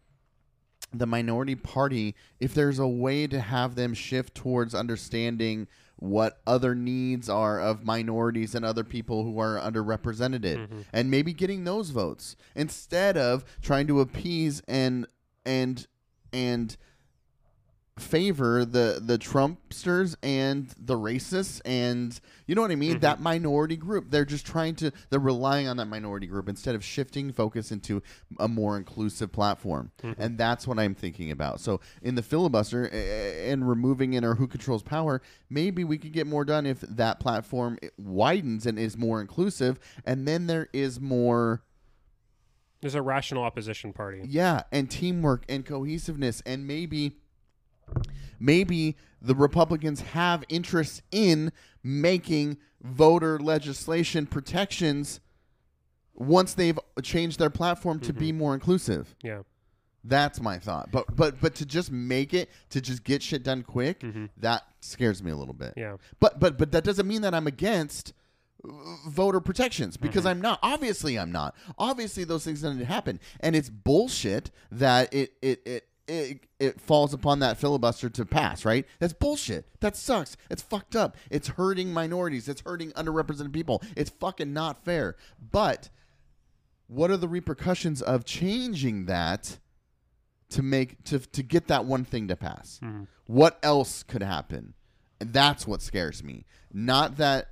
the 0.94 1.08
minority 1.08 1.56
party. 1.56 2.16
If 2.40 2.54
there's 2.54 2.80
a 2.80 2.88
way 2.88 3.28
to 3.28 3.40
have 3.40 3.76
them 3.76 3.94
shift 3.94 4.36
towards 4.36 4.76
understanding 4.76 5.68
what 5.98 6.42
other 6.48 6.74
needs 6.74 7.30
are 7.30 7.60
of 7.60 7.86
minorities 7.86 8.56
and 8.56 8.66
other 8.66 8.84
people 8.84 9.24
who 9.24 9.40
are 9.40 9.60
underrepresented, 9.60 10.42
mm-hmm. 10.42 10.82
and 10.92 11.12
maybe 11.12 11.32
getting 11.32 11.64
those 11.64 11.92
votes 11.92 12.36
instead 12.56 13.18
of 13.18 13.46
trying 13.62 13.88
to 13.88 14.02
appease 14.02 14.62
and 14.68 15.06
and 15.46 15.88
and 16.34 16.76
favor 18.00 18.64
the 18.66 19.00
the 19.04 19.18
Trumpsters 19.18 20.16
and 20.24 20.74
the 20.78 20.96
racists 20.96 21.62
and 21.66 22.20
you 22.48 22.56
know 22.56 22.62
what 22.62 22.72
I 22.72 22.76
mean? 22.76 22.92
Mm-hmm. 22.92 23.00
That 23.02 23.20
minority 23.20 23.76
group. 23.76 24.10
They're 24.10 24.26
just 24.26 24.46
trying 24.46 24.76
to 24.76 24.92
they're 25.10 25.20
relying 25.20 25.68
on 25.68 25.78
that 25.78 25.86
minority 25.86 26.26
group 26.26 26.48
instead 26.50 26.74
of 26.74 26.84
shifting 26.84 27.32
focus 27.34 27.72
into 27.72 28.02
a 28.40 28.48
more 28.48 28.78
inclusive 28.78 29.32
platform. 29.32 29.92
Mm-hmm. 30.04 30.22
And 30.22 30.38
that's 30.38 30.66
what 30.66 30.80
I'm 30.80 30.96
thinking 30.96 31.32
about. 31.32 31.60
So 31.60 31.82
in 32.02 32.16
the 32.16 32.24
filibuster 32.24 32.86
and 32.86 33.68
removing 33.68 34.14
in 34.14 34.24
or 34.24 34.36
who 34.36 34.48
controls 34.48 34.84
power 34.84 35.22
maybe 35.50 35.84
we 35.84 35.98
could 35.98 36.14
get 36.14 36.26
more 36.26 36.46
done 36.46 36.66
if 36.66 36.80
that 36.82 37.20
platform 37.20 37.78
widens 37.98 38.66
and 38.66 38.80
is 38.80 38.98
more 38.98 39.20
inclusive 39.22 39.78
and 40.06 40.28
then 40.28 40.48
there 40.48 40.70
is 40.74 41.00
more 41.00 41.62
There's 42.80 42.96
a 42.96 43.02
rational 43.02 43.44
opposition 43.44 43.92
party. 43.94 44.22
yeah, 44.26 44.64
and 44.72 44.90
teamwork 44.90 45.44
and 45.50 45.66
cohesiveness 45.66 46.42
and 46.46 46.66
maybe 46.66 47.18
maybe 48.42 48.98
the 49.22 49.36
Republicans 49.36 50.02
have 50.02 50.44
interest 50.50 51.04
in 51.12 51.52
making 51.84 52.58
voter 52.82 53.40
legislation 53.40 54.26
protections 54.26 55.20
once 56.16 56.54
they've 56.54 56.80
changed 57.04 57.40
their 57.40 57.50
platform 57.50 58.00
to 58.00 58.14
be 58.14 58.30
mm-hmm. 58.30 58.40
more 58.40 58.54
inclusive. 58.54 59.16
Yeah. 59.24 59.42
That's 60.04 60.42
my 60.42 60.58
thought. 60.58 60.90
But 60.92 61.16
but 61.16 61.40
but 61.40 61.54
to 61.56 61.66
just 61.66 61.92
make 61.92 62.34
it 62.34 62.50
to 62.72 62.82
just 62.82 63.04
get 63.04 63.22
shit 63.22 63.44
done 63.44 63.62
quick, 63.62 64.00
mm-hmm. 64.00 64.26
that 64.38 64.64
scares 64.80 65.22
me 65.22 65.30
a 65.30 65.36
little 65.36 65.54
bit. 65.54 65.76
Yeah. 65.78 65.98
But 66.20 66.40
but 66.40 66.58
but 66.58 66.72
that 66.72 66.84
doesn't 66.84 67.08
mean 67.08 67.22
that 67.22 67.36
I'm 67.36 67.46
against 67.46 68.14
voter 69.08 69.40
protections 69.40 69.98
because 69.98 70.22
mm-hmm. 70.22 70.30
I'm 70.30 70.42
not. 70.42 70.60
Obviously, 70.64 71.20
I'm 71.20 71.32
not. 71.32 71.56
Obviously, 71.78 72.24
those 72.24 72.44
things 72.44 72.62
to 72.62 72.86
happen, 72.86 73.20
and 73.40 73.56
it's 73.56 73.70
bullshit 73.70 74.50
that 74.72 75.14
it 75.14 75.34
it 75.42 75.62
it. 75.66 75.88
It, 76.12 76.40
it 76.60 76.82
falls 76.82 77.14
upon 77.14 77.40
that 77.40 77.58
filibuster 77.58 78.10
to 78.10 78.26
pass, 78.26 78.66
right? 78.66 78.86
That's 79.00 79.14
bullshit. 79.14 79.66
That 79.80 79.96
sucks. 79.96 80.36
It's 80.50 80.62
fucked 80.62 80.94
up. 80.94 81.16
It's 81.30 81.48
hurting 81.48 81.94
minorities. 81.94 82.50
It's 82.50 82.62
hurting 82.62 82.92
underrepresented 82.92 83.54
people. 83.54 83.82
It's 83.96 84.10
fucking 84.10 84.52
not 84.52 84.84
fair. 84.84 85.16
But 85.52 85.90
what 86.88 87.12
are 87.12 87.18
the 87.18 87.30
repercussions 87.30 88.02
of 88.02 88.26
changing 88.26 89.06
that 89.06 89.60
to 90.50 90.62
make 90.62 91.02
to 91.06 91.20
to 91.20 91.42
get 91.42 91.68
that 91.68 91.86
one 91.86 92.04
thing 92.04 92.28
to 92.28 92.36
pass? 92.36 92.80
Hmm. 92.84 93.04
What 93.26 93.58
else 93.64 94.04
could 94.04 94.22
happen? 94.22 94.74
And 95.22 95.32
that's 95.32 95.66
what 95.66 95.82
scares 95.82 96.26
me. 96.26 96.44
Not 96.74 97.16
that 97.18 97.52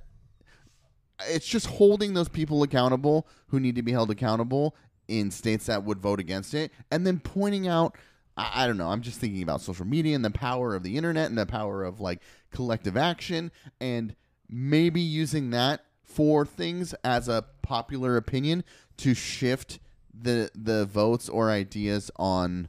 it's 1.28 1.46
just 1.46 1.66
holding 1.66 2.12
those 2.12 2.28
people 2.28 2.62
accountable 2.62 3.26
who 3.46 3.58
need 3.58 3.76
to 3.76 3.82
be 3.82 3.92
held 3.92 4.10
accountable 4.10 4.76
in 5.08 5.30
states 5.30 5.66
that 5.66 5.82
would 5.84 5.98
vote 5.98 6.20
against 6.20 6.52
it, 6.52 6.72
and 6.90 7.06
then 7.06 7.20
pointing 7.20 7.66
out. 7.66 7.96
I 8.40 8.64
I 8.64 8.66
don't 8.66 8.78
know. 8.78 8.88
I'm 8.88 9.02
just 9.02 9.20
thinking 9.20 9.42
about 9.42 9.60
social 9.60 9.86
media 9.86 10.16
and 10.16 10.24
the 10.24 10.30
power 10.30 10.74
of 10.74 10.82
the 10.82 10.96
internet 10.96 11.28
and 11.28 11.38
the 11.38 11.46
power 11.46 11.84
of 11.84 12.00
like 12.00 12.20
collective 12.50 12.96
action, 12.96 13.52
and 13.80 14.14
maybe 14.48 15.00
using 15.00 15.50
that 15.50 15.84
for 16.02 16.44
things 16.44 16.92
as 17.04 17.28
a 17.28 17.44
popular 17.62 18.16
opinion 18.16 18.64
to 18.96 19.14
shift 19.14 19.78
the 20.12 20.50
the 20.54 20.84
votes 20.86 21.28
or 21.28 21.50
ideas 21.50 22.10
on 22.16 22.68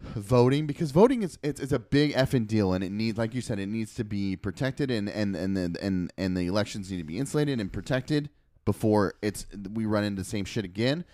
voting 0.00 0.66
because 0.66 0.90
voting 0.90 1.22
is 1.22 1.38
it's, 1.42 1.60
it's 1.60 1.72
a 1.72 1.78
big 1.78 2.12
effing 2.14 2.46
deal 2.46 2.72
and 2.72 2.84
it 2.84 2.90
needs 2.90 3.18
like 3.18 3.34
you 3.34 3.40
said 3.40 3.58
it 3.58 3.66
needs 3.66 3.94
to 3.94 4.04
be 4.04 4.36
protected 4.36 4.90
and 4.90 5.08
and 5.08 5.34
and 5.34 5.56
and 5.56 5.76
and, 5.78 6.12
and 6.16 6.36
the 6.36 6.46
elections 6.46 6.90
need 6.90 6.98
to 6.98 7.04
be 7.04 7.18
insulated 7.18 7.60
and 7.60 7.72
protected 7.72 8.28
before 8.64 9.14
it's 9.22 9.46
we 9.72 9.86
run 9.86 10.04
into 10.04 10.20
the 10.20 10.28
same 10.28 10.44
shit 10.44 10.64
again 10.64 11.04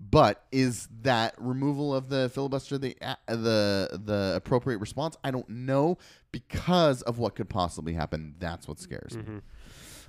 but 0.00 0.44
is 0.52 0.88
that 1.02 1.34
removal 1.38 1.94
of 1.94 2.08
the 2.08 2.28
filibuster 2.28 2.78
the 2.78 2.96
uh, 3.02 3.14
the 3.26 4.00
the 4.04 4.32
appropriate 4.36 4.78
response? 4.78 5.16
I 5.24 5.30
don't 5.30 5.48
know 5.48 5.98
because 6.32 7.02
of 7.02 7.18
what 7.18 7.34
could 7.34 7.48
possibly 7.48 7.94
happen. 7.94 8.34
That's 8.38 8.68
what 8.68 8.78
scares 8.78 9.16
me. 9.16 9.40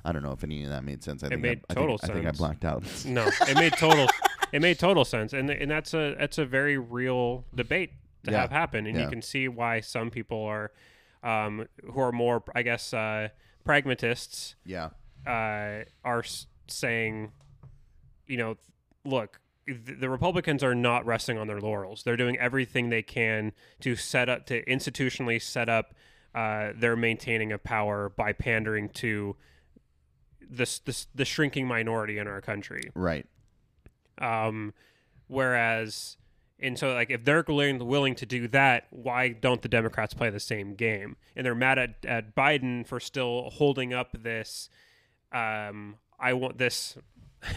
I 0.06 0.12
don't 0.12 0.22
know 0.24 0.32
if 0.32 0.44
any 0.44 0.64
of 0.64 0.70
that 0.70 0.84
made 0.84 1.04
sense. 1.04 1.24
I 1.24 1.30
think 1.30 1.42
made 1.42 1.62
I, 1.70 1.74
I 1.74 1.76
total 1.76 1.98
think, 1.98 2.12
i 2.12 2.14
think 2.16 2.28
i 2.28 2.32
blacked 2.32 2.64
out. 2.66 2.84
No, 3.06 3.28
it 3.48 3.56
made 3.56 3.74
total 3.74 4.08
it 4.54 4.62
made 4.62 4.80
total 4.80 5.04
sense, 5.06 5.34
and 5.34 5.50
and 5.50 5.70
that's 5.70 5.94
a 5.94 6.16
that's 6.18 6.38
a 6.38 6.46
very 6.46 6.78
real 6.78 7.46
debate 7.54 7.92
to 8.26 8.32
Yeah. 8.32 8.42
have 8.42 8.52
happen, 8.52 8.86
and 8.86 8.96
Yeah. 8.96 9.04
you 9.06 9.10
can 9.10 9.22
see 9.22 9.48
why 9.48 9.80
some 9.82 10.10
people 10.12 10.44
are, 10.44 10.72
um, 11.24 11.68
who 11.84 12.00
are 12.00 12.12
more, 12.12 12.44
I 12.54 12.62
guess, 12.64 12.94
uh, 12.94 13.30
pragmatists, 13.66 14.56
yeah. 14.66 14.90
uh, 15.26 15.84
are 16.04 16.20
s- 16.20 16.48
saying, 16.68 17.32
you 18.28 18.38
know, 18.38 18.58
look, 19.06 19.40
the 19.74 20.10
Republicans 20.10 20.64
are 20.64 20.76
not 20.76 21.06
resting 21.06 21.38
on 21.38 21.48
their 21.48 21.60
laurels. 21.60 22.04
They're 22.04 22.18
doing 22.18 22.38
everything 22.38 22.90
they 22.90 23.02
can 23.02 23.54
to 23.82 23.96
set 23.96 24.30
up 24.30 24.46
to 24.48 24.64
institutionally 24.66 25.42
set 25.42 25.70
up 25.70 25.94
uh, 26.36 26.72
their 26.76 26.96
maintaining 26.96 27.52
of 27.52 27.64
power 27.64 28.10
by 28.10 28.34
pandering 28.34 28.90
to 28.90 29.36
this, 30.50 30.80
this 30.80 31.08
the 31.14 31.26
shrinking 31.26 31.68
minority 31.68 32.18
in 32.18 32.28
our 32.28 32.42
country. 32.42 32.92
right 32.96 33.26
Um, 34.20 34.74
whereas, 35.28 36.18
and 36.60 36.78
so 36.78 36.94
like 36.94 37.10
if 37.10 37.24
they're 37.24 37.44
willing, 37.48 37.86
willing 37.86 38.16
to 38.16 38.26
do 38.26 38.48
that, 38.50 38.88
why 38.90 39.30
don't 39.30 39.62
the 39.62 39.70
Democrats 39.70 40.14
play 40.14 40.30
the 40.30 40.40
same 40.40 40.76
game? 40.76 41.18
And 41.36 41.46
they're 41.46 41.56
mad 41.56 41.80
at, 41.80 42.06
at 42.06 42.36
Biden 42.36 42.86
for 42.86 43.00
still 43.00 43.50
holding 43.52 43.94
up 43.94 44.10
this. 44.22 44.70
Um, 45.32 45.98
I 46.20 46.34
want 46.34 46.58
this 46.58 46.98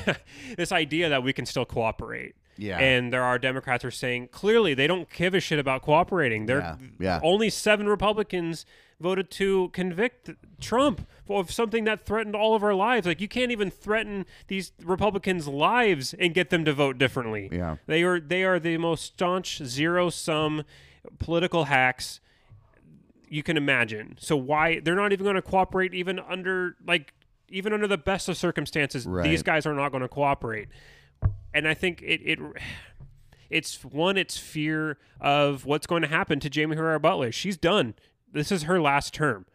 this 0.57 0.73
idea 0.73 1.09
that 1.09 1.23
we 1.23 1.33
can 1.33 1.47
still 1.47 1.65
cooperate. 1.65 2.35
Yeah. 2.59 2.79
And 2.79 3.13
there 3.13 3.23
are 3.23 3.39
Democrats 3.39 3.83
who 3.83 3.89
are 3.89 3.91
saying 3.91 4.29
clearly 4.29 4.75
they 4.75 4.87
don't 4.87 5.09
give 5.11 5.35
a 5.35 5.41
shit 5.41 5.59
about 5.59 5.83
cooperating. 5.83 6.47
They're 6.47 6.59
Yeah, 6.61 6.77
yeah. 6.99 7.21
only 7.23 7.51
seven 7.51 7.89
Republicans 7.89 8.67
voted 9.01 9.31
to 9.33 9.69
convict 9.71 10.31
Trump 10.61 11.07
of 11.29 11.51
something 11.51 11.85
that 11.85 12.07
threatened 12.07 12.37
all 12.37 12.55
of 12.55 12.63
our 12.63 12.75
lives. 12.75 13.07
Like 13.07 13.21
you 13.21 13.27
can't 13.27 13.51
even 13.51 13.71
threaten 13.71 14.27
these 14.47 14.73
Republicans' 14.85 15.49
lives 15.49 16.15
and 16.15 16.35
get 16.35 16.51
them 16.51 16.65
to 16.67 16.73
vote 16.73 16.99
differently. 16.99 17.49
Yeah. 17.51 17.77
They 17.87 18.03
are 18.03 18.21
they 18.21 18.45
are 18.45 18.61
the 18.61 18.77
most 18.77 19.05
staunch 19.05 19.63
zero 19.65 20.11
sum 20.11 20.65
political 21.19 21.65
hacks 21.65 22.21
you 23.29 23.43
can 23.43 23.57
imagine. 23.57 24.17
So 24.21 24.37
why 24.37 24.79
they're 24.81 24.95
not 24.95 25.13
even 25.13 25.25
going 25.25 25.37
to 25.37 25.43
cooperate 25.43 25.95
even 25.95 26.19
under 26.19 26.77
like 26.87 27.15
even 27.53 27.73
under 27.73 27.87
the 27.87 27.99
best 27.99 28.29
of 28.29 28.37
circumstances 28.37 29.07
Right. 29.07 29.23
these 29.25 29.43
guys 29.43 29.67
are 29.67 29.75
not 29.75 29.91
going 29.91 30.03
to 30.03 30.09
cooperate. 30.09 30.69
And 31.55 31.69
I 31.69 31.75
think 31.75 32.03
it 32.03 32.21
it 32.25 32.39
it's 33.51 33.85
one 33.85 34.17
it's 34.17 34.39
fear 34.39 34.99
of 35.21 35.65
what's 35.67 35.87
going 35.87 36.03
to 36.03 36.09
happen 36.09 36.41
to 36.41 36.51
Jaime 36.53 36.75
Herrera 36.77 36.99
Beutler. 36.99 37.33
She's 37.33 37.57
done. 37.57 37.95
This 38.33 38.51
is 38.51 38.63
her 38.65 38.81
last 38.81 39.13
term. 39.15 39.47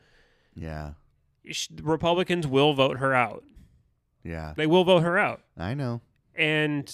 yeah 0.55 0.91
Sh- 1.49 1.69
Republicans 1.81 2.45
will 2.45 2.73
vote 2.73 2.97
her 2.97 3.13
out. 3.13 3.43
yeah 4.23 4.53
They 4.55 4.67
will 4.67 4.83
vote 4.83 5.01
her 5.01 5.17
out. 5.17 5.41
i 5.57 5.73
know 5.73 6.01
And 6.35 6.93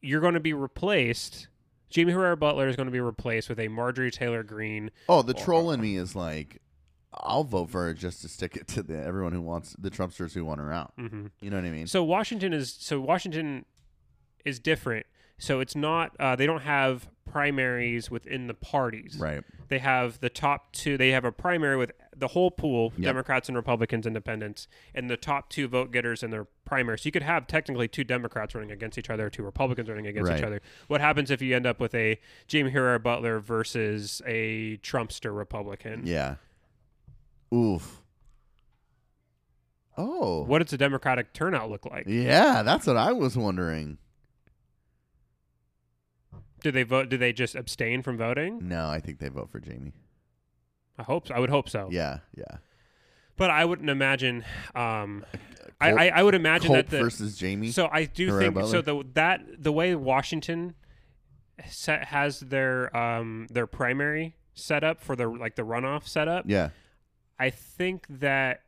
you're 0.00 0.20
going 0.20 0.34
to 0.34 0.40
be 0.40 0.52
replaced 0.52 1.48
Jaime 1.94 2.12
Herrera 2.12 2.36
Beutler 2.36 2.68
is 2.68 2.74
going 2.76 2.86
to 2.88 2.92
be 2.92 3.00
replaced 3.00 3.48
with 3.48 3.60
a 3.60 3.68
Marjorie 3.68 4.10
Taylor 4.10 4.42
Greene 4.42 4.90
Oh, 5.08 5.22
the 5.22 5.34
troll 5.34 5.70
in 5.70 5.80
me 5.80 5.96
is 5.96 6.16
like, 6.16 6.60
I'll 7.20 7.44
vote 7.44 7.70
for 7.70 7.84
her 7.84 7.94
just 7.94 8.22
to 8.22 8.28
stick 8.28 8.56
it 8.56 8.66
to 8.68 8.82
the 8.82 9.02
everyone 9.02 9.32
who 9.32 9.40
wants 9.40 9.74
the 9.78 9.90
Trumpsters 9.90 10.32
who 10.34 10.44
want 10.44 10.60
her 10.60 10.72
out. 10.72 10.92
Mhm. 10.98 11.30
You 11.40 11.50
know 11.50 11.56
what 11.56 11.64
I 11.64 11.70
mean? 11.70 11.86
So 11.86 12.02
Washington 12.04 12.52
is 12.52 12.72
so 12.72 13.00
Washington 13.00 13.64
is 14.44 14.58
different. 14.58 15.06
So 15.38 15.60
it's 15.60 15.74
not 15.76 16.14
uh, 16.20 16.36
they 16.36 16.46
don't 16.46 16.62
have 16.62 17.08
primaries 17.24 18.10
within 18.10 18.46
the 18.46 18.54
parties. 18.54 19.16
right. 19.18 19.42
They 19.68 19.78
have 19.78 20.20
the 20.20 20.28
top 20.28 20.72
two. 20.72 20.96
They 20.96 21.10
have 21.10 21.24
a 21.24 21.32
primary 21.32 21.76
with 21.76 21.90
the 22.16 22.28
whole 22.28 22.50
pool, 22.50 22.92
Yep. 22.96 23.04
Democrats 23.04 23.48
and 23.48 23.56
Republicans, 23.56 24.06
Independents, 24.06 24.68
and 24.94 25.10
the 25.10 25.16
top 25.16 25.50
two 25.50 25.66
vote 25.66 25.90
getters 25.90 26.22
in 26.22 26.30
their 26.30 26.44
primary. 26.64 26.98
So 26.98 27.06
you 27.06 27.12
could 27.12 27.22
have 27.22 27.46
technically 27.48 27.88
two 27.88 28.04
Democrats 28.04 28.54
running 28.54 28.70
against 28.70 28.98
each 28.98 29.10
other, 29.10 29.28
two 29.30 29.42
Republicans 29.42 29.88
running 29.88 30.06
against 30.06 30.30
each 30.30 30.42
other. 30.44 30.60
What 30.86 31.00
happens 31.00 31.30
if 31.30 31.42
you 31.42 31.56
end 31.56 31.66
up 31.66 31.80
with 31.80 31.94
a 31.94 32.20
Jaime 32.52 32.70
Herrera 32.70 33.00
Beutler 33.00 33.40
versus 33.42 34.22
a 34.26 34.76
Trumpster 34.78 35.34
Republican? 35.36 36.06
Yeah. 36.06 36.36
Oof. 37.54 38.02
Oh. 39.96 40.44
What 40.44 40.60
does 40.60 40.70
the 40.70 40.78
Democratic 40.78 41.32
turnout 41.32 41.70
look 41.70 41.86
like? 41.86 42.04
Yeah, 42.08 42.62
that's 42.62 42.86
what 42.86 42.96
I 42.96 43.12
was 43.12 43.36
wondering. 43.36 43.98
Do 46.62 46.72
they 46.72 46.82
vote? 46.82 47.10
Do 47.10 47.16
they 47.18 47.32
just 47.32 47.54
abstain 47.54 48.02
from 48.02 48.16
voting? 48.16 48.66
No, 48.66 48.88
I 48.88 48.98
think 48.98 49.18
they 49.18 49.28
vote 49.28 49.50
for 49.50 49.60
Jaime. 49.60 49.92
I 50.98 51.02
hope. 51.02 51.28
So. 51.28 51.34
I 51.34 51.38
would 51.38 51.50
hope 51.50 51.68
so. 51.68 51.88
Yeah, 51.92 52.20
yeah. 52.36 52.58
But 53.36 53.50
I 53.50 53.64
wouldn't 53.66 53.90
imagine. 53.90 54.44
Um, 54.74 55.26
I, 55.80 55.90
Culp- 55.90 56.00
I 56.00 56.08
I 56.08 56.22
would 56.22 56.34
imagine 56.34 56.68
Culp 56.68 56.86
that 56.86 56.90
the 56.90 57.02
versus 57.02 57.38
Jaime. 57.38 57.70
So 57.70 57.88
I 57.92 58.04
do 58.04 58.28
Herrera 58.28 58.52
think 58.52 58.66
so. 58.68 58.80
The 58.80 59.04
that 59.12 59.42
the 59.58 59.72
way 59.72 59.94
Washington 59.94 60.74
set, 61.66 62.06
has 62.06 62.40
their 62.40 62.96
um 62.96 63.46
their 63.50 63.66
primary 63.66 64.36
set 64.54 64.82
up 64.82 65.02
for 65.02 65.16
the 65.16 65.28
like 65.28 65.56
the 65.56 65.62
runoff 65.62 66.08
setup. 66.08 66.44
yeah, 66.48 66.70
I 67.38 67.50
think 67.50 68.06
that 68.08 68.62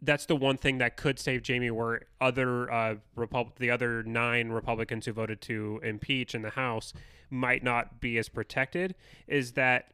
that's 0.00 0.26
the 0.26 0.36
one 0.36 0.56
thing 0.56 0.78
that 0.78 0.96
could 0.96 1.18
save 1.18 1.46
Jaime. 1.46 1.70
Where 1.70 2.02
other 2.20 2.70
uh 2.72 2.96
Repub- 3.16 3.58
the 3.58 3.70
other 3.70 4.02
nine 4.02 4.50
Republicans 4.50 5.06
who 5.06 5.12
voted 5.12 5.40
to 5.42 5.80
impeach 5.82 6.34
in 6.34 6.42
the 6.42 6.50
House 6.50 6.92
might 7.30 7.62
not 7.62 8.00
be 8.00 8.16
as 8.18 8.28
protected. 8.28 8.94
Is 9.26 9.52
that 9.52 9.92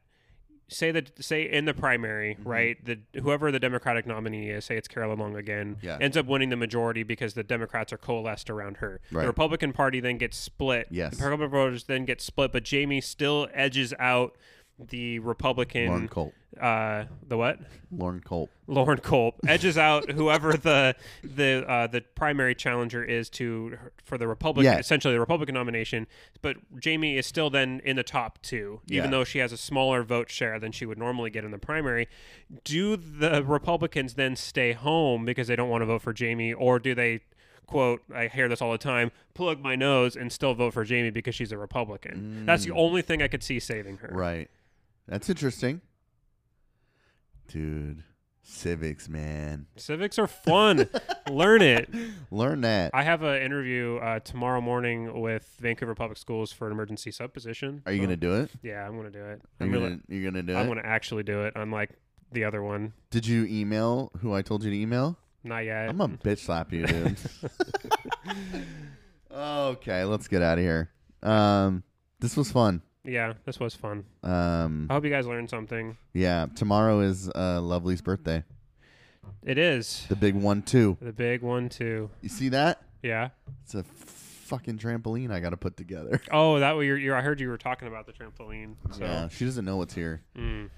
say 0.68 0.90
that 0.90 1.22
say 1.22 1.42
in 1.50 1.64
the 1.66 1.74
primary, 1.74 2.34
Mm-hmm. 2.34 2.48
right? 2.48 2.84
The 2.84 2.98
whoever 3.20 3.50
the 3.52 3.58
Democratic 3.58 4.06
nominee 4.06 4.48
is, 4.50 4.64
say 4.66 4.76
it's 4.76 4.88
Carolyn 4.88 5.18
Long 5.18 5.36
again, 5.36 5.76
Yeah. 5.82 5.98
ends 6.00 6.16
up 6.16 6.26
winning 6.26 6.48
the 6.50 6.56
majority 6.56 7.02
because 7.02 7.34
the 7.34 7.42
Democrats 7.42 7.92
are 7.92 7.98
coalesced 7.98 8.48
around 8.50 8.78
her. 8.78 9.00
Right. 9.12 9.22
The 9.22 9.26
Republican 9.28 9.72
Party 9.74 10.00
then 10.00 10.16
gets 10.18 10.36
split. 10.38 10.88
Yes. 10.90 11.16
The 11.18 11.24
Republican 11.24 11.50
voters 11.50 11.84
then 11.84 12.04
get 12.06 12.20
split, 12.22 12.50
but 12.52 12.66
Jaime 12.70 13.00
still 13.02 13.48
edges 13.52 13.92
out 13.98 14.36
the 14.78 15.18
Republican 15.20 15.88
Loren 15.88 16.08
Culp. 16.08 16.34
uh 16.60 17.04
the 17.28 17.36
what? 17.36 17.58
Loren 17.92 18.20
Culp. 18.20 18.50
Loren 18.66 18.98
Culp 18.98 19.36
edges 19.46 19.78
out 19.78 20.10
whoever 20.10 20.54
the 20.54 20.96
the 21.22 21.64
uh, 21.68 21.86
the 21.86 22.00
primary 22.00 22.54
challenger 22.56 23.04
is 23.04 23.30
to 23.30 23.78
for 24.04 24.18
the 24.18 24.26
Republican 24.26 24.72
Yeah. 24.72 24.78
essentially 24.80 25.14
the 25.14 25.20
Republican 25.20 25.54
nomination. 25.54 26.06
But 26.42 26.56
Jaime 26.84 27.16
is 27.16 27.24
still 27.26 27.50
then 27.50 27.80
in 27.84 27.94
the 27.96 28.02
top 28.02 28.42
two, 28.42 28.80
even 28.88 29.04
Yeah. 29.04 29.10
though 29.10 29.24
she 29.24 29.38
has 29.38 29.52
a 29.52 29.56
smaller 29.56 30.02
vote 30.02 30.28
share 30.30 30.58
than 30.58 30.72
she 30.72 30.86
would 30.86 30.98
normally 30.98 31.30
get 31.30 31.44
in 31.44 31.52
the 31.52 31.58
primary. 31.58 32.08
Do 32.64 32.96
the 32.96 33.44
Republicans 33.44 34.14
then 34.14 34.34
stay 34.34 34.72
home 34.72 35.24
because 35.24 35.46
they 35.46 35.56
don't 35.56 35.68
want 35.68 35.82
to 35.82 35.86
vote 35.86 36.02
for 36.02 36.12
Jaime, 36.18 36.52
or 36.52 36.78
do 36.80 36.94
they? 36.94 37.20
Quote, 37.66 38.02
I 38.14 38.26
hear 38.28 38.46
this 38.46 38.60
all 38.60 38.72
the 38.72 38.76
time. 38.78 39.10
Plug 39.32 39.62
my 39.62 39.74
nose 39.74 40.16
and 40.16 40.30
still 40.30 40.52
vote 40.52 40.74
for 40.74 40.84
Jaime 40.84 41.08
because 41.08 41.34
she's 41.34 41.50
a 41.50 41.56
Republican. 41.56 42.44
That's 42.44 42.66
the 42.66 42.72
only 42.72 43.00
thing 43.00 43.22
I 43.22 43.28
could 43.28 43.42
see 43.42 43.58
saving 43.58 43.96
her. 43.98 44.08
Mm. 44.08 44.14
Right. 44.16 44.50
That's 45.06 45.28
interesting. 45.28 45.80
Dude, 47.48 48.04
civics, 48.42 49.08
man. 49.08 49.66
Civics 49.76 50.18
are 50.18 50.26
fun. 50.26 50.88
Learn 51.30 51.60
it. 51.62 51.90
Learn 52.30 52.62
that. 52.62 52.90
I 52.94 53.02
have 53.02 53.22
an 53.22 53.42
interview 53.42 53.96
uh, 53.96 54.20
tomorrow 54.20 54.60
morning 54.62 55.20
with 55.20 55.56
Vancouver 55.60 55.94
Public 55.94 56.16
Schools 56.18 56.52
for 56.52 56.66
an 56.66 56.72
emergency 56.72 57.10
sub 57.10 57.34
position. 57.34 57.82
Are 57.86 57.92
you 57.92 57.98
So, 57.98 58.04
gonna 58.06 58.16
do 58.16 58.34
it? 58.36 58.50
Yeah, 58.62 58.86
I'm 58.86 58.96
gonna 58.96 59.10
do 59.10 59.24
it. 59.24 59.40
Are 59.40 59.40
I'm 59.60 59.66
you 59.68 59.72
gonna, 59.74 59.88
gonna, 59.90 60.00
you're 60.08 60.30
gonna 60.30 60.42
do 60.42 60.56
I'm 60.56 60.66
it? 60.66 60.68
gonna 60.68 60.82
actually 60.84 61.22
do 61.22 61.42
it. 61.44 61.52
Unlike 61.54 61.90
the 62.32 62.44
other 62.44 62.62
one, 62.62 62.94
Did 63.10 63.26
you 63.26 63.44
email 63.44 64.10
who 64.20 64.32
I 64.34 64.40
told 64.42 64.64
you 64.64 64.70
to 64.70 64.76
email? 64.76 65.18
not 65.46 65.58
yet. 65.58 65.90
I'm 65.90 65.98
gonna 65.98 66.16
bitch 66.16 66.38
slap 66.38 66.72
you, 66.72 66.86
dude. 66.86 67.18
okay, 69.30 70.04
let's 70.04 70.28
get 70.28 70.40
out 70.42 70.56
of 70.58 70.64
here. 70.64 70.90
Um, 71.22 71.82
this 72.20 72.36
was 72.36 72.50
fun. 72.50 72.80
Yeah, 73.04 73.34
this 73.44 73.60
was 73.60 73.74
fun. 73.74 74.04
Um, 74.22 74.86
I 74.90 74.94
hope 74.94 75.04
you 75.04 75.10
guys 75.10 75.26
learned 75.26 75.50
something. 75.50 75.96
yeah, 76.12 76.46
tomorrow 76.54 77.00
is 77.00 77.28
uh, 77.34 77.60
Lovely's 77.60 78.02
birthday. 78.02 78.44
It 79.42 79.58
is 79.58 80.06
The 80.08 80.16
big 80.16 80.34
one 80.34 80.62
two. 80.62 80.96
the 81.00 81.12
big 81.12 81.42
one 81.42 81.68
too. 81.68 82.10
You 82.22 82.28
see 82.28 82.48
that? 82.50 82.82
Yeah. 83.02 83.30
It's 83.62 83.74
a 83.74 83.82
fucking 83.84 84.78
trampoline 84.78 85.30
I 85.30 85.40
got 85.40 85.50
to 85.50 85.56
put 85.56 85.76
together. 85.76 86.20
Oh, 86.32 86.58
that 86.60 86.76
way 86.76 86.86
you're, 86.86 86.96
you're. 86.98 87.16
I 87.16 87.20
heard 87.22 87.40
you 87.40 87.48
were 87.48 87.58
talking 87.58 87.88
about 87.88 88.06
the 88.06 88.12
trampoline. 88.12 88.74
So. 88.92 89.04
Yeah, 89.04 89.28
she 89.28 89.44
doesn't 89.44 89.64
know 89.64 89.76
what's 89.76 89.94
here. 89.94 90.22
Mm. 90.36 90.70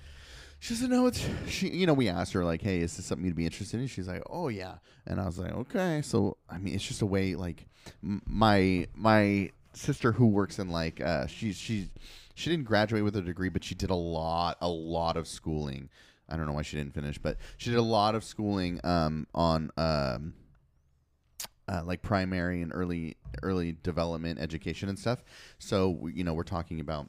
She 0.58 0.74
doesn't 0.74 0.90
know 0.90 1.06
it's 1.06 1.24
she. 1.48 1.68
You 1.68 1.86
know, 1.86 1.92
we 1.92 2.08
asked 2.08 2.32
her 2.32 2.44
like, 2.44 2.62
"Hey, 2.62 2.78
is 2.80 2.96
this 2.96 3.04
something 3.06 3.26
you'd 3.26 3.36
be 3.36 3.44
interested 3.44 3.78
in?" 3.78 3.86
She's 3.88 4.08
like, 4.08 4.22
"Oh 4.30 4.48
yeah," 4.48 4.76
and 5.06 5.20
I 5.20 5.26
was 5.26 5.38
like, 5.38 5.52
"Okay." 5.52 6.00
So 6.02 6.38
I 6.48 6.56
mean, 6.58 6.74
it's 6.74 6.84
just 6.86 7.02
a 7.02 7.06
way 7.06 7.34
like 7.34 7.66
m- 8.02 8.22
my 8.26 8.86
my 8.94 9.50
sister 9.76 10.12
who 10.12 10.26
works 10.26 10.58
in 10.58 10.70
like 10.70 11.00
uh 11.00 11.26
she's 11.26 11.56
she's 11.56 11.88
she 12.34 12.50
didn't 12.50 12.64
graduate 12.64 13.04
with 13.04 13.16
a 13.16 13.22
degree, 13.22 13.48
but 13.48 13.64
she 13.64 13.74
did 13.74 13.90
a 13.90 13.94
lot 13.94 14.56
a 14.60 14.68
lot 14.68 15.16
of 15.16 15.26
schooling. 15.26 15.88
I 16.28 16.36
don't 16.36 16.46
know 16.46 16.52
why 16.52 16.62
she 16.62 16.76
didn't 16.76 16.94
finish, 16.94 17.18
but 17.18 17.36
she 17.56 17.70
did 17.70 17.78
a 17.78 17.82
lot 17.82 18.14
of 18.14 18.24
schooling 18.24 18.80
um 18.84 19.26
on 19.34 19.70
um 19.76 20.34
uh, 21.68 21.82
like 21.84 22.00
primary 22.00 22.62
and 22.62 22.72
early 22.74 23.16
early 23.42 23.76
development 23.82 24.38
education 24.38 24.88
and 24.88 24.98
stuff. 24.98 25.24
So 25.58 26.08
you 26.12 26.24
know, 26.24 26.34
we're 26.34 26.44
talking 26.44 26.80
about 26.80 27.08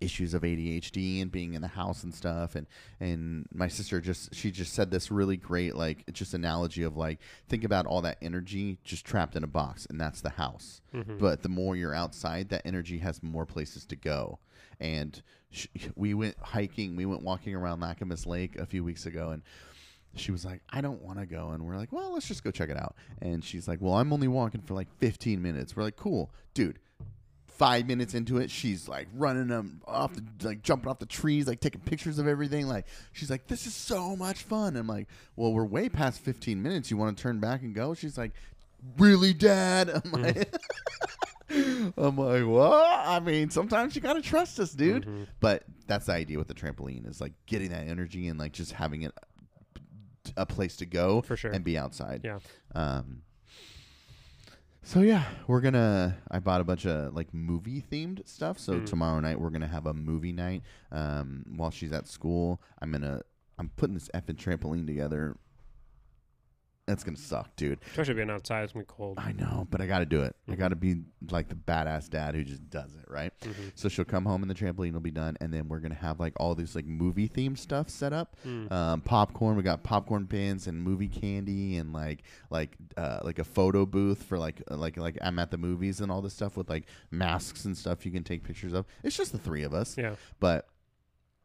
issues 0.00 0.34
of 0.34 0.42
ADHD 0.42 1.20
and 1.20 1.30
being 1.30 1.54
in 1.54 1.62
the 1.62 1.68
house 1.68 2.04
and 2.04 2.14
stuff 2.14 2.54
and 2.54 2.66
and 3.00 3.46
my 3.52 3.68
sister 3.68 4.00
just 4.00 4.34
she 4.34 4.50
just 4.50 4.72
said 4.72 4.90
this 4.90 5.10
really 5.10 5.36
great 5.36 5.74
like 5.74 6.12
just 6.12 6.34
analogy 6.34 6.82
of 6.82 6.96
like 6.96 7.18
think 7.48 7.64
about 7.64 7.86
all 7.86 8.00
that 8.02 8.18
energy 8.22 8.78
just 8.84 9.04
trapped 9.04 9.36
in 9.36 9.44
a 9.44 9.48
box 9.48 9.86
and 9.86 10.00
that's 10.00 10.20
the 10.20 10.30
house 10.30 10.80
mm-hmm. 10.94 11.18
but 11.18 11.42
the 11.42 11.48
more 11.48 11.76
you're 11.76 11.94
outside 11.94 12.48
that 12.48 12.62
energy 12.64 12.98
has 12.98 13.22
more 13.22 13.46
places 13.46 13.84
to 13.84 13.96
go 13.96 14.38
and 14.80 15.22
sh- 15.50 15.66
we 15.96 16.14
went 16.14 16.36
hiking 16.40 16.94
we 16.94 17.06
went 17.06 17.22
walking 17.22 17.54
around 17.54 17.80
Lacamas 17.80 18.26
Lake 18.26 18.56
a 18.56 18.66
few 18.66 18.84
weeks 18.84 19.06
ago 19.06 19.30
and 19.30 19.42
she 20.14 20.32
was 20.32 20.44
like, 20.44 20.62
I 20.70 20.80
don't 20.80 21.02
want 21.02 21.18
to 21.18 21.26
go. 21.26 21.50
And 21.50 21.64
we're 21.64 21.76
like, 21.76 21.92
well, 21.92 22.14
let's 22.14 22.26
just 22.26 22.42
go 22.42 22.50
check 22.50 22.70
it 22.70 22.76
out. 22.76 22.96
And 23.20 23.44
she's 23.44 23.68
like, 23.68 23.80
well, 23.80 23.94
I'm 23.94 24.12
only 24.12 24.28
walking 24.28 24.60
for 24.60 24.74
like 24.74 24.88
15 24.98 25.40
minutes. 25.40 25.76
We're 25.76 25.84
like, 25.84 25.96
cool. 25.96 26.32
Dude, 26.54 26.78
five 27.58 27.86
minutes 27.86 28.14
into 28.14 28.38
it, 28.38 28.50
she's 28.50 28.88
like 28.88 29.08
running 29.14 29.48
them 29.48 29.82
off, 29.86 30.14
the, 30.14 30.24
like 30.46 30.62
jumping 30.62 30.88
off 30.88 30.98
the 31.00 31.06
trees, 31.06 31.46
like 31.48 31.60
taking 31.60 31.80
pictures 31.80 32.18
of 32.18 32.26
everything. 32.28 32.68
Like, 32.68 32.86
she's 33.12 33.30
like, 33.30 33.48
this 33.48 33.66
is 33.66 33.74
so 33.74 34.14
much 34.16 34.44
fun. 34.44 34.76
I'm 34.76 34.86
like, 34.86 35.08
well, 35.36 35.52
we're 35.52 35.64
way 35.64 35.88
past 35.88 36.20
15 36.20 36.62
minutes. 36.62 36.90
You 36.90 36.96
want 36.96 37.16
to 37.16 37.22
turn 37.22 37.40
back 37.40 37.62
and 37.62 37.74
go? 37.74 37.94
She's 37.94 38.16
like, 38.16 38.32
really, 38.96 39.34
Dad? 39.34 39.90
I'm 40.04 40.22
like, 40.22 40.54
I'm 41.96 42.16
like, 42.16 42.46
what? 42.46 43.00
I 43.08 43.20
mean, 43.20 43.50
sometimes 43.50 43.96
you 43.96 44.00
gotta 44.02 44.22
trust 44.22 44.60
us, 44.60 44.72
dude. 44.72 45.02
Mm-hmm. 45.02 45.24
But 45.40 45.64
that's 45.86 46.06
the 46.06 46.12
idea 46.12 46.38
with 46.38 46.48
the 46.48 46.54
trampoline 46.54 47.08
is 47.08 47.20
like 47.20 47.32
getting 47.46 47.70
that 47.70 47.88
energy 47.88 48.28
and 48.28 48.38
like 48.38 48.52
just 48.52 48.72
having 48.72 49.02
it 49.02 49.12
a 50.36 50.44
place 50.46 50.76
to 50.76 50.86
go 50.86 51.22
For 51.22 51.36
sure. 51.36 51.50
and 51.50 51.64
be 51.64 51.76
outside. 51.78 52.20
Yeah. 52.24 52.38
Um. 52.74 53.22
So 54.82 55.00
yeah, 55.00 55.24
we're 55.46 55.60
gonna. 55.60 56.16
I 56.30 56.38
bought 56.38 56.60
a 56.60 56.64
bunch 56.64 56.86
of 56.86 57.14
like 57.14 57.34
movie 57.34 57.82
themed 57.92 58.26
stuff. 58.26 58.58
So 58.58 58.74
Mm. 58.74 58.86
tomorrow 58.86 59.20
night 59.20 59.38
we're 59.40 59.50
gonna 59.50 59.66
have 59.68 59.86
a 59.86 59.92
movie 59.94 60.32
night. 60.32 60.62
Um, 60.90 61.44
while 61.56 61.70
she's 61.70 61.92
at 61.92 62.06
school, 62.08 62.60
I'm 62.80 62.92
gonna. 62.92 63.22
I'm 63.58 63.70
putting 63.76 63.94
this 63.94 64.08
effing 64.14 64.36
trampoline 64.36 64.86
together. 64.86 65.36
That's 66.88 67.04
gonna 67.04 67.18
suck, 67.18 67.54
dude. 67.54 67.78
Especially 67.90 68.14
being 68.14 68.30
outside, 68.30 68.64
it's 68.64 68.72
gonna 68.72 68.84
be 68.84 68.92
cold. 68.92 69.18
I 69.20 69.32
know, 69.32 69.66
but 69.70 69.80
I 69.82 69.86
got 69.86 69.98
to 69.98 70.06
do 70.06 70.22
it. 70.22 70.34
I 70.48 70.52
Mhm. 70.52 70.58
got 70.58 70.68
to 70.68 70.76
be 70.76 71.02
like 71.30 71.48
the 71.48 71.54
badass 71.54 72.08
dad 72.08 72.34
who 72.34 72.42
just 72.44 72.68
does 72.70 72.94
it, 72.94 73.04
right? 73.08 73.30
Mhm. 73.40 73.72
So 73.74 73.90
she'll 73.90 74.06
come 74.06 74.24
home 74.24 74.40
and 74.42 74.50
the 74.50 74.54
trampoline 74.54 74.92
will 74.94 75.00
be 75.00 75.10
done, 75.10 75.36
and 75.40 75.52
then 75.52 75.68
we're 75.68 75.80
gonna 75.80 75.94
have 75.94 76.18
like 76.18 76.32
all 76.40 76.54
this 76.54 76.74
like 76.74 76.86
movie 76.86 77.28
themed 77.28 77.58
stuff 77.58 77.90
set 77.90 78.12
up. 78.14 78.36
Mm. 78.46 78.72
Um, 78.72 79.00
popcorn. 79.02 79.54
We 79.56 79.62
got 79.62 79.82
popcorn 79.82 80.26
pins 80.26 80.66
and 80.66 80.82
movie 80.82 81.08
candy 81.08 81.76
and 81.76 81.92
like 81.92 82.22
like 82.50 82.76
uh, 82.96 83.20
like 83.22 83.38
a 83.38 83.44
photo 83.44 83.84
booth 83.84 84.22
for 84.22 84.38
like 84.38 84.62
uh, 84.70 84.76
like 84.78 84.96
like 84.96 85.18
I'm 85.20 85.38
at 85.38 85.50
the 85.50 85.58
movies 85.58 86.00
and 86.00 86.10
all 86.10 86.22
this 86.22 86.32
stuff 86.32 86.56
with 86.56 86.70
like 86.70 86.86
masks 87.10 87.66
and 87.66 87.76
stuff 87.76 88.06
you 88.06 88.12
can 88.12 88.24
take 88.24 88.44
pictures 88.44 88.72
of. 88.72 88.86
It's 89.04 89.14
just 89.16 89.32
the 89.32 89.38
three 89.38 89.62
of 89.62 89.74
us, 89.74 89.98
Yeah, 89.98 90.14
but 90.40 90.66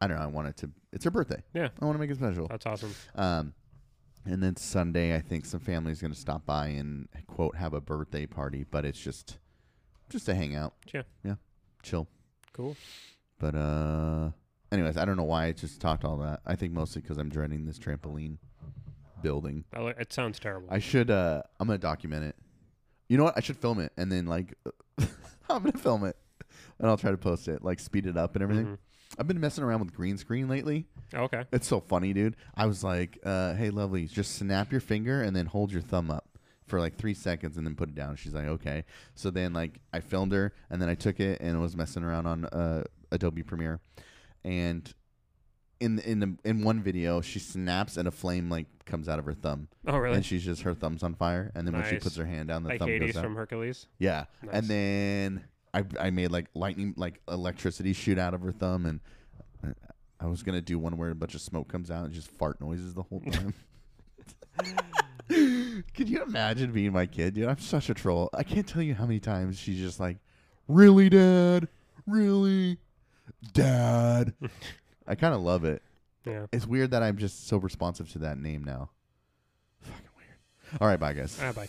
I 0.00 0.06
don't 0.06 0.16
know. 0.18 0.22
I 0.24 0.26
want 0.26 0.48
it 0.48 0.56
to. 0.58 0.70
It's 0.92 1.04
her 1.04 1.10
birthday. 1.10 1.42
Yeah. 1.52 1.68
I 1.80 1.84
want 1.84 1.96
to 1.96 2.00
make 2.00 2.10
it 2.10 2.16
special. 2.16 2.46
that's 2.48 2.64
awesome. 2.66 2.94
Um, 3.14 3.54
and 4.24 4.42
then 4.42 4.56
Sunday, 4.56 5.14
I 5.14 5.20
think 5.20 5.44
some 5.46 5.60
family's 5.60 6.00
going 6.00 6.12
to 6.12 6.18
stop 6.18 6.44
by 6.46 6.68
and 6.68 7.08
quote 7.26 7.56
have 7.56 7.74
a 7.74 7.80
birthday 7.80 8.26
party, 8.26 8.64
but 8.70 8.84
it's 8.84 9.00
just 9.00 9.38
just 10.08 10.26
to 10.26 10.34
hang 10.34 10.54
out. 10.54 10.74
Yeah. 10.92 11.02
yeah, 11.24 11.34
chill. 11.82 12.06
Cool. 12.52 12.76
But 13.38 13.54
uh, 13.54 14.30
anyways, 14.70 14.96
I 14.96 15.04
don't 15.04 15.16
know 15.16 15.24
why 15.24 15.46
I 15.46 15.52
just 15.52 15.80
talked 15.80 16.04
all 16.04 16.18
that. 16.18 16.40
I 16.46 16.54
think 16.56 16.72
mostly 16.72 17.02
because 17.02 17.18
I'm 17.18 17.28
dreading 17.28 17.66
this 17.66 17.78
trampoline 17.78 18.38
building. 19.22 19.64
Li- 19.76 19.94
It 19.98 20.12
sounds 20.12 20.38
terrible. 20.38 20.68
I 20.70 20.78
should. 20.78 21.10
uh 21.10 21.42
I'm 21.58 21.66
gonna 21.66 21.78
document 21.78 22.24
it. 22.24 22.36
You 23.08 23.16
know 23.18 23.24
what? 23.24 23.34
I 23.36 23.40
should 23.40 23.56
film 23.56 23.80
it 23.80 23.92
and 23.96 24.10
then 24.10 24.26
like 24.26 24.54
I'm 25.48 25.62
gonna 25.62 25.72
film 25.72 26.04
it 26.04 26.16
and 26.78 26.88
I'll 26.88 26.96
try 26.96 27.10
to 27.10 27.16
post 27.18 27.48
it, 27.48 27.62
like 27.64 27.80
speed 27.80 28.06
it 28.06 28.16
up 28.16 28.34
and 28.36 28.42
everything. 28.42 28.66
Mhm. 28.66 28.78
I've 29.18 29.26
been 29.28 29.40
messing 29.40 29.62
around 29.64 29.80
with 29.80 29.92
green 29.94 30.16
screen 30.18 30.48
lately. 30.48 30.86
Okay. 31.14 31.44
It's 31.52 31.66
so 31.68 31.80
funny, 31.80 32.12
dude. 32.12 32.36
I 32.54 32.66
was 32.66 32.82
like, 32.82 33.18
uh, 33.24 33.54
"Hey, 33.54 33.70
lovely, 33.70 34.06
just 34.06 34.34
snap 34.36 34.72
your 34.72 34.80
finger 34.80 35.22
and 35.22 35.34
then 35.36 35.46
hold 35.46 35.72
your 35.72 35.82
thumb 35.82 36.10
up 36.10 36.28
for 36.66 36.80
like 36.80 36.96
three 36.96 37.14
seconds 37.14 37.56
and 37.56 37.66
then 37.66 37.74
put 37.76 37.88
it 37.88 37.94
down." 37.94 38.16
She's 38.16 38.34
like, 38.34 38.46
"Okay." 38.46 38.84
So 39.14 39.30
then, 39.30 39.52
like, 39.52 39.78
I 39.92 40.00
filmed 40.00 40.32
her 40.32 40.52
and 40.70 40.82
then 40.82 40.88
I 40.88 40.94
took 40.94 41.20
it 41.20 41.40
and 41.40 41.60
was 41.60 41.76
messing 41.76 42.02
around 42.02 42.26
on 42.26 42.44
uh, 42.46 42.84
Adobe 43.12 43.42
Premiere, 43.44 43.80
and 44.44 44.92
in 45.80 45.98
in 46.00 46.18
the 46.20 46.36
in 46.44 46.64
one 46.64 46.82
video, 46.82 47.20
she 47.20 47.38
snaps 47.38 47.96
and 47.96 48.08
a 48.08 48.10
flame 48.10 48.48
like 48.50 48.66
comes 48.84 49.08
out 49.08 49.18
of 49.18 49.24
her 49.26 49.32
thumb, 49.34 49.68
Oh, 49.86 49.96
really? 49.96 50.16
and 50.16 50.24
she's 50.26 50.44
just 50.44 50.62
her 50.62 50.74
thumb's 50.74 51.02
on 51.02 51.14
fire. 51.14 51.50
And 51.54 51.66
then 51.66 51.74
when 51.74 51.84
she 51.88 51.96
puts 51.98 52.16
her 52.16 52.26
hand 52.26 52.48
down, 52.48 52.62
the 52.64 52.70
like 52.70 52.78
thumb 52.80 52.88
Hades 52.88 53.12
goes 53.12 53.16
out. 53.18 53.24
from 53.24 53.36
Hercules. 53.36 53.86
Yeah, 53.98 54.24
Nice. 54.42 54.54
and 54.54 54.66
then 54.68 55.44
I 55.74 55.84
I 56.00 56.10
made 56.10 56.30
like 56.30 56.46
lightning 56.54 56.94
like 56.96 57.20
electricity 57.28 57.92
shoot 57.92 58.18
out 58.18 58.32
of 58.32 58.40
her 58.42 58.52
thumb, 58.52 58.86
and 58.86 59.00
uh, 59.66 59.72
I 60.20 60.26
was 60.26 60.42
gonna 60.42 60.62
do 60.62 60.78
one 60.78 60.96
where 60.96 61.10
a 61.10 61.14
bunch 61.14 61.34
of 61.34 61.40
smoke 61.40 61.68
comes 61.68 61.90
out 61.90 62.04
and 62.04 62.14
just 62.14 62.28
fart 62.30 62.60
noises 62.60 62.94
the 62.94 63.02
whole 63.02 63.20
time. 63.20 63.54
Could 65.28 66.08
you 66.08 66.22
imagine 66.22 66.72
being 66.72 66.92
my 66.92 67.06
kid, 67.06 67.34
dude? 67.34 67.48
I'm 67.48 67.58
such 67.58 67.88
a 67.88 67.94
troll. 67.94 68.30
I 68.34 68.42
can't 68.42 68.66
tell 68.66 68.82
you 68.82 68.94
how 68.94 69.06
many 69.06 69.20
times 69.20 69.58
she's 69.58 69.78
just 69.78 69.98
like, 69.98 70.18
"Really, 70.68 71.08
Dad? 71.08 71.68
Really, 72.06 72.78
Dad?" 73.52 74.34
I 75.06 75.14
kind 75.14 75.34
of 75.34 75.40
love 75.40 75.64
it. 75.64 75.82
Yeah. 76.26 76.46
It's 76.52 76.66
weird 76.66 76.90
that 76.92 77.02
I'm 77.02 77.18
just 77.18 77.48
so 77.48 77.56
responsive 77.56 78.10
to 78.12 78.18
that 78.20 78.38
name 78.38 78.64
now. 78.64 78.90
Fucking 79.80 80.08
weird. 80.16 80.80
All 80.80 80.88
right, 80.88 81.00
bye 81.00 81.12
guys. 81.12 81.38
Ah, 81.42 81.52
bye. 81.52 81.68